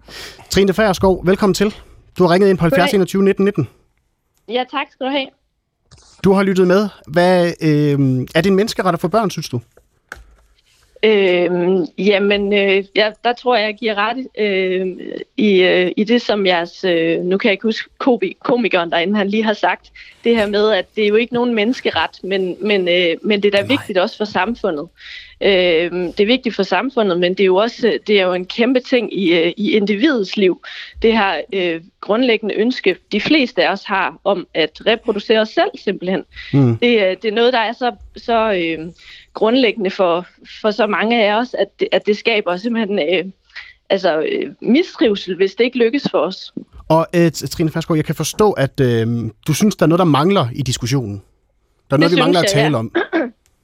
Trine 0.50 0.72
Færskov, 0.72 1.26
velkommen 1.26 1.54
til. 1.54 1.74
Du 2.18 2.24
har 2.24 2.34
ringet 2.34 2.48
ind 2.48 2.58
på 2.58 2.62
70 2.62 2.80
Goddag. 2.80 2.94
21 2.94 3.22
19 3.22 3.44
19. 3.44 3.68
Ja, 4.48 4.64
tak 4.70 4.86
skal 4.92 5.06
du 5.06 5.10
have. 5.10 5.26
Du 6.24 6.32
har 6.32 6.42
lyttet 6.42 6.66
med. 6.66 6.88
Hvad, 7.06 7.52
øh, 7.60 8.26
er 8.34 8.40
det 8.40 8.46
en 8.46 8.56
menneskeret 8.56 8.94
at 8.94 9.00
få 9.00 9.08
børn, 9.08 9.30
synes 9.30 9.48
du? 9.48 9.60
Øhm, 11.05 11.86
jamen, 11.98 12.52
øh, 12.52 12.84
ja, 12.96 13.11
der 13.24 13.32
tror 13.32 13.57
jeg, 13.57 13.64
jeg 13.64 13.74
giver 13.74 13.94
ret 13.94 14.26
øh, 14.38 14.86
i, 15.36 15.62
øh, 15.62 15.92
i 15.96 16.05
det, 16.05 16.22
som 16.22 16.46
jeres, 16.46 16.84
øh, 16.84 17.20
nu 17.20 17.38
kan 17.38 17.48
jeg 17.48 17.52
ikke 17.52 17.62
huske 17.68 17.88
komi- 18.05 18.38
komikeren 18.44 18.90
derinde, 18.90 19.16
han 19.16 19.28
lige 19.28 19.42
har 19.44 19.52
sagt, 19.52 19.92
det 20.24 20.36
her 20.36 20.46
med, 20.46 20.70
at 20.70 20.86
det 20.96 21.05
er 21.05 21.09
jo 21.09 21.14
ikke 21.14 21.34
nogen 21.34 21.55
menneskeret, 21.55 22.11
men, 22.22 22.57
men, 22.61 22.88
øh, 22.88 23.16
men 23.22 23.42
det 23.42 23.55
er 23.55 23.59
da 23.59 23.62
Nej. 23.66 23.68
vigtigt 23.76 23.98
også 23.98 24.16
for 24.16 24.24
samfundet. 24.24 24.88
Øh, 25.40 25.92
det 25.92 26.20
er 26.20 26.26
vigtigt 26.26 26.55
for 26.55 26.62
samfundet, 26.62 27.20
men 27.20 27.32
det 27.34 27.40
er 27.40 27.44
jo 27.44 27.57
også 27.57 27.98
det 28.07 28.20
er 28.20 28.26
jo 28.26 28.32
en 28.32 28.46
kæmpe 28.46 28.80
ting 28.80 29.18
i, 29.18 29.34
øh, 29.38 29.52
i 29.57 29.72
individets 29.76 30.36
liv. 30.36 30.62
Det 31.02 31.12
her 31.12 31.40
øh, 31.52 31.80
grundlæggende 32.00 32.55
ønske, 32.55 32.96
de 33.12 33.20
fleste 33.20 33.64
af 33.66 33.72
os 33.72 33.84
har 33.84 34.18
om 34.24 34.46
at 34.55 34.70
reproducere 34.86 35.40
os 35.40 35.48
selv 35.48 35.70
simpelthen. 35.78 36.24
Mm. 36.52 36.76
Det, 36.78 37.02
er- 37.02 37.14
det 37.14 37.28
er 37.28 37.32
noget, 37.34 37.52
der 37.52 37.59
er 37.59 37.72
så, 37.72 37.92
så 38.16 38.52
øh, 38.52 38.86
grundlæggende 39.35 39.91
for, 39.91 40.26
for 40.61 40.70
så 40.70 40.87
mange 40.87 41.24
af 41.24 41.35
os, 41.35 41.55
at 41.55 41.80
det, 41.80 41.89
at 41.93 42.07
det 42.07 42.16
skaber 42.16 42.57
simpelthen 42.57 42.99
øh, 42.99 43.32
altså, 43.91 44.20
øh, 44.20 44.53
mistrivsel, 44.61 45.37
hvis 45.37 45.55
det 45.55 45.64
ikke 45.64 45.78
lykkes 45.78 46.09
for 46.11 46.18
os. 46.18 46.55
Og 46.89 47.07
øh, 47.14 47.32
Trine 47.32 47.70
Færskov, 47.70 47.97
jeg 47.97 48.05
kan 48.05 48.14
forstå, 48.14 48.53
at 48.53 48.80
øh, 48.80 49.07
du 49.47 49.55
synes, 49.55 49.76
der 49.76 49.87
er 49.87 49.89
noget, 49.89 49.99
der 49.99 50.05
mangler 50.05 50.47
i 50.55 50.62
diskussionen. 50.62 51.22
Der 51.91 51.97
er 51.97 52.01
noget, 52.01 52.12
vi 52.12 52.20
mangler 52.20 52.41
at 52.41 52.45
jeg, 52.45 52.62
tale 52.62 52.76
ja. 52.76 52.78
om. 52.78 52.93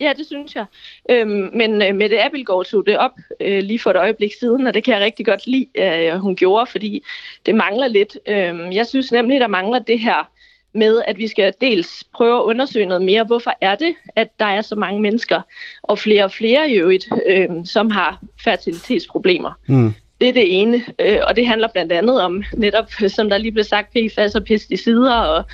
Ja, 0.01 0.13
det 0.19 0.27
synes 0.27 0.55
jeg. 0.55 0.65
Øhm, 1.11 1.51
men 1.55 1.83
øh, 1.83 1.95
Mette 1.95 2.25
Abildgaard 2.25 2.65
tog 2.65 2.87
det 2.87 2.99
op 2.99 3.11
øh, 3.41 3.63
lige 3.63 3.79
for 3.79 3.91
et 3.91 3.97
øjeblik 3.97 4.33
siden, 4.41 4.67
og 4.67 4.75
det 4.75 4.85
kan 4.85 4.95
jeg 4.95 5.03
rigtig 5.03 5.27
godt 5.27 5.47
lide, 5.47 5.67
at 5.75 6.21
hun 6.21 6.37
gjorde, 6.37 6.67
fordi 6.71 7.05
det 7.47 7.55
mangler 7.55 7.89
lidt. 7.89 8.19
Øhm, 8.29 8.73
jeg 8.73 8.87
synes 8.87 9.13
nemlig, 9.13 9.41
der 9.41 9.47
mangler 9.47 9.79
det 9.79 10.01
her 10.01 10.31
med, 10.73 11.03
at 11.07 11.19
vi 11.19 11.29
skal 11.29 11.53
dels 11.61 12.05
prøve 12.15 12.39
at 12.39 12.43
undersøge 12.43 12.87
noget 12.87 13.03
mere. 13.03 13.25
Hvorfor 13.25 13.53
er 13.61 13.75
det, 13.75 13.95
at 14.17 14.29
der 14.39 14.45
er 14.45 14.63
så 14.63 14.75
mange 14.75 15.01
mennesker, 15.01 15.41
og 15.83 15.99
flere 15.99 16.25
og 16.25 16.33
flere 16.33 16.71
i 16.71 16.75
øvrigt, 16.75 17.09
øh, 17.27 17.49
som 17.65 17.91
har 17.91 18.21
fertilitetsproblemer? 18.45 19.53
Mm. 19.67 19.95
Det 20.21 20.29
er 20.29 20.33
det 20.33 20.61
ene, 20.61 20.83
øh, 20.99 21.19
og 21.27 21.37
det 21.37 21.47
handler 21.47 21.69
blandt 21.69 21.93
andet 21.93 22.23
om 22.23 22.43
netop, 22.57 22.93
som 23.09 23.31
der 23.31 23.39
lige 23.39 23.53
blev 23.53 23.65
sagt, 23.65 23.93
PFAS 23.93 24.35
og 24.35 24.45
pesticider 24.45 25.17
og, 25.17 25.45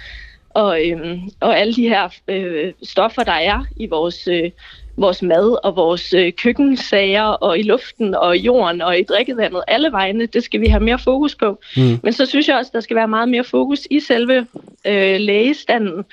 og, 0.50 0.90
øhm, 0.90 1.20
og 1.40 1.58
alle 1.58 1.74
de 1.74 1.88
her 1.88 2.08
øh, 2.28 2.72
stoffer, 2.82 3.22
der 3.22 3.32
er 3.32 3.64
i 3.76 3.86
vores, 3.86 4.28
øh, 4.28 4.50
vores 4.96 5.22
mad 5.22 5.64
og 5.64 5.76
vores 5.76 6.12
øh, 6.14 6.32
køkkensager 6.32 7.22
og 7.22 7.58
i 7.58 7.62
luften 7.62 8.14
og 8.14 8.36
i 8.36 8.40
jorden 8.40 8.80
og 8.82 8.98
i 8.98 9.02
drikkevandet. 9.02 9.62
Alle 9.68 9.92
vegne, 9.92 10.26
det 10.26 10.42
skal 10.44 10.60
vi 10.60 10.66
have 10.66 10.82
mere 10.82 10.98
fokus 10.98 11.34
på. 11.34 11.58
Mm. 11.76 12.00
Men 12.02 12.12
så 12.12 12.26
synes 12.26 12.48
jeg 12.48 12.56
også, 12.56 12.70
der 12.74 12.80
skal 12.80 12.96
være 12.96 13.08
meget 13.08 13.28
mere 13.28 13.44
fokus 13.44 13.86
i 13.90 14.00
selve 14.00 14.46
øh, 14.86 15.20
lægestanden 15.20 16.04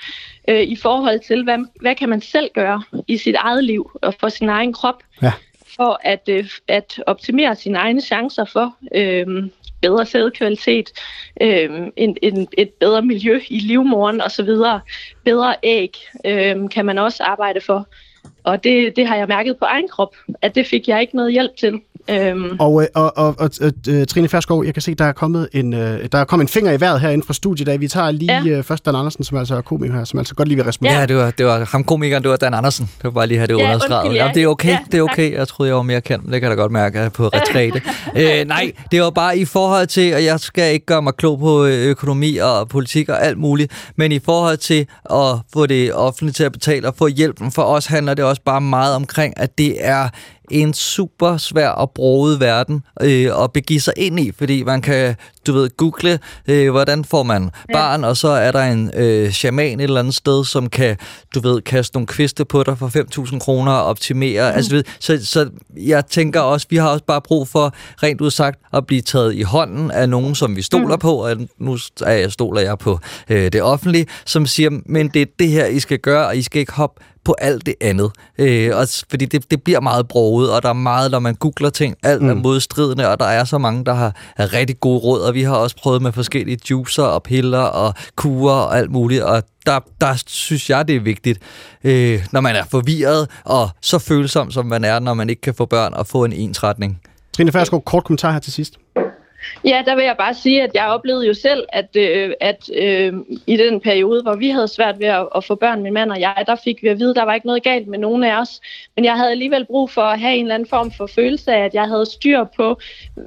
øh, 0.48 0.60
i 0.62 0.76
forhold 0.76 1.20
til, 1.26 1.44
hvad, 1.44 1.58
hvad 1.80 1.94
kan 1.94 2.08
man 2.08 2.20
selv 2.20 2.50
gøre 2.54 2.82
i 3.08 3.16
sit 3.16 3.34
eget 3.38 3.64
liv 3.64 3.90
og 4.02 4.14
for 4.20 4.28
sin 4.28 4.48
egen 4.48 4.72
krop 4.72 5.02
Ja. 5.22 5.32
for 5.76 6.00
at, 6.02 6.28
øh, 6.28 6.48
at 6.68 7.00
optimere 7.06 7.56
sine 7.56 7.78
egne 7.78 8.00
chancer 8.00 8.44
for 8.44 8.76
øh, 8.94 9.26
bedre 9.82 10.06
sædkvalitet, 10.06 10.90
øh, 11.40 11.70
en, 11.96 12.16
en, 12.22 12.48
et 12.58 12.70
bedre 12.80 13.02
miljø 13.02 13.40
i 13.48 13.58
livmoren 13.58 14.20
osv. 14.20 14.48
Bedre 15.24 15.56
æg 15.62 15.96
øh, 16.24 16.70
kan 16.70 16.86
man 16.86 16.98
også 16.98 17.22
arbejde 17.22 17.60
for. 17.60 17.86
Og 18.44 18.64
det, 18.64 18.92
det 18.96 19.06
har 19.06 19.16
jeg 19.16 19.28
mærket 19.28 19.56
på 19.58 19.64
egen 19.64 19.88
krop, 19.88 20.14
at 20.42 20.54
det 20.54 20.66
fik 20.66 20.88
jeg 20.88 21.00
ikke 21.00 21.16
noget 21.16 21.32
hjælp 21.32 21.56
til. 21.56 21.80
Øhm. 22.10 22.56
Og, 22.58 22.82
øh, 22.82 22.88
og, 22.94 23.16
og, 23.16 23.34
og 23.38 23.50
uh, 23.64 24.04
Trine 24.08 24.28
Ferskov, 24.28 24.64
jeg 24.64 24.74
kan 24.74 24.82
se, 24.82 24.94
der 24.94 25.04
er 25.04 25.12
kommet 25.12 25.48
en, 25.52 25.72
uh, 25.72 25.80
der 25.80 26.18
er 26.18 26.24
kommet 26.24 26.44
en 26.44 26.48
finger 26.48 26.72
i 26.72 26.80
vejret 26.80 27.00
herinde 27.00 27.26
fra 27.26 27.34
studiet, 27.34 27.66
da 27.66 27.76
vi 27.76 27.88
tager 27.88 28.10
lige 28.10 28.42
ja. 28.42 28.60
først 28.60 28.86
Dan 28.86 28.96
Andersen, 28.96 29.24
som 29.24 29.38
altså 29.38 29.56
er 29.56 29.60
komiker 29.60 29.94
her, 29.94 30.04
som 30.04 30.18
altså 30.18 30.34
godt 30.34 30.48
lige 30.48 30.56
vil 30.56 30.64
respondere. 30.64 31.00
Ja, 31.00 31.06
det 31.06 31.16
var, 31.16 31.30
det 31.30 31.46
var 31.46 31.68
ham 31.72 31.84
komikeren, 31.84 32.22
det 32.22 32.30
var 32.30 32.36
Dan 32.36 32.54
Andersen. 32.54 32.86
Det 32.96 33.04
var 33.04 33.10
bare 33.10 33.26
lige 33.26 33.38
have 33.38 33.46
det 33.46 33.58
ja, 33.58 33.64
understreget. 33.64 34.14
Ja, 34.14 34.30
det 34.34 34.42
er 34.42 34.46
okay, 34.46 34.68
ja, 34.68 34.78
det 34.92 34.98
er 34.98 35.02
okay. 35.02 35.32
Jeg 35.32 35.48
troede, 35.48 35.68
jeg 35.68 35.76
var 35.76 35.82
mere 35.82 36.00
kendt, 36.00 36.32
det 36.32 36.40
kan 36.40 36.50
da 36.50 36.56
godt 36.56 36.72
mærke 36.72 37.10
på 37.14 37.28
retræte. 37.28 37.82
øh, 38.40 38.48
nej, 38.48 38.72
det 38.90 39.00
var 39.00 39.10
bare 39.10 39.38
i 39.38 39.44
forhold 39.44 39.86
til, 39.86 40.14
og 40.14 40.24
jeg 40.24 40.40
skal 40.40 40.72
ikke 40.72 40.86
gøre 40.86 41.02
mig 41.02 41.14
klog 41.14 41.38
på 41.38 41.66
økonomi 41.66 42.36
og 42.36 42.68
politik 42.68 43.08
og 43.08 43.24
alt 43.24 43.38
muligt, 43.38 43.92
men 43.96 44.12
i 44.12 44.18
forhold 44.18 44.56
til 44.56 44.86
at 45.10 45.38
få 45.52 45.66
det 45.66 45.94
offentlige 45.94 46.32
til 46.32 46.44
at 46.44 46.52
betale 46.52 46.88
og 46.88 46.94
få 46.98 47.06
hjælpen 47.06 47.52
for 47.52 47.62
os, 47.62 47.86
handler 47.86 48.14
det 48.14 48.24
også 48.24 48.33
bare 48.38 48.60
meget 48.60 48.94
omkring, 48.94 49.40
at 49.40 49.58
det 49.58 49.86
er 49.86 50.08
en 50.50 50.74
super 50.74 51.36
svær 51.36 51.68
og 51.68 51.90
broet 51.90 52.40
verden 52.40 52.82
øh, 53.00 53.42
at 53.42 53.52
begive 53.52 53.80
sig 53.80 53.92
ind 53.96 54.20
i, 54.20 54.32
fordi 54.38 54.62
man 54.62 54.82
kan, 54.82 55.14
du 55.46 55.52
ved, 55.52 55.76
google, 55.76 56.18
øh, 56.48 56.70
hvordan 56.70 57.04
får 57.04 57.22
man 57.22 57.50
barn, 57.72 58.00
ja. 58.00 58.08
og 58.08 58.16
så 58.16 58.28
er 58.28 58.52
der 58.52 58.62
en 58.62 58.90
øh, 58.94 59.30
shaman 59.30 59.80
et 59.80 59.84
eller 59.84 60.00
andet 60.00 60.14
sted, 60.14 60.44
som 60.44 60.68
kan, 60.68 60.96
du 61.34 61.40
ved, 61.40 61.60
kaste 61.60 61.96
nogle 61.96 62.06
kviste 62.06 62.44
på 62.44 62.62
dig 62.62 62.78
for 62.78 63.26
5.000 63.28 63.38
kroner 63.38 63.72
og 63.72 63.84
optimere. 63.84 64.50
Mm. 64.50 64.56
Altså, 64.56 64.70
ved, 64.70 64.84
så, 65.00 65.26
så 65.26 65.50
jeg 65.76 66.06
tænker 66.06 66.40
også, 66.40 66.66
vi 66.70 66.76
har 66.76 66.88
også 66.88 67.04
bare 67.04 67.20
brug 67.20 67.48
for, 67.48 67.74
rent 68.02 68.20
udsagt, 68.20 68.60
at 68.72 68.86
blive 68.86 69.00
taget 69.00 69.34
i 69.34 69.42
hånden 69.42 69.90
af 69.90 70.08
nogen, 70.08 70.34
som 70.34 70.56
vi 70.56 70.62
stoler 70.62 70.96
mm. 70.96 71.00
på, 71.00 71.12
og 71.12 71.36
nu 71.58 71.78
er 72.06 72.12
jeg, 72.12 72.32
stoler 72.32 72.60
jeg 72.60 72.78
på 72.78 72.98
øh, 73.28 73.52
det 73.52 73.62
offentlige, 73.62 74.06
som 74.24 74.46
siger, 74.46 74.70
men 74.86 75.08
det 75.08 75.22
er 75.22 75.26
det 75.38 75.48
her, 75.48 75.66
I 75.66 75.80
skal 75.80 75.98
gøre, 75.98 76.26
og 76.26 76.36
I 76.36 76.42
skal 76.42 76.60
ikke 76.60 76.72
hoppe 76.72 77.04
på 77.24 77.34
alt 77.38 77.66
det 77.66 77.74
andet. 77.80 78.10
Øh, 78.38 78.76
og, 78.76 78.86
fordi 79.10 79.24
det, 79.24 79.50
det 79.50 79.62
bliver 79.62 79.80
meget 79.80 80.08
broget, 80.08 80.52
og 80.52 80.62
der 80.62 80.68
er 80.68 80.72
meget, 80.72 81.10
når 81.10 81.18
man 81.18 81.34
googler 81.34 81.70
ting, 81.70 81.96
alt 82.02 82.22
mm. 82.22 82.28
er 82.28 82.34
modstridende, 82.34 83.08
og 83.08 83.20
der 83.20 83.26
er 83.26 83.44
så 83.44 83.58
mange, 83.58 83.84
der 83.84 83.94
har 83.94 84.16
er 84.36 84.52
rigtig 84.52 84.80
gode 84.80 84.98
råd, 84.98 85.20
og 85.20 85.34
vi 85.34 85.42
har 85.42 85.56
også 85.56 85.76
prøvet 85.76 86.02
med 86.02 86.12
forskellige 86.12 86.58
juicer 86.70 87.02
og 87.02 87.22
piller 87.22 87.58
og 87.58 87.94
kurer 88.16 88.54
og 88.54 88.78
alt 88.78 88.90
muligt, 88.90 89.22
og 89.22 89.42
der, 89.66 89.80
der 90.00 90.22
synes 90.26 90.70
jeg, 90.70 90.88
det 90.88 90.96
er 90.96 91.00
vigtigt, 91.00 91.38
øh, 91.84 92.26
når 92.32 92.40
man 92.40 92.56
er 92.56 92.64
forvirret 92.70 93.30
og 93.44 93.70
så 93.80 93.98
følsom, 93.98 94.50
som 94.50 94.66
man 94.66 94.84
er, 94.84 94.98
når 94.98 95.14
man 95.14 95.30
ikke 95.30 95.42
kan 95.42 95.54
få 95.54 95.64
børn, 95.66 95.94
og 95.94 96.06
få 96.06 96.24
en 96.24 96.32
ensretning. 96.32 97.00
Trine 97.36 97.52
Færskov, 97.52 97.82
kort 97.82 98.04
kommentar 98.04 98.32
her 98.32 98.38
til 98.38 98.52
sidst. 98.52 98.74
Ja, 99.64 99.82
der 99.86 99.94
vil 99.96 100.04
jeg 100.04 100.16
bare 100.18 100.34
sige, 100.34 100.62
at 100.62 100.70
jeg 100.74 100.86
oplevede 100.86 101.26
jo 101.26 101.34
selv, 101.34 101.66
at, 101.68 101.96
øh, 101.96 102.32
at 102.40 102.70
øh, 102.74 103.12
i 103.46 103.56
den 103.56 103.80
periode, 103.80 104.22
hvor 104.22 104.36
vi 104.36 104.48
havde 104.48 104.68
svært 104.68 104.98
ved 104.98 105.06
at, 105.06 105.28
at 105.36 105.44
få 105.44 105.54
børn, 105.54 105.82
min 105.82 105.92
mand 105.92 106.10
og 106.10 106.20
jeg, 106.20 106.44
der 106.46 106.56
fik 106.64 106.82
vi 106.82 106.88
at 106.88 106.98
vide, 106.98 107.10
at 107.10 107.16
der 107.16 107.24
var 107.24 107.34
ikke 107.34 107.46
noget 107.46 107.62
galt 107.62 107.88
med 107.88 107.98
nogen 107.98 108.24
af 108.24 108.40
os. 108.40 108.60
Men 108.96 109.04
jeg 109.04 109.16
havde 109.16 109.30
alligevel 109.30 109.64
brug 109.64 109.90
for 109.90 110.02
at 110.02 110.20
have 110.20 110.34
en 110.34 110.44
eller 110.44 110.54
anden 110.54 110.68
form 110.68 110.90
for 110.90 111.06
følelse 111.06 111.52
af, 111.52 111.64
at 111.64 111.74
jeg 111.74 111.88
havde 111.88 112.06
styr 112.06 112.44
på 112.56 112.80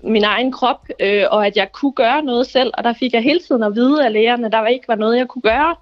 min 0.03 0.23
egen 0.23 0.51
krop, 0.51 0.87
øh, 0.99 1.23
og 1.31 1.47
at 1.47 1.57
jeg 1.57 1.71
kunne 1.71 1.93
gøre 1.93 2.23
noget 2.23 2.47
selv. 2.47 2.71
Og 2.77 2.83
der 2.83 2.93
fik 2.93 3.13
jeg 3.13 3.21
hele 3.21 3.39
tiden 3.39 3.63
at 3.63 3.75
vide 3.75 4.05
af 4.05 4.13
lægerne, 4.13 4.45
at 4.45 4.51
der 4.51 4.67
ikke 4.67 4.87
var 4.87 4.95
noget, 4.95 5.17
jeg 5.17 5.27
kunne 5.27 5.41
gøre. 5.41 5.75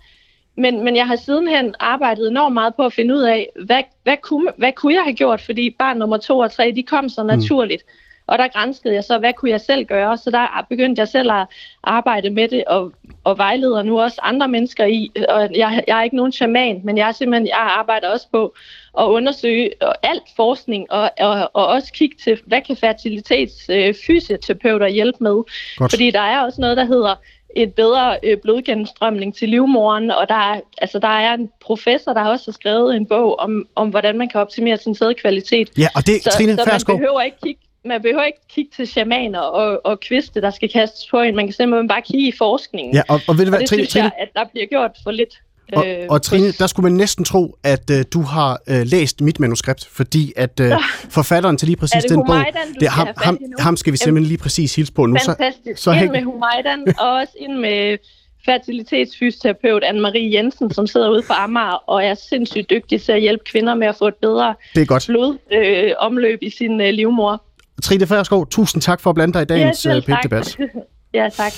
Men, 0.58 0.84
men 0.84 0.96
jeg 0.96 1.08
har 1.08 1.16
sidenhen 1.16 1.76
arbejdet 1.80 2.28
enormt 2.28 2.54
meget 2.54 2.76
på 2.76 2.86
at 2.86 2.94
finde 2.94 3.16
ud 3.16 3.22
af, 3.22 3.50
hvad, 3.66 3.84
hvad, 4.04 4.18
kunne, 4.22 4.52
hvad 4.58 4.72
kunne 4.72 4.94
jeg 4.94 5.04
have 5.04 5.16
gjort, 5.16 5.42
fordi 5.42 5.76
barn 5.80 5.98
nummer 5.98 6.18
to 6.18 6.40
og 6.40 6.52
tre, 6.52 6.72
de 6.76 6.84
kom 6.84 7.10
så 7.10 7.24
mm. 7.24 7.28
naturligt. 7.28 7.84
Mm. 7.88 8.05
Og 8.28 8.38
der 8.38 8.48
grænskede 8.48 8.94
jeg 8.94 9.04
så, 9.04 9.18
hvad 9.18 9.34
kunne 9.34 9.52
jeg 9.52 9.62
selv 9.62 9.86
gøre? 9.86 10.18
Så 10.18 10.32
der 10.32 10.66
begyndte 10.70 11.00
jeg 11.00 11.08
selv 11.08 11.32
at 11.32 11.48
arbejde 11.84 12.30
med 12.30 12.48
det, 12.48 12.64
og, 12.68 12.92
og 13.24 13.38
vejleder 13.38 13.84
nu 13.84 14.02
også 14.02 14.20
andre 14.24 14.48
mennesker 14.48 14.86
i. 14.86 15.12
Og 15.30 15.56
jeg, 15.56 15.84
jeg 15.88 16.00
er 16.00 16.04
ikke 16.04 16.16
nogen 16.16 16.32
shaman, 16.32 16.82
men 16.84 16.98
jeg, 16.98 17.08
er 17.08 17.12
simpelthen, 17.12 17.48
jeg 17.48 17.58
arbejder 17.58 18.10
også 18.10 18.28
på 18.32 18.56
at 19.00 19.04
undersøge 19.04 19.72
alt 20.04 20.24
forskning, 20.36 20.92
og, 20.92 21.12
og, 21.20 21.52
og 21.54 21.68
også 21.68 21.94
kigge 21.94 22.16
til, 22.24 22.40
hvad 22.46 22.62
kan 22.62 22.78
fertilitetsfysioterapeuter 22.78 24.88
øh, 24.88 24.94
hjælpe 24.94 25.18
med? 25.20 25.44
Godt. 25.78 25.92
Fordi 25.92 26.12
der 26.12 26.22
er 26.22 26.42
også 26.42 26.62
noget, 26.62 26.78
der 26.78 26.86
hedder 26.86 27.16
et 27.56 27.74
bedre 27.74 28.18
øh, 28.24 28.38
blodgennemstrømning 28.38 29.36
til 29.36 29.50
livmoren, 29.50 30.12
og 30.12 30.30
der 30.30 30.36
er, 30.36 30.60
altså, 30.78 31.00
der 31.00 31.08
er 31.08 31.34
en 31.34 31.50
professor, 31.62 32.14
der 32.14 32.22
har 32.22 32.30
også 32.30 32.52
skrevet 32.52 32.96
en 32.96 33.06
bog 33.06 33.40
om, 33.40 33.68
om 33.76 33.90
hvordan 33.90 34.18
man 34.18 34.30
kan 34.30 34.42
optimere 34.42 34.78
sin 34.78 34.96
sædkvalitet. 34.96 35.70
Ja, 35.78 35.88
og 35.96 36.08
det, 36.08 36.24
så, 36.24 36.30
Trine 36.30 36.56
så 36.56 36.86
man 36.88 36.98
behøver 36.98 37.22
ikke 37.22 37.38
kigge 37.44 37.62
man 37.86 38.02
behøver 38.02 38.24
ikke 38.24 38.40
kigge 38.50 38.72
til 38.76 38.88
shamaner 38.88 39.40
og, 39.40 39.86
og 39.86 40.00
kviste, 40.00 40.42
der 40.42 40.50
skal 40.50 40.70
kastes 40.70 41.08
på 41.12 41.22
en. 41.22 41.36
Man 41.36 41.46
kan 41.46 41.54
simpelthen 41.54 41.88
bare 41.88 42.02
kigge 42.02 42.28
i 42.28 42.34
forskningen. 42.38 42.96
Ja, 42.96 43.02
og, 43.10 43.22
og, 43.28 43.38
ved 43.38 43.46
du 43.46 43.50
hvad, 43.50 43.60
og 43.60 43.62
det 43.62 43.70
Trine, 43.70 43.86
synes 43.86 43.96
jeg, 43.96 44.12
at 44.20 44.30
der 44.36 44.46
bliver 44.52 44.66
gjort 44.66 44.92
for 45.04 45.12
lidt. 45.12 45.42
Og, 45.74 45.88
øh, 45.88 46.08
og 46.10 46.22
Trine, 46.22 46.52
der 46.52 46.68
skulle 46.68 46.84
man 46.84 46.98
næsten 46.98 47.26
tro, 47.26 47.58
at 47.64 47.90
uh, 47.90 48.02
du 48.14 48.22
har 48.22 48.62
uh, 48.70 48.82
læst 48.82 49.22
mit 49.22 49.40
manuskript, 49.40 49.86
fordi 49.86 50.34
at 50.36 50.60
uh, 50.60 50.68
forfatteren 51.18 51.58
til 51.58 51.68
lige 51.68 51.78
præcis 51.78 52.04
den 52.04 52.26
bog, 52.26 52.36
det 52.80 52.86
er 52.86 52.90
ham, 52.90 53.08
ham, 53.18 53.40
ham 53.60 53.78
skal 53.78 53.94
vi 53.94 53.98
simpelthen 53.98 54.28
lige 54.28 54.38
præcis 54.38 54.76
hilse 54.76 54.94
på 54.94 55.06
nu. 55.06 55.18
Fantastisk. 55.26 55.78
Så, 55.78 55.84
så 55.84 55.92
ind 55.92 56.12
med 56.12 56.24
Humaydan, 56.24 56.88
og 57.00 57.14
også 57.14 57.34
ind 57.40 57.58
med 57.58 57.98
fertilitetsfysioterapeut 58.46 59.84
Anne-Marie 59.84 60.34
Jensen, 60.34 60.74
som 60.74 60.88
sidder 60.88 61.10
ude 61.10 61.22
på 61.22 61.34
Amager 61.34 61.90
og 61.90 62.06
er 62.06 62.14
sindssygt 62.14 62.70
dygtig 62.70 63.02
til 63.02 63.12
at 63.12 63.22
hjælpe 63.22 63.44
kvinder 63.44 63.76
med 63.76 63.88
at 63.88 63.96
få 63.96 64.08
et 64.08 64.16
bedre 64.16 64.56
det 64.76 64.82
er 64.82 64.86
godt. 64.86 65.06
blodomløb 65.08 66.40
øh, 66.42 66.48
i 66.48 66.50
sin 66.50 66.82
øh, 66.82 66.90
livmor. 66.90 67.44
Trine 67.84 68.08
Færskov, 68.08 68.48
tusind 68.50 68.82
tak 68.82 69.02
for 69.02 69.10
at 69.10 69.16
blande 69.16 69.34
dig 69.34 69.42
i 69.42 69.46
dagens 69.46 69.86
ja, 69.86 69.98
uh, 69.98 70.04
debat 70.24 70.58
ja, 71.14 71.30
tak. 71.30 71.52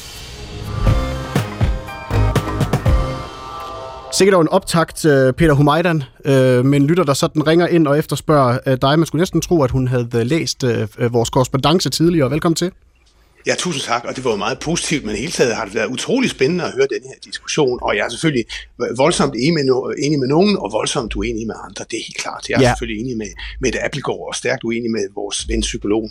Sikkert 4.14 4.42
en 4.42 4.50
optakt, 4.50 5.06
øh, 5.06 5.34
Peter 5.34 5.54
Humajdan, 5.54 6.04
øh, 6.26 6.66
men 6.66 6.88
lytter 6.88 7.04
der 7.04 7.14
sådan 7.14 7.48
ringer 7.48 7.68
ind 7.68 7.88
og 7.88 8.00
efterspørger 8.00 8.76
dig. 8.76 9.00
Man 9.00 9.06
skulle 9.06 9.20
næsten 9.20 9.42
tro, 9.42 9.64
at 9.64 9.72
hun 9.72 9.88
havde 9.88 10.24
læst 10.24 10.66
vores 11.12 11.30
korrespondence 11.30 11.90
tidligere. 11.90 12.32
Velkommen 12.32 12.56
til. 12.56 12.72
Ja, 13.48 13.56
tusind 13.58 13.84
tak, 13.84 14.04
og 14.08 14.16
det 14.16 14.24
var 14.26 14.32
jo 14.32 14.38
meget 14.38 14.60
positivt, 14.60 15.06
men 15.06 15.16
hele 15.16 15.32
taget 15.32 15.56
har 15.56 15.66
det 15.66 15.76
været 15.76 15.88
utrolig 15.88 16.30
spændende 16.30 16.64
at 16.64 16.72
høre 16.72 16.88
den 16.96 17.04
her 17.04 17.16
diskussion, 17.26 17.80
og 17.82 17.96
jeg 17.96 18.06
er 18.06 18.10
selvfølgelig 18.10 18.46
voldsomt 18.98 19.36
enig 19.36 19.54
med, 19.54 19.64
no- 19.64 20.06
enig 20.06 20.20
med 20.20 20.28
nogen, 20.28 20.58
og 20.58 20.72
voldsomt 20.72 21.16
uenig 21.16 21.48
med 21.48 21.56
andre, 21.68 21.86
det 21.92 21.98
er 21.98 22.04
helt 22.08 22.18
klart. 22.18 22.46
Jeg 22.50 22.56
er 22.56 22.62
ja. 22.62 22.70
selvfølgelig 22.70 23.02
enig 23.04 23.18
med, 23.18 23.28
med 23.62 23.72
Appelgaard, 23.86 24.26
og 24.30 24.36
stærkt 24.36 24.64
uenig 24.64 24.92
med 24.92 25.02
vores 25.16 25.48
ven 25.50 25.62
psykolog. 25.62 26.10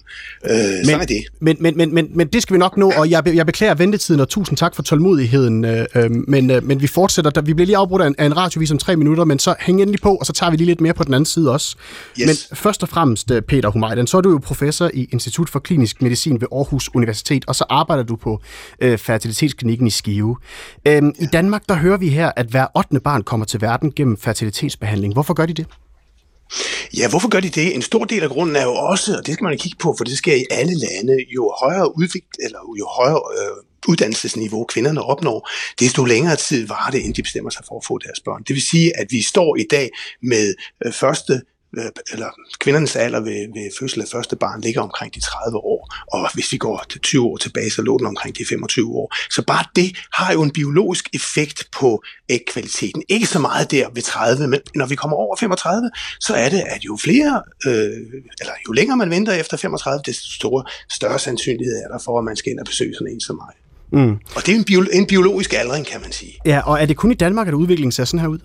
Øh, 0.51 0.57
men, 0.57 0.85
sådan 0.85 1.01
er 1.01 1.05
det. 1.05 1.25
Men, 1.41 1.57
men, 1.61 1.77
men, 1.77 1.95
men, 1.95 2.09
men 2.15 2.27
det 2.27 2.43
skal 2.43 2.55
vi 2.55 2.59
nok 2.59 2.77
nå, 2.77 2.93
og 2.97 3.11
jeg, 3.11 3.35
jeg 3.35 3.47
beklager 3.47 3.75
ventetiden, 3.75 4.21
og 4.21 4.29
tusind 4.29 4.59
tak 4.59 4.75
for 4.75 4.83
tålmodigheden, 4.83 5.65
øh, 5.65 5.87
øh, 5.95 6.11
men, 6.11 6.51
øh, 6.51 6.65
men 6.65 6.83
vi 6.83 6.87
fortsætter. 6.87 7.31
Der, 7.31 7.41
vi 7.41 7.55
bliver 7.55 7.67
lige 7.67 7.77
afbrudt 7.77 8.03
af 8.03 8.07
en, 8.07 8.15
af 8.19 8.27
en 8.27 8.37
radiovis 8.37 8.71
om 8.71 8.79
tre 8.79 8.97
minutter, 8.97 9.25
men 9.25 9.39
så 9.39 9.55
hæng 9.61 9.81
endelig 9.83 10.01
på, 10.01 10.15
og 10.15 10.27
så 10.27 10.33
tager 10.33 10.51
vi 10.51 10.57
lige 10.57 10.67
lidt 10.67 10.81
mere 10.81 10.95
på 10.95 11.05
den 11.05 11.15
anden 11.15 11.27
side 11.27 11.53
også. 11.53 11.77
Yes. 12.21 12.27
Men 12.27 12.57
først 12.57 12.83
og 12.83 12.89
fremmest, 12.89 13.31
øh, 13.31 13.43
Peter 13.43 13.69
Humajden, 13.71 14.07
så 14.07 14.17
er 14.17 14.21
du 14.21 14.31
jo 14.31 14.39
professor 14.39 14.91
i 14.95 15.09
Institut 15.13 15.49
for 15.51 15.59
Klinisk 15.59 16.03
Medicin 16.03 16.41
ved 16.41 16.49
Aarhus 16.53 16.91
Universitet, 16.95 17.26
og 17.47 17.57
så 17.57 17.65
arbejder 17.69 18.03
du 18.03 18.17
på 18.17 18.41
øh, 18.81 18.99
fertilitetsklinikken 18.99 19.87
i 19.87 19.91
Skive. 19.91 20.37
Øhm, 20.87 21.13
ja. 21.19 21.25
I 21.25 21.27
Danmark, 21.33 21.63
der 21.69 21.75
hører 21.75 21.97
vi 21.97 22.09
her, 22.09 22.33
at 22.37 22.47
hver 22.47 22.67
8. 22.77 23.01
barn 23.01 23.23
kommer 23.23 23.47
til 23.47 23.61
verden 23.61 23.93
gennem 23.93 24.17
fertilitetsbehandling. 24.17 25.13
Hvorfor 25.13 25.35
gør 25.35 25.47
de 25.47 25.55
det? 25.55 25.67
Ja, 26.97 27.09
hvorfor 27.09 27.29
gør 27.29 27.41
de 27.41 27.49
det? 27.49 27.75
En 27.75 27.83
stor 27.83 28.05
del 28.05 28.23
af 28.23 28.31
grunden 28.31 28.57
er 28.57 28.63
jo 28.63 28.75
også, 28.75 29.17
og 29.19 29.27
det 29.27 29.35
skal 29.35 29.45
man 29.45 29.59
kigge 29.59 29.79
på, 29.81 29.95
for 29.99 30.05
det 30.05 30.19
sker 30.19 30.35
i 30.35 30.45
alle 30.51 30.75
lande, 30.75 31.17
jo 31.35 31.55
højere 31.61 31.97
udvigt, 31.99 32.37
eller 32.45 32.59
jo 32.79 32.87
højere 32.87 33.21
øh, 33.39 33.57
uddannelsesniveau 33.89 34.65
kvinderne 34.65 35.03
opnår, 35.03 35.49
desto 35.81 36.05
længere 36.05 36.37
tid 36.37 36.67
var 36.67 36.89
det, 36.93 36.99
inden 36.99 37.13
de 37.13 37.23
bestemmer 37.23 37.51
sig 37.51 37.65
for 37.69 37.79
at 37.79 37.85
få 37.85 37.99
deres 37.99 38.21
børn. 38.21 38.43
Det 38.43 38.55
vil 38.55 38.63
sige, 38.63 38.97
at 39.01 39.07
vi 39.11 39.23
står 39.23 39.57
i 39.57 39.65
dag 39.71 39.91
med 40.23 40.55
øh, 40.87 40.93
første 40.93 41.43
eller 42.13 42.31
kvindernes 42.59 42.97
alder 42.97 43.21
ved, 43.21 43.55
ved 43.55 43.71
fødsel 43.79 44.01
af 44.01 44.09
første 44.13 44.37
barn 44.37 44.61
ligger 44.61 44.81
omkring 44.81 45.15
de 45.15 45.21
30 45.21 45.57
år, 45.57 45.95
og 46.13 46.35
hvis 46.35 46.53
vi 46.53 46.57
går 46.57 46.85
til 46.91 47.01
20 47.01 47.25
år 47.25 47.37
tilbage, 47.37 47.71
så 47.71 47.83
lå 47.83 47.99
den 47.99 48.07
omkring 48.07 48.39
de 48.39 48.45
25 48.45 48.91
år. 48.91 49.15
Så 49.31 49.43
bare 49.43 49.65
det 49.77 49.97
har 50.13 50.33
jo 50.33 50.43
en 50.43 50.51
biologisk 50.51 51.09
effekt 51.15 51.69
på 51.79 52.03
ægkvaliteten. 52.29 53.03
Ikke 53.09 53.27
så 53.27 53.39
meget 53.39 53.71
der 53.71 53.89
ved 53.95 54.03
30, 54.03 54.49
men 54.49 54.61
når 54.75 54.87
vi 54.87 54.95
kommer 54.95 55.17
over 55.17 55.37
35, 55.37 55.91
så 56.21 56.35
er 56.35 56.49
det, 56.49 56.63
at 56.67 56.85
jo 56.85 56.99
flere, 57.03 57.43
øh, 57.67 57.73
eller 58.41 58.53
jo 58.69 58.73
længere 58.73 58.97
man 58.97 59.11
venter 59.11 59.33
efter 59.33 59.57
35, 59.57 60.03
desto 60.07 60.31
store, 60.33 60.65
større 60.91 61.19
sandsynlighed 61.19 61.77
er 61.85 61.89
der 61.89 61.99
for, 62.05 62.19
at 62.19 62.25
man 62.25 62.37
skal 62.37 62.53
ind 62.53 62.61
og 62.61 62.67
besøge 62.67 62.95
sådan 62.95 63.13
en 63.13 63.21
som 63.21 63.37
mig. 63.37 63.55
Mm. 63.93 64.19
Og 64.37 64.47
det 64.47 64.49
er 64.49 64.57
en, 64.57 64.65
bio, 64.65 64.85
en 64.93 65.07
biologisk 65.07 65.53
aldring, 65.53 65.87
kan 65.87 66.01
man 66.01 66.13
sige. 66.13 66.39
Ja, 66.45 66.61
og 66.61 66.83
er 66.83 66.87
det 66.87 66.97
kun 66.97 67.11
i 67.11 67.15
Danmark, 67.15 67.49
at 67.49 67.55
udviklingen 67.55 67.93
ser 67.93 68.05
sådan 68.05 68.21
her 68.21 68.29
ud? 68.29 68.39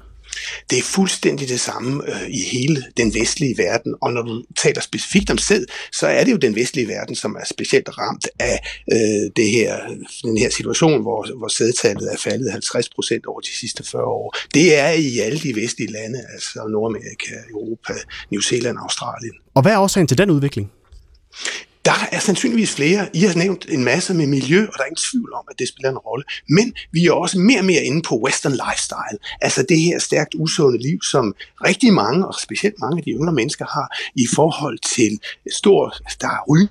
Det 0.70 0.78
er 0.78 0.84
fuldstændig 0.84 1.50
det 1.50 1.60
samme 1.60 2.04
øh, 2.08 2.30
i 2.30 2.42
hele 2.52 2.84
den 2.98 3.14
vestlige 3.14 3.58
verden, 3.58 3.96
og 4.02 4.14
når 4.14 4.22
du 4.22 4.44
taler 4.58 4.82
specifikt 4.82 5.30
om 5.30 5.38
sæd, 5.38 5.66
så 5.94 6.08
er 6.08 6.24
det 6.24 6.32
jo 6.32 6.38
den 6.38 6.56
vestlige 6.56 6.88
verden, 6.88 7.16
som 7.16 7.36
er 7.36 7.46
specielt 7.46 7.98
ramt 7.98 8.28
af 8.40 8.60
øh, 8.92 9.32
det 9.36 9.50
her, 9.50 9.78
den 10.24 10.38
her 10.38 10.50
situation, 10.50 11.02
hvor, 11.02 11.38
hvor 11.38 11.48
sædtallet 11.48 12.14
er 12.14 12.18
faldet 12.18 12.52
50 12.52 12.90
procent 12.90 13.26
over 13.26 13.40
de 13.40 13.56
sidste 13.60 13.84
40 13.84 14.04
år. 14.04 14.36
Det 14.54 14.78
er 14.78 14.90
i 14.90 15.20
alle 15.20 15.40
de 15.40 15.56
vestlige 15.56 15.92
lande, 15.92 16.20
altså 16.34 16.68
Nordamerika, 16.70 17.36
Europa, 17.52 17.94
New 18.32 18.42
Zealand 18.42 18.78
og 18.78 18.84
Australien. 18.84 19.34
Og 19.54 19.62
hvad 19.62 19.72
er 19.72 19.80
årsagen 19.80 20.08
til 20.08 20.18
den 20.18 20.30
udvikling? 20.30 20.72
Der 21.86 22.08
er 22.12 22.20
sandsynligvis 22.20 22.76
flere. 22.76 23.10
I 23.14 23.20
har 23.20 23.38
nævnt 23.38 23.66
en 23.70 23.84
masse 23.84 24.14
med 24.14 24.28
miljø, 24.28 24.62
og 24.68 24.74
der 24.74 24.80
er 24.80 24.86
ingen 24.86 25.06
tvivl 25.12 25.34
om, 25.34 25.46
at 25.52 25.60
det 25.60 25.68
spiller 25.68 25.90
en 25.90 25.98
rolle. 25.98 26.24
Men 26.50 26.74
vi 26.92 27.06
er 27.06 27.12
også 27.12 27.40
mere 27.40 27.60
og 27.60 27.66
mere 27.66 27.84
inde 27.84 28.02
på 28.02 28.16
western 28.26 28.52
lifestyle. 28.52 29.18
Altså 29.42 29.66
det 29.70 29.80
her 29.80 30.00
stærkt 30.00 30.36
usunde 30.36 30.78
liv, 30.78 31.00
som 31.12 31.36
rigtig 31.64 31.94
mange, 31.94 32.28
og 32.28 32.36
specielt 32.44 32.76
mange 32.80 32.98
af 32.98 33.04
de 33.04 33.12
yngre 33.12 33.34
mennesker 33.34 33.66
har, 33.66 33.98
i 34.16 34.28
forhold 34.36 34.80
til 34.96 35.20
stor, 35.52 35.96
der 36.22 36.28
er 36.28 36.44
ryg 36.50 36.70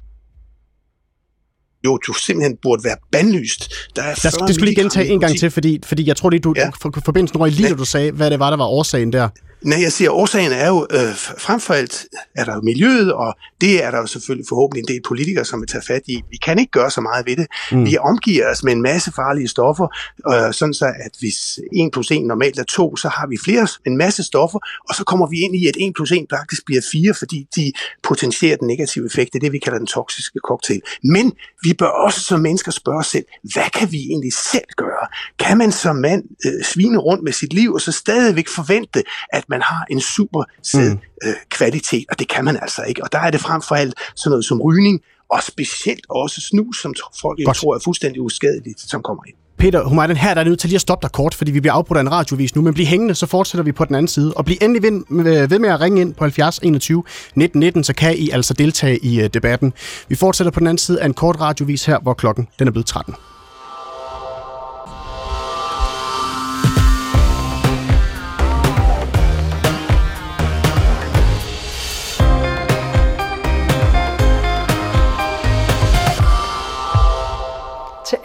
jo, 1.85 1.97
du 1.97 2.13
simpelthen 2.13 2.57
burde 2.63 2.85
være 2.85 2.97
bandlyst. 3.13 3.73
Der 3.97 4.03
er 4.03 4.15
der, 4.15 4.31
det 4.47 4.55
skulle 4.55 4.71
lige 4.71 4.83
gentage 4.83 5.09
en 5.09 5.21
gang 5.21 5.39
til, 5.39 5.51
fordi, 5.51 5.81
fordi 5.85 6.07
jeg 6.07 6.17
tror, 6.17 6.31
det 6.31 6.45
du, 6.45 6.55
ja. 6.57 6.71
for, 6.83 7.01
forbindelsen 7.05 7.41
røg 7.41 7.51
lige, 7.51 7.69
da 7.69 7.75
du 7.75 7.85
sagde, 7.85 8.13
hvad 8.13 8.31
det 8.31 8.39
var, 8.39 8.51
der 8.51 8.57
var 8.57 8.65
årsagen 8.65 9.13
der. 9.13 9.29
Nej, 9.63 9.83
jeg 9.83 9.93
siger, 9.93 10.11
årsagen 10.11 10.53
er 10.53 10.69
jo, 10.69 10.87
øh, 10.91 11.15
frem 11.39 11.61
for 11.61 11.75
alt 11.75 12.07
er 12.35 12.45
der 12.45 12.55
jo 12.55 12.61
miljøet, 12.61 13.13
og 13.13 13.35
det 13.61 13.85
er 13.85 13.91
der 13.91 13.99
jo 13.99 14.07
selvfølgelig 14.07 14.47
forhåbentlig 14.49 14.81
en 14.81 14.89
del 14.89 15.01
politikere, 15.09 15.45
som 15.45 15.61
vil 15.61 15.69
tage 15.69 15.85
fat 15.87 16.03
i. 16.07 16.23
Vi 16.31 16.37
kan 16.37 16.59
ikke 16.59 16.71
gøre 16.71 16.91
så 16.91 17.01
meget 17.01 17.27
ved 17.27 17.37
det. 17.37 17.47
Mm. 17.73 17.87
Vi 17.87 17.97
omgiver 17.97 18.51
os 18.51 18.63
med 18.63 18.73
en 18.73 18.83
masse 18.83 19.13
farlige 19.13 19.49
stoffer, 19.49 19.89
øh, 20.33 20.55
sådan 20.55 20.75
så 20.75 20.87
at 20.87 21.11
hvis 21.19 21.59
1 21.73 21.93
plus 21.93 22.11
1 22.11 22.23
normalt 22.23 22.59
er 22.59 22.65
2, 22.65 22.97
så 22.97 23.09
har 23.09 23.27
vi 23.27 23.39
flere, 23.45 23.69
en 23.87 23.97
masse 23.97 24.23
stoffer, 24.23 24.59
og 24.89 24.95
så 24.95 25.05
kommer 25.05 25.27
vi 25.27 25.37
ind 25.41 25.57
i, 25.57 25.67
at 25.67 25.77
1 25.81 25.93
plus 25.95 26.13
1 26.13 26.27
faktisk 26.31 26.65
bliver 26.67 26.83
4, 26.93 27.15
fordi 27.15 27.47
de 27.57 27.73
potentierer 28.03 28.57
den 28.57 28.67
negative 28.67 29.07
effekt. 29.07 29.33
Det 29.33 29.39
er 29.39 29.41
det, 29.41 29.53
vi 29.53 29.59
kalder 29.59 29.79
den 29.79 29.87
toksiske 29.87 30.39
cocktail. 30.45 30.81
Men 31.05 31.33
vi 31.63 31.75
bør 31.75 31.87
også 31.87 32.21
som 32.21 32.41
mennesker 32.41 32.73
spørge 32.73 32.99
os 32.99 33.07
selv, 33.07 33.25
hvad 33.53 33.71
kan 33.75 33.93
vi 33.93 33.99
egentlig 33.99 34.33
selv 34.33 34.71
gøre? 34.77 35.07
Kan 35.39 35.59
man 35.59 35.73
som 35.73 35.97
mand 35.97 36.25
øh, 36.47 36.65
svine 36.65 36.99
rundt 36.99 37.25
med 37.25 37.33
sit 37.33 37.53
liv, 37.53 37.73
og 37.73 37.81
så 37.81 37.93
stadigvæk 37.93 38.49
forvente, 38.49 39.03
at 39.33 39.50
man 39.51 39.63
har 39.63 39.87
en 39.91 40.01
super 40.01 40.45
sæd 40.63 40.91
mm. 40.91 40.99
øh, 41.25 41.35
kvalitet, 41.49 42.05
og 42.11 42.19
det 42.19 42.29
kan 42.29 42.45
man 42.45 42.57
altså 42.63 42.83
ikke. 42.83 43.03
Og 43.05 43.13
der 43.13 43.19
er 43.19 43.31
det 43.31 43.41
frem 43.41 43.63
for 43.63 43.75
alt 43.75 43.95
sådan 44.17 44.31
noget 44.31 44.45
som 44.45 44.61
rygning, 44.61 45.01
og 45.31 45.43
specielt 45.43 46.07
også 46.09 46.41
snus, 46.41 46.83
som 46.83 46.95
folk 47.21 47.39
Godt. 47.45 47.57
tror 47.57 47.75
er 47.75 47.79
fuldstændig 47.85 48.23
uskadeligt, 48.23 48.81
som 48.81 49.03
kommer 49.03 49.23
ind. 49.27 49.37
Peter 49.59 49.85
Humayden, 49.85 50.17
her 50.17 50.35
der 50.35 50.41
er 50.41 50.45
nødt 50.45 50.61
til 50.61 50.69
lige 50.69 50.77
at 50.77 50.81
stoppe 50.81 51.05
dig 51.05 51.13
kort, 51.13 51.35
fordi 51.35 51.51
vi 51.51 51.61
bliver 51.61 51.75
afbrudt 51.75 51.97
af 51.97 52.01
en 52.01 52.13
radiovis 52.13 52.55
nu, 52.55 52.63
men 52.63 52.75
bliv 52.75 52.87
hængende, 52.87 53.15
så 53.15 53.27
fortsætter 53.27 53.63
vi 53.63 53.73
på 53.73 53.85
den 53.85 53.95
anden 53.95 54.09
side. 54.09 54.35
Og 54.35 54.45
bliv 54.45 54.57
endelig 54.61 54.83
ved, 54.83 55.49
ved 55.49 55.59
med 55.59 55.69
at 55.69 55.81
ringe 55.81 56.01
ind 56.01 56.15
på 56.15 56.25
70 56.25 56.59
21 56.59 57.03
19 57.35 57.61
19, 57.61 57.85
så 57.85 57.95
kan 57.95 58.17
I 58.17 58.31
altså 58.31 58.55
deltage 58.55 59.05
i 59.05 59.21
uh, 59.21 59.27
debatten. 59.27 59.73
Vi 60.09 60.15
fortsætter 60.15 60.51
på 60.51 60.61
den 60.61 60.67
anden 60.67 60.79
side 60.79 61.01
af 61.01 61.07
en 61.07 61.15
kort 61.15 61.41
radiovis 61.41 61.85
her, 61.85 61.99
hvor 61.99 62.15
klokken 62.15 62.49
den 62.59 62.69
er 62.69 62.73
blevet 62.73 62.87
13. 62.87 63.15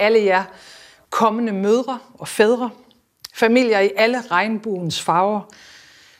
alle 0.06 0.24
jer 0.24 0.44
kommende 1.10 1.52
mødre 1.52 2.00
og 2.14 2.28
fædre, 2.28 2.70
familier 3.34 3.80
i 3.80 3.92
alle 3.96 4.22
regnbuens 4.22 5.02
farver, 5.02 5.42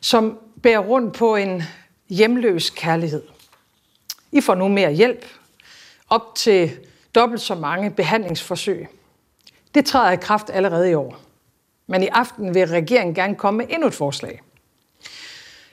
som 0.02 0.40
bærer 0.64 0.80
rundt 0.80 1.16
på 1.16 1.36
en 1.36 1.64
hjemløs 2.10 2.70
kærlighed. 2.70 3.24
I 4.32 4.42
får 4.42 4.56
nu 4.56 4.68
mere 4.68 4.92
hjælp, 4.92 5.26
op 6.10 6.36
til 6.36 6.72
dobbelt 7.16 7.42
så 7.42 7.56
mange 7.56 7.92
behandlingsforsøg. 7.92 8.88
Det 9.76 9.86
træder 9.86 10.12
i 10.12 10.16
kraft 10.16 10.50
allerede 10.50 10.92
i 10.92 10.94
år. 10.94 11.18
Men 11.88 12.04
i 12.04 12.08
aften 12.08 12.54
vil 12.54 12.68
regeringen 12.68 13.16
gerne 13.16 13.36
komme 13.36 13.58
med 13.58 13.66
endnu 13.70 13.88
et 13.88 13.94
forslag. 13.94 14.42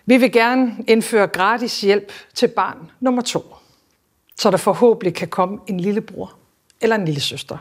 Vi 0.07 0.17
vil 0.17 0.33
gerne 0.33 0.85
indføre 0.89 1.27
gratis 1.27 1.81
hjælp 1.81 2.13
til 2.35 2.49
barn 2.49 2.91
nummer 3.01 3.23
to, 3.23 3.55
så 4.39 4.51
der 4.51 4.57
forhåbentlig 4.57 5.15
kan 5.15 5.29
komme 5.29 5.59
en 5.67 5.81
lillebror 5.81 6.42
eller 6.83 6.97
en 6.97 7.05
lille 7.05 7.21
søster. 7.21 7.57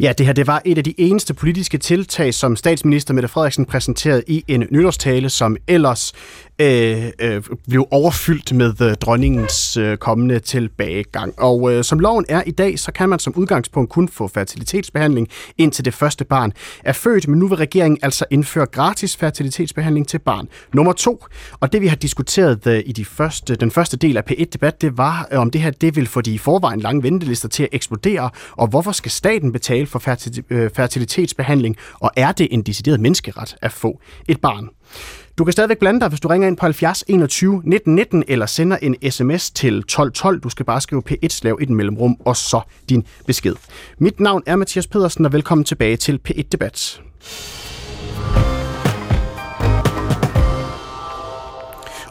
Ja, 0.00 0.12
det 0.18 0.26
her 0.26 0.32
det 0.32 0.46
var 0.46 0.62
et 0.64 0.78
af 0.78 0.84
de 0.84 0.94
eneste 0.98 1.34
politiske 1.34 1.78
tiltag, 1.78 2.34
som 2.34 2.56
statsminister 2.56 3.14
Mette 3.14 3.28
Frederiksen 3.28 3.64
præsenterede 3.64 4.22
i 4.26 4.44
en 4.48 4.66
nytårstale, 4.70 5.30
som 5.30 5.56
ellers 5.68 6.12
øh, 6.58 7.04
øh, 7.18 7.42
blev 7.68 7.86
overfyldt 7.90 8.52
med 8.52 8.80
øh, 8.80 8.94
dronningens 8.94 9.76
øh, 9.76 9.96
kommende 9.96 10.38
tilbagegang. 10.38 11.34
Og 11.38 11.72
øh, 11.72 11.84
som 11.84 11.98
loven 11.98 12.24
er 12.28 12.42
i 12.46 12.50
dag, 12.50 12.78
så 12.78 12.92
kan 12.92 13.08
man 13.08 13.18
som 13.18 13.34
udgangspunkt 13.36 13.90
kun 13.90 14.08
få 14.08 14.28
fertilitetsbehandling 14.28 15.28
indtil 15.58 15.84
det 15.84 15.94
første 15.94 16.24
barn 16.24 16.52
er 16.84 16.92
født, 16.92 17.28
men 17.28 17.38
nu 17.38 17.48
vil 17.48 17.56
regeringen 17.56 17.98
altså 18.02 18.24
indføre 18.30 18.66
gratis 18.66 19.16
fertilitetsbehandling 19.16 20.08
til 20.08 20.18
barn 20.18 20.48
nummer 20.72 20.92
to. 20.92 21.24
Og 21.60 21.72
det 21.72 21.80
vi 21.80 21.86
har 21.86 21.96
diskuteret 21.96 22.66
øh, 22.66 22.82
i 22.86 22.92
de 22.92 23.04
første, 23.04 23.54
den 23.54 23.70
første 23.70 23.96
del 23.96 24.16
af 24.16 24.22
P1-debat, 24.30 24.82
det 24.82 24.98
var, 24.98 25.28
øh, 25.32 25.38
om 25.38 25.50
det 25.50 25.60
her 25.60 25.70
det 25.70 25.96
vil 25.96 26.06
få 26.06 26.20
de 26.20 26.34
i 26.34 26.38
forvejen 26.38 26.80
lange 26.80 27.02
ventelister 27.02 27.48
til 27.48 27.62
at 27.62 27.68
eksplodere, 27.72 28.30
og 28.52 28.66
hvorfor 28.66 28.92
skal 28.92 29.10
staten 29.10 29.52
betale 29.52 29.86
for 29.86 30.02
øh, 30.50 30.70
fertilitetsbehandling, 30.70 31.76
og 32.00 32.10
er 32.16 32.32
det 32.32 32.48
en 32.50 32.62
decideret 32.62 33.00
menneskeret 33.00 33.56
at 33.62 33.72
få 33.72 34.00
et 34.28 34.40
barn? 34.40 34.68
Du 35.38 35.44
kan 35.44 35.52
stadigvæk 35.52 35.78
blande 35.78 36.00
dig, 36.00 36.08
hvis 36.08 36.20
du 36.20 36.28
ringer 36.28 36.48
ind 36.48 36.56
på 36.56 36.66
70 36.66 37.04
21 37.08 37.62
19 37.64 37.94
19 37.94 38.24
eller 38.28 38.46
sender 38.46 38.76
en 38.82 39.10
sms 39.10 39.50
til 39.50 39.78
1212. 39.78 40.40
Du 40.40 40.48
skal 40.48 40.66
bare 40.66 40.80
skrive 40.80 41.02
P1 41.10 41.28
slav 41.28 41.58
i 41.60 41.66
mellemrum 41.66 42.16
og 42.24 42.36
så 42.36 42.60
din 42.88 43.06
besked. 43.26 43.54
Mit 43.98 44.20
navn 44.20 44.42
er 44.46 44.56
Mathias 44.56 44.86
Pedersen, 44.86 45.24
og 45.24 45.32
velkommen 45.32 45.64
tilbage 45.64 45.96
til 45.96 46.20
P1 46.28 46.42
Debat. 46.52 47.00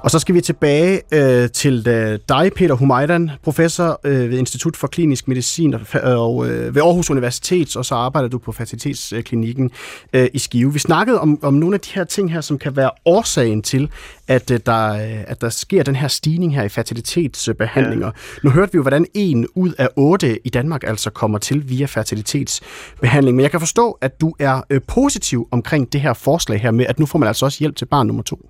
Og 0.04 0.12
så 0.12 0.20
skal 0.20 0.36
vi 0.36 0.42
tilbage 0.42 1.02
øh, 1.14 1.50
til 1.50 1.88
øh, 1.88 2.20
dig, 2.30 2.52
Peter 2.56 2.76
Humaydan, 2.76 3.32
professor 3.44 4.00
øh, 4.04 4.30
ved 4.30 4.38
Institut 4.38 4.78
for 4.78 4.88
Klinisk 4.88 5.28
Medicin 5.28 5.74
og, 5.74 5.82
og 6.04 6.50
øh, 6.50 6.76
ved 6.76 6.82
Aarhus 6.82 7.10
Universitet, 7.10 7.76
og 7.76 7.86
så 7.86 7.96
arbejder 7.96 8.30
du 8.30 8.38
på 8.38 8.52
Fertilitetsklinikken 8.52 9.72
øh, 10.14 10.28
i 10.34 10.40
Skive. 10.40 10.74
Vi 10.74 10.80
snakkede 10.80 11.20
om, 11.20 11.40
om 11.44 11.54
nogle 11.54 11.76
af 11.76 11.80
de 11.80 11.90
her 11.94 12.04
ting 12.04 12.32
her, 12.32 12.42
som 12.42 12.58
kan 12.58 12.76
være 12.76 12.92
årsagen 13.06 13.62
til, 13.62 13.90
at, 14.28 14.52
øh, 14.52 14.60
der, 14.66 14.94
øh, 14.94 15.24
at 15.28 15.42
der 15.42 15.50
sker 15.50 15.84
den 15.84 15.96
her 15.96 16.08
stigning 16.08 16.56
her 16.56 16.64
i 16.64 16.70
fertilitetsbehandlinger. 16.70 18.08
Ja. 18.08 18.12
Nu 18.44 18.50
hørte 18.50 18.72
vi 18.72 18.76
jo, 18.76 18.82
hvordan 18.82 19.06
en 19.14 19.48
ud 19.56 19.74
af 19.78 19.90
otte 19.96 20.48
i 20.48 20.50
Danmark 20.50 20.84
altså 20.84 21.10
kommer 21.10 21.38
til 21.38 21.70
via 21.70 21.86
fertilitetsbehandling. 21.86 23.36
Men 23.36 23.44
jeg 23.44 23.52
kan 23.52 23.60
forstå, 23.60 23.98
at 24.02 24.22
du 24.22 24.34
er 24.40 24.62
øh, 24.70 24.82
positiv 24.88 25.48
omkring 25.52 25.94
det 25.94 26.02
her 26.02 26.14
forslag 26.14 26.62
her 26.62 26.72
med, 26.72 26.86
at 26.86 27.00
nu 27.00 27.06
får 27.06 27.20
man 27.20 27.28
altså 27.28 27.46
også 27.46 27.60
hjælp 27.60 27.76
til 27.76 27.86
barn 27.86 28.08
nummer 28.08 28.24
to. 28.24 28.50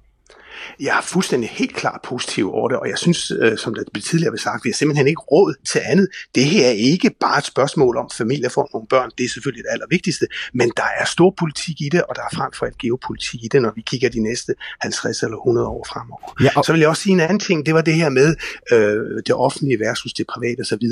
Jeg 0.80 0.98
er 0.98 1.02
fuldstændig 1.02 1.50
helt 1.50 1.76
klart 1.76 2.00
positiv 2.04 2.54
over 2.54 2.70
det, 2.70 2.78
og 2.78 2.90
jeg 2.90 2.98
synes, 2.98 3.32
øh, 3.40 3.58
som 3.58 3.76
det 3.76 4.04
tidligere 4.04 4.32
blev 4.32 4.40
sagt, 4.40 4.64
vi 4.64 4.70
har 4.70 4.74
simpelthen 4.74 5.08
ikke 5.08 5.22
råd 5.22 5.54
til 5.66 5.82
andet. 5.86 6.08
Det 6.36 6.46
her 6.46 6.68
er 6.68 6.72
ikke 6.72 7.10
bare 7.20 7.38
et 7.38 7.46
spørgsmål 7.46 7.98
om 7.98 8.10
familie 8.18 8.50
får 8.50 8.70
nogle 8.74 8.88
børn, 8.88 9.12
det 9.18 9.24
er 9.26 9.30
selvfølgelig 9.30 9.64
det 9.64 9.70
allervigtigste, 9.72 10.28
men 10.54 10.72
der 10.78 10.90
er 11.00 11.06
stor 11.06 11.34
politik 11.40 11.82
i 11.82 11.90
det, 11.92 12.04
og 12.04 12.16
der 12.16 12.22
er 12.22 12.36
frem 12.36 12.52
for 12.54 12.66
alt 12.66 12.78
geopolitik 12.78 13.44
i 13.44 13.48
det, 13.52 13.62
når 13.62 13.72
vi 13.76 13.82
kigger 13.82 14.10
de 14.10 14.24
næste 14.24 14.54
50 14.82 15.24
eller 15.24 15.38
100 15.38 15.68
år 15.68 15.86
fremover. 15.90 16.36
Ja, 16.42 16.50
og... 16.56 16.66
Så 16.66 16.72
vil 16.72 16.80
jeg 16.80 16.90
også 16.90 17.04
sige 17.04 17.14
en 17.14 17.20
anden 17.20 17.40
ting, 17.40 17.66
det 17.66 17.74
var 17.74 17.82
det 17.82 17.94
her 17.94 18.10
med 18.10 18.36
øh, 18.72 19.24
det 19.28 19.36
offentlige 19.36 19.80
versus 19.80 20.14
det 20.14 20.26
private 20.28 20.62
osv. 20.62 20.86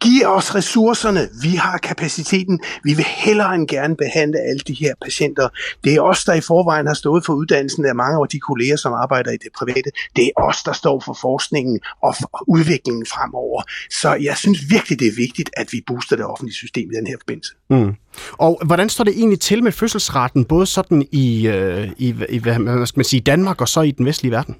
Giv 0.00 0.26
os 0.26 0.54
ressourcerne, 0.54 1.28
vi 1.42 1.48
har 1.48 1.78
kapaciteten, 1.78 2.60
vi 2.84 2.94
vil 2.94 3.04
hellere 3.08 3.54
end 3.54 3.68
gerne 3.68 3.96
behandle 3.96 4.38
alle 4.38 4.60
de 4.60 4.74
her 4.74 4.94
patienter. 5.02 5.48
Det 5.84 5.94
er 5.94 6.00
os, 6.00 6.24
der 6.24 6.34
i 6.34 6.40
forvejen 6.40 6.86
har 6.86 6.94
stået 6.94 7.24
for 7.26 7.32
uddannelsen 7.32 7.84
af 7.86 7.94
mange 7.94 8.18
af 8.20 8.28
de 8.28 8.40
kolleger, 8.40 8.76
som 8.76 8.92
arbejder 8.92 9.30
i 9.30 9.36
det 9.36 9.48
private. 9.58 9.90
Det 10.16 10.24
er 10.24 10.42
os, 10.42 10.62
der 10.62 10.72
står 10.72 11.02
for 11.04 11.18
forskningen 11.20 11.80
og 12.02 12.14
for 12.20 12.44
udviklingen 12.48 13.06
fremover. 13.06 13.62
Så 13.90 14.14
jeg 14.14 14.36
synes 14.36 14.58
virkelig, 14.70 14.98
det 15.00 15.06
er 15.06 15.16
vigtigt, 15.16 15.50
at 15.56 15.68
vi 15.72 15.82
booster 15.86 16.16
det 16.16 16.24
offentlige 16.24 16.54
system 16.54 16.90
i 16.92 16.94
den 16.96 17.06
her 17.06 17.16
forbindelse. 17.20 17.52
Mm. 17.70 17.94
Og 18.32 18.60
hvordan 18.66 18.88
står 18.88 19.04
det 19.04 19.14
egentlig 19.16 19.40
til 19.40 19.62
med 19.62 19.72
fødselsraten, 19.72 20.44
både 20.44 20.66
sådan 20.66 21.08
i, 21.12 21.46
øh, 21.46 21.88
i, 21.98 22.14
i 22.28 22.38
hvad 22.38 22.86
skal 22.86 22.98
man 22.98 23.04
sige, 23.04 23.20
Danmark 23.20 23.60
og 23.60 23.68
så 23.68 23.80
i 23.80 23.90
den 23.90 24.06
vestlige 24.06 24.32
verden? 24.32 24.56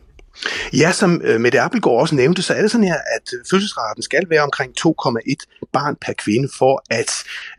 Ja, 0.73 0.93
som 0.93 1.21
øh, 1.25 1.41
Mette 1.41 1.61
Appelgaard 1.61 2.01
også 2.01 2.15
nævnte, 2.15 2.43
så 2.43 2.55
er 2.55 2.63
det 2.63 2.71
sådan 2.71 2.87
her, 2.87 2.95
at 3.17 3.33
øh, 3.35 3.41
fødselsraten 3.51 4.03
skal 4.03 4.25
være 4.31 4.43
omkring 4.43 4.73
2,1 4.81 5.69
barn 5.73 5.97
per 6.07 6.13
kvinde, 6.13 6.49
for 6.59 6.83
at 6.91 7.11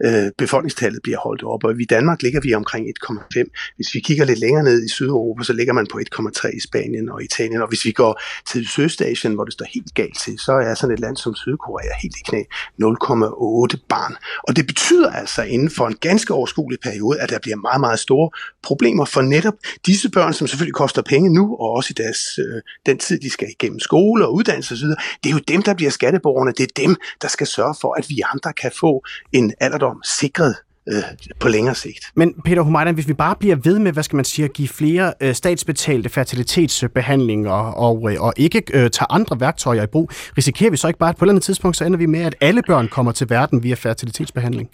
øh, 0.06 0.32
befolkningstallet 0.38 1.00
bliver 1.04 1.20
holdt 1.20 1.44
op. 1.44 1.64
Og 1.64 1.82
i 1.82 1.86
Danmark 1.86 2.22
ligger 2.22 2.42
vi 2.42 2.54
omkring 2.54 2.86
1,5. 3.04 3.74
Hvis 3.76 3.94
vi 3.94 4.00
kigger 4.00 4.26
lidt 4.26 4.40
længere 4.40 4.64
ned 4.64 4.84
i 4.86 4.90
Sydeuropa, 4.90 5.44
så 5.44 5.54
ligger 5.54 5.74
man 5.74 5.88
på 5.92 6.00
1,3 6.16 6.58
i 6.58 6.60
Spanien 6.60 7.10
og 7.10 7.24
Italien. 7.24 7.62
Og 7.62 7.68
hvis 7.68 7.86
vi 7.86 7.92
går 7.92 8.22
til 8.52 8.68
Sydøstasien, 8.68 9.34
hvor 9.34 9.44
det 9.44 9.54
står 9.54 9.66
helt 9.74 9.94
galt 9.94 10.20
til, 10.20 10.40
så 10.40 10.52
er 10.52 10.74
sådan 10.74 10.94
et 10.94 11.00
land 11.00 11.18
som 11.18 11.36
Sydkorea 11.36 11.94
helt 12.02 12.16
i 12.18 12.24
knæ 12.30 12.42
0,8 12.42 13.86
barn. 13.90 14.16
Og 14.48 14.56
det 14.56 14.68
betyder 14.68 15.12
altså 15.12 15.42
inden 15.42 15.70
for 15.70 15.88
en 15.88 15.96
ganske 15.96 16.34
overskuelig 16.34 16.80
periode, 16.80 17.20
at 17.20 17.30
der 17.30 17.40
bliver 17.40 17.58
meget, 17.58 17.80
meget 17.80 18.00
store 18.00 18.30
problemer 18.64 19.06
for 19.06 19.22
netop 19.22 19.54
disse 19.86 20.10
børn, 20.10 20.34
som 20.34 20.48
selvfølgelig 20.48 20.74
koster 20.74 21.02
penge 21.02 21.34
nu, 21.34 21.56
og 21.60 21.70
også 21.70 21.94
i 21.94 21.98
deres 22.04 22.40
øh, 22.40 22.61
den 22.86 22.98
tid, 22.98 23.20
de 23.20 23.30
skal 23.30 23.50
igennem 23.50 23.80
skole 23.80 24.26
og 24.26 24.34
uddannelse 24.34 24.74
osv., 24.74 24.88
det 25.24 25.30
er 25.30 25.34
jo 25.34 25.40
dem, 25.48 25.62
der 25.62 25.74
bliver 25.74 25.92
skatteborgerne. 25.92 26.52
Det 26.52 26.64
er 26.64 26.82
dem, 26.84 26.96
der 27.22 27.28
skal 27.28 27.48
sørge 27.48 27.76
for, 27.82 27.94
at 27.94 28.06
vi 28.10 28.22
andre 28.34 28.54
kan 28.54 28.72
få 28.80 29.04
en 29.32 29.54
alderdom 29.60 30.02
sikret 30.04 30.56
øh, 30.90 31.04
på 31.40 31.48
længere 31.48 31.76
sigt. 31.76 32.06
Men 32.16 32.34
Peter 32.46 32.62
Humaydan, 32.62 32.94
hvis 32.94 33.08
vi 33.08 33.14
bare 33.14 33.36
bliver 33.40 33.56
ved 33.56 33.80
med, 33.80 33.92
hvad 33.92 34.04
skal 34.04 34.16
man 34.16 34.26
sige, 34.26 34.46
at 34.46 34.54
give 34.54 34.68
flere 34.68 35.14
øh, 35.22 35.36
statsbetalte 35.36 36.10
fertilitetsbehandlinger 36.10 37.52
og, 37.52 38.12
øh, 38.12 38.22
og 38.22 38.34
ikke 38.38 38.64
øh, 38.74 38.90
tage 38.90 39.08
andre 39.10 39.40
værktøjer 39.40 39.84
i 39.84 39.88
brug, 39.88 40.10
risikerer 40.38 40.72
vi 40.72 40.78
så 40.78 40.88
ikke 40.88 41.00
bare, 41.00 41.10
at 41.10 41.16
på 41.16 41.26
et 41.26 41.28
eller 41.28 41.34
andet 41.34 41.44
tidspunkt, 41.44 41.78
så 41.78 41.86
ender 41.86 41.98
vi 41.98 42.06
med, 42.06 42.20
at 42.20 42.36
alle 42.42 42.62
børn 42.68 42.88
kommer 42.88 43.12
til 43.12 43.30
verden 43.30 43.64
via 43.64 43.76
fertilitetsbehandling? 43.76 44.70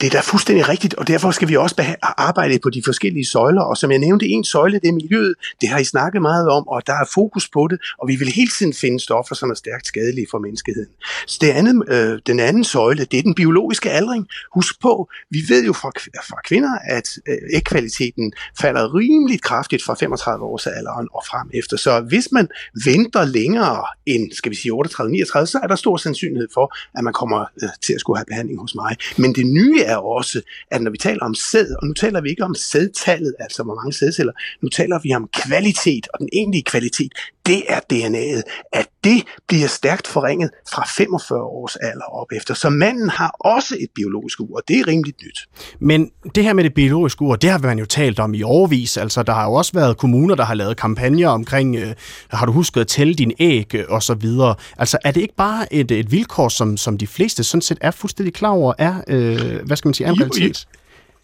Det 0.00 0.06
er 0.06 0.10
da 0.10 0.20
fuldstændig 0.20 0.68
rigtigt, 0.68 0.94
og 0.94 1.08
derfor 1.08 1.30
skal 1.30 1.48
vi 1.48 1.56
også 1.56 1.96
arbejde 2.02 2.58
på 2.62 2.70
de 2.70 2.82
forskellige 2.84 3.26
søjler, 3.26 3.62
og 3.62 3.76
som 3.76 3.90
jeg 3.90 3.98
nævnte, 3.98 4.26
en 4.26 4.44
søjle, 4.44 4.78
det 4.78 4.88
er 4.88 4.92
miljøet, 4.92 5.34
det 5.60 5.68
har 5.68 5.78
I 5.78 5.84
snakket 5.84 6.22
meget 6.22 6.48
om, 6.48 6.68
og 6.68 6.86
der 6.86 6.92
er 6.92 7.04
fokus 7.14 7.48
på 7.48 7.68
det, 7.70 7.80
og 7.98 8.08
vi 8.08 8.16
vil 8.16 8.28
hele 8.28 8.50
tiden 8.58 8.72
finde 8.72 9.00
stoffer, 9.00 9.34
som 9.34 9.50
er 9.50 9.54
stærkt 9.54 9.86
skadelige 9.86 10.26
for 10.30 10.38
menneskeheden. 10.38 10.90
Så 11.26 11.38
det 11.40 11.48
andet, 11.48 11.82
øh, 11.88 12.18
den 12.26 12.40
anden 12.40 12.64
søjle, 12.64 13.04
det 13.04 13.18
er 13.18 13.22
den 13.22 13.34
biologiske 13.34 13.90
aldring. 13.90 14.26
Husk 14.54 14.80
på, 14.80 15.10
vi 15.30 15.38
ved 15.48 15.64
jo 15.64 15.72
fra, 15.72 15.90
fra 16.30 16.40
kvinder, 16.44 16.78
at 16.84 17.08
øh, 17.28 17.38
ægkvaliteten 17.52 18.32
falder 18.60 18.94
rimeligt 18.94 19.42
kraftigt 19.42 19.84
fra 19.84 19.94
35 19.94 20.44
års 20.44 20.66
alderen 20.66 21.08
og 21.12 21.22
frem 21.30 21.50
efter. 21.54 21.76
Så 21.76 22.00
hvis 22.00 22.28
man 22.32 22.48
venter 22.84 23.24
længere 23.24 23.84
end, 24.06 24.32
skal 24.32 24.50
vi 24.50 24.56
sige 24.56 24.72
38-39, 24.72 25.46
så 25.46 25.60
er 25.62 25.66
der 25.66 25.76
stor 25.76 25.96
sandsynlighed 25.96 26.48
for, 26.54 26.76
at 26.98 27.04
man 27.04 27.12
kommer 27.12 27.40
øh, 27.62 27.68
til 27.82 27.92
at 27.92 28.00
skulle 28.00 28.18
have 28.18 28.26
behandling 28.26 28.60
hos 28.60 28.74
mig. 28.74 28.96
Men 29.18 29.34
det 29.34 29.46
nye 29.46 29.80
er 29.82 29.96
også, 29.96 30.42
at 30.70 30.82
når 30.82 30.90
vi 30.90 30.98
taler 30.98 31.24
om 31.24 31.34
sæd, 31.34 31.76
og 31.80 31.86
nu 31.86 31.92
taler 31.92 32.20
vi 32.20 32.30
ikke 32.30 32.44
om 32.44 32.54
sædtallet, 32.54 33.34
altså 33.40 33.62
hvor 33.62 33.74
mange 33.74 33.92
sædceller, 33.92 34.32
nu 34.62 34.68
taler 34.68 34.98
vi 35.02 35.14
om 35.14 35.28
kvalitet, 35.42 36.08
og 36.14 36.18
den 36.20 36.28
egentlige 36.32 36.62
kvalitet, 36.62 37.12
det 37.46 37.62
er 37.68 37.80
DNA'et, 37.92 38.42
at 38.72 38.88
det 39.04 39.24
bliver 39.48 39.68
stærkt 39.68 40.06
forringet 40.06 40.50
fra 40.72 40.84
45 40.96 41.42
års 41.42 41.76
alder 41.76 42.04
op 42.04 42.32
efter. 42.32 42.54
Så 42.54 42.70
manden 42.70 43.08
har 43.08 43.36
også 43.40 43.76
et 43.80 43.88
biologisk 43.94 44.40
ur, 44.40 44.56
og 44.56 44.62
det 44.68 44.78
er 44.80 44.86
rimeligt 44.86 45.16
nyt. 45.22 45.38
Men 45.78 46.10
det 46.34 46.44
her 46.44 46.52
med 46.52 46.64
det 46.64 46.74
biologiske 46.74 47.22
ur, 47.22 47.36
det 47.36 47.50
har 47.50 47.58
man 47.58 47.78
jo 47.78 47.84
talt 47.84 48.20
om 48.20 48.34
i 48.34 48.42
årvis. 48.42 48.96
Altså, 48.96 49.22
der 49.22 49.32
har 49.32 49.44
jo 49.44 49.52
også 49.52 49.72
været 49.74 49.96
kommuner, 49.96 50.34
der 50.34 50.44
har 50.44 50.54
lavet 50.54 50.76
kampagner 50.76 51.28
omkring, 51.28 51.76
øh, 51.76 51.94
har 52.28 52.46
du 52.46 52.52
husket 52.52 52.80
at 52.80 52.86
tælle 52.86 53.14
din 53.14 53.32
æg 53.38 53.74
øh, 53.74 53.84
og 53.88 54.02
så 54.02 54.14
videre. 54.14 54.54
Altså, 54.78 54.98
er 55.04 55.10
det 55.10 55.20
ikke 55.20 55.36
bare 55.36 55.72
et, 55.72 55.90
et 55.90 56.12
vilkår, 56.12 56.48
som, 56.48 56.76
som 56.76 56.98
de 56.98 57.06
fleste 57.06 57.44
sådan 57.44 57.62
set 57.62 57.78
er 57.80 57.90
fuldstændig 57.90 58.34
klar 58.34 58.50
over, 58.50 58.72
er, 58.78 58.94
øh, 59.08 59.66
hvad 59.66 59.76
skal 59.76 59.88
man 59.88 59.94
sige, 59.94 60.06
er 60.06 60.12
en 60.12 60.20
realitet? 60.20 60.66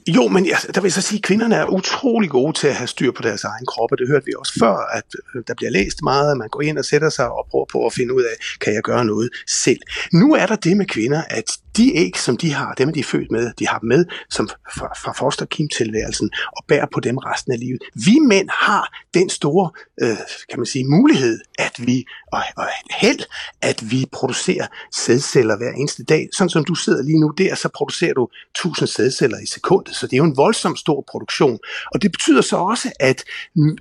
Jo, 0.08 0.28
men 0.28 0.46
jeg, 0.46 0.56
der 0.74 0.80
vil 0.80 0.88
jeg 0.88 0.92
så 0.92 1.00
sige, 1.00 1.18
at 1.18 1.22
kvinderne 1.22 1.54
er 1.54 1.66
utrolig 1.66 2.30
gode 2.30 2.52
til 2.52 2.66
at 2.66 2.74
have 2.74 2.86
styr 2.86 3.12
på 3.12 3.22
deres 3.22 3.44
egen 3.44 3.66
krop, 3.66 3.92
og 3.92 3.98
det 3.98 4.08
hørte 4.08 4.26
vi 4.26 4.32
også 4.38 4.52
før, 4.60 4.76
at 4.96 5.04
øh, 5.34 5.42
der 5.48 5.54
bliver 5.54 5.70
læst 5.70 6.02
meget, 6.02 6.30
at 6.30 6.36
man 6.36 6.48
går 6.48 6.60
ind 6.60 6.78
og 6.78 6.84
sætter 6.84 7.10
sig 7.10 7.28
og 7.30 7.46
prøver 7.50 7.66
på 7.72 7.86
at 7.86 7.92
finde 7.92 8.14
ud 8.14 8.22
af, 8.22 8.36
kan 8.60 8.74
jeg 8.74 8.82
gøre 8.82 9.04
noget 9.04 9.30
selv. 9.46 9.80
Nu 10.12 10.34
er 10.34 10.46
der 10.46 10.56
det 10.56 10.76
med 10.76 10.86
kvinder, 10.86 11.22
at 11.30 11.44
de 11.76 11.96
æg, 11.96 12.18
som 12.18 12.36
de 12.36 12.52
har, 12.52 12.74
dem 12.74 12.88
er 12.88 12.92
de 12.92 13.04
født 13.04 13.30
med, 13.30 13.52
de 13.58 13.68
har 13.68 13.78
dem 13.78 13.88
med 13.88 14.04
som 14.30 14.48
fra, 14.48 14.86
fra 15.02 15.12
fosterkimtilværelsen 15.12 16.30
og 16.56 16.64
bærer 16.68 16.86
på 16.94 17.00
dem 17.00 17.16
resten 17.16 17.52
af 17.52 17.58
livet. 17.58 17.82
Vi 17.94 18.18
mænd 18.18 18.48
har 18.48 18.98
den 19.14 19.28
store, 19.30 19.70
øh, 20.02 20.16
kan 20.50 20.58
man 20.58 20.66
sige, 20.66 20.84
mulighed, 20.84 21.40
at 21.58 21.72
vi, 21.78 22.04
og, 22.32 22.42
og 22.56 22.66
held, 23.00 23.20
at 23.62 23.90
vi 23.90 24.06
producerer 24.12 24.66
sædceller 24.92 25.56
hver 25.56 25.72
eneste 25.72 26.04
dag. 26.04 26.28
Sådan 26.32 26.48
som 26.48 26.64
du 26.64 26.74
sidder 26.74 27.02
lige 27.02 27.20
nu 27.20 27.28
der, 27.38 27.54
så 27.54 27.68
producerer 27.74 28.14
du 28.14 28.28
1000 28.50 28.88
sædceller 28.88 29.38
i 29.38 29.46
sekundet, 29.46 29.94
så 29.94 30.06
det 30.06 30.12
er 30.12 30.18
jo 30.18 30.24
en 30.24 30.36
voldsom 30.36 30.76
stor 30.76 31.04
produktion. 31.10 31.58
Og 31.94 32.02
det 32.02 32.12
betyder 32.12 32.40
så 32.40 32.56
også, 32.56 32.92
at 33.00 33.24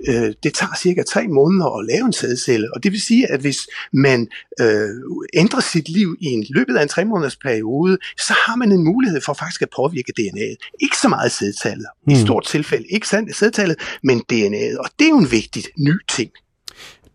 øh, 0.07 0.33
det 0.43 0.53
tager 0.53 0.75
cirka 0.81 1.03
tre 1.03 1.27
måneder 1.27 1.79
at 1.79 1.85
lave 1.85 2.05
en 2.05 2.13
sædcelle, 2.13 2.73
og 2.75 2.83
det 2.83 2.91
vil 2.91 3.01
sige, 3.01 3.31
at 3.31 3.39
hvis 3.39 3.67
man 3.93 4.27
øh, 4.61 4.89
ændrer 5.33 5.59
sit 5.59 5.89
liv 5.89 6.15
i 6.19 6.25
en 6.25 6.45
løbet 6.49 6.77
af 6.77 6.83
en 6.83 6.89
tre 6.89 7.05
måneders 7.05 7.35
periode, 7.35 7.80
periode, 7.81 7.97
så 8.17 8.33
har 8.45 8.55
man 8.55 8.71
en 8.71 8.83
mulighed 8.83 9.21
for 9.25 9.33
faktisk 9.33 9.61
at 9.61 9.69
påvirke 9.75 10.13
DNA'et. 10.19 10.73
Ikke 10.81 10.97
så 10.97 11.09
meget 11.09 11.31
sædtallet, 11.31 11.87
mm. 12.05 12.11
i 12.11 12.15
hmm. 12.15 12.25
stort 12.25 12.45
tilfælde, 12.45 12.85
ikke 12.87 13.07
sandt 13.07 13.35
sædtallet, 13.35 13.77
men 14.03 14.17
DNA'et. 14.33 14.77
Og 14.77 14.89
det 14.99 15.05
er 15.05 15.09
jo 15.09 15.17
en 15.17 15.31
vigtig 15.31 15.63
ny 15.79 15.93
ting. 16.09 16.31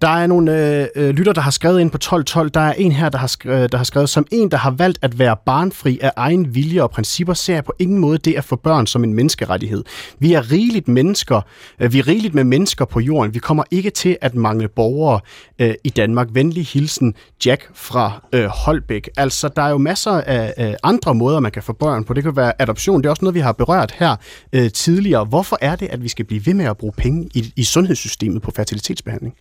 Der 0.02 0.08
er 0.08 0.26
nogle 0.26 0.78
øh, 0.80 0.86
øh 0.96 1.10
lytter, 1.10 1.32
der 1.32 1.40
har 1.40 1.50
skrevet 1.50 1.80
ind 1.80 1.90
på 1.90 1.96
1212. 1.96 2.50
Der 2.50 2.60
er 2.60 2.72
en 2.72 2.92
her, 2.92 3.08
der 3.08 3.18
har, 3.18 3.26
skrevet, 3.26 3.62
øh, 3.62 3.68
der 3.72 3.76
har 3.76 3.84
skrevet, 3.84 4.08
som 4.08 4.26
en, 4.30 4.50
der 4.50 4.56
har 4.56 4.70
valgt 4.70 4.98
at 5.02 5.18
være 5.18 5.36
barnfri 5.46 5.98
af 6.02 6.12
egen 6.16 6.54
vilje 6.54 6.82
og 6.82 6.90
principper, 6.90 7.34
ser 7.34 7.54
jeg 7.54 7.64
på 7.64 7.72
ingen 7.78 7.98
måde 7.98 8.18
det 8.18 8.34
at 8.34 8.44
få 8.44 8.56
børn 8.56 8.86
som 8.86 9.04
en 9.04 9.14
menneskerettighed. 9.14 9.84
Vi 10.18 10.32
er 10.32 10.52
rigeligt 10.52 10.88
mennesker. 10.88 11.40
Øh, 11.80 11.92
vi 11.92 11.98
er 11.98 12.08
rigeligt 12.08 12.34
med 12.34 12.44
mennesker 12.44 12.84
på 12.84 13.00
jorden. 13.00 13.34
Vi 13.34 13.38
kommer 13.38 13.64
ikke 13.70 13.90
til 13.90 14.16
at 14.20 14.34
mangle 14.34 14.68
borgere 14.68 15.20
øh, 15.58 15.74
i 15.84 15.88
Danmark. 15.88 16.28
Venlig 16.32 16.66
hilsen, 16.66 17.14
Jack 17.46 17.70
fra 17.74 18.22
øh, 18.32 18.44
Holbæk. 18.44 19.08
Altså, 19.16 19.48
der 19.48 19.62
er 19.62 19.70
jo 19.70 19.78
masser 19.78 20.10
af 20.12 20.54
øh, 20.58 20.74
andre 20.82 21.14
måder, 21.14 21.40
man 21.40 21.52
kan 21.52 21.62
få 21.62 21.72
børn 21.72 22.04
på. 22.04 22.14
Det 22.14 22.22
kan 22.22 22.36
være 22.36 22.62
adoption. 22.62 23.02
Det 23.02 23.06
er 23.06 23.10
også 23.10 23.24
noget, 23.24 23.34
vi 23.34 23.40
har 23.40 23.52
berørt 23.52 23.94
her 23.98 24.16
øh, 24.52 24.70
tidligere. 24.70 25.24
Hvorfor 25.24 25.58
er 25.60 25.76
det, 25.76 25.88
at 25.88 26.02
vi 26.02 26.08
skal 26.08 26.24
blive 26.24 26.46
ved 26.46 26.54
med 26.54 26.64
at 26.64 26.76
bruge 26.76 26.92
penge 26.96 27.28
i, 27.34 27.52
i 27.56 27.64
sundhedssystemet 27.64 28.42
på 28.42 28.50
fertilitetsbehandling? 28.50 29.34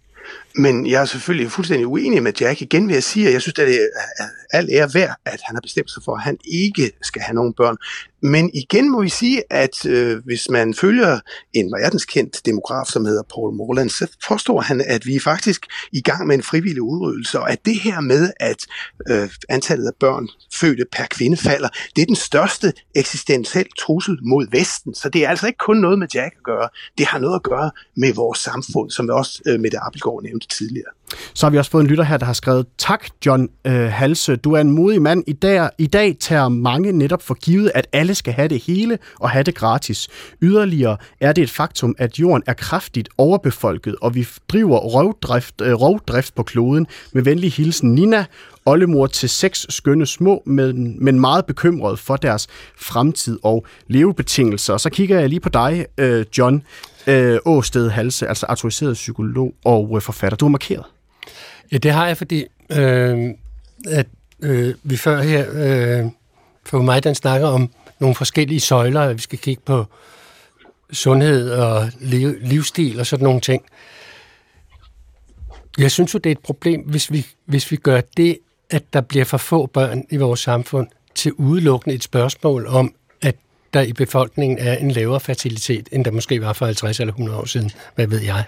Men 0.56 0.88
jeg 0.88 1.02
er 1.02 1.06
selvfølgelig 1.06 1.52
fuldstændig 1.52 1.88
uenig 1.88 2.24
med 2.24 2.34
Jack. 2.42 2.62
Igen 2.62 2.88
vil 2.88 2.94
jeg 2.94 3.04
sige, 3.04 3.28
at 3.28 3.34
jeg 3.34 3.42
synes, 3.42 3.60
at 3.60 3.68
det 3.68 3.90
er 4.18 4.26
al 4.56 4.70
ære 4.72 4.93
værd, 4.93 5.16
at 5.26 5.39
han 5.43 5.56
har 5.56 5.62
bestemt 5.62 5.91
sig 5.91 6.03
for, 6.03 6.16
at 6.16 6.22
han 6.22 6.38
ikke 6.45 6.91
skal 7.01 7.22
have 7.22 7.36
nogen 7.36 7.53
børn. 7.53 7.78
Men 8.22 8.51
igen 8.53 8.91
må 8.91 9.01
vi 9.01 9.10
sige, 9.10 9.43
at 9.49 9.86
øh, 9.86 10.24
hvis 10.26 10.49
man 10.49 10.74
følger 10.74 11.20
en 11.53 11.72
verdenskendt 11.72 12.45
demograf, 12.45 12.86
som 12.86 13.06
hedder 13.06 13.24
Paul 13.34 13.56
Morland, 13.56 13.89
så 13.89 14.08
forstår 14.28 14.62
han, 14.62 14.82
at 14.82 15.06
vi 15.06 15.16
er 15.16 15.20
faktisk 15.20 15.66
i 15.91 16.01
gang 16.01 16.28
med 16.28 16.36
en 16.36 16.43
frivillig 16.43 16.82
udryddelse, 16.82 17.39
og 17.39 17.51
at 17.51 17.66
det 17.66 17.80
her 17.80 17.99
med, 17.99 18.32
at 18.39 18.66
øh, 19.10 19.30
antallet 19.49 19.88
af 19.88 19.95
børn 19.99 20.28
fødte 20.53 20.86
per 20.91 21.06
kvinde 21.10 21.38
falder, 21.38 21.70
det 21.95 22.01
er 22.01 22.06
den 22.06 22.16
største 22.16 22.74
eksistentiel 22.95 23.68
trussel 23.80 24.18
mod 24.22 24.47
Vesten. 24.51 24.95
Så 24.95 25.10
det 25.10 25.26
er 25.26 25.30
altså 25.30 25.47
ikke 25.47 25.58
kun 25.58 25.78
noget 25.78 25.99
med 25.99 26.08
Jack 26.14 26.34
at 26.38 26.43
gøre, 26.43 26.70
det 26.97 27.06
har 27.06 27.20
noget 27.20 27.36
at 27.36 27.43
gøre 27.43 27.72
med 27.95 28.14
vores 28.14 28.39
samfund, 28.39 28.91
som 28.91 29.10
også 29.10 29.41
øh, 29.47 29.60
Mette 29.60 29.78
Appelgaard 29.80 30.24
nævnte 30.24 30.47
tidligere. 30.47 30.91
Så 31.34 31.45
har 31.45 31.51
vi 31.51 31.58
også 31.58 31.72
fået 31.72 31.84
en 31.84 31.88
lytter 31.88 32.03
her, 32.03 32.18
der 32.18 32.26
har 32.26 32.34
skrevet, 32.34 32.66
tak 32.78 33.06
John 33.26 33.49
øh, 33.68 33.74
Halse, 33.74 34.36
du 34.36 34.53
er 34.53 34.62
en 34.62 34.72
modig 34.72 35.01
mand. 35.01 35.24
I 35.28 35.34
dag, 35.34 35.70
I 35.78 35.88
dag 35.88 36.16
tager 36.20 36.49
mange 36.49 36.91
netop 36.91 37.22
for 37.22 37.34
givet, 37.34 37.72
at 37.76 37.88
alle 37.93 38.16
skal 38.16 38.34
have 38.34 38.47
det 38.47 38.64
hele 38.64 38.97
og 39.20 39.30
have 39.30 39.43
det 39.43 39.56
gratis. 39.56 40.08
Yderligere 40.41 40.97
er 41.20 41.34
det 41.34 41.41
et 41.41 41.49
faktum, 41.49 41.95
at 41.97 42.20
jorden 42.20 42.43
er 42.47 42.53
kraftigt 42.53 43.10
overbefolket, 43.18 43.95
og 44.01 44.16
vi 44.16 44.28
driver 44.49 44.78
rovdrift, 44.78 45.62
øh, 45.62 45.74
rovdrift 45.74 46.36
på 46.36 46.43
kloden. 46.43 46.88
Med 47.14 47.24
venlig 47.24 47.51
hilsen 47.51 47.95
Nina, 47.95 48.26
oldemor 48.66 49.08
til 49.08 49.30
seks 49.30 49.66
skønne 49.70 50.06
små, 50.06 50.43
men, 50.45 51.03
men 51.03 51.20
meget 51.20 51.45
bekymret 51.45 51.99
for 51.99 52.16
deres 52.16 52.47
fremtid 52.78 53.39
og 53.43 53.66
levebetingelser. 53.88 54.74
Og 54.74 54.80
så 54.80 54.89
kigger 54.89 55.20
jeg 55.20 55.30
lige 55.30 55.39
på 55.39 55.49
dig, 55.49 55.86
øh, 55.97 56.26
John 56.38 56.64
øh, 57.08 57.39
Åsted 57.45 57.89
Halse, 57.89 58.28
altså 58.28 58.45
autoriseret 58.45 58.93
psykolog 58.93 59.53
og 59.66 59.91
øh, 59.95 60.01
forfatter. 60.01 60.36
Du 60.38 60.45
har 60.45 60.49
markeret. 60.49 60.86
Ja, 61.72 61.78
det 61.78 61.91
har 61.91 62.08
jeg, 62.08 62.18
fordi 62.18 62.45
øh, 62.72 63.30
at 63.88 64.08
øh, 64.41 64.76
vi 64.84 64.97
før 64.97 65.22
her, 65.22 65.45
øh, 65.53 66.12
for 66.66 66.82
mig, 66.82 67.03
den 67.03 67.16
snakker 67.16 67.47
om 67.47 67.70
nogle 67.99 68.16
forskellige 68.16 68.60
søjler, 68.60 69.01
at 69.01 69.18
vi 69.18 69.22
skal 69.22 69.39
kigge 69.39 69.62
på 69.66 69.86
sundhed 70.91 71.51
og 71.51 71.89
liv, 71.99 72.36
livsstil 72.41 72.99
og 72.99 73.06
sådan 73.06 73.24
nogle 73.24 73.41
ting. 73.41 73.64
Jeg 75.78 75.91
synes 75.91 76.14
jo, 76.14 76.20
det 76.20 76.30
er 76.30 76.32
et 76.32 76.39
problem, 76.39 76.82
hvis 76.82 77.12
vi, 77.12 77.26
hvis 77.45 77.72
vi 77.72 77.76
gør 77.76 78.01
det, 78.18 78.38
at 78.70 78.84
der 78.93 79.01
bliver 79.01 79.26
for 79.26 79.38
få 79.38 79.66
børn 79.66 80.03
i 80.10 80.18
vores 80.18 80.39
samfund, 80.39 80.88
til 81.16 81.34
udelukkende 81.34 81.95
et 81.95 82.03
spørgsmål 82.03 82.68
om, 82.68 82.95
at 83.22 83.36
der 83.74 83.82
i 83.82 83.93
befolkningen 83.93 84.57
er 84.59 84.78
en 84.78 84.91
lavere 84.91 85.20
fertilitet, 85.20 85.89
end 85.91 86.05
der 86.05 86.11
måske 86.11 86.41
var 86.41 86.53
for 86.53 86.66
50 86.66 86.99
eller 86.99 87.13
100 87.13 87.38
år 87.38 87.45
siden. 87.45 87.72
Hvad 87.95 88.07
ved 88.07 88.22
jeg? 88.22 88.43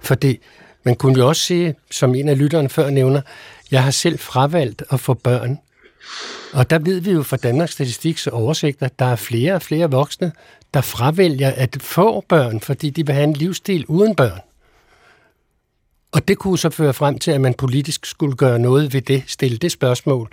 Fordi 0.00 0.38
man 0.84 0.94
kunne 0.94 1.18
jo 1.18 1.28
også 1.28 1.42
sige, 1.42 1.74
som 1.90 2.14
en 2.14 2.28
af 2.28 2.38
lytterne 2.38 2.68
før 2.68 2.90
nævner, 2.90 3.20
jeg 3.70 3.82
har 3.82 3.90
selv 3.90 4.18
fravalgt 4.18 4.82
at 4.90 5.00
få 5.00 5.14
børn. 5.14 5.58
Og 6.52 6.70
der 6.70 6.78
ved 6.78 7.00
vi 7.00 7.10
jo 7.10 7.22
fra 7.22 7.36
Danmarks 7.36 7.72
Statistiks 7.72 8.26
oversigter, 8.26 8.86
at 8.86 8.98
der 8.98 9.06
er 9.06 9.16
flere 9.16 9.54
og 9.54 9.62
flere 9.62 9.90
voksne, 9.90 10.32
der 10.74 10.80
fravælger 10.80 11.50
at 11.50 11.76
få 11.80 12.24
børn, 12.28 12.60
fordi 12.60 12.90
de 12.90 13.06
vil 13.06 13.14
have 13.14 13.24
en 13.24 13.32
livsstil 13.32 13.86
uden 13.86 14.14
børn. 14.14 14.40
Og 16.16 16.28
det 16.28 16.38
kunne 16.38 16.58
så 16.58 16.70
føre 16.70 16.92
frem 16.94 17.18
til, 17.18 17.30
at 17.30 17.40
man 17.40 17.54
politisk 17.54 18.06
skulle 18.06 18.36
gøre 18.36 18.58
noget 18.58 18.94
ved 18.94 19.00
det, 19.00 19.22
stille 19.26 19.56
det 19.56 19.72
spørgsmål, 19.72 20.28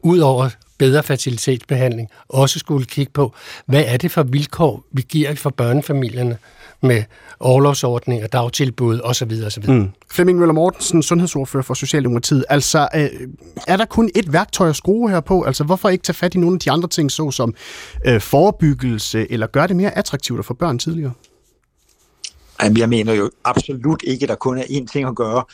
udover 0.00 0.48
bedre 0.78 1.02
fertilitetsbehandling, 1.02 2.08
også 2.28 2.58
skulle 2.58 2.86
kigge 2.86 3.12
på, 3.12 3.34
hvad 3.66 3.84
er 3.86 3.96
det 3.96 4.10
for 4.10 4.22
vilkår, 4.22 4.84
vi 4.92 5.02
giver 5.08 5.34
for 5.34 5.50
børnefamilierne 5.50 6.38
med 6.82 7.02
overlovsordninger, 7.40 8.26
dagtilbud 8.26 9.00
osv. 9.04 9.32
osv. 9.46 9.70
Mm. 9.70 9.90
Flemming 10.10 10.38
Møller 10.38 10.52
Mortensen, 10.52 11.02
sundhedsordfører 11.02 11.62
for 11.62 11.74
Socialdemokratiet. 11.74 12.44
Altså, 12.48 12.88
øh, 12.94 13.08
er 13.66 13.76
der 13.76 13.84
kun 13.84 14.10
et 14.14 14.32
værktøj 14.32 14.68
at 14.68 14.76
skrue 14.76 15.10
her 15.10 15.20
på? 15.20 15.42
Altså, 15.42 15.64
hvorfor 15.64 15.88
ikke 15.88 16.02
tage 16.02 16.14
fat 16.14 16.34
i 16.34 16.38
nogle 16.38 16.54
af 16.54 16.60
de 16.60 16.70
andre 16.70 16.88
ting, 16.88 17.10
såsom 17.10 17.54
øh, 18.06 18.20
forebyggelse, 18.20 19.32
eller 19.32 19.46
gøre 19.46 19.66
det 19.66 19.76
mere 19.76 19.98
attraktivt 19.98 20.38
at 20.38 20.44
få 20.44 20.54
børn 20.54 20.78
tidligere? 20.78 21.12
Jamen, 22.64 22.78
jeg 22.78 22.88
mener 22.88 23.12
jo 23.12 23.30
absolut 23.44 24.02
ikke, 24.06 24.22
at 24.22 24.28
der 24.28 24.34
kun 24.34 24.58
er 24.58 24.62
én 24.62 24.86
ting 24.86 25.08
at 25.08 25.14
gøre. 25.14 25.44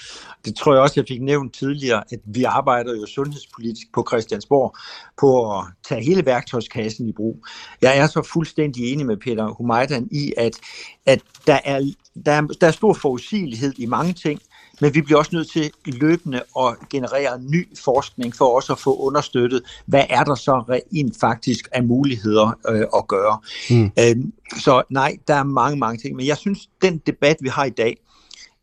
Det 0.44 0.56
tror 0.56 0.72
jeg 0.72 0.82
også, 0.82 0.94
jeg 0.96 1.04
fik 1.08 1.22
nævnt 1.22 1.54
tidligere, 1.54 2.04
at 2.12 2.20
vi 2.24 2.44
arbejder 2.44 2.96
jo 2.96 3.06
sundhedspolitisk 3.06 3.86
på 3.94 4.04
Christiansborg 4.08 4.76
på 5.20 5.58
at 5.58 5.64
tage 5.88 6.04
hele 6.04 6.26
værktøjskassen 6.26 7.08
i 7.08 7.12
brug. 7.12 7.46
Jeg 7.82 7.98
er 7.98 8.06
så 8.06 8.22
fuldstændig 8.22 8.92
enig 8.92 9.06
med 9.06 9.16
Peter 9.16 9.48
Humajdan 9.48 10.08
i, 10.11 10.32
at, 10.36 10.58
at 11.06 11.20
der, 11.46 11.58
er, 11.64 11.80
der, 12.26 12.32
er, 12.32 12.40
der 12.40 12.66
er 12.66 12.70
stor 12.70 12.92
forudsigelighed 12.92 13.72
i 13.78 13.86
mange 13.86 14.12
ting, 14.12 14.40
men 14.81 14.95
vi 14.95 15.01
bliver 15.01 15.18
også 15.18 15.31
nødt 15.35 15.51
til 15.51 15.70
løbende 15.87 16.43
at 16.59 16.89
generere 16.91 17.41
ny 17.43 17.68
forskning 17.85 18.37
for 18.37 18.57
også 18.57 18.72
at 18.72 18.78
få 18.78 18.97
understøttet, 18.97 19.62
hvad 19.87 20.05
er 20.11 20.24
der 20.24 20.35
så 20.35 20.53
rent 20.53 21.20
faktisk 21.20 21.68
af 21.72 21.85
muligheder 21.85 22.59
øh, 22.68 22.87
at 22.97 23.09
gøre. 23.09 23.39
Mm. 23.70 23.91
Øhm, 23.99 24.33
så 24.59 24.83
nej, 24.91 25.16
der 25.28 25.35
er 25.35 25.45
mange, 25.45 25.76
mange 25.78 25.99
ting, 25.99 26.16
men 26.16 26.26
jeg 26.26 26.37
synes, 26.37 26.68
den 26.83 26.99
debat, 26.99 27.37
vi 27.41 27.49
har 27.49 27.64
i 27.64 27.70
dag, 27.70 27.97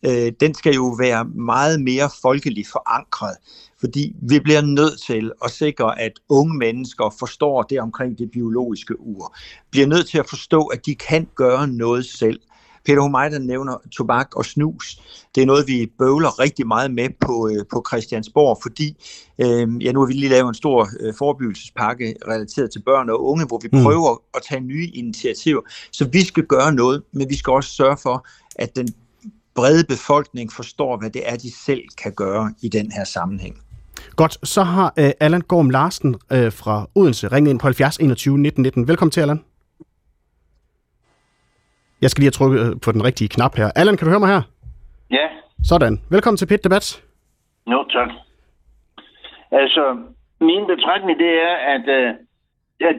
øh, 0.05 0.32
den 0.39 0.53
skal 0.53 0.74
jo 0.74 0.95
være 0.99 1.26
meget 1.26 1.82
mere 1.82 2.09
folkeligt 2.22 2.68
forankret, 2.68 3.36
fordi 3.80 4.15
vi 4.22 4.39
bliver 4.39 4.61
nødt 4.61 5.01
til 5.07 5.32
at 5.43 5.51
sikre, 5.51 5.99
at 5.99 6.11
unge 6.30 6.57
mennesker 6.57 7.15
forstår 7.20 7.63
det 7.63 7.80
omkring 7.80 8.18
det 8.18 8.32
biologiske 8.32 8.99
ur, 8.99 9.36
bliver 9.72 9.88
nødt 9.88 10.09
til 10.09 10.18
at 10.18 10.30
forstå, 10.30 10.65
at 10.65 10.86
de 10.86 10.95
kan 10.95 11.28
gøre 11.36 11.68
noget 11.68 12.05
selv, 12.05 12.39
Peter 12.88 13.01
Humayda 13.01 13.38
nævner 13.38 13.77
tobak 13.91 14.35
og 14.35 14.45
snus. 14.45 15.01
Det 15.35 15.41
er 15.41 15.45
noget, 15.45 15.67
vi 15.67 15.91
bøvler 15.99 16.39
rigtig 16.39 16.67
meget 16.67 16.91
med 16.91 17.09
på, 17.21 17.49
øh, 17.51 17.65
på 17.71 17.85
Christiansborg, 17.88 18.59
fordi 18.61 18.95
øh, 19.41 19.83
ja, 19.85 19.91
nu 19.91 19.99
har 19.99 20.07
vi 20.07 20.13
lige 20.13 20.29
lavet 20.29 20.47
en 20.47 20.53
stor 20.53 20.88
øh, 20.99 21.13
forebyggelsespakke 21.17 22.15
relateret 22.27 22.71
til 22.71 22.81
børn 22.81 23.09
og 23.09 23.25
unge, 23.25 23.45
hvor 23.45 23.59
vi 23.63 23.69
mm. 23.73 23.83
prøver 23.83 24.21
at 24.35 24.41
tage 24.49 24.61
nye 24.61 24.88
initiativer. 24.93 25.61
Så 25.91 26.05
vi 26.05 26.25
skal 26.25 26.43
gøre 26.43 26.73
noget, 26.73 27.03
men 27.13 27.29
vi 27.29 27.35
skal 27.35 27.51
også 27.51 27.69
sørge 27.69 27.97
for, 28.03 28.27
at 28.55 28.75
den 28.75 28.88
brede 29.55 29.83
befolkning 29.83 30.53
forstår, 30.53 30.97
hvad 30.97 31.09
det 31.09 31.21
er, 31.25 31.35
de 31.35 31.51
selv 31.65 31.81
kan 31.97 32.11
gøre 32.11 32.53
i 32.61 32.69
den 32.69 32.91
her 32.91 33.03
sammenhæng. 33.03 33.55
Godt, 34.15 34.47
så 34.47 34.63
har 34.63 34.93
uh, 34.97 35.09
Allan 35.19 35.41
Gorm 35.41 35.69
Larsen 35.69 36.15
uh, 36.15 36.53
fra 36.53 36.89
Odense 36.95 37.27
ringet 37.27 37.51
ind 37.51 37.59
på 37.59 37.67
70 37.67 37.97
21 37.97 38.38
19 38.38 38.61
19. 38.63 38.88
Velkommen 38.88 39.11
til, 39.11 39.21
Allan. 39.21 39.39
Jeg 42.01 42.09
skal 42.09 42.21
lige 42.21 42.31
have 42.31 42.39
trykket 42.39 42.59
øh, 42.65 42.71
på 42.85 42.89
den 42.95 43.03
rigtige 43.07 43.33
knap 43.35 43.53
her. 43.59 43.67
Allan, 43.79 43.97
kan 43.97 44.05
du 44.05 44.11
høre 44.13 44.25
mig 44.25 44.33
her? 44.35 44.43
Ja. 45.17 45.27
Sådan. 45.71 45.93
Velkommen 46.15 46.37
til 46.37 46.47
Pit 46.47 46.63
Debat. 46.63 46.85
Jo, 47.71 47.79
tak. 47.95 48.09
Altså, 49.51 49.83
min 50.49 50.63
betragtning 50.73 51.19
det 51.19 51.33
er, 51.49 51.55
at 51.75 51.85
øh, 51.97 52.09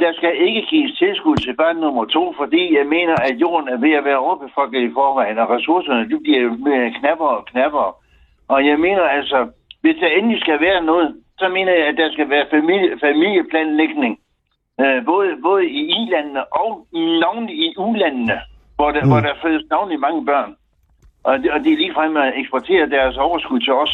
der 0.05 0.12
skal 0.18 0.32
ikke 0.46 0.62
gives 0.70 0.92
tilskud 0.99 1.36
til 1.36 1.57
børn 1.57 1.76
nummer 1.76 2.05
to, 2.05 2.34
fordi 2.40 2.76
jeg 2.78 2.86
mener, 2.86 3.14
at 3.28 3.34
jorden 3.42 3.68
er 3.68 3.78
ved 3.84 3.92
at 3.92 4.05
være 4.05 4.18
overbefolket 4.26 4.80
i 4.80 4.94
forvejen, 4.99 5.38
og 5.38 5.51
ressourcerne 5.51 6.09
de 6.11 6.16
bliver 6.24 6.44
mere 6.68 6.94
knapper 6.99 7.28
og 7.38 7.46
knapper. 7.46 7.96
Og 8.49 8.66
jeg 8.66 8.78
mener 8.78 9.03
altså, 9.03 9.38
hvis 9.80 9.96
der 10.01 10.07
endelig 10.07 10.40
skal 10.40 10.61
være 10.61 10.82
noget, 10.84 11.16
så 11.38 11.49
mener 11.49 11.72
jeg, 11.72 11.86
at 11.86 11.96
der 11.96 12.12
skal 12.12 12.30
være 12.30 12.46
familie, 12.51 12.99
familieplanlægning. 13.01 14.18
Øh, 14.80 15.05
både, 15.05 15.28
både 15.42 15.64
i 15.66 15.80
i-landene 15.99 16.53
og 16.53 16.86
navnlig 16.92 17.57
i 17.57 17.74
ulandene 17.76 18.38
hvor 18.79 18.91
der, 18.95 19.03
mm. 19.05 19.11
hvor 19.11 19.20
der 19.20 19.35
fødes 19.45 19.64
navnlig 19.70 19.99
mange 20.07 20.22
børn. 20.31 20.53
Og 21.29 21.35
de, 21.43 21.47
og 21.55 21.61
de 21.64 21.76
ligefrem 21.83 22.16
eksporterer 22.43 22.87
deres 22.87 23.16
overskud 23.16 23.61
til 23.61 23.74
os. 23.85 23.93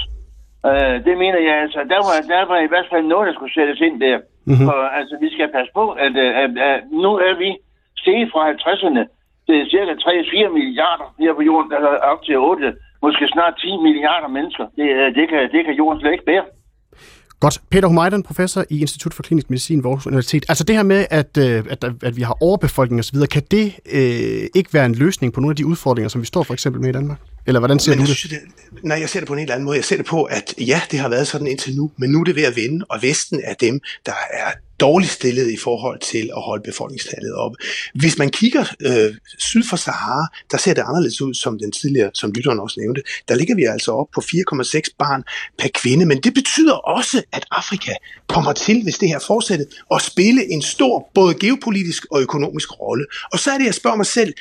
Uh, 0.69 0.97
det 1.07 1.15
mener 1.23 1.41
jeg 1.49 1.57
altså, 1.65 1.81
der 1.93 2.01
var, 2.09 2.17
der 2.35 2.45
var 2.53 2.59
i 2.67 2.71
hvert 2.73 2.89
fald 2.93 3.05
noget, 3.13 3.27
der 3.27 3.35
skulle 3.35 3.55
sættes 3.55 3.81
ind 3.87 3.97
der. 4.01 4.19
Mm-hmm. 4.47 4.69
Og 4.69 4.81
altså, 4.99 5.15
vi 5.25 5.29
skal 5.35 5.49
passe 5.57 5.73
på, 5.79 5.85
at, 6.05 6.15
at, 6.17 6.33
at, 6.45 6.53
at 6.71 6.81
nu 7.05 7.13
er 7.29 7.35
vi 7.43 7.51
steget 8.03 8.29
fra 8.33 8.43
50'erne 8.53 9.03
til 9.47 9.59
cirka 9.71 9.93
3-4 9.93 10.49
milliarder 10.59 11.09
her 11.21 11.33
på 11.35 11.43
jorden, 11.43 11.71
der 11.71 11.79
er 11.79 12.11
op 12.13 12.23
til 12.25 12.37
8, 12.39 12.75
måske 13.03 13.29
snart 13.29 13.55
10 13.59 13.77
milliarder 13.87 14.29
mennesker. 14.29 14.67
Det, 14.77 15.15
det, 15.17 15.29
kan, 15.29 15.43
det 15.55 15.65
kan 15.65 15.75
jorden 15.75 16.01
slet 16.01 16.13
ikke 16.13 16.31
bære. 16.31 16.45
Godt. 17.45 17.63
Peter 17.71 17.89
Humajdan, 17.89 18.23
professor 18.23 18.65
i 18.71 18.81
Institut 18.81 19.15
for 19.15 19.23
Klinisk 19.23 19.51
Medicin 19.51 19.79
ved 19.79 19.91
Aarhus 19.91 20.07
Universitet. 20.07 20.45
Altså 20.49 20.65
det 20.65 20.77
her 20.77 20.83
med, 20.83 21.07
at, 21.11 21.37
øh, 21.39 21.65
at, 21.71 21.85
at 22.03 22.17
vi 22.17 22.23
har 22.23 22.37
overbefolkning 22.41 22.99
osv., 22.99 23.27
kan 23.27 23.43
det 23.51 23.73
øh, 23.93 24.49
ikke 24.55 24.75
være 24.75 24.87
en 24.87 24.95
løsning 24.95 25.33
på 25.33 25.41
nogle 25.41 25.53
af 25.53 25.57
de 25.57 25.67
udfordringer, 25.67 26.09
som 26.09 26.21
vi 26.21 26.27
står 26.27 26.43
for 26.43 26.55
eksempel 26.55 26.81
med 26.81 26.89
i 26.89 26.93
Danmark? 26.93 27.19
Eller 27.47 27.61
hvordan 27.61 27.79
ser 27.79 27.93
men 27.93 27.99
du 27.99 28.07
det? 28.07 28.17
Synes, 28.17 28.35
det? 28.73 28.85
Nej, 28.85 29.01
jeg 29.01 29.09
ser 29.09 29.21
det 29.21 29.27
på 29.27 29.33
en 29.33 29.39
helt 29.39 29.51
anden 29.51 29.65
måde. 29.65 29.77
Jeg 29.77 29.85
ser 29.85 29.97
det 29.97 30.07
på, 30.07 30.23
at 30.23 30.55
ja, 30.59 30.81
det 30.91 30.99
har 30.99 31.09
været 31.09 31.27
sådan 31.27 31.47
indtil 31.47 31.77
nu, 31.77 31.91
men 31.97 32.11
nu 32.11 32.21
er 32.21 32.25
det 32.25 32.37
ved 32.37 32.45
at 32.45 32.57
vende, 32.57 32.85
og 32.89 33.03
Vesten 33.03 33.41
er 33.45 33.55
dem, 33.55 33.81
der 34.07 34.13
er 34.31 34.51
dårligt 34.81 35.13
stillet 35.13 35.51
i 35.51 35.57
forhold 35.57 36.01
til 36.01 36.31
at 36.37 36.43
holde 36.43 36.63
befolkningstallet 36.63 37.35
op. 37.35 37.53
Hvis 37.95 38.19
man 38.19 38.31
kigger 38.31 38.65
øh, 38.81 39.15
syd 39.39 39.65
for 39.65 39.77
Sahara, 39.77 40.27
der 40.51 40.59
ser 40.59 40.75
det 40.75 40.83
anderledes 40.83 41.23
ud, 41.23 41.35
som 41.35 41.59
den 41.59 41.73
tidligere, 41.73 42.11
som 42.15 42.33
lytteren 42.33 42.61
også 42.61 42.81
nævnte. 42.81 43.03
Der 43.29 43.35
ligger 43.35 43.55
vi 43.55 43.65
altså 43.65 43.93
op 43.93 44.07
på 44.15 44.21
4,6 44.21 44.81
barn 44.99 45.23
per 45.59 45.69
kvinde, 45.75 46.07
men 46.07 46.21
det 46.21 46.35
betyder 46.35 46.75
også, 46.75 47.23
at 47.33 47.47
Afrika 47.51 47.93
kommer 48.29 48.53
til, 48.53 48.83
hvis 48.83 48.99
det 48.99 49.09
her 49.09 49.19
fortsætter, 49.19 49.65
at 49.95 50.03
spille 50.03 50.53
en 50.53 50.63
stor 50.63 51.11
både 51.15 51.35
geopolitisk 51.35 52.07
og 52.11 52.21
økonomisk 52.21 52.81
rolle. 52.81 53.07
Og 53.33 53.39
så 53.39 53.51
er 53.51 53.59
det, 53.59 53.65
jeg 53.65 53.75
spørger 53.75 53.97
mig 53.97 54.07
selv, 54.07 54.35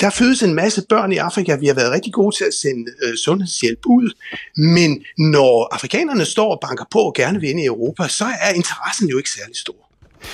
der 0.00 0.10
fødes 0.10 0.42
en 0.42 0.54
masse 0.54 0.82
børn 0.88 1.12
i 1.12 1.16
Afrika, 1.16 1.56
vi 1.56 1.66
har 1.66 1.74
været 1.74 1.92
rigtig 1.92 2.12
gode 2.12 2.36
til 2.36 2.44
at 2.44 2.54
sende 2.54 2.84
øh, 3.02 3.16
sundhedshjælp 3.16 3.78
ud, 3.86 4.10
men 4.56 5.04
når 5.18 5.74
afrikanerne 5.74 6.24
står 6.24 6.50
og 6.54 6.58
banker 6.68 6.84
på 6.90 6.98
og 6.98 7.14
gerne 7.14 7.40
vil 7.40 7.50
ind 7.50 7.60
i 7.60 7.64
Europa, 7.64 8.08
så 8.08 8.24
er 8.24 8.52
interessen 8.52 9.08
jo 9.08 9.16
ikke 9.16 9.30
særlig 9.30 9.56
stor. 9.56 9.86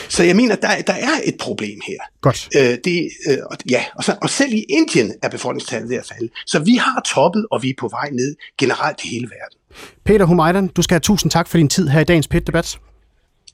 Så 0.09 0.23
jeg 0.23 0.37
mener, 0.37 0.57
der, 0.57 0.83
der 0.83 0.93
er 0.93 1.21
et 1.25 1.37
problem 1.39 1.81
her. 1.87 1.99
Godt. 2.21 2.49
Øh, 2.57 2.79
det, 2.85 3.11
øh, 3.29 3.39
ja, 3.71 3.85
og, 3.95 4.05
så, 4.05 4.17
og 4.23 4.31
selv 4.31 4.53
i 4.53 4.65
Indien 4.69 5.15
er 5.23 5.29
befolkningstallet 5.29 5.91
ved 5.91 5.97
at 5.97 6.07
falde. 6.07 6.29
Så 6.47 6.59
vi 6.59 6.75
har 6.75 7.03
toppet, 7.15 7.47
og 7.51 7.63
vi 7.63 7.71
er 7.71 7.75
på 7.79 7.89
vej 7.89 8.11
ned 8.11 8.37
generelt 8.59 9.05
i 9.05 9.09
hele 9.09 9.27
verden. 9.27 9.59
Peter 10.05 10.25
Humajdan, 10.25 10.69
du 10.69 10.83
skal 10.83 10.95
have 10.95 11.01
tusind 11.01 11.31
tak 11.31 11.49
for 11.49 11.59
din 11.59 11.69
tid 11.69 11.89
her 11.89 12.01
i 12.01 12.05
dagens 12.05 12.29
PIT-debat. 12.29 12.79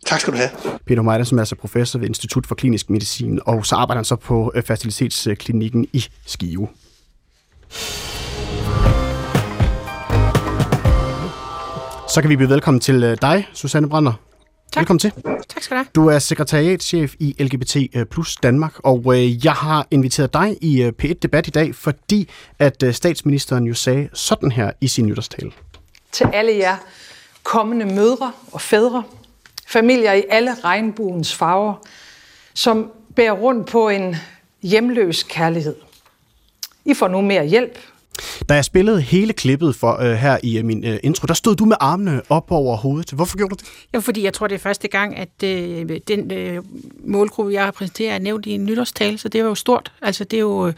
Tak 0.07 0.21
skal 0.21 0.33
du 0.33 0.39
have. 0.39 0.51
Peter 0.87 1.01
Humajdan, 1.01 1.27
som 1.27 1.39
er 1.39 1.43
altså 1.43 1.57
professor 1.57 1.99
ved 1.99 2.09
Institut 2.09 2.47
for 2.47 2.55
Klinisk 2.55 2.91
Medicin, 2.91 3.41
og 3.47 3.67
så 3.67 3.75
arbejder 3.75 3.99
han 3.99 4.05
så 4.05 4.17
på 4.17 4.53
øh, 4.55 4.63
Facilitetsklinikken 4.63 5.87
i 5.93 6.05
Skive. 6.27 6.69
Så 12.09 12.21
kan 12.21 12.31
vi 12.31 12.37
byde 12.37 12.49
velkommen 12.49 12.81
til 12.81 13.05
øh, 13.05 13.17
dig, 13.23 13.47
Susanne 13.53 13.89
Brander. 13.89 14.13
Tak. 14.73 14.81
Velkommen 14.81 14.99
til. 14.99 15.13
Tak 15.49 15.63
skal 15.63 15.77
du 15.77 15.79
have. 15.79 15.87
Du 15.95 16.07
er 16.07 16.19
sekretariatschef 16.19 17.15
i 17.19 17.37
LGBT 17.39 17.77
Plus 18.11 18.37
Danmark, 18.37 18.79
og 18.79 19.17
øh, 19.17 19.45
jeg 19.45 19.53
har 19.53 19.87
inviteret 19.91 20.33
dig 20.33 20.57
i 20.61 20.83
øh, 20.83 20.93
P1-debat 21.03 21.47
i 21.47 21.51
dag, 21.51 21.75
fordi 21.75 22.29
at 22.59 22.83
øh, 22.83 22.95
statsministeren 22.95 23.65
jo 23.65 23.75
sagde 23.75 24.09
sådan 24.13 24.53
her 24.53 24.71
i 24.81 24.89
sin 24.89 25.07
nytårstale. 25.07 25.51
Til 26.13 26.27
alle 26.33 26.57
jer 26.57 26.77
kommende 27.43 27.95
mødre 27.95 28.33
og 28.53 28.61
fædre, 28.61 29.03
familier 29.67 30.13
i 30.13 30.23
alle 30.31 30.55
regnbuens 30.65 31.35
farver, 31.35 31.75
som 32.55 32.91
bærer 33.17 33.33
rundt 33.33 33.69
på 33.69 33.89
en 33.89 34.17
hjemløs 34.63 35.23
kærlighed. 35.23 35.77
I 36.85 36.95
får 36.95 37.09
nu 37.09 37.21
mere 37.21 37.47
hjælp, 37.47 37.79
da 38.49 38.55
jeg 38.55 38.65
spillede 38.65 39.01
hele 39.01 39.33
klippet 39.33 39.77
for 39.77 39.97
uh, 40.01 40.13
her 40.13 40.39
i 40.43 40.59
uh, 40.59 40.65
min 40.65 40.85
uh, 40.85 40.97
intro, 41.03 41.27
der 41.27 41.35
stod 41.35 41.57
du 41.57 41.65
med 41.65 41.77
armene 41.81 42.23
op 42.29 42.51
over 42.51 42.77
hovedet. 42.77 43.11
Hvorfor 43.11 43.37
gjorde 43.37 43.55
du 43.55 43.57
det? 43.59 43.69
Jo, 43.95 44.01
fordi 44.01 44.23
jeg 44.23 44.33
tror, 44.33 44.47
det 44.47 44.55
er 44.55 44.59
første 44.59 44.89
gang, 44.89 45.17
at 45.17 45.29
uh, 45.43 45.97
den 46.09 46.57
uh, 46.59 46.65
målgruppe, 47.11 47.53
jeg 47.53 47.65
har 47.65 47.71
præsenteret, 47.71 48.15
er 48.15 48.19
nævnt 48.19 48.47
i 48.47 48.51
en 48.51 48.65
nytårstale, 48.65 49.19
så 49.19 49.29
det 49.29 49.43
var 49.43 49.49
jo 49.49 49.55
stort. 49.55 49.93
Altså, 50.03 50.25
det 50.25 50.37
er 50.37 50.41
jo... 50.41 50.67
Uh, 50.67 50.73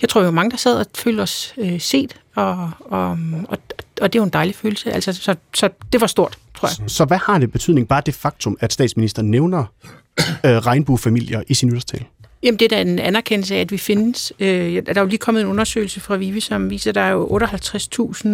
jeg 0.00 0.08
tror 0.08 0.22
jo 0.22 0.30
mange, 0.30 0.50
der 0.50 0.56
sad 0.56 0.78
og 0.78 0.86
følte 0.94 1.20
os 1.20 1.54
uh, 1.56 1.80
set, 1.80 2.16
og, 2.34 2.70
og, 2.80 3.18
og, 3.48 3.58
og 4.00 4.12
det 4.12 4.18
er 4.18 4.20
jo 4.20 4.24
en 4.24 4.30
dejlig 4.32 4.54
følelse. 4.54 4.92
Altså, 4.92 5.12
så, 5.12 5.34
så 5.54 5.68
det 5.92 6.00
var 6.00 6.06
stort, 6.06 6.38
tror 6.54 6.68
jeg. 6.68 6.90
Så, 6.90 6.96
så 6.96 7.04
hvad 7.04 7.18
har 7.18 7.38
det 7.38 7.52
betydning, 7.52 7.88
bare 7.88 8.02
det 8.06 8.14
faktum, 8.14 8.56
at 8.60 8.72
statsministeren 8.72 9.30
nævner 9.30 9.64
uh, 10.18 10.50
regnbuefamilier 10.50 11.42
i 11.48 11.54
sin 11.54 11.68
nytårstale? 11.68 12.04
Jamen, 12.42 12.58
det 12.58 12.72
er 12.72 12.76
da 12.76 12.80
en 12.80 12.98
anerkendelse 12.98 13.54
af, 13.54 13.60
at 13.60 13.70
vi 13.70 13.78
findes. 13.78 14.32
Øh, 14.40 14.82
der 14.86 14.92
er 14.96 15.00
jo 15.00 15.06
lige 15.06 15.18
kommet 15.18 15.40
en 15.40 15.46
undersøgelse 15.46 16.00
fra 16.00 16.16
Vivi, 16.16 16.40
som 16.40 16.70
viser, 16.70 16.90
at 16.90 16.94
der 16.94 17.00
er 17.00 17.10
jo 17.10 17.40
58.000 17.42 18.28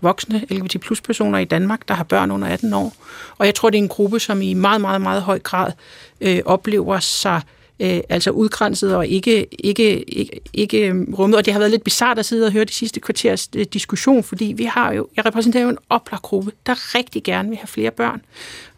voksne 0.00 0.44
LGBT 0.50 0.80
plus 0.80 1.00
personer 1.00 1.38
i 1.38 1.44
Danmark, 1.44 1.88
der 1.88 1.94
har 1.94 2.04
børn 2.04 2.30
under 2.30 2.48
18 2.48 2.72
år. 2.72 2.94
Og 3.38 3.46
jeg 3.46 3.54
tror, 3.54 3.70
det 3.70 3.78
er 3.78 3.82
en 3.82 3.88
gruppe, 3.88 4.20
som 4.20 4.42
i 4.42 4.54
meget, 4.54 4.80
meget, 4.80 5.00
meget 5.00 5.22
høj 5.22 5.38
grad 5.38 5.72
øh, 6.20 6.40
oplever 6.44 6.98
sig 6.98 7.40
øh, 7.44 7.59
Øh, 7.80 8.00
altså 8.08 8.30
udgrænset 8.30 8.96
og 8.96 9.06
ikke, 9.06 9.46
ikke, 9.64 10.02
ikke, 10.02 10.40
ikke 10.52 10.88
øh, 10.88 10.94
rummet. 11.18 11.38
Og 11.38 11.44
det 11.44 11.52
har 11.52 11.60
været 11.60 11.70
lidt 11.70 11.84
bizart 11.84 12.18
at 12.18 12.26
sidde 12.26 12.46
og 12.46 12.52
høre 12.52 12.64
de 12.64 12.72
sidste 12.72 13.00
kvarters 13.00 13.48
øh, 13.56 13.66
diskussion, 13.72 14.22
fordi 14.22 14.44
vi 14.56 14.64
har 14.64 14.92
jo, 14.92 15.08
jeg 15.16 15.26
repræsenterer 15.26 15.62
jo 15.62 15.70
en 15.70 15.78
oplagt 15.88 16.22
gruppe, 16.22 16.52
der 16.66 16.94
rigtig 16.94 17.22
gerne 17.22 17.48
vil 17.48 17.58
have 17.58 17.68
flere 17.68 17.90
børn. 17.90 18.22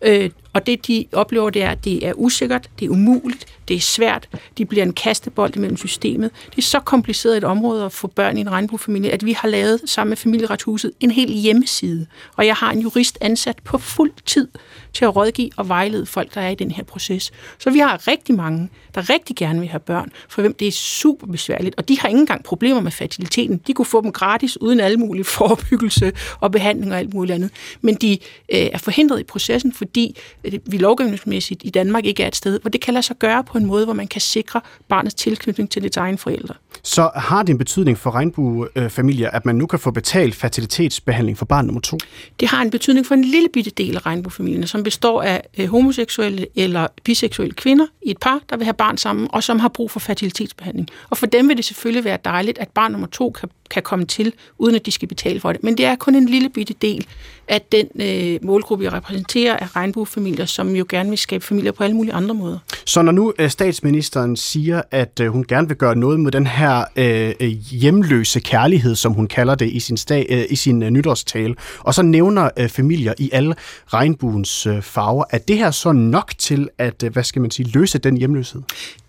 Øh, 0.02 0.30
og 0.52 0.66
det, 0.66 0.86
de 0.86 1.06
oplever, 1.12 1.50
det 1.50 1.62
er, 1.62 1.70
at 1.70 1.84
det 1.84 2.06
er 2.06 2.12
usikkert, 2.16 2.70
det 2.78 2.86
er 2.86 2.90
umuligt, 2.90 3.46
det 3.68 3.76
er 3.76 3.80
svært, 3.80 4.28
de 4.58 4.66
bliver 4.66 4.84
en 4.84 4.92
kastebold 4.92 5.56
mellem 5.56 5.76
systemet. 5.76 6.30
Det 6.50 6.58
er 6.58 6.62
så 6.62 6.80
kompliceret 6.80 7.36
et 7.36 7.44
område 7.44 7.84
at 7.84 7.92
få 7.92 8.06
børn 8.06 8.38
i 8.38 8.40
en 8.40 8.50
regnbuefamilie, 8.50 9.10
at 9.10 9.26
vi 9.26 9.32
har 9.32 9.48
lavet 9.48 9.80
sammen 9.86 10.10
med 10.10 10.16
Familieretshuset 10.16 10.92
en 11.00 11.10
hel 11.10 11.32
hjemmeside. 11.32 12.06
Og 12.36 12.46
jeg 12.46 12.54
har 12.54 12.72
en 12.72 12.80
jurist 12.80 13.18
ansat 13.20 13.56
på 13.64 13.78
fuld 13.78 14.12
tid 14.26 14.48
til 14.92 15.04
at 15.04 15.16
rådgive 15.16 15.50
og 15.56 15.68
vejlede 15.68 16.06
folk, 16.06 16.34
der 16.34 16.40
er 16.40 16.48
i 16.48 16.54
den 16.54 16.70
her 16.70 16.84
proces. 16.84 17.32
Så 17.58 17.70
vi 17.70 17.78
har 17.78 18.08
rigtig 18.08 18.34
mange, 18.34 18.68
der 18.94 19.10
rigtig 19.10 19.36
gerne 19.36 19.60
vil 19.60 19.68
have 19.68 19.80
børn, 19.80 20.12
for 20.28 20.40
hvem 20.40 20.54
det 20.54 20.68
er 20.68 20.72
super 20.72 21.26
besværligt. 21.26 21.74
Og 21.78 21.88
de 21.88 21.98
har 21.98 22.08
ikke 22.08 22.20
engang 22.20 22.44
problemer 22.44 22.80
med 22.80 22.92
fertiliteten. 22.92 23.60
De 23.66 23.72
kunne 23.72 23.86
få 23.86 24.02
dem 24.02 24.12
gratis, 24.12 24.60
uden 24.60 24.80
alle 24.80 24.96
mulige 24.96 25.24
forebyggelse 25.24 26.12
og 26.40 26.52
behandling 26.52 26.92
og 26.92 26.98
alt 26.98 27.14
muligt 27.14 27.34
andet. 27.34 27.50
Men 27.80 27.94
de 27.94 28.12
øh, 28.52 28.58
er 28.72 28.78
forhindret 28.78 29.20
i 29.20 29.24
processen, 29.24 29.72
fordi 29.72 30.16
vi 30.66 30.78
lovgivningsmæssigt 30.78 31.62
i 31.64 31.70
Danmark 31.70 32.04
ikke 32.04 32.22
er 32.22 32.28
et 32.28 32.36
sted, 32.36 32.60
hvor 32.60 32.70
det 32.70 32.80
kan 32.80 32.94
lade 32.94 33.02
sig 33.02 33.16
gøre 33.18 33.44
på 33.44 33.58
en 33.58 33.66
måde, 33.66 33.84
hvor 33.84 33.94
man 33.94 34.08
kan 34.08 34.20
sikre 34.20 34.60
barnets 34.88 35.14
tilknytning 35.14 35.70
til 35.70 35.82
dets 35.82 35.96
egen 35.96 36.18
forældre. 36.18 36.54
Så 36.82 37.10
har 37.14 37.42
det 37.42 37.52
en 37.52 37.58
betydning 37.58 37.98
for 37.98 38.10
regnbuefamilier, 38.10 39.30
at 39.30 39.46
man 39.46 39.54
nu 39.54 39.66
kan 39.66 39.78
få 39.78 39.90
betalt 39.90 40.34
fertilitetsbehandling 40.34 41.38
for 41.38 41.44
barn 41.44 41.66
nummer 41.66 41.80
to? 41.80 41.98
Det 42.40 42.48
har 42.48 42.62
en 42.62 42.70
betydning 42.70 43.06
for 43.06 43.14
en 43.14 43.24
lille 43.24 43.48
bitte 43.52 43.70
del 43.70 43.96
af 43.96 44.06
regnbuefamilierne, 44.06 44.66
som 44.66 44.82
består 44.82 45.22
af 45.22 45.42
øh, 45.58 45.68
homoseksuelle 45.68 46.46
eller 46.56 46.86
biseksuelle 47.04 47.54
kvinder 47.54 47.86
i 48.02 48.10
et 48.10 48.18
par, 48.18 48.40
der 48.50 48.56
vil 48.56 48.64
have 48.64 48.74
barn 48.74 48.96
sammen, 48.96 49.28
og 49.30 49.42
som 49.42 49.58
har 49.58 49.68
brug 49.68 49.90
for 49.90 50.00
fertilitetsbehandling. 50.00 50.88
Og 51.10 51.16
for 51.16 51.26
dem 51.26 51.48
vil 51.48 51.56
det 51.56 51.64
selvfølgelig 51.64 52.04
være 52.04 52.18
dejligt, 52.24 52.58
at 52.58 52.68
barn 52.68 52.92
nummer 52.92 53.08
to 53.08 53.30
kan, 53.30 53.48
kan 53.72 53.82
komme 53.82 54.04
til, 54.04 54.32
uden 54.58 54.74
at 54.74 54.86
de 54.86 54.90
skal 54.90 55.08
betale 55.08 55.40
for 55.40 55.52
det. 55.52 55.62
Men 55.62 55.76
det 55.76 55.86
er 55.86 55.96
kun 55.96 56.14
en 56.14 56.28
lille 56.28 56.48
bitte 56.48 56.74
del 56.82 57.06
af 57.48 57.60
den 57.72 57.86
øh, 58.00 58.38
målgruppe, 58.42 58.84
jeg 58.84 58.92
repræsenterer 58.92 59.56
af 59.56 59.76
regnbuefamilier, 59.76 60.46
som 60.46 60.76
jo 60.76 60.86
gerne 60.88 61.08
vil 61.08 61.18
skabe 61.18 61.44
familier 61.44 61.72
på 61.72 61.84
alle 61.84 61.96
mulige 61.96 62.14
andre 62.14 62.34
måder. 62.34 62.58
Så 62.84 63.02
når 63.02 63.12
nu 63.12 63.32
øh, 63.38 63.50
statsministeren 63.50 64.36
siger, 64.36 64.82
at 64.90 65.20
øh, 65.20 65.28
hun 65.28 65.44
gerne 65.48 65.68
vil 65.68 65.76
gøre 65.76 65.96
noget 65.96 66.20
med 66.20 66.32
den 66.32 66.46
her 66.46 66.84
øh, 66.96 67.32
øh 67.40 67.48
hjemløse 67.48 68.40
kærlighed, 68.40 68.94
som 68.94 69.12
hun 69.12 69.26
kalder 69.26 69.54
det 69.54 69.70
i 69.70 69.80
sin, 69.80 69.96
sta- 69.96 70.34
øh, 70.34 70.44
i 70.50 70.56
sin 70.56 70.82
øh, 70.82 70.90
nytårstale, 70.90 71.54
og 71.78 71.94
så 71.94 72.02
nævner 72.02 72.50
øh, 72.56 72.68
familier 72.68 73.14
i 73.18 73.30
alle 73.32 73.54
regnbuens 73.86 74.66
øh, 74.66 74.82
farver, 74.82 75.24
er 75.30 75.38
det 75.38 75.58
her 75.58 75.70
så 75.70 75.92
nok 75.92 76.32
til 76.38 76.68
at, 76.78 77.02
øh, 77.02 77.12
hvad 77.12 77.24
skal 77.24 77.42
man 77.42 77.50
sige, 77.50 77.70
løse 77.74 77.98
den 77.98 78.16
hjemløshed? 78.16 78.62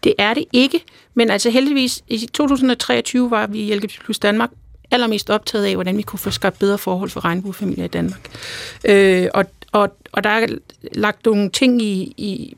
Det 0.04 0.14
er 0.18 0.34
det 0.34 0.46
ikke, 0.54 0.80
men 1.14 1.30
altså 1.30 1.50
heldigvis 1.50 2.04
i 2.08 2.18
2023 2.34 3.32
var 3.32 3.48
vi 3.48 3.60
i 3.60 3.76
LGBT 3.76 4.00
Plus 4.04 4.20
Danmark 4.20 4.50
allermest 4.92 5.30
optaget 5.30 5.66
af, 5.66 5.74
hvordan 5.76 5.98
vi 5.98 6.02
kunne 6.02 6.20
få 6.20 6.32
skabt 6.32 6.60
bedre 6.60 6.78
forhold 6.78 7.10
for 7.10 7.26
regnbuefamilier 7.26 7.86
i 7.86 7.88
Danmark. 7.88 8.30
Øh, 8.86 9.28
og, 9.34 9.46
og, 9.72 9.98
og 10.12 10.24
der 10.24 10.30
er 10.30 10.48
lagt 10.92 11.26
nogle 11.26 11.50
ting 11.50 11.82
i, 11.82 12.14
i 12.18 12.56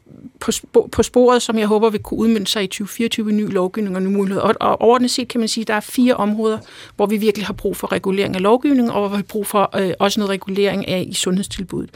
på, 0.74 0.90
på 0.92 1.04
sporet, 1.04 1.42
som 1.42 1.58
jeg 1.58 1.68
håber 1.68 1.90
vil 1.90 2.00
kunne 2.00 2.20
udmynde 2.20 2.48
sig 2.48 2.64
i 2.64 2.68
2024 2.68 3.32
ny 3.32 3.54
lovgivning 3.54 3.96
og 3.96 4.02
nye 4.02 4.10
muligheder. 4.10 4.42
Og, 4.42 4.56
og 4.60 4.82
overordnet 4.82 5.12
set 5.12 5.28
kan 5.28 5.40
man 5.40 5.48
sige, 5.48 5.62
at 5.62 5.68
der 5.68 5.74
er 5.74 5.80
fire 5.80 6.14
områder, 6.14 6.58
hvor 6.96 7.06
vi 7.06 7.18
virkelig 7.18 7.46
har 7.46 7.54
brug 7.54 7.78
for 7.78 7.92
regulering 7.92 8.36
af 8.36 8.42
lovgivning, 8.42 8.92
og 8.92 9.00
hvor 9.00 9.10
vi 9.10 9.16
har 9.16 9.24
brug 9.24 9.48
for 9.48 9.80
øh, 9.80 9.94
også 10.00 10.20
noget 10.20 10.30
regulering 10.30 10.88
af 10.88 11.06
i 11.08 11.14
sundhedstilbuddet. 11.14 11.90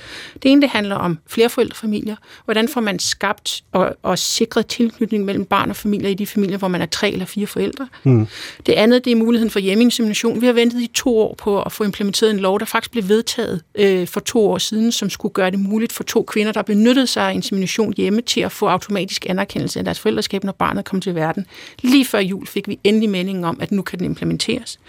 Det 0.43 0.51
ene 0.51 0.61
det 0.61 0.69
handler 0.69 0.95
om 0.95 1.19
flerforældrefamilier. 1.27 2.15
Hvordan 2.45 2.67
får 2.67 2.81
man 2.81 2.99
skabt 2.99 3.63
og, 3.71 3.95
og 4.03 4.19
sikret 4.19 4.67
tilknytning 4.67 5.25
mellem 5.25 5.45
barn 5.45 5.69
og 5.69 5.75
familier 5.75 6.09
i 6.09 6.13
de 6.13 6.27
familier, 6.27 6.57
hvor 6.57 6.67
man 6.67 6.81
er 6.81 6.85
tre 6.85 7.11
eller 7.11 7.25
fire 7.25 7.47
forældre. 7.47 7.87
Mm. 8.03 8.27
Det 8.65 8.73
andet 8.73 9.05
det 9.05 9.11
er 9.11 9.15
muligheden 9.15 9.51
for 9.51 9.59
hjemmeinsemination. 9.59 10.41
Vi 10.41 10.45
har 10.45 10.53
ventet 10.53 10.81
i 10.81 10.87
to 10.93 11.17
år 11.17 11.35
på 11.37 11.61
at 11.61 11.71
få 11.71 11.83
implementeret 11.83 12.31
en 12.31 12.39
lov, 12.39 12.59
der 12.59 12.65
faktisk 12.65 12.91
blev 12.91 13.09
vedtaget 13.09 13.61
øh, 13.75 14.07
for 14.07 14.19
to 14.19 14.47
år 14.49 14.57
siden, 14.57 14.91
som 14.91 15.09
skulle 15.09 15.33
gøre 15.33 15.51
det 15.51 15.59
muligt 15.59 15.93
for 15.93 16.03
to 16.03 16.23
kvinder, 16.23 16.51
der 16.51 16.61
benyttede 16.61 17.07
sig 17.07 17.23
af 17.29 17.33
insemination 17.33 17.93
hjemme 17.97 18.21
til 18.21 18.38
at 18.41 18.51
få 18.51 18.67
automatisk 18.67 19.25
anerkendelse 19.29 19.79
af 19.79 19.85
deres 19.85 19.99
forældreskab, 19.99 20.43
når 20.43 20.51
barnet 20.51 20.85
kom 20.85 21.01
til 21.01 21.15
verden. 21.15 21.45
Lige 21.81 22.05
før 22.05 22.19
jul 22.19 22.47
fik 22.47 22.67
vi 22.67 22.79
endelig 22.83 23.09
meningen 23.09 23.43
om, 23.43 23.57
at 23.61 23.71
nu 23.71 23.81
kan 23.81 23.99
den 23.99 24.05
implementeres. 24.05 24.79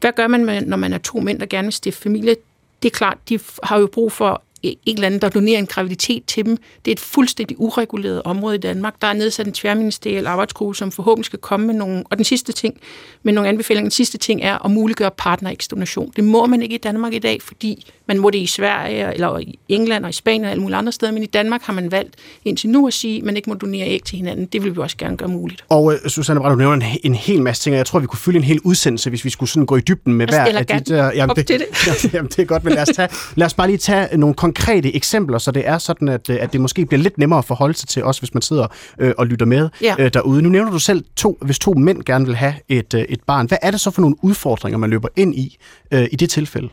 Hvad 0.00 0.12
gør 0.12 0.26
man, 0.26 0.64
når 0.66 0.76
man 0.76 0.92
er 0.92 0.98
to 0.98 1.20
mænd, 1.20 1.40
der 1.40 1.46
gerne 1.46 1.66
vil 1.66 1.72
stifte 1.72 2.02
familie? 2.02 2.36
Det 2.82 2.90
er 2.90 2.96
klart, 2.96 3.18
de 3.28 3.38
har 3.62 3.78
jo 3.78 3.86
brug 3.86 4.12
for 4.12 4.42
en 4.64 4.94
eller 4.94 5.06
anden, 5.06 5.20
der 5.20 5.28
donerer 5.28 5.58
en 5.58 5.66
graviditet 5.66 6.24
til 6.24 6.44
dem. 6.44 6.56
Det 6.84 6.90
er 6.90 6.92
et 6.92 7.00
fuldstændig 7.00 7.60
ureguleret 7.60 8.22
område 8.22 8.54
i 8.54 8.58
Danmark. 8.58 8.94
Der 9.02 9.06
er 9.06 9.12
nedsat 9.12 9.46
en 9.46 9.52
tværministeriel 9.52 10.26
arbejdsgruppe, 10.26 10.74
som 10.74 10.92
forhåbentlig 10.92 11.26
skal 11.26 11.38
komme 11.38 11.66
med 11.66 11.74
nogle, 11.74 12.04
og 12.10 12.16
den 12.16 12.24
sidste 12.24 12.52
ting, 12.52 12.76
med 13.22 13.32
nogle 13.32 13.48
anbefalinger. 13.48 13.84
Den 13.84 13.90
sidste 13.90 14.18
ting 14.18 14.42
er 14.42 14.64
at 14.64 14.70
muliggøre 14.70 15.10
partnereksdonation. 15.18 16.12
Det 16.16 16.24
må 16.24 16.46
man 16.46 16.62
ikke 16.62 16.74
i 16.74 16.78
Danmark 16.78 17.12
i 17.12 17.18
dag, 17.18 17.42
fordi 17.42 17.86
man 18.08 18.18
må 18.18 18.30
det 18.30 18.38
i 18.38 18.46
Sverige, 18.46 19.14
eller 19.14 19.38
i 19.38 19.58
England 19.68 20.04
og 20.04 20.10
i 20.10 20.12
Spanien 20.12 20.44
og 20.44 20.50
alle 20.50 20.62
mulige 20.62 20.76
andre 20.76 20.92
steder, 20.92 21.12
men 21.12 21.22
i 21.22 21.26
Danmark 21.26 21.62
har 21.62 21.72
man 21.72 21.90
valgt 21.92 22.14
indtil 22.44 22.70
nu 22.70 22.86
at 22.86 22.92
sige, 22.92 23.18
at 23.18 23.24
man 23.24 23.36
ikke 23.36 23.50
må 23.50 23.54
donere 23.54 23.86
æg 23.88 24.02
til 24.04 24.16
hinanden. 24.16 24.46
Det 24.46 24.64
vil 24.64 24.76
vi 24.76 24.80
også 24.80 24.96
gerne 24.96 25.16
gøre 25.16 25.28
muligt. 25.28 25.64
Og 25.68 25.84
uh, 25.84 25.94
Susanne 26.06 26.40
Brandt, 26.40 26.54
du 26.54 26.58
nævner 26.58 26.86
en, 26.86 26.98
en 27.04 27.14
hel 27.14 27.42
masse 27.42 27.62
ting, 27.62 27.74
og 27.74 27.78
jeg 27.78 27.86
tror, 27.86 27.98
vi 27.98 28.06
kunne 28.06 28.18
fylde 28.18 28.38
en 28.38 28.44
hel 28.44 28.60
udsendelse, 28.60 29.10
hvis 29.10 29.24
vi 29.24 29.30
skulle 29.30 29.50
sådan 29.50 29.66
gå 29.66 29.76
i 29.76 29.80
dybden 29.80 30.14
med 30.14 30.26
hver 30.26 30.44
af 30.44 30.66
de 30.66 30.80
der... 30.80 31.12
Jamen, 31.14 31.36
det, 31.36 31.48
det. 31.48 31.64
jamen, 32.14 32.28
det 32.28 32.38
er 32.38 32.44
godt, 32.44 32.64
men 32.64 32.72
lad 32.72 32.82
os, 32.82 32.88
tage, 32.96 33.08
lad 33.34 33.46
os 33.46 33.54
bare 33.54 33.66
lige 33.66 33.78
tage 33.78 34.16
nogle 34.16 34.34
konkrete 34.34 34.53
eksempler, 34.94 35.38
så 35.38 35.50
det 35.50 35.68
er 35.68 35.78
sådan, 35.78 36.08
at, 36.08 36.30
at 36.30 36.52
det 36.52 36.60
måske 36.60 36.86
bliver 36.86 37.02
lidt 37.02 37.18
nemmere 37.18 37.38
at 37.38 37.44
forholde 37.44 37.74
sig 37.74 37.88
til, 37.88 38.04
også 38.04 38.20
hvis 38.20 38.34
man 38.34 38.42
sidder 38.42 38.66
øh, 38.98 39.12
og 39.18 39.26
lytter 39.26 39.46
med 39.46 39.68
ja. 39.82 39.94
øh, 39.98 40.10
derude. 40.14 40.42
Nu 40.42 40.48
nævner 40.48 40.70
du 40.70 40.78
selv, 40.78 41.04
to, 41.16 41.38
hvis 41.40 41.58
to 41.58 41.72
mænd 41.72 42.02
gerne 42.02 42.26
vil 42.26 42.36
have 42.36 42.54
et, 42.68 42.94
øh, 42.94 43.00
et 43.00 43.20
barn. 43.26 43.46
Hvad 43.46 43.58
er 43.62 43.70
det 43.70 43.80
så 43.80 43.90
for 43.90 44.00
nogle 44.00 44.16
udfordringer, 44.22 44.78
man 44.78 44.90
løber 44.90 45.08
ind 45.16 45.34
i 45.34 45.58
øh, 45.90 46.08
i 46.12 46.16
det 46.16 46.30
tilfælde? 46.30 46.68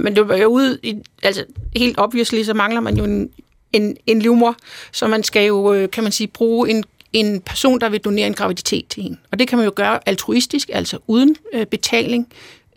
Men 0.00 0.16
det 0.16 0.30
er 0.30 0.36
jo 0.36 0.48
ude 0.48 0.78
i, 0.82 0.94
altså 1.22 1.44
helt 1.76 1.98
obviously, 1.98 2.42
så 2.42 2.54
mangler 2.54 2.80
man 2.80 2.96
jo 2.96 3.04
en, 3.04 3.30
en, 3.72 3.96
en 4.06 4.18
livmor, 4.18 4.56
så 4.92 5.06
man 5.06 5.22
skal 5.22 5.46
jo, 5.46 5.74
øh, 5.74 5.90
kan 5.90 6.02
man 6.02 6.12
sige, 6.12 6.28
bruge 6.28 6.70
en 6.70 6.84
en 7.12 7.40
person, 7.40 7.80
der 7.80 7.88
vil 7.88 8.00
donere 8.00 8.26
en 8.26 8.34
graviditet 8.34 8.88
til 8.88 9.06
en. 9.06 9.18
Og 9.32 9.38
det 9.38 9.48
kan 9.48 9.58
man 9.58 9.64
jo 9.64 9.72
gøre 9.76 10.08
altruistisk, 10.08 10.70
altså 10.72 10.98
uden 11.06 11.36
øh, 11.52 11.66
betaling. 11.66 12.28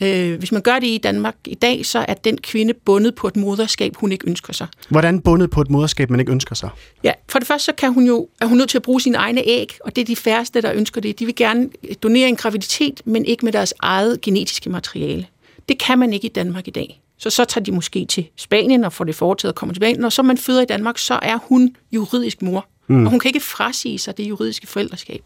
Øh, 0.01 0.39
hvis 0.39 0.51
man 0.51 0.61
gør 0.61 0.79
det 0.79 0.87
i 0.87 0.97
Danmark 0.97 1.35
i 1.45 1.55
dag, 1.55 1.85
så 1.85 2.05
er 2.07 2.13
den 2.13 2.37
kvinde 2.37 2.73
bundet 2.73 3.15
på 3.15 3.27
et 3.27 3.35
moderskab, 3.35 3.95
hun 3.95 4.11
ikke 4.11 4.27
ønsker 4.27 4.53
sig. 4.53 4.67
Hvordan 4.89 5.21
bundet 5.21 5.49
på 5.49 5.61
et 5.61 5.69
moderskab, 5.69 6.09
man 6.09 6.19
ikke 6.19 6.31
ønsker 6.31 6.55
sig? 6.55 6.69
Ja, 7.03 7.11
for 7.29 7.39
det 7.39 7.47
første 7.47 7.65
så 7.65 7.71
kan 7.71 7.93
hun 7.93 8.07
jo, 8.07 8.27
er 8.41 8.45
hun 8.45 8.57
nødt 8.57 8.69
til 8.69 8.77
at 8.77 8.81
bruge 8.81 9.01
sine 9.01 9.17
egne 9.17 9.47
æg, 9.47 9.77
og 9.83 9.95
det 9.95 10.01
er 10.01 10.05
de 10.05 10.15
færreste, 10.15 10.61
der 10.61 10.73
ønsker 10.73 11.01
det. 11.01 11.19
De 11.19 11.25
vil 11.25 11.35
gerne 11.35 11.69
donere 12.03 12.27
en 12.27 12.35
graviditet, 12.35 13.01
men 13.05 13.25
ikke 13.25 13.45
med 13.45 13.53
deres 13.53 13.73
eget 13.79 14.21
genetiske 14.21 14.69
materiale. 14.69 15.25
Det 15.69 15.79
kan 15.79 15.99
man 15.99 16.13
ikke 16.13 16.25
i 16.25 16.31
Danmark 16.31 16.67
i 16.67 16.71
dag. 16.71 17.01
Så 17.17 17.29
så 17.29 17.45
tager 17.45 17.63
de 17.63 17.71
måske 17.71 18.05
til 18.05 18.27
Spanien 18.35 18.83
og 18.83 18.93
får 18.93 19.03
det 19.03 19.15
foretaget 19.15 19.51
og 19.51 19.55
kommer 19.55 19.73
tilbage. 19.73 19.93
Når 19.93 20.09
så 20.09 20.23
man 20.23 20.37
føder 20.37 20.61
i 20.61 20.65
Danmark, 20.65 20.97
så 20.97 21.19
er 21.21 21.37
hun 21.43 21.75
juridisk 21.91 22.41
mor. 22.41 22.67
Mm. 22.87 23.05
Og 23.05 23.09
hun 23.09 23.19
kan 23.19 23.29
ikke 23.29 23.39
frasige 23.39 23.99
sig 23.99 24.17
det 24.17 24.23
juridiske 24.23 24.67
forældreskab. 24.67 25.21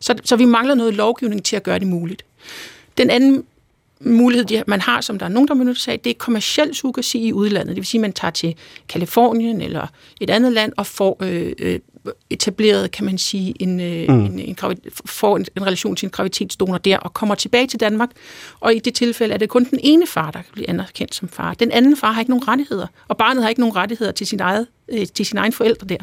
Så, 0.00 0.14
så 0.24 0.36
vi 0.36 0.44
mangler 0.44 0.74
noget 0.74 0.94
lovgivning 0.94 1.44
til 1.44 1.56
at 1.56 1.62
gøre 1.62 1.78
det 1.78 1.86
muligt. 1.86 2.24
Den 2.98 3.10
anden 3.10 3.44
mulighed, 4.00 4.62
man 4.66 4.80
har, 4.80 5.00
som 5.00 5.18
der 5.18 5.26
er 5.26 5.30
nogen, 5.30 5.48
der 5.48 5.54
benytter 5.54 5.80
sig 5.80 5.92
af, 5.92 6.00
det 6.00 6.10
er 6.10 6.14
kommersiel 6.14 6.74
surrogasi 6.74 7.26
i 7.26 7.32
udlandet. 7.32 7.68
Det 7.68 7.76
vil 7.76 7.86
sige, 7.86 7.98
at 7.98 8.02
man 8.02 8.12
tager 8.12 8.30
til 8.30 8.54
Kalifornien 8.88 9.60
eller 9.60 9.86
et 10.20 10.30
andet 10.30 10.52
land 10.52 10.72
og 10.76 10.86
får 10.86 11.16
øh, 11.22 11.52
øh, 11.58 11.78
etableret, 12.30 12.90
kan 12.90 13.04
man 13.04 13.18
sige, 13.18 13.54
en, 13.62 13.80
øh, 13.80 14.08
mm. 14.08 14.24
en, 14.24 14.38
en, 14.38 14.56
får 15.06 15.36
en, 15.36 15.46
en 15.56 15.62
relation 15.66 15.96
til 15.96 16.06
en 16.06 16.10
graviditetsdonor 16.10 16.78
der, 16.78 16.98
og 16.98 17.14
kommer 17.14 17.34
tilbage 17.34 17.66
til 17.66 17.80
Danmark. 17.80 18.10
Og 18.60 18.74
i 18.74 18.78
det 18.78 18.94
tilfælde 18.94 19.34
er 19.34 19.38
det 19.38 19.48
kun 19.48 19.64
den 19.64 19.78
ene 19.82 20.06
far, 20.06 20.30
der 20.30 20.42
kan 20.42 20.52
blive 20.52 20.70
anerkendt 20.70 21.14
som 21.14 21.28
far. 21.28 21.54
Den 21.54 21.72
anden 21.72 21.96
far 21.96 22.12
har 22.12 22.20
ikke 22.20 22.30
nogen 22.30 22.48
rettigheder, 22.48 22.86
og 23.08 23.16
barnet 23.16 23.42
har 23.42 23.48
ikke 23.48 23.60
nogen 23.60 23.76
rettigheder 23.76 24.12
til 24.12 24.26
sin, 24.26 24.40
eget, 24.40 24.66
øh, 24.92 25.06
til 25.14 25.26
sin 25.26 25.38
egen 25.38 25.52
forældre 25.52 25.86
der. 25.86 25.96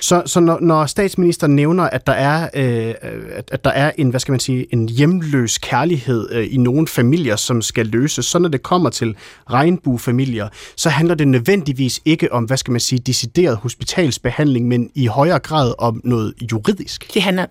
Så, 0.00 0.22
så 0.26 0.40
når, 0.40 0.60
når 0.60 0.86
statsministeren 0.86 1.56
nævner, 1.56 1.84
at 1.84 2.06
der 2.06 2.12
er 2.12 2.42
øh, 2.54 2.94
at, 3.30 3.48
at 3.52 3.64
der 3.64 3.70
er 3.70 3.92
en 3.98 4.10
hvad 4.10 4.20
skal 4.20 4.32
man 4.32 4.40
sige 4.40 4.66
en 4.72 4.88
hjemløs 4.88 5.58
kærlighed 5.58 6.28
øh, 6.32 6.54
i 6.54 6.56
nogle 6.56 6.88
familier, 6.88 7.36
som 7.36 7.62
skal 7.62 7.86
løses, 7.86 8.26
så 8.26 8.38
når 8.38 8.48
det 8.48 8.62
kommer 8.62 8.90
til 8.90 9.16
regnbuefamilier, 9.50 10.48
så 10.76 10.88
handler 10.90 11.14
det 11.14 11.28
nødvendigvis 11.28 12.00
ikke 12.04 12.32
om 12.32 12.44
hvad 12.44 12.56
skal 12.56 12.72
man 12.72 12.80
sige 12.80 12.98
decideret 12.98 13.56
hospitalsbehandling, 13.56 14.68
men 14.68 14.90
i 14.94 15.06
højere 15.06 15.38
grad 15.38 15.74
om 15.78 16.00
noget 16.04 16.34
juridisk. 16.52 17.14
Det 17.14 17.22
handler 17.22 17.46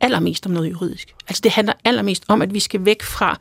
allermest 0.00 0.46
om 0.46 0.52
noget 0.52 0.70
juridisk. 0.70 1.14
Altså 1.28 1.40
det 1.44 1.52
handler 1.52 1.72
allermest 1.84 2.24
om, 2.28 2.42
at 2.42 2.54
vi 2.54 2.60
skal 2.60 2.84
væk 2.84 3.02
fra 3.02 3.38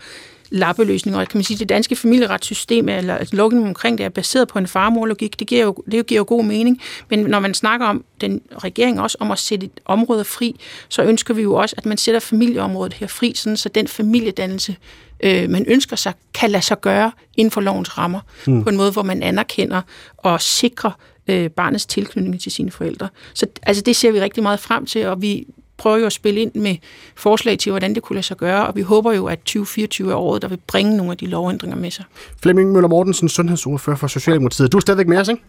lappeløsninger. 0.49 1.19
Og 1.19 1.27
kan 1.27 1.37
man 1.37 1.43
sige, 1.43 1.57
det 1.57 1.69
danske 1.69 1.95
familieretssystem, 1.95 2.89
eller 2.89 3.15
altså, 3.15 3.35
lovgivningen 3.35 3.69
omkring 3.69 3.97
det, 3.97 4.03
er 4.03 4.09
baseret 4.09 4.47
på 4.47 4.59
en 4.59 4.67
farmorlogik. 4.67 5.39
Det 5.39 5.47
giver, 5.47 5.63
jo, 5.63 5.83
det 5.91 6.05
giver 6.05 6.19
jo 6.19 6.25
god 6.27 6.43
mening. 6.43 6.81
Men 7.09 7.19
når 7.19 7.39
man 7.39 7.53
snakker 7.53 7.85
om 7.85 8.05
den 8.21 8.41
regering 8.63 9.01
også 9.01 9.17
om 9.19 9.31
at 9.31 9.39
sætte 9.39 9.65
et 9.65 9.79
område 9.85 10.23
fri, 10.23 10.59
så 10.89 11.03
ønsker 11.03 11.33
vi 11.33 11.41
jo 11.41 11.53
også, 11.53 11.75
at 11.77 11.85
man 11.85 11.97
sætter 11.97 12.19
familieområdet 12.19 12.93
her 12.93 13.07
fri, 13.07 13.33
sådan, 13.35 13.57
så 13.57 13.69
den 13.69 13.87
familiedannelse, 13.87 14.75
øh, 15.23 15.49
man 15.49 15.65
ønsker 15.67 15.95
sig, 15.95 16.13
kan 16.33 16.51
lade 16.51 16.63
sig 16.63 16.81
gøre 16.81 17.11
inden 17.37 17.51
for 17.51 17.61
lovens 17.61 17.97
rammer, 17.97 18.19
mm. 18.47 18.63
på 18.63 18.69
en 18.69 18.77
måde, 18.77 18.91
hvor 18.91 19.03
man 19.03 19.23
anerkender 19.23 19.81
og 20.17 20.41
sikrer 20.41 20.91
øh, 21.27 21.49
barnets 21.49 21.85
tilknytning 21.85 22.41
til 22.41 22.51
sine 22.51 22.71
forældre. 22.71 23.09
Så 23.33 23.45
altså, 23.63 23.83
det 23.83 23.95
ser 23.95 24.11
vi 24.11 24.21
rigtig 24.21 24.43
meget 24.43 24.59
frem 24.59 24.85
til, 24.85 25.07
og 25.07 25.21
vi 25.21 25.47
prøver 25.77 25.97
jo 25.97 26.05
at 26.05 26.13
spille 26.13 26.41
ind 26.41 26.51
med 26.55 26.75
forslag 27.15 27.59
til, 27.59 27.71
hvordan 27.71 27.95
det 27.95 28.03
kunne 28.03 28.15
lade 28.15 28.25
sig 28.25 28.37
gøre, 28.37 28.67
og 28.67 28.75
vi 28.75 28.81
håber 28.81 29.13
jo, 29.13 29.25
at 29.25 29.39
2024 29.39 30.11
er 30.11 30.15
året, 30.15 30.41
der 30.41 30.47
vil 30.47 30.59
bringe 30.67 30.97
nogle 30.97 31.11
af 31.11 31.17
de 31.17 31.25
lovændringer 31.25 31.77
med 31.77 31.91
sig. 31.91 32.05
Flemming 32.41 32.71
Møller 32.71 32.87
Mortensen, 32.87 33.29
sundhedsordfører 33.29 33.97
for 33.97 34.07
Socialdemokratiet. 34.07 34.71
Du 34.71 34.77
er 34.77 34.81
stadigvæk 34.81 35.07
med 35.07 35.17
os, 35.17 35.27
ikke? 35.27 35.41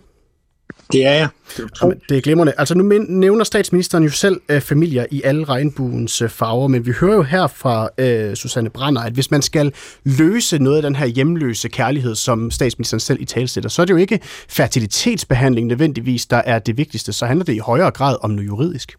Det 0.92 1.06
er 1.06 1.12
jeg. 1.12 1.28
Det, 1.56 2.00
det 2.08 2.16
er 2.16 2.20
glimrende. 2.20 2.52
Altså 2.58 2.74
nu 2.74 3.04
nævner 3.08 3.44
statsministeren 3.44 4.04
jo 4.04 4.10
selv 4.10 4.40
øh, 4.48 4.60
familier 4.60 5.06
i 5.10 5.22
alle 5.22 5.44
regnbuens 5.44 6.22
øh, 6.22 6.28
farver, 6.28 6.68
men 6.68 6.86
vi 6.86 6.92
hører 7.00 7.14
jo 7.14 7.22
her 7.22 7.46
fra 7.46 7.88
øh, 7.98 8.34
Susanne 8.34 8.70
Brander, 8.70 9.02
at 9.02 9.12
hvis 9.12 9.30
man 9.30 9.42
skal 9.42 9.72
løse 10.04 10.58
noget 10.58 10.76
af 10.76 10.82
den 10.82 10.96
her 10.96 11.06
hjemløse 11.06 11.68
kærlighed, 11.68 12.14
som 12.14 12.50
statsministeren 12.50 13.00
selv 13.00 13.20
i 13.20 13.24
talsætter, 13.24 13.70
så 13.70 13.82
er 13.82 13.86
det 13.86 13.92
jo 13.92 13.98
ikke 13.98 14.20
fertilitetsbehandling 14.48 15.66
nødvendigvis, 15.66 16.26
der 16.26 16.36
er 16.36 16.58
det 16.58 16.76
vigtigste. 16.76 17.12
Så 17.12 17.26
handler 17.26 17.44
det 17.44 17.54
i 17.54 17.58
højere 17.58 17.90
grad 17.90 18.16
om 18.20 18.30
noget 18.30 18.46
juridisk. 18.46 18.96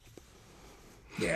Ja, 1.21 1.35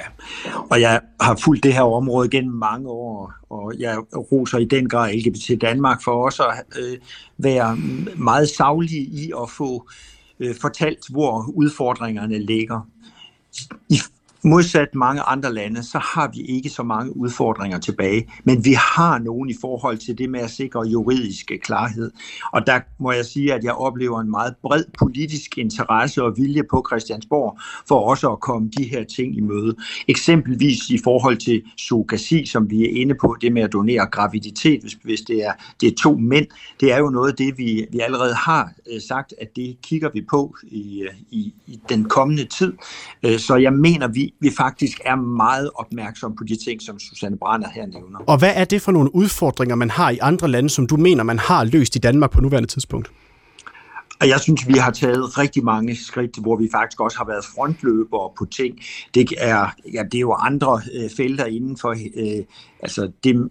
og 0.70 0.82
jeg 0.82 1.02
har 1.22 1.36
fulgt 1.44 1.64
det 1.64 1.74
her 1.74 1.82
område 1.82 2.30
gennem 2.30 2.54
mange 2.54 2.90
år, 2.90 3.34
og 3.50 3.74
jeg 3.80 3.98
roser 4.32 4.58
i 4.58 4.66
den 4.66 4.90
grad 4.90 5.14
LGBT 5.14 5.62
Danmark 5.62 6.04
for 6.04 6.26
også 6.26 6.44
at 6.44 6.64
øh, 6.80 6.98
være 7.38 7.78
meget 8.18 8.50
savlige 8.50 9.02
i 9.02 9.32
at 9.42 9.50
få 9.50 9.90
øh, 10.40 10.56
fortalt, 10.62 11.10
hvor 11.10 11.52
udfordringerne 11.56 12.40
ligger. 12.40 12.82
I 13.90 14.00
modsat 14.44 14.96
mange 14.96 15.22
andre 15.22 15.54
lande, 15.54 15.84
så 15.84 16.00
har 16.00 16.32
vi 16.34 16.42
ikke 16.42 16.70
så 16.70 16.84
mange 16.84 17.18
udfordringer 17.18 17.80
tilbage, 17.80 18.28
men 18.44 18.66
vi 18.66 18.74
har 18.74 19.20
nogen 19.20 19.50
i 19.50 19.56
forhold 19.62 19.98
til 19.98 20.18
det 20.18 20.30
med 20.30 20.39
at 20.39 20.50
sikre 20.50 20.82
juridisk 20.82 21.52
klarhed. 21.64 22.12
Og 22.54 22.68
der 22.68 22.80
må 23.00 23.12
jeg 23.12 23.26
sige, 23.26 23.54
at 23.54 23.64
jeg 23.64 23.74
oplever 23.74 24.20
en 24.22 24.32
meget 24.32 24.56
bred 24.62 24.84
politisk 25.00 25.58
interesse 25.58 26.24
og 26.24 26.38
vilje 26.38 26.64
på 26.72 26.86
Christiansborg 26.89 27.60
for 27.88 28.00
også 28.00 28.32
at 28.32 28.39
komme 28.39 28.70
de 28.78 28.84
her 28.84 29.04
ting 29.04 29.38
i 29.38 29.42
møde. 29.42 29.76
Eksempelvis 30.08 30.89
i 30.89 30.98
forhold 31.04 31.38
til 31.38 31.64
surrogasi, 31.78 32.46
som 32.46 32.70
vi 32.70 32.84
er 32.84 33.02
inde 33.02 33.16
på, 33.22 33.36
det 33.42 33.52
med 33.52 33.62
at 33.62 33.74
donere 33.74 34.06
graviditet, 34.06 34.82
hvis, 34.82 34.94
hvis 35.04 35.22
det, 35.22 35.46
er, 35.46 35.54
det 35.82 35.88
er 35.88 35.96
to 36.04 36.16
mænd, 36.16 36.48
det 36.80 36.94
er 36.94 36.98
jo 36.98 37.10
noget 37.10 37.30
af 37.30 37.36
det, 37.36 37.58
vi, 37.58 37.86
vi 37.92 38.00
allerede 38.00 38.34
har 38.34 38.72
øh, 38.94 39.02
sagt, 39.02 39.34
at 39.42 39.56
det 39.56 39.78
kigger 39.84 40.10
vi 40.14 40.22
på 40.30 40.56
i, 40.64 41.02
øh, 41.02 41.14
i, 41.32 41.54
i 41.68 41.80
den 41.89 42.06
kommende 42.06 42.46
tid. 42.46 42.74
Øh, 43.24 43.39
så 43.39 43.56
jeg 43.56 43.74
mener, 43.74 44.08
vi 44.08 44.31
vi, 44.40 44.52
faktisk 44.58 45.02
er 45.06 45.16
meget 45.16 45.70
opmærksom 45.76 46.36
på 46.36 46.44
de 46.44 46.56
ting, 46.66 46.82
som 46.82 47.00
Susanne 47.00 47.38
Brander 47.38 47.70
her 47.70 47.86
nævner. 47.86 48.20
Og 48.28 48.38
hvad 48.38 48.52
er 48.56 48.66
det 48.66 48.82
for 48.82 48.92
nogle 48.92 49.16
udfordringer, 49.16 49.76
man 49.76 49.90
har 49.90 50.10
i 50.10 50.18
andre 50.22 50.48
lande, 50.48 50.70
som 50.70 50.88
du 50.88 50.98
mener, 50.98 51.24
man 51.24 51.40
har 51.40 51.64
løst 51.64 51.96
i 51.96 52.00
Danmark 52.00 52.32
på 52.32 52.42
nuværende 52.42 52.70
tidspunkt? 52.70 53.12
Og 54.22 54.28
jeg 54.28 54.40
synes, 54.40 54.68
vi 54.68 54.74
har 54.74 54.92
taget 54.92 55.38
rigtig 55.38 55.64
mange 55.64 55.96
skridt, 55.96 56.38
hvor 56.38 56.56
vi 56.56 56.70
faktisk 56.72 57.00
også 57.00 57.18
har 57.18 57.26
været 57.26 57.46
frontløbere 57.56 58.30
på 58.38 58.46
ting. 58.46 58.80
Det 59.14 59.34
er, 59.38 59.76
ja, 59.94 60.04
det 60.04 60.16
er 60.16 60.20
jo 60.20 60.34
andre 60.34 60.82
øh, 60.96 61.10
felter 61.18 61.46
inden 61.46 61.78
for 61.78 61.90
øh, 61.90 62.44
altså 62.80 63.12
det, 63.24 63.50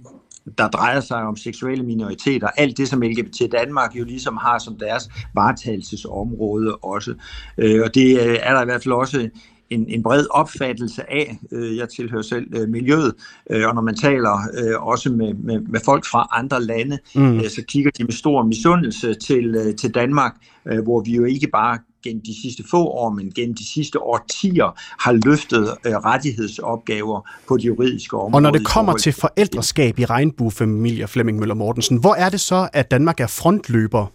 der 0.59 0.69
drejer 0.69 1.01
sig 1.01 1.23
om 1.23 1.37
seksuelle 1.37 1.85
minoriteter, 1.85 2.49
alt 2.57 2.79
det, 2.79 2.89
som 2.89 3.03
LGBT 3.03 3.53
Danmark 3.53 3.97
jo 3.97 4.05
ligesom 4.05 4.37
har 4.37 4.59
som 4.59 4.79
deres 4.79 5.11
varetagelsesområde 5.35 6.77
også. 6.77 7.15
Øh, 7.59 7.83
og 7.85 7.95
det 7.95 8.21
øh, 8.21 8.39
er 8.43 8.55
der 8.55 8.63
i 8.63 8.65
hvert 8.65 8.83
fald 8.83 8.95
også 8.95 9.29
en, 9.71 9.85
en 9.89 10.03
bred 10.03 10.27
opfattelse 10.31 11.13
af. 11.13 11.39
Øh, 11.53 11.77
jeg 11.77 11.89
tilhører 11.89 12.23
selv 12.23 12.47
øh, 12.57 12.69
miljøet, 12.69 13.15
øh, 13.51 13.69
og 13.69 13.75
når 13.75 13.83
man 13.83 13.97
taler 13.97 14.39
øh, 14.59 14.87
også 14.87 15.13
med, 15.13 15.35
med, 15.35 15.61
med 15.61 15.81
folk 15.85 16.05
fra 16.07 16.29
andre 16.33 16.63
lande, 16.63 16.99
mm. 17.15 17.37
øh, 17.37 17.49
så 17.49 17.63
kigger 17.69 17.91
de 17.91 18.05
med 18.05 18.13
stor 18.13 18.43
misundelse 18.43 19.15
til, 19.15 19.55
øh, 19.55 19.75
til 19.77 19.95
Danmark, 19.95 20.33
øh, 20.69 20.83
hvor 20.83 21.01
vi 21.01 21.15
jo 21.15 21.25
ikke 21.25 21.49
bare 21.53 21.79
gennem 22.05 22.23
de 22.23 22.43
sidste 22.43 22.63
få 22.71 22.85
år, 22.85 23.11
men 23.11 23.33
gennem 23.33 23.55
de 23.55 23.73
sidste 23.73 24.03
årtier 24.03 24.79
har 25.05 25.13
løftet 25.13 25.75
øh, 25.87 25.93
rettighedsopgaver 25.93 27.29
på 27.49 27.57
de 27.57 27.63
juridiske 27.63 28.17
områder. 28.17 28.35
Og 28.35 28.43
når 28.43 28.51
det 28.51 28.67
kommer 28.67 28.97
til 28.97 29.13
forældreskab 29.13 29.99
i 29.99 30.05
regnbuefamilier, 30.05 31.07
Flemming 31.07 31.39
Møller 31.39 31.55
Mortensen, 31.55 31.97
hvor 31.97 32.15
er 32.15 32.29
det 32.29 32.41
så, 32.41 32.69
at 32.73 32.91
Danmark 32.91 33.21
er 33.21 33.27
frontløber 33.27 34.07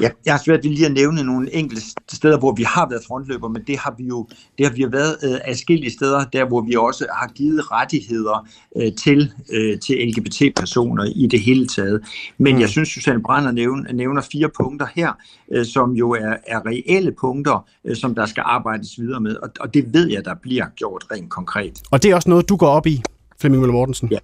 jeg, 0.00 0.12
jeg 0.26 0.34
har 0.34 0.40
svært 0.44 0.64
ved 0.64 0.70
lige 0.70 0.86
at 0.86 0.92
nævne 0.92 1.22
nogle 1.22 1.54
enkelte 1.54 1.82
steder, 2.12 2.38
hvor 2.38 2.52
vi 2.52 2.62
har 2.62 2.88
været 2.88 3.02
frontløber, 3.06 3.48
men 3.48 3.62
det 3.66 3.78
har 3.78 3.94
vi 3.98 4.04
jo 4.04 4.28
det 4.58 4.66
har 4.66 4.72
vi 4.72 4.82
jo 4.82 4.88
været 4.92 5.16
øh, 5.22 5.38
afskillige 5.44 5.92
steder, 5.92 6.24
der 6.24 6.44
hvor 6.44 6.60
vi 6.60 6.74
også 6.74 7.06
har 7.12 7.28
givet 7.28 7.72
rettigheder 7.72 8.48
øh, 8.76 8.92
til, 8.92 9.32
øh, 9.52 9.80
til 9.80 10.08
LGBT-personer 10.08 11.04
i 11.16 11.26
det 11.26 11.40
hele 11.40 11.66
taget. 11.66 12.04
Men 12.38 12.54
mm. 12.54 12.60
jeg 12.60 12.68
synes, 12.68 12.88
Susanne 12.88 13.22
Brander 13.22 13.50
nævner, 13.50 13.92
nævner 13.92 14.22
fire 14.32 14.48
punkter 14.60 14.86
her, 14.94 15.12
øh, 15.52 15.66
som 15.66 15.92
jo 15.92 16.10
er, 16.10 16.36
er 16.46 16.66
reelle 16.66 17.12
punkter, 17.20 17.66
øh, 17.84 17.96
som 17.96 18.14
der 18.14 18.26
skal 18.26 18.42
arbejdes 18.46 18.98
videre 18.98 19.20
med, 19.20 19.36
og, 19.36 19.50
og 19.60 19.74
det 19.74 19.94
ved 19.94 20.10
jeg, 20.10 20.24
der 20.24 20.34
bliver 20.42 20.66
gjort 20.76 21.04
rent 21.12 21.30
konkret. 21.30 21.82
Og 21.90 22.02
det 22.02 22.10
er 22.10 22.14
også 22.14 22.28
noget, 22.28 22.48
du 22.48 22.56
går 22.56 22.68
op 22.68 22.86
i, 22.86 23.02
Flemming 23.40 23.60
Møller 23.60 23.72
Mortensen? 23.72 24.08
Ja. 24.10 24.18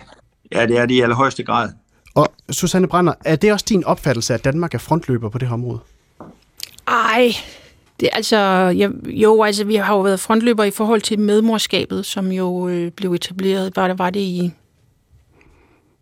ja, 0.52 0.66
det 0.66 0.78
er 0.78 0.86
det 0.86 0.94
i 0.94 1.00
allerhøjeste 1.00 1.42
grad. 1.42 1.70
Og 2.14 2.28
Susanne 2.50 2.88
Brander, 2.88 3.12
er 3.24 3.36
det 3.36 3.52
også 3.52 3.64
din 3.68 3.84
opfattelse, 3.84 4.34
at 4.34 4.44
Danmark 4.44 4.74
er 4.74 4.78
frontløber 4.78 5.28
på 5.28 5.38
det 5.38 5.48
her 5.48 5.54
område? 5.54 5.78
Ej, 6.88 7.32
det 8.00 8.08
er 8.12 8.16
altså, 8.16 8.36
ja, 8.76 8.88
jo, 9.06 9.42
altså 9.42 9.64
vi 9.64 9.74
har 9.74 9.94
jo 9.94 10.00
været 10.00 10.20
frontløber 10.20 10.64
i 10.64 10.70
forhold 10.70 11.00
til 11.00 11.18
medmorskabet, 11.18 12.06
som 12.06 12.32
jo 12.32 12.68
øh, 12.68 12.90
blev 12.90 13.12
etableret, 13.12 13.76
var 13.76 13.88
det, 13.88 13.98
var 13.98 14.10
det 14.10 14.20
i, 14.20 14.52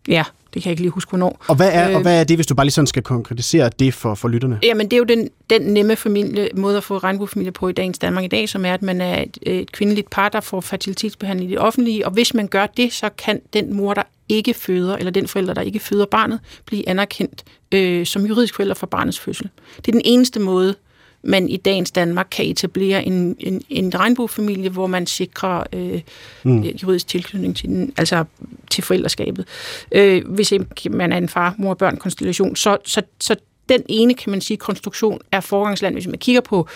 ja, 0.07 0.23
det 0.53 0.61
kan 0.61 0.69
jeg 0.69 0.71
ikke 0.71 0.81
lige 0.81 0.91
huske, 0.91 1.09
hvornår. 1.09 1.45
Og 1.47 1.55
hvad 1.55 1.69
er, 1.73 1.89
øh, 1.89 1.95
og 1.95 2.01
hvad 2.01 2.19
er 2.19 2.23
det, 2.23 2.37
hvis 2.37 2.47
du 2.47 2.55
bare 2.55 2.65
lige 2.65 2.73
sådan 2.73 2.87
skal 2.87 3.03
konkretisere 3.03 3.69
det 3.79 3.93
for, 3.93 4.15
for 4.15 4.27
lytterne? 4.27 4.59
Jamen, 4.63 4.85
det 4.85 4.93
er 4.93 4.97
jo 4.97 5.03
den, 5.03 5.29
den 5.49 5.61
nemme 5.61 5.95
familie, 5.95 6.49
måde 6.55 6.77
at 6.77 6.83
få 6.83 6.97
regnbuefamilie 6.97 7.51
på 7.51 7.67
i 7.67 7.71
dagens 7.71 7.99
Danmark 7.99 8.23
i 8.23 8.27
dag, 8.27 8.49
som 8.49 8.65
er, 8.65 8.73
at 8.73 8.81
man 8.81 9.01
er 9.01 9.21
et, 9.21 9.37
et 9.41 9.71
kvindeligt 9.71 10.09
par, 10.09 10.29
der 10.29 10.39
får 10.39 10.61
fertilitetsbehandling 10.61 11.51
i 11.51 11.53
det 11.53 11.61
offentlige, 11.61 12.05
og 12.05 12.11
hvis 12.11 12.33
man 12.33 12.47
gør 12.47 12.65
det, 12.65 12.93
så 12.93 13.09
kan 13.17 13.41
den 13.53 13.73
mor, 13.73 13.93
der 13.93 14.03
ikke 14.29 14.53
føder, 14.53 14.95
eller 14.95 15.11
den 15.11 15.27
forælder, 15.27 15.53
der 15.53 15.61
ikke 15.61 15.79
føder 15.79 16.05
barnet, 16.05 16.39
blive 16.65 16.89
anerkendt 16.89 17.43
øh, 17.71 18.05
som 18.05 18.25
juridisk 18.25 18.55
forælder 18.55 18.75
for 18.75 18.87
barnets 18.87 19.19
fødsel. 19.19 19.49
Det 19.77 19.87
er 19.87 19.91
den 19.91 20.01
eneste 20.05 20.39
måde, 20.39 20.75
man 21.23 21.49
i 21.49 21.57
dagens 21.57 21.91
Danmark 21.91 22.27
kan 22.31 22.45
etablere 22.45 23.05
en, 23.05 23.35
en, 23.39 23.61
en 23.69 23.99
regnbuefamilie, 23.99 24.69
hvor 24.69 24.87
man 24.87 25.07
sikrer 25.07 25.63
øh, 25.73 26.01
mm. 26.43 26.61
juridisk 26.61 27.07
tilknytning 27.07 27.55
til, 27.55 27.69
den, 27.69 27.93
altså 27.97 28.23
til 28.71 28.83
forældreskabet. 28.83 29.47
Øh, 29.91 30.27
hvis 30.27 30.51
ikke 30.51 30.89
man 30.89 31.11
er 31.11 31.17
en 31.17 31.29
far, 31.29 31.55
mor 31.57 31.69
og 31.69 31.77
børn 31.77 31.97
konstellation, 31.97 32.55
så, 32.55 32.77
så, 32.85 33.01
så 33.19 33.35
den 33.69 33.83
ene, 33.89 34.13
kan 34.13 34.31
man 34.31 34.41
sige, 34.41 34.57
konstruktion 34.57 35.19
er 35.31 35.39
forgangsland. 35.39 35.95
Hvis 35.95 36.07
man 36.07 36.17
kigger 36.17 36.41
på 36.41 36.67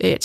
øh, 0.00 0.16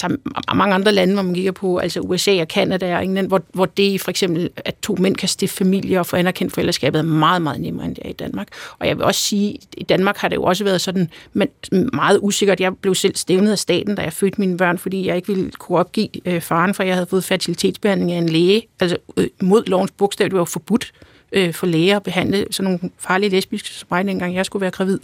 mange 0.55 0.76
andre 0.76 0.91
lande, 0.91 1.13
hvor 1.13 1.24
man 1.24 1.34
kigger 1.34 1.51
på, 1.51 1.78
altså 1.78 1.99
USA 1.99 2.41
og 2.41 2.47
Kanada 2.47 2.95
og 2.97 3.03
England, 3.03 3.28
hvor, 3.28 3.41
hvor 3.53 3.65
det 3.65 4.01
for 4.01 4.09
eksempel, 4.09 4.49
at 4.55 4.76
to 4.82 4.95
mænd 4.99 5.15
kan 5.15 5.30
stifte 5.30 5.57
familie 5.57 5.99
og 5.99 6.05
få 6.05 6.15
anerkendt 6.15 6.53
forældreskabet, 6.53 6.99
er 6.99 7.03
meget, 7.03 7.41
meget 7.41 7.61
nemmere, 7.61 7.86
end 7.86 7.95
det 7.95 8.05
er 8.05 8.09
i 8.09 8.13
Danmark. 8.13 8.47
Og 8.80 8.88
jeg 8.88 8.97
vil 8.97 9.05
også 9.05 9.21
sige, 9.21 9.59
i 9.78 9.84
Danmark 9.84 10.17
har 10.17 10.28
det 10.28 10.36
jo 10.36 10.43
også 10.43 10.63
været 10.63 10.82
sådan 10.82 11.09
men 11.34 11.49
meget 11.93 12.19
usikkert. 12.21 12.59
Jeg 12.59 12.78
blev 12.78 12.95
selv 12.95 13.15
stævnet 13.15 13.51
af 13.51 13.59
staten, 13.59 13.95
da 13.95 14.01
jeg 14.01 14.13
fødte 14.13 14.41
mine 14.41 14.57
børn, 14.57 14.78
fordi 14.78 15.07
jeg 15.07 15.15
ikke 15.15 15.28
ville 15.28 15.51
kunne 15.51 15.78
opgive 15.78 16.09
øh, 16.26 16.41
faren, 16.41 16.74
for 16.74 16.84
jeg 16.84 16.95
havde 16.95 17.07
fået 17.07 17.24
fertilitetsbehandling 17.24 18.11
af 18.11 18.17
en 18.17 18.30
læge, 18.30 18.67
altså 18.80 18.97
øh, 19.17 19.28
mod 19.41 19.63
lovens 19.65 19.91
bogstav, 19.91 20.26
det 20.26 20.34
var 20.34 20.39
jo 20.39 20.45
forbudt 20.45 20.91
øh, 21.32 21.53
for 21.53 21.67
læger 21.67 21.95
at 21.95 22.03
behandle 22.03 22.45
sådan 22.51 22.71
nogle 22.71 22.91
farlige 22.99 23.30
lesbiske 23.30 23.69
som 23.69 23.88
mig, 23.91 24.05
dengang 24.05 24.36
jeg 24.36 24.45
skulle 24.45 24.61
være 24.61 24.71
gravid. 24.71 24.99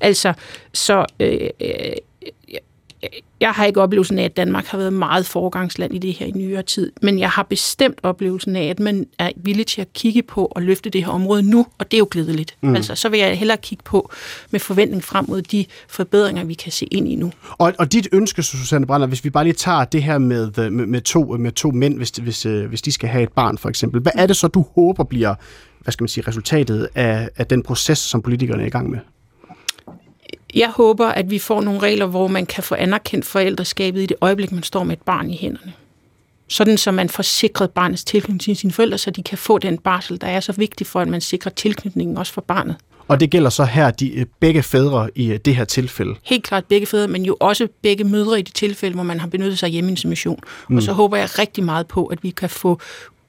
Altså, 0.00 0.32
så 0.72 1.06
øh, 1.20 1.50
øh, 1.60 1.92
jeg 3.40 3.50
har 3.50 3.64
ikke 3.64 3.82
oplevelsen 3.82 4.18
af, 4.18 4.24
at 4.24 4.36
Danmark 4.36 4.66
har 4.66 4.78
været 4.78 4.92
meget 4.92 5.26
foregangsland 5.26 5.94
i 5.94 5.98
det 5.98 6.12
her 6.12 6.26
i 6.26 6.30
nyere 6.30 6.62
tid, 6.62 6.92
men 7.02 7.18
jeg 7.18 7.30
har 7.30 7.42
bestemt 7.42 7.98
oplevelsen 8.02 8.56
af, 8.56 8.64
at 8.64 8.80
man 8.80 9.06
er 9.18 9.30
villig 9.36 9.66
til 9.66 9.80
at 9.80 9.92
kigge 9.92 10.22
på 10.22 10.44
og 10.50 10.62
løfte 10.62 10.90
det 10.90 11.04
her 11.04 11.12
område 11.12 11.42
nu, 11.42 11.66
og 11.78 11.90
det 11.90 11.96
er 11.96 11.98
jo 11.98 12.08
glædeligt. 12.10 12.56
Mm. 12.60 12.76
Altså, 12.76 12.94
så 12.94 13.08
vil 13.08 13.20
jeg 13.20 13.38
hellere 13.38 13.56
kigge 13.56 13.84
på 13.84 14.10
med 14.50 14.60
forventning 14.60 15.04
frem 15.04 15.24
mod 15.28 15.42
de 15.42 15.64
forbedringer, 15.88 16.44
vi 16.44 16.54
kan 16.54 16.72
se 16.72 16.86
ind 16.86 17.08
i 17.08 17.14
nu. 17.14 17.32
Og, 17.58 17.72
og 17.78 17.92
dit 17.92 18.08
ønske, 18.12 18.42
Susanne 18.42 18.86
Brander, 18.86 19.06
hvis 19.06 19.24
vi 19.24 19.30
bare 19.30 19.44
lige 19.44 19.54
tager 19.54 19.84
det 19.84 20.02
her 20.02 20.18
med, 20.18 20.70
med, 20.70 20.86
med, 20.86 21.00
to, 21.00 21.24
med 21.24 21.52
to 21.52 21.70
mænd, 21.70 21.96
hvis, 21.96 22.10
hvis, 22.10 22.46
øh, 22.46 22.68
hvis 22.68 22.82
de 22.82 22.92
skal 22.92 23.08
have 23.08 23.22
et 23.22 23.32
barn 23.32 23.58
for 23.58 23.68
eksempel, 23.68 24.00
hvad 24.00 24.12
er 24.14 24.26
det 24.26 24.36
så, 24.36 24.48
du 24.48 24.64
håber 24.74 25.04
bliver 25.04 25.34
hvad 25.84 25.92
skal 25.92 26.02
man 26.02 26.08
sige, 26.08 26.24
resultatet 26.28 26.88
af, 26.94 27.28
af 27.36 27.46
den 27.46 27.62
proces, 27.62 27.98
som 27.98 28.22
politikerne 28.22 28.62
er 28.62 28.66
i 28.66 28.70
gang 28.70 28.90
med? 28.90 28.98
Jeg 30.54 30.70
håber, 30.70 31.06
at 31.06 31.30
vi 31.30 31.38
får 31.38 31.60
nogle 31.60 31.80
regler, 31.80 32.06
hvor 32.06 32.28
man 32.28 32.46
kan 32.46 32.62
få 32.62 32.74
anerkendt 32.74 33.24
forældreskabet 33.24 34.02
i 34.02 34.06
det 34.06 34.16
øjeblik, 34.20 34.52
man 34.52 34.62
står 34.62 34.84
med 34.84 34.96
et 34.96 35.02
barn 35.02 35.30
i 35.30 35.36
hænderne. 35.36 35.72
Sådan, 36.48 36.78
så 36.78 36.92
man 36.92 37.08
får 37.08 37.22
sikret 37.22 37.70
barnets 37.70 38.04
tilknytning 38.04 38.40
til 38.40 38.56
sine 38.56 38.72
forældre, 38.72 38.98
så 38.98 39.10
de 39.10 39.22
kan 39.22 39.38
få 39.38 39.58
den 39.58 39.78
barsel, 39.78 40.20
der 40.20 40.26
er 40.26 40.40
så 40.40 40.52
vigtig 40.52 40.86
for, 40.86 41.00
at 41.00 41.08
man 41.08 41.20
sikrer 41.20 41.50
tilknytningen 41.50 42.16
også 42.16 42.32
for 42.32 42.40
barnet. 42.40 42.76
Og 43.08 43.20
det 43.20 43.30
gælder 43.30 43.50
så 43.50 43.64
her 43.64 43.90
de 43.90 44.14
øh, 44.14 44.26
begge 44.40 44.62
fædre 44.62 45.08
i 45.14 45.32
øh, 45.32 45.38
det 45.44 45.56
her 45.56 45.64
tilfælde? 45.64 46.14
Helt 46.22 46.44
klart 46.44 46.64
begge 46.64 46.86
fædre, 46.86 47.08
men 47.08 47.24
jo 47.24 47.36
også 47.40 47.68
begge 47.82 48.04
mødre 48.04 48.38
i 48.38 48.42
det 48.42 48.54
tilfælde, 48.54 48.94
hvor 48.94 49.02
man 49.02 49.20
har 49.20 49.28
benyttet 49.28 49.58
sig 49.58 49.66
af 49.66 49.72
hjemmeinsemission. 49.72 50.40
Mm. 50.68 50.76
Og 50.76 50.82
så 50.82 50.92
håber 50.92 51.16
jeg 51.16 51.38
rigtig 51.38 51.64
meget 51.64 51.86
på, 51.86 52.06
at 52.06 52.22
vi 52.22 52.30
kan 52.30 52.50
få 52.50 52.80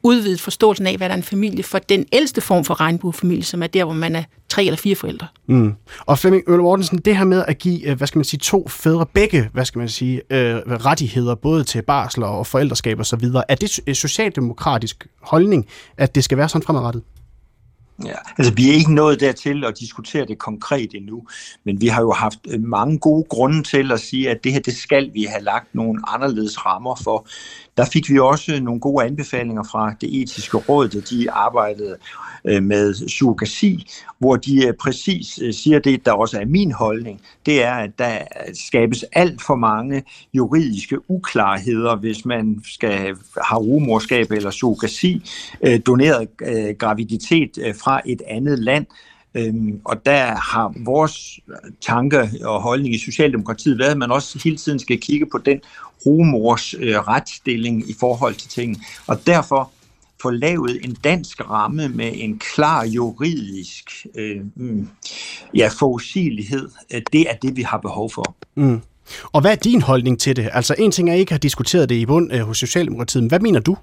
udvidet 0.06 0.41
forståelsen 0.41 0.88
af, 0.88 0.97
hvad 0.97 1.10
der 1.10 1.14
er 1.14 1.18
en 1.18 1.24
familie 1.24 1.64
for 1.64 1.80
den 1.80 2.06
ældste 2.14 2.41
form 2.41 2.64
for 2.64 2.80
regnbuefamilie, 2.80 3.43
som 3.43 3.64
er 3.64 3.68
der, 3.68 3.84
hvor 3.84 3.93
man 3.93 4.16
er 4.16 4.24
tre 4.49 4.66
eller 4.66 4.78
fire 4.78 4.95
forældre. 4.95 5.28
Mm. 5.47 5.74
Og 5.99 6.20
Flemming 6.20 6.43
Øl 6.47 6.60
Mortensen, 6.60 6.97
det 6.97 7.18
her 7.18 7.26
med 7.26 7.45
at 7.47 7.58
give, 7.58 7.88
øh, 7.88 7.97
hvad 7.97 8.08
skal 8.08 8.18
man 8.18 8.26
sige, 8.26 8.39
to 8.39 8.68
fædre 8.68 9.06
begge, 9.06 9.49
hvad 9.53 9.66
skal 9.66 9.80
man 9.80 9.89
sige, 9.89 10.22
øh, 10.30 10.56
rettigheder, 10.66 11.36
både 11.36 11.64
til 11.64 11.82
barsler 11.82 12.28
og 12.28 12.47
forældreskab 12.47 12.99
og 12.99 13.06
så 13.06 13.16
videre, 13.16 13.43
er 13.51 13.56
det 13.56 13.80
en 13.88 13.95
socialdemokratisk 13.95 15.08
holdning, 15.22 15.66
at 15.97 16.16
det 16.16 16.24
skal 16.24 16.38
være 16.38 16.49
sådan 16.49 16.66
fremadrettet? 16.66 17.03
Ja, 18.06 18.16
altså 18.38 18.53
vi 18.53 18.70
er 18.70 18.74
ikke 18.74 18.93
nået 18.93 19.20
dertil 19.20 19.66
at 19.66 19.80
diskutere 19.80 20.26
det 20.26 20.38
konkret 20.38 20.89
endnu, 20.93 21.24
men 21.64 21.82
vi 21.82 21.88
har 21.88 22.01
jo 22.01 22.12
haft 22.12 22.39
øh, 22.47 22.64
mange 22.64 22.99
gode 22.99 23.26
grunde 23.30 23.64
til 23.64 23.91
at 23.91 23.99
sige, 23.99 24.30
at 24.30 24.43
det 24.43 24.53
her, 24.53 24.60
det 24.60 24.76
skal 24.76 25.14
vi 25.14 25.24
have 25.24 25.43
lagt 25.43 25.76
nogle 25.76 26.01
anderledes 26.08 26.66
rammer 26.66 26.95
for. 27.03 27.28
Der 27.78 27.86
fik 27.86 28.09
vi 28.09 28.19
også 28.19 28.59
nogle 28.61 28.80
gode 28.80 29.05
anbefalinger 29.05 29.63
fra 29.63 29.93
det 30.01 30.21
etiske 30.21 30.57
råd, 30.57 30.88
da 30.88 30.99
de 30.99 31.32
arbejdede 31.32 31.97
øh, 32.45 32.63
med 32.63 33.09
surrogasi, 33.09 33.88
hvor 34.19 34.36
de 34.36 34.67
øh, 34.67 34.73
præcis 34.73 35.39
øh, 35.41 35.53
siger 35.53 35.80
det, 35.80 36.05
der 36.05 36.11
også 36.11 36.39
er 36.39 36.45
min 36.45 36.71
holdning, 36.71 37.21
det 37.45 37.63
er, 37.63 37.73
at 37.73 37.99
der 37.99 38.17
skabes 38.53 39.05
alt 39.11 39.41
for 39.41 39.55
mange 39.55 40.03
juridiske 40.34 41.11
uklarheder, 41.11 41.95
hvis 41.95 42.26
man 42.26 42.61
skal 42.73 43.15
have 43.43 43.59
rumorskab 43.59 44.32
eller 44.32 44.51
surrogasi, 44.51 45.32
doneret 45.86 46.28
graviditet 46.78 47.75
fra 47.82 48.01
et 48.05 48.21
andet 48.28 48.59
land. 48.59 48.86
Øhm, 49.36 49.82
og 49.86 50.05
der 50.05 50.25
har 50.25 50.74
vores 50.86 51.39
øh, 51.49 51.71
tanke 51.82 52.29
og 52.43 52.62
holdning 52.62 52.95
i 52.95 52.97
Socialdemokratiet 52.97 53.79
været, 53.79 53.91
at 53.91 53.97
man 53.97 54.12
også 54.12 54.39
hele 54.43 54.57
tiden 54.57 54.79
skal 54.79 55.01
kigge 55.01 55.25
på 55.32 55.37
den 55.37 55.62
rumors 56.05 56.74
øh, 56.74 56.95
retsstilling 56.95 57.89
i 57.89 57.95
forhold 57.99 58.36
til 58.36 58.49
ting. 58.49 58.86
Og 59.07 59.28
derfor 59.28 59.71
få 60.21 60.29
lavet 60.29 60.79
en 60.83 60.93
dansk 61.03 61.49
ramme 61.49 61.89
med 61.89 62.12
en 62.16 62.39
klar 62.39 62.86
juridisk 62.86 64.07
øh, 64.16 64.41
mm, 64.55 64.87
ja, 65.55 65.70
forudsigelighed. 65.79 66.70
Det 67.13 67.21
er 67.29 67.36
det, 67.41 67.55
vi 67.55 67.62
har 67.62 67.78
behov 67.78 68.12
for. 68.12 68.36
Mm. 68.55 68.82
Og 69.32 69.41
hvad 69.41 69.51
er 69.51 69.55
din 69.55 69.82
holdning 69.82 70.20
til 70.20 70.36
det? 70.36 70.49
Altså 70.53 70.75
en 70.78 70.91
ting 70.91 71.09
er, 71.09 71.13
at 71.13 71.17
I 71.17 71.20
ikke 71.20 71.32
har 71.32 71.39
diskuteret 71.39 71.89
det 71.89 71.95
i 71.95 72.05
bund 72.05 72.33
øh, 72.33 72.39
hos 72.39 72.57
Socialdemokratiet, 72.57 73.24
men 73.24 73.29
hvad 73.29 73.39
mener 73.39 73.59
du? 73.59 73.78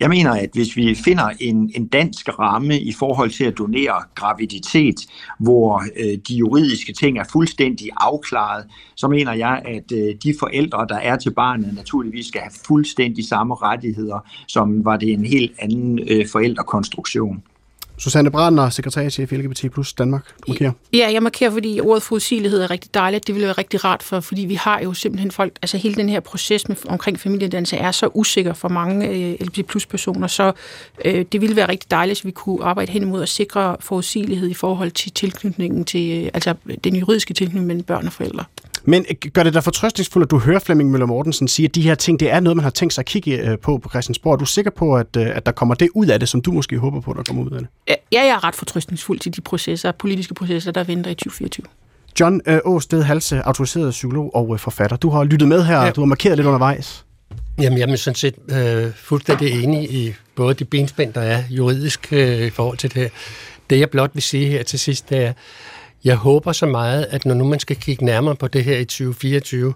Jeg 0.00 0.08
mener, 0.08 0.30
at 0.30 0.50
hvis 0.52 0.76
vi 0.76 0.94
finder 0.94 1.28
en, 1.40 1.72
en 1.74 1.86
dansk 1.86 2.38
ramme 2.38 2.80
i 2.80 2.92
forhold 2.92 3.30
til 3.30 3.44
at 3.44 3.58
donere 3.58 4.02
graviditet, 4.14 4.96
hvor 5.38 5.82
øh, 5.96 6.18
de 6.28 6.34
juridiske 6.34 6.92
ting 6.92 7.18
er 7.18 7.24
fuldstændig 7.32 7.88
afklaret, 7.96 8.66
så 8.96 9.08
mener 9.08 9.32
jeg, 9.32 9.62
at 9.64 9.92
øh, 9.92 10.14
de 10.22 10.34
forældre, 10.40 10.86
der 10.88 10.96
er 10.96 11.16
til 11.16 11.30
barnet, 11.30 11.74
naturligvis 11.74 12.26
skal 12.26 12.40
have 12.40 12.52
fuldstændig 12.66 13.28
samme 13.28 13.54
rettigheder, 13.54 14.18
som 14.46 14.84
var 14.84 14.96
det 14.96 15.12
en 15.12 15.24
helt 15.24 15.52
anden 15.58 15.98
øh, 16.08 16.26
forældrekonstruktion. 16.28 17.42
Susanne 17.98 18.30
Brander, 18.30 18.70
sekretærchef 18.70 19.32
i 19.32 19.36
LGBT 19.36 19.72
Plus 19.72 19.92
Danmark. 19.92 20.26
Du 20.26 20.52
markerer. 20.52 20.72
Ja, 20.92 21.10
jeg 21.12 21.22
markerer, 21.22 21.50
fordi 21.50 21.80
ordet 21.80 22.02
forudsigelighed 22.02 22.62
er 22.62 22.70
rigtig 22.70 22.94
dejligt. 22.94 23.26
Det 23.26 23.34
ville 23.34 23.46
være 23.46 23.58
rigtig 23.58 23.84
rart, 23.84 24.02
for, 24.02 24.20
fordi 24.20 24.44
vi 24.44 24.54
har 24.54 24.80
jo 24.80 24.92
simpelthen 24.92 25.30
folk, 25.30 25.58
altså 25.62 25.76
hele 25.76 25.94
den 25.94 26.08
her 26.08 26.20
proces 26.20 26.68
med, 26.68 26.76
omkring 26.88 27.20
familiedannelse 27.20 27.76
er 27.76 27.90
så 27.90 28.08
usikker 28.14 28.52
for 28.52 28.68
mange 28.68 29.08
øh, 29.08 29.36
LGBT 29.40 29.66
Plus 29.66 29.86
personer, 29.86 30.26
så 30.26 30.52
øh, 31.04 31.24
det 31.32 31.40
ville 31.40 31.56
være 31.56 31.68
rigtig 31.68 31.90
dejligt, 31.90 32.18
hvis 32.18 32.26
vi 32.26 32.30
kunne 32.30 32.64
arbejde 32.64 32.92
hen 32.92 33.02
imod 33.02 33.22
at 33.22 33.28
sikre 33.28 33.76
forudsigelighed 33.80 34.48
i 34.48 34.54
forhold 34.54 34.90
til 34.90 35.12
tilknytningen 35.12 35.84
til, 35.84 36.24
øh, 36.24 36.30
altså 36.34 36.54
den 36.84 36.96
juridiske 36.96 37.34
tilknytning 37.34 37.66
mellem 37.66 37.84
børn 37.84 38.06
og 38.06 38.12
forældre. 38.12 38.44
Men 38.86 39.06
øh, 39.10 39.30
gør 39.32 39.42
det 39.42 39.54
dig 39.54 39.64
fortrøstningsfuldt, 39.64 40.26
at 40.26 40.30
du 40.30 40.38
hører 40.38 40.58
Flemming 40.58 40.90
Møller 40.90 41.06
Mortensen 41.06 41.48
sige, 41.48 41.66
at 41.66 41.74
de 41.74 41.82
her 41.82 41.94
ting, 41.94 42.20
det 42.20 42.32
er 42.32 42.40
noget, 42.40 42.56
man 42.56 42.62
har 42.62 42.70
tænkt 42.70 42.94
sig 42.94 43.02
at 43.02 43.06
kigge 43.06 43.50
øh, 43.50 43.58
på 43.58 43.78
på 43.78 43.88
Christiansborg. 43.88 44.32
Er 44.32 44.36
du 44.36 44.44
sikker 44.44 44.70
på, 44.70 44.96
at, 44.96 45.16
øh, 45.16 45.36
at 45.36 45.46
der 45.46 45.52
kommer 45.52 45.74
det 45.74 45.88
ud 45.94 46.06
af 46.06 46.20
det, 46.20 46.28
som 46.28 46.42
du 46.42 46.52
måske 46.52 46.78
håber 46.78 47.00
på, 47.00 47.12
der 47.12 47.22
kommer 47.22 47.42
ud 47.42 47.50
af 47.50 47.58
det? 47.58 47.68
Ja, 47.88 47.94
jeg 48.12 48.28
er 48.28 48.44
ret 48.44 48.54
fortrøstningsfuld 48.54 49.18
til 49.18 49.36
de 49.36 49.40
processer, 49.40 49.92
politiske 49.92 50.34
processer, 50.34 50.72
der 50.72 50.84
venter 50.84 51.10
i 51.10 51.14
2024. 51.14 51.66
John 52.20 52.40
Åsted 52.64 53.02
Halse, 53.02 53.42
autoriseret 53.42 53.90
psykolog 53.90 54.34
og 54.34 54.60
forfatter. 54.60 54.96
Du 54.96 55.10
har 55.10 55.24
lyttet 55.24 55.48
med 55.48 55.64
her, 55.64 55.82
ja. 55.82 55.90
du 55.90 56.00
har 56.00 56.06
markeret 56.06 56.38
lidt 56.38 56.46
undervejs. 56.46 57.04
Jamen, 57.60 57.78
jeg 57.78 57.90
er 57.90 57.96
sådan 57.96 58.14
set 58.14 58.34
øh, 58.48 58.92
fuldstændig 58.94 59.62
enig 59.62 59.90
i 59.92 60.14
både 60.34 60.54
de 60.54 60.64
benspænd, 60.64 61.12
der 61.12 61.20
er 61.20 61.42
juridisk 61.50 62.08
øh, 62.12 62.46
i 62.46 62.50
forhold 62.50 62.78
til 62.78 62.94
det 62.94 63.02
her. 63.02 63.08
Det, 63.70 63.80
jeg 63.80 63.90
blot 63.90 64.10
vil 64.14 64.22
sige 64.22 64.46
her 64.46 64.62
til 64.62 64.78
sidst, 64.78 65.10
det 65.10 65.18
er, 65.18 65.32
jeg 66.06 66.16
håber 66.16 66.52
så 66.52 66.66
meget, 66.66 67.06
at 67.10 67.24
når 67.26 67.34
nu 67.34 67.44
man 67.44 67.60
skal 67.60 67.76
kigge 67.76 68.04
nærmere 68.04 68.36
på 68.36 68.48
det 68.48 68.64
her 68.64 68.78
i 68.78 68.84
2024, 68.84 69.74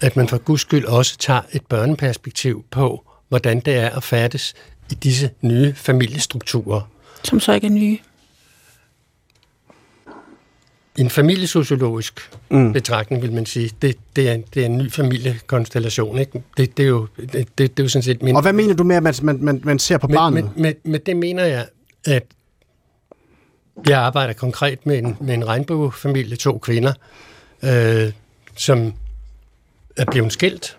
at 0.00 0.16
man 0.16 0.28
for 0.28 0.38
guds 0.38 0.60
skyld 0.60 0.84
også 0.84 1.18
tager 1.18 1.40
et 1.52 1.66
børneperspektiv 1.66 2.64
på, 2.70 3.04
hvordan 3.28 3.60
det 3.60 3.74
er 3.74 3.90
at 3.90 4.02
færdes 4.02 4.54
i 4.90 4.94
disse 4.94 5.30
nye 5.42 5.74
familiestrukturer. 5.74 6.80
Som 7.24 7.40
så 7.40 7.52
ikke 7.52 7.66
er 7.66 7.70
nye? 7.70 7.98
En 10.98 11.10
familiesociologisk 11.10 12.30
mm. 12.50 12.72
betragtning, 12.72 13.22
vil 13.22 13.32
man 13.32 13.46
sige, 13.46 13.70
det, 13.82 13.96
det, 14.16 14.30
er, 14.30 14.38
det 14.54 14.62
er 14.62 14.66
en 14.66 14.78
ny 14.78 14.92
familiekonstellation. 14.92 16.18
Ikke? 16.18 16.42
Det, 16.56 16.76
det, 16.76 16.82
er 16.82 16.88
jo, 16.88 17.06
det, 17.16 17.32
det, 17.32 17.58
det 17.58 17.78
er 17.78 17.82
jo 17.82 17.88
sådan 17.88 18.02
set 18.02 18.22
min... 18.22 18.36
Og 18.36 18.42
hvad 18.42 18.52
mener 18.52 18.74
du 18.74 18.84
med, 18.84 18.96
at 18.96 19.02
man, 19.02 19.14
man, 19.22 19.38
man, 19.40 19.60
man 19.64 19.78
ser 19.78 19.98
på 19.98 20.08
barnet? 20.08 20.44
Med, 20.44 20.50
med, 20.56 20.74
med 20.84 20.98
det 20.98 21.16
mener 21.16 21.44
jeg, 21.44 21.66
at 22.06 22.22
jeg 23.88 23.98
arbejder 23.98 24.32
konkret 24.32 24.86
med 24.86 24.98
en, 24.98 25.16
med 25.20 25.34
en 25.34 25.46
regnbuefamilie, 25.46 26.36
to 26.36 26.58
kvinder, 26.58 26.92
øh, 27.62 28.12
som 28.56 28.94
er 29.96 30.04
blevet 30.04 30.32
skilt. 30.32 30.78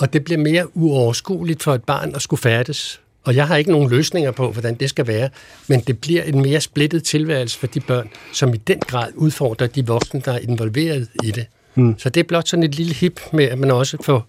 Og 0.00 0.12
det 0.12 0.24
bliver 0.24 0.38
mere 0.38 0.76
uoverskueligt 0.76 1.62
for 1.62 1.74
et 1.74 1.84
barn 1.84 2.14
at 2.14 2.22
skulle 2.22 2.40
færdes. 2.40 3.00
Og 3.24 3.36
jeg 3.36 3.48
har 3.48 3.56
ikke 3.56 3.70
nogen 3.70 3.90
løsninger 3.90 4.30
på, 4.30 4.50
hvordan 4.52 4.74
det 4.74 4.90
skal 4.90 5.06
være, 5.06 5.30
men 5.66 5.80
det 5.80 6.00
bliver 6.00 6.22
en 6.22 6.42
mere 6.42 6.60
splittet 6.60 7.04
tilværelse 7.04 7.58
for 7.58 7.66
de 7.66 7.80
børn, 7.80 8.10
som 8.32 8.54
i 8.54 8.56
den 8.56 8.78
grad 8.78 9.12
udfordrer 9.14 9.66
de 9.66 9.86
voksne, 9.86 10.20
der 10.20 10.32
er 10.32 10.38
involveret 10.38 11.08
i 11.24 11.30
det. 11.30 11.46
Mm. 11.74 11.98
Så 11.98 12.08
det 12.08 12.20
er 12.20 12.24
blot 12.24 12.48
sådan 12.48 12.62
et 12.62 12.74
lille 12.74 12.94
hip 12.94 13.20
med, 13.32 13.44
at 13.44 13.58
man 13.58 13.70
også 13.70 13.96
får 14.02 14.26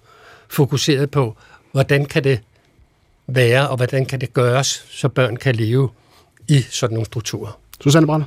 fokuseret 0.50 1.12
på, 1.12 1.38
hvordan 1.72 2.06
kan 2.06 2.24
det 2.24 2.40
være, 3.28 3.70
og 3.70 3.78
hvordan 3.78 4.06
kan 4.06 4.22
det 4.22 4.34
gøres, 4.34 4.86
så 4.90 5.08
børn 5.10 5.38
kan 5.38 5.56
leve 5.56 5.90
i 6.48 6.62
sådan 6.70 6.94
nogle 6.94 7.06
strukturer. 7.06 7.60
Susanne 7.82 8.08
Brander? 8.08 8.26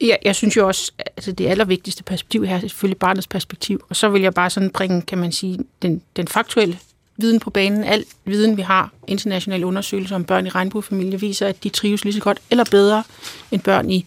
Ja, 0.00 0.16
jeg 0.24 0.36
synes 0.36 0.56
jo 0.56 0.66
også, 0.66 0.92
at 0.98 1.08
altså 1.16 1.32
det 1.32 1.46
allervigtigste 1.46 2.02
perspektiv 2.02 2.46
her 2.46 2.56
er 2.56 2.60
selvfølgelig 2.60 2.98
barnets 2.98 3.26
perspektiv. 3.26 3.84
Og 3.88 3.96
så 3.96 4.08
vil 4.08 4.22
jeg 4.22 4.34
bare 4.34 4.50
sådan 4.50 4.70
bringe, 4.70 5.02
kan 5.02 5.18
man 5.18 5.32
sige, 5.32 5.58
den, 5.82 6.02
den 6.16 6.28
faktuelle 6.28 6.78
viden 7.16 7.40
på 7.40 7.50
banen. 7.50 7.84
Al 7.84 8.04
viden, 8.24 8.56
vi 8.56 8.62
har, 8.62 8.92
internationale 9.06 9.66
undersøgelser 9.66 10.16
om 10.16 10.24
børn 10.24 10.46
i 10.46 10.48
regnbuefamilier, 10.48 11.18
viser, 11.18 11.46
at 11.46 11.64
de 11.64 11.68
trives 11.68 12.04
lige 12.04 12.14
så 12.14 12.20
godt 12.20 12.40
eller 12.50 12.64
bedre 12.70 13.02
end 13.50 13.60
børn 13.60 13.90
i, 13.90 14.06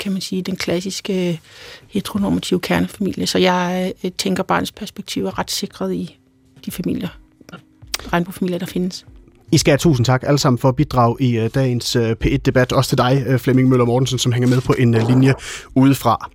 kan 0.00 0.12
man 0.12 0.20
sige, 0.20 0.42
den 0.42 0.56
klassiske 0.56 1.40
heteronormative 1.88 2.60
kernefamilie. 2.60 3.26
Så 3.26 3.38
jeg 3.38 3.92
øh, 4.04 4.12
tænker, 4.18 4.42
at 4.42 4.46
barnets 4.46 4.72
perspektiv 4.72 5.26
er 5.26 5.38
ret 5.38 5.50
sikret 5.50 5.94
i 5.94 6.18
de 6.66 6.70
familier, 6.70 7.08
regnbuefamilier, 8.12 8.58
der 8.58 8.66
findes. 8.66 9.06
I 9.52 9.58
skal 9.58 9.70
have 9.70 9.78
tusind 9.78 10.04
tak 10.04 10.22
alle 10.26 10.38
sammen 10.38 10.58
for 10.58 10.68
at 10.68 10.76
bidrage 10.76 11.16
i 11.20 11.38
uh, 11.38 11.46
dagens 11.54 11.96
øh, 11.96 12.10
uh, 12.10 12.16
P1-debat. 12.24 12.72
Også 12.72 12.88
til 12.88 12.98
dig, 12.98 13.24
uh, 13.28 13.38
Flemming 13.38 13.68
Møller 13.68 13.84
Mortensen, 13.84 14.18
som 14.18 14.32
hænger 14.32 14.48
med 14.48 14.60
på 14.60 14.74
en 14.78 14.94
uh, 14.94 15.08
linje 15.08 15.34
udefra. 15.74 16.30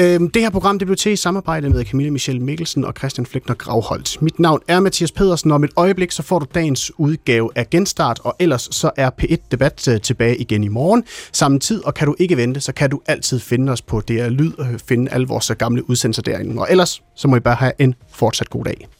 Uh, 0.00 0.04
det 0.04 0.36
her 0.36 0.50
program 0.50 0.78
det 0.78 0.86
blev 0.86 0.96
til 0.96 1.12
i 1.12 1.16
samarbejde 1.16 1.70
med 1.70 1.84
Camille 1.84 2.10
Michelle 2.10 2.42
Mikkelsen 2.42 2.84
og 2.84 2.94
Christian 2.98 3.26
Flækner 3.26 3.54
Gravholdt. 3.54 4.22
Mit 4.22 4.38
navn 4.38 4.60
er 4.68 4.80
Mathias 4.80 5.12
Pedersen, 5.12 5.50
og 5.50 5.54
om 5.54 5.64
et 5.64 5.70
øjeblik 5.76 6.10
så 6.10 6.22
får 6.22 6.38
du 6.38 6.46
dagens 6.54 6.92
udgave 6.98 7.50
af 7.54 7.70
Genstart, 7.70 8.20
og 8.24 8.36
ellers 8.38 8.68
så 8.70 8.90
er 8.96 9.10
P1-debat 9.22 9.88
uh, 9.88 10.00
tilbage 10.00 10.36
igen 10.36 10.64
i 10.64 10.68
morgen. 10.68 11.04
Samme 11.32 11.58
tid, 11.58 11.84
og 11.84 11.94
kan 11.94 12.06
du 12.06 12.14
ikke 12.18 12.36
vente, 12.36 12.60
så 12.60 12.72
kan 12.72 12.90
du 12.90 13.00
altid 13.06 13.40
finde 13.40 13.72
os 13.72 13.82
på 13.82 14.00
DR 14.00 14.28
Lyd 14.28 14.52
og 14.58 14.66
finde 14.88 15.12
alle 15.12 15.26
vores 15.26 15.52
gamle 15.58 15.90
udsendelser 15.90 16.22
derinde. 16.22 16.60
Og 16.60 16.66
ellers 16.70 17.02
så 17.16 17.28
må 17.28 17.36
I 17.36 17.40
bare 17.40 17.54
have 17.54 17.72
en 17.78 17.94
fortsat 18.12 18.50
god 18.50 18.64
dag. 18.64 18.99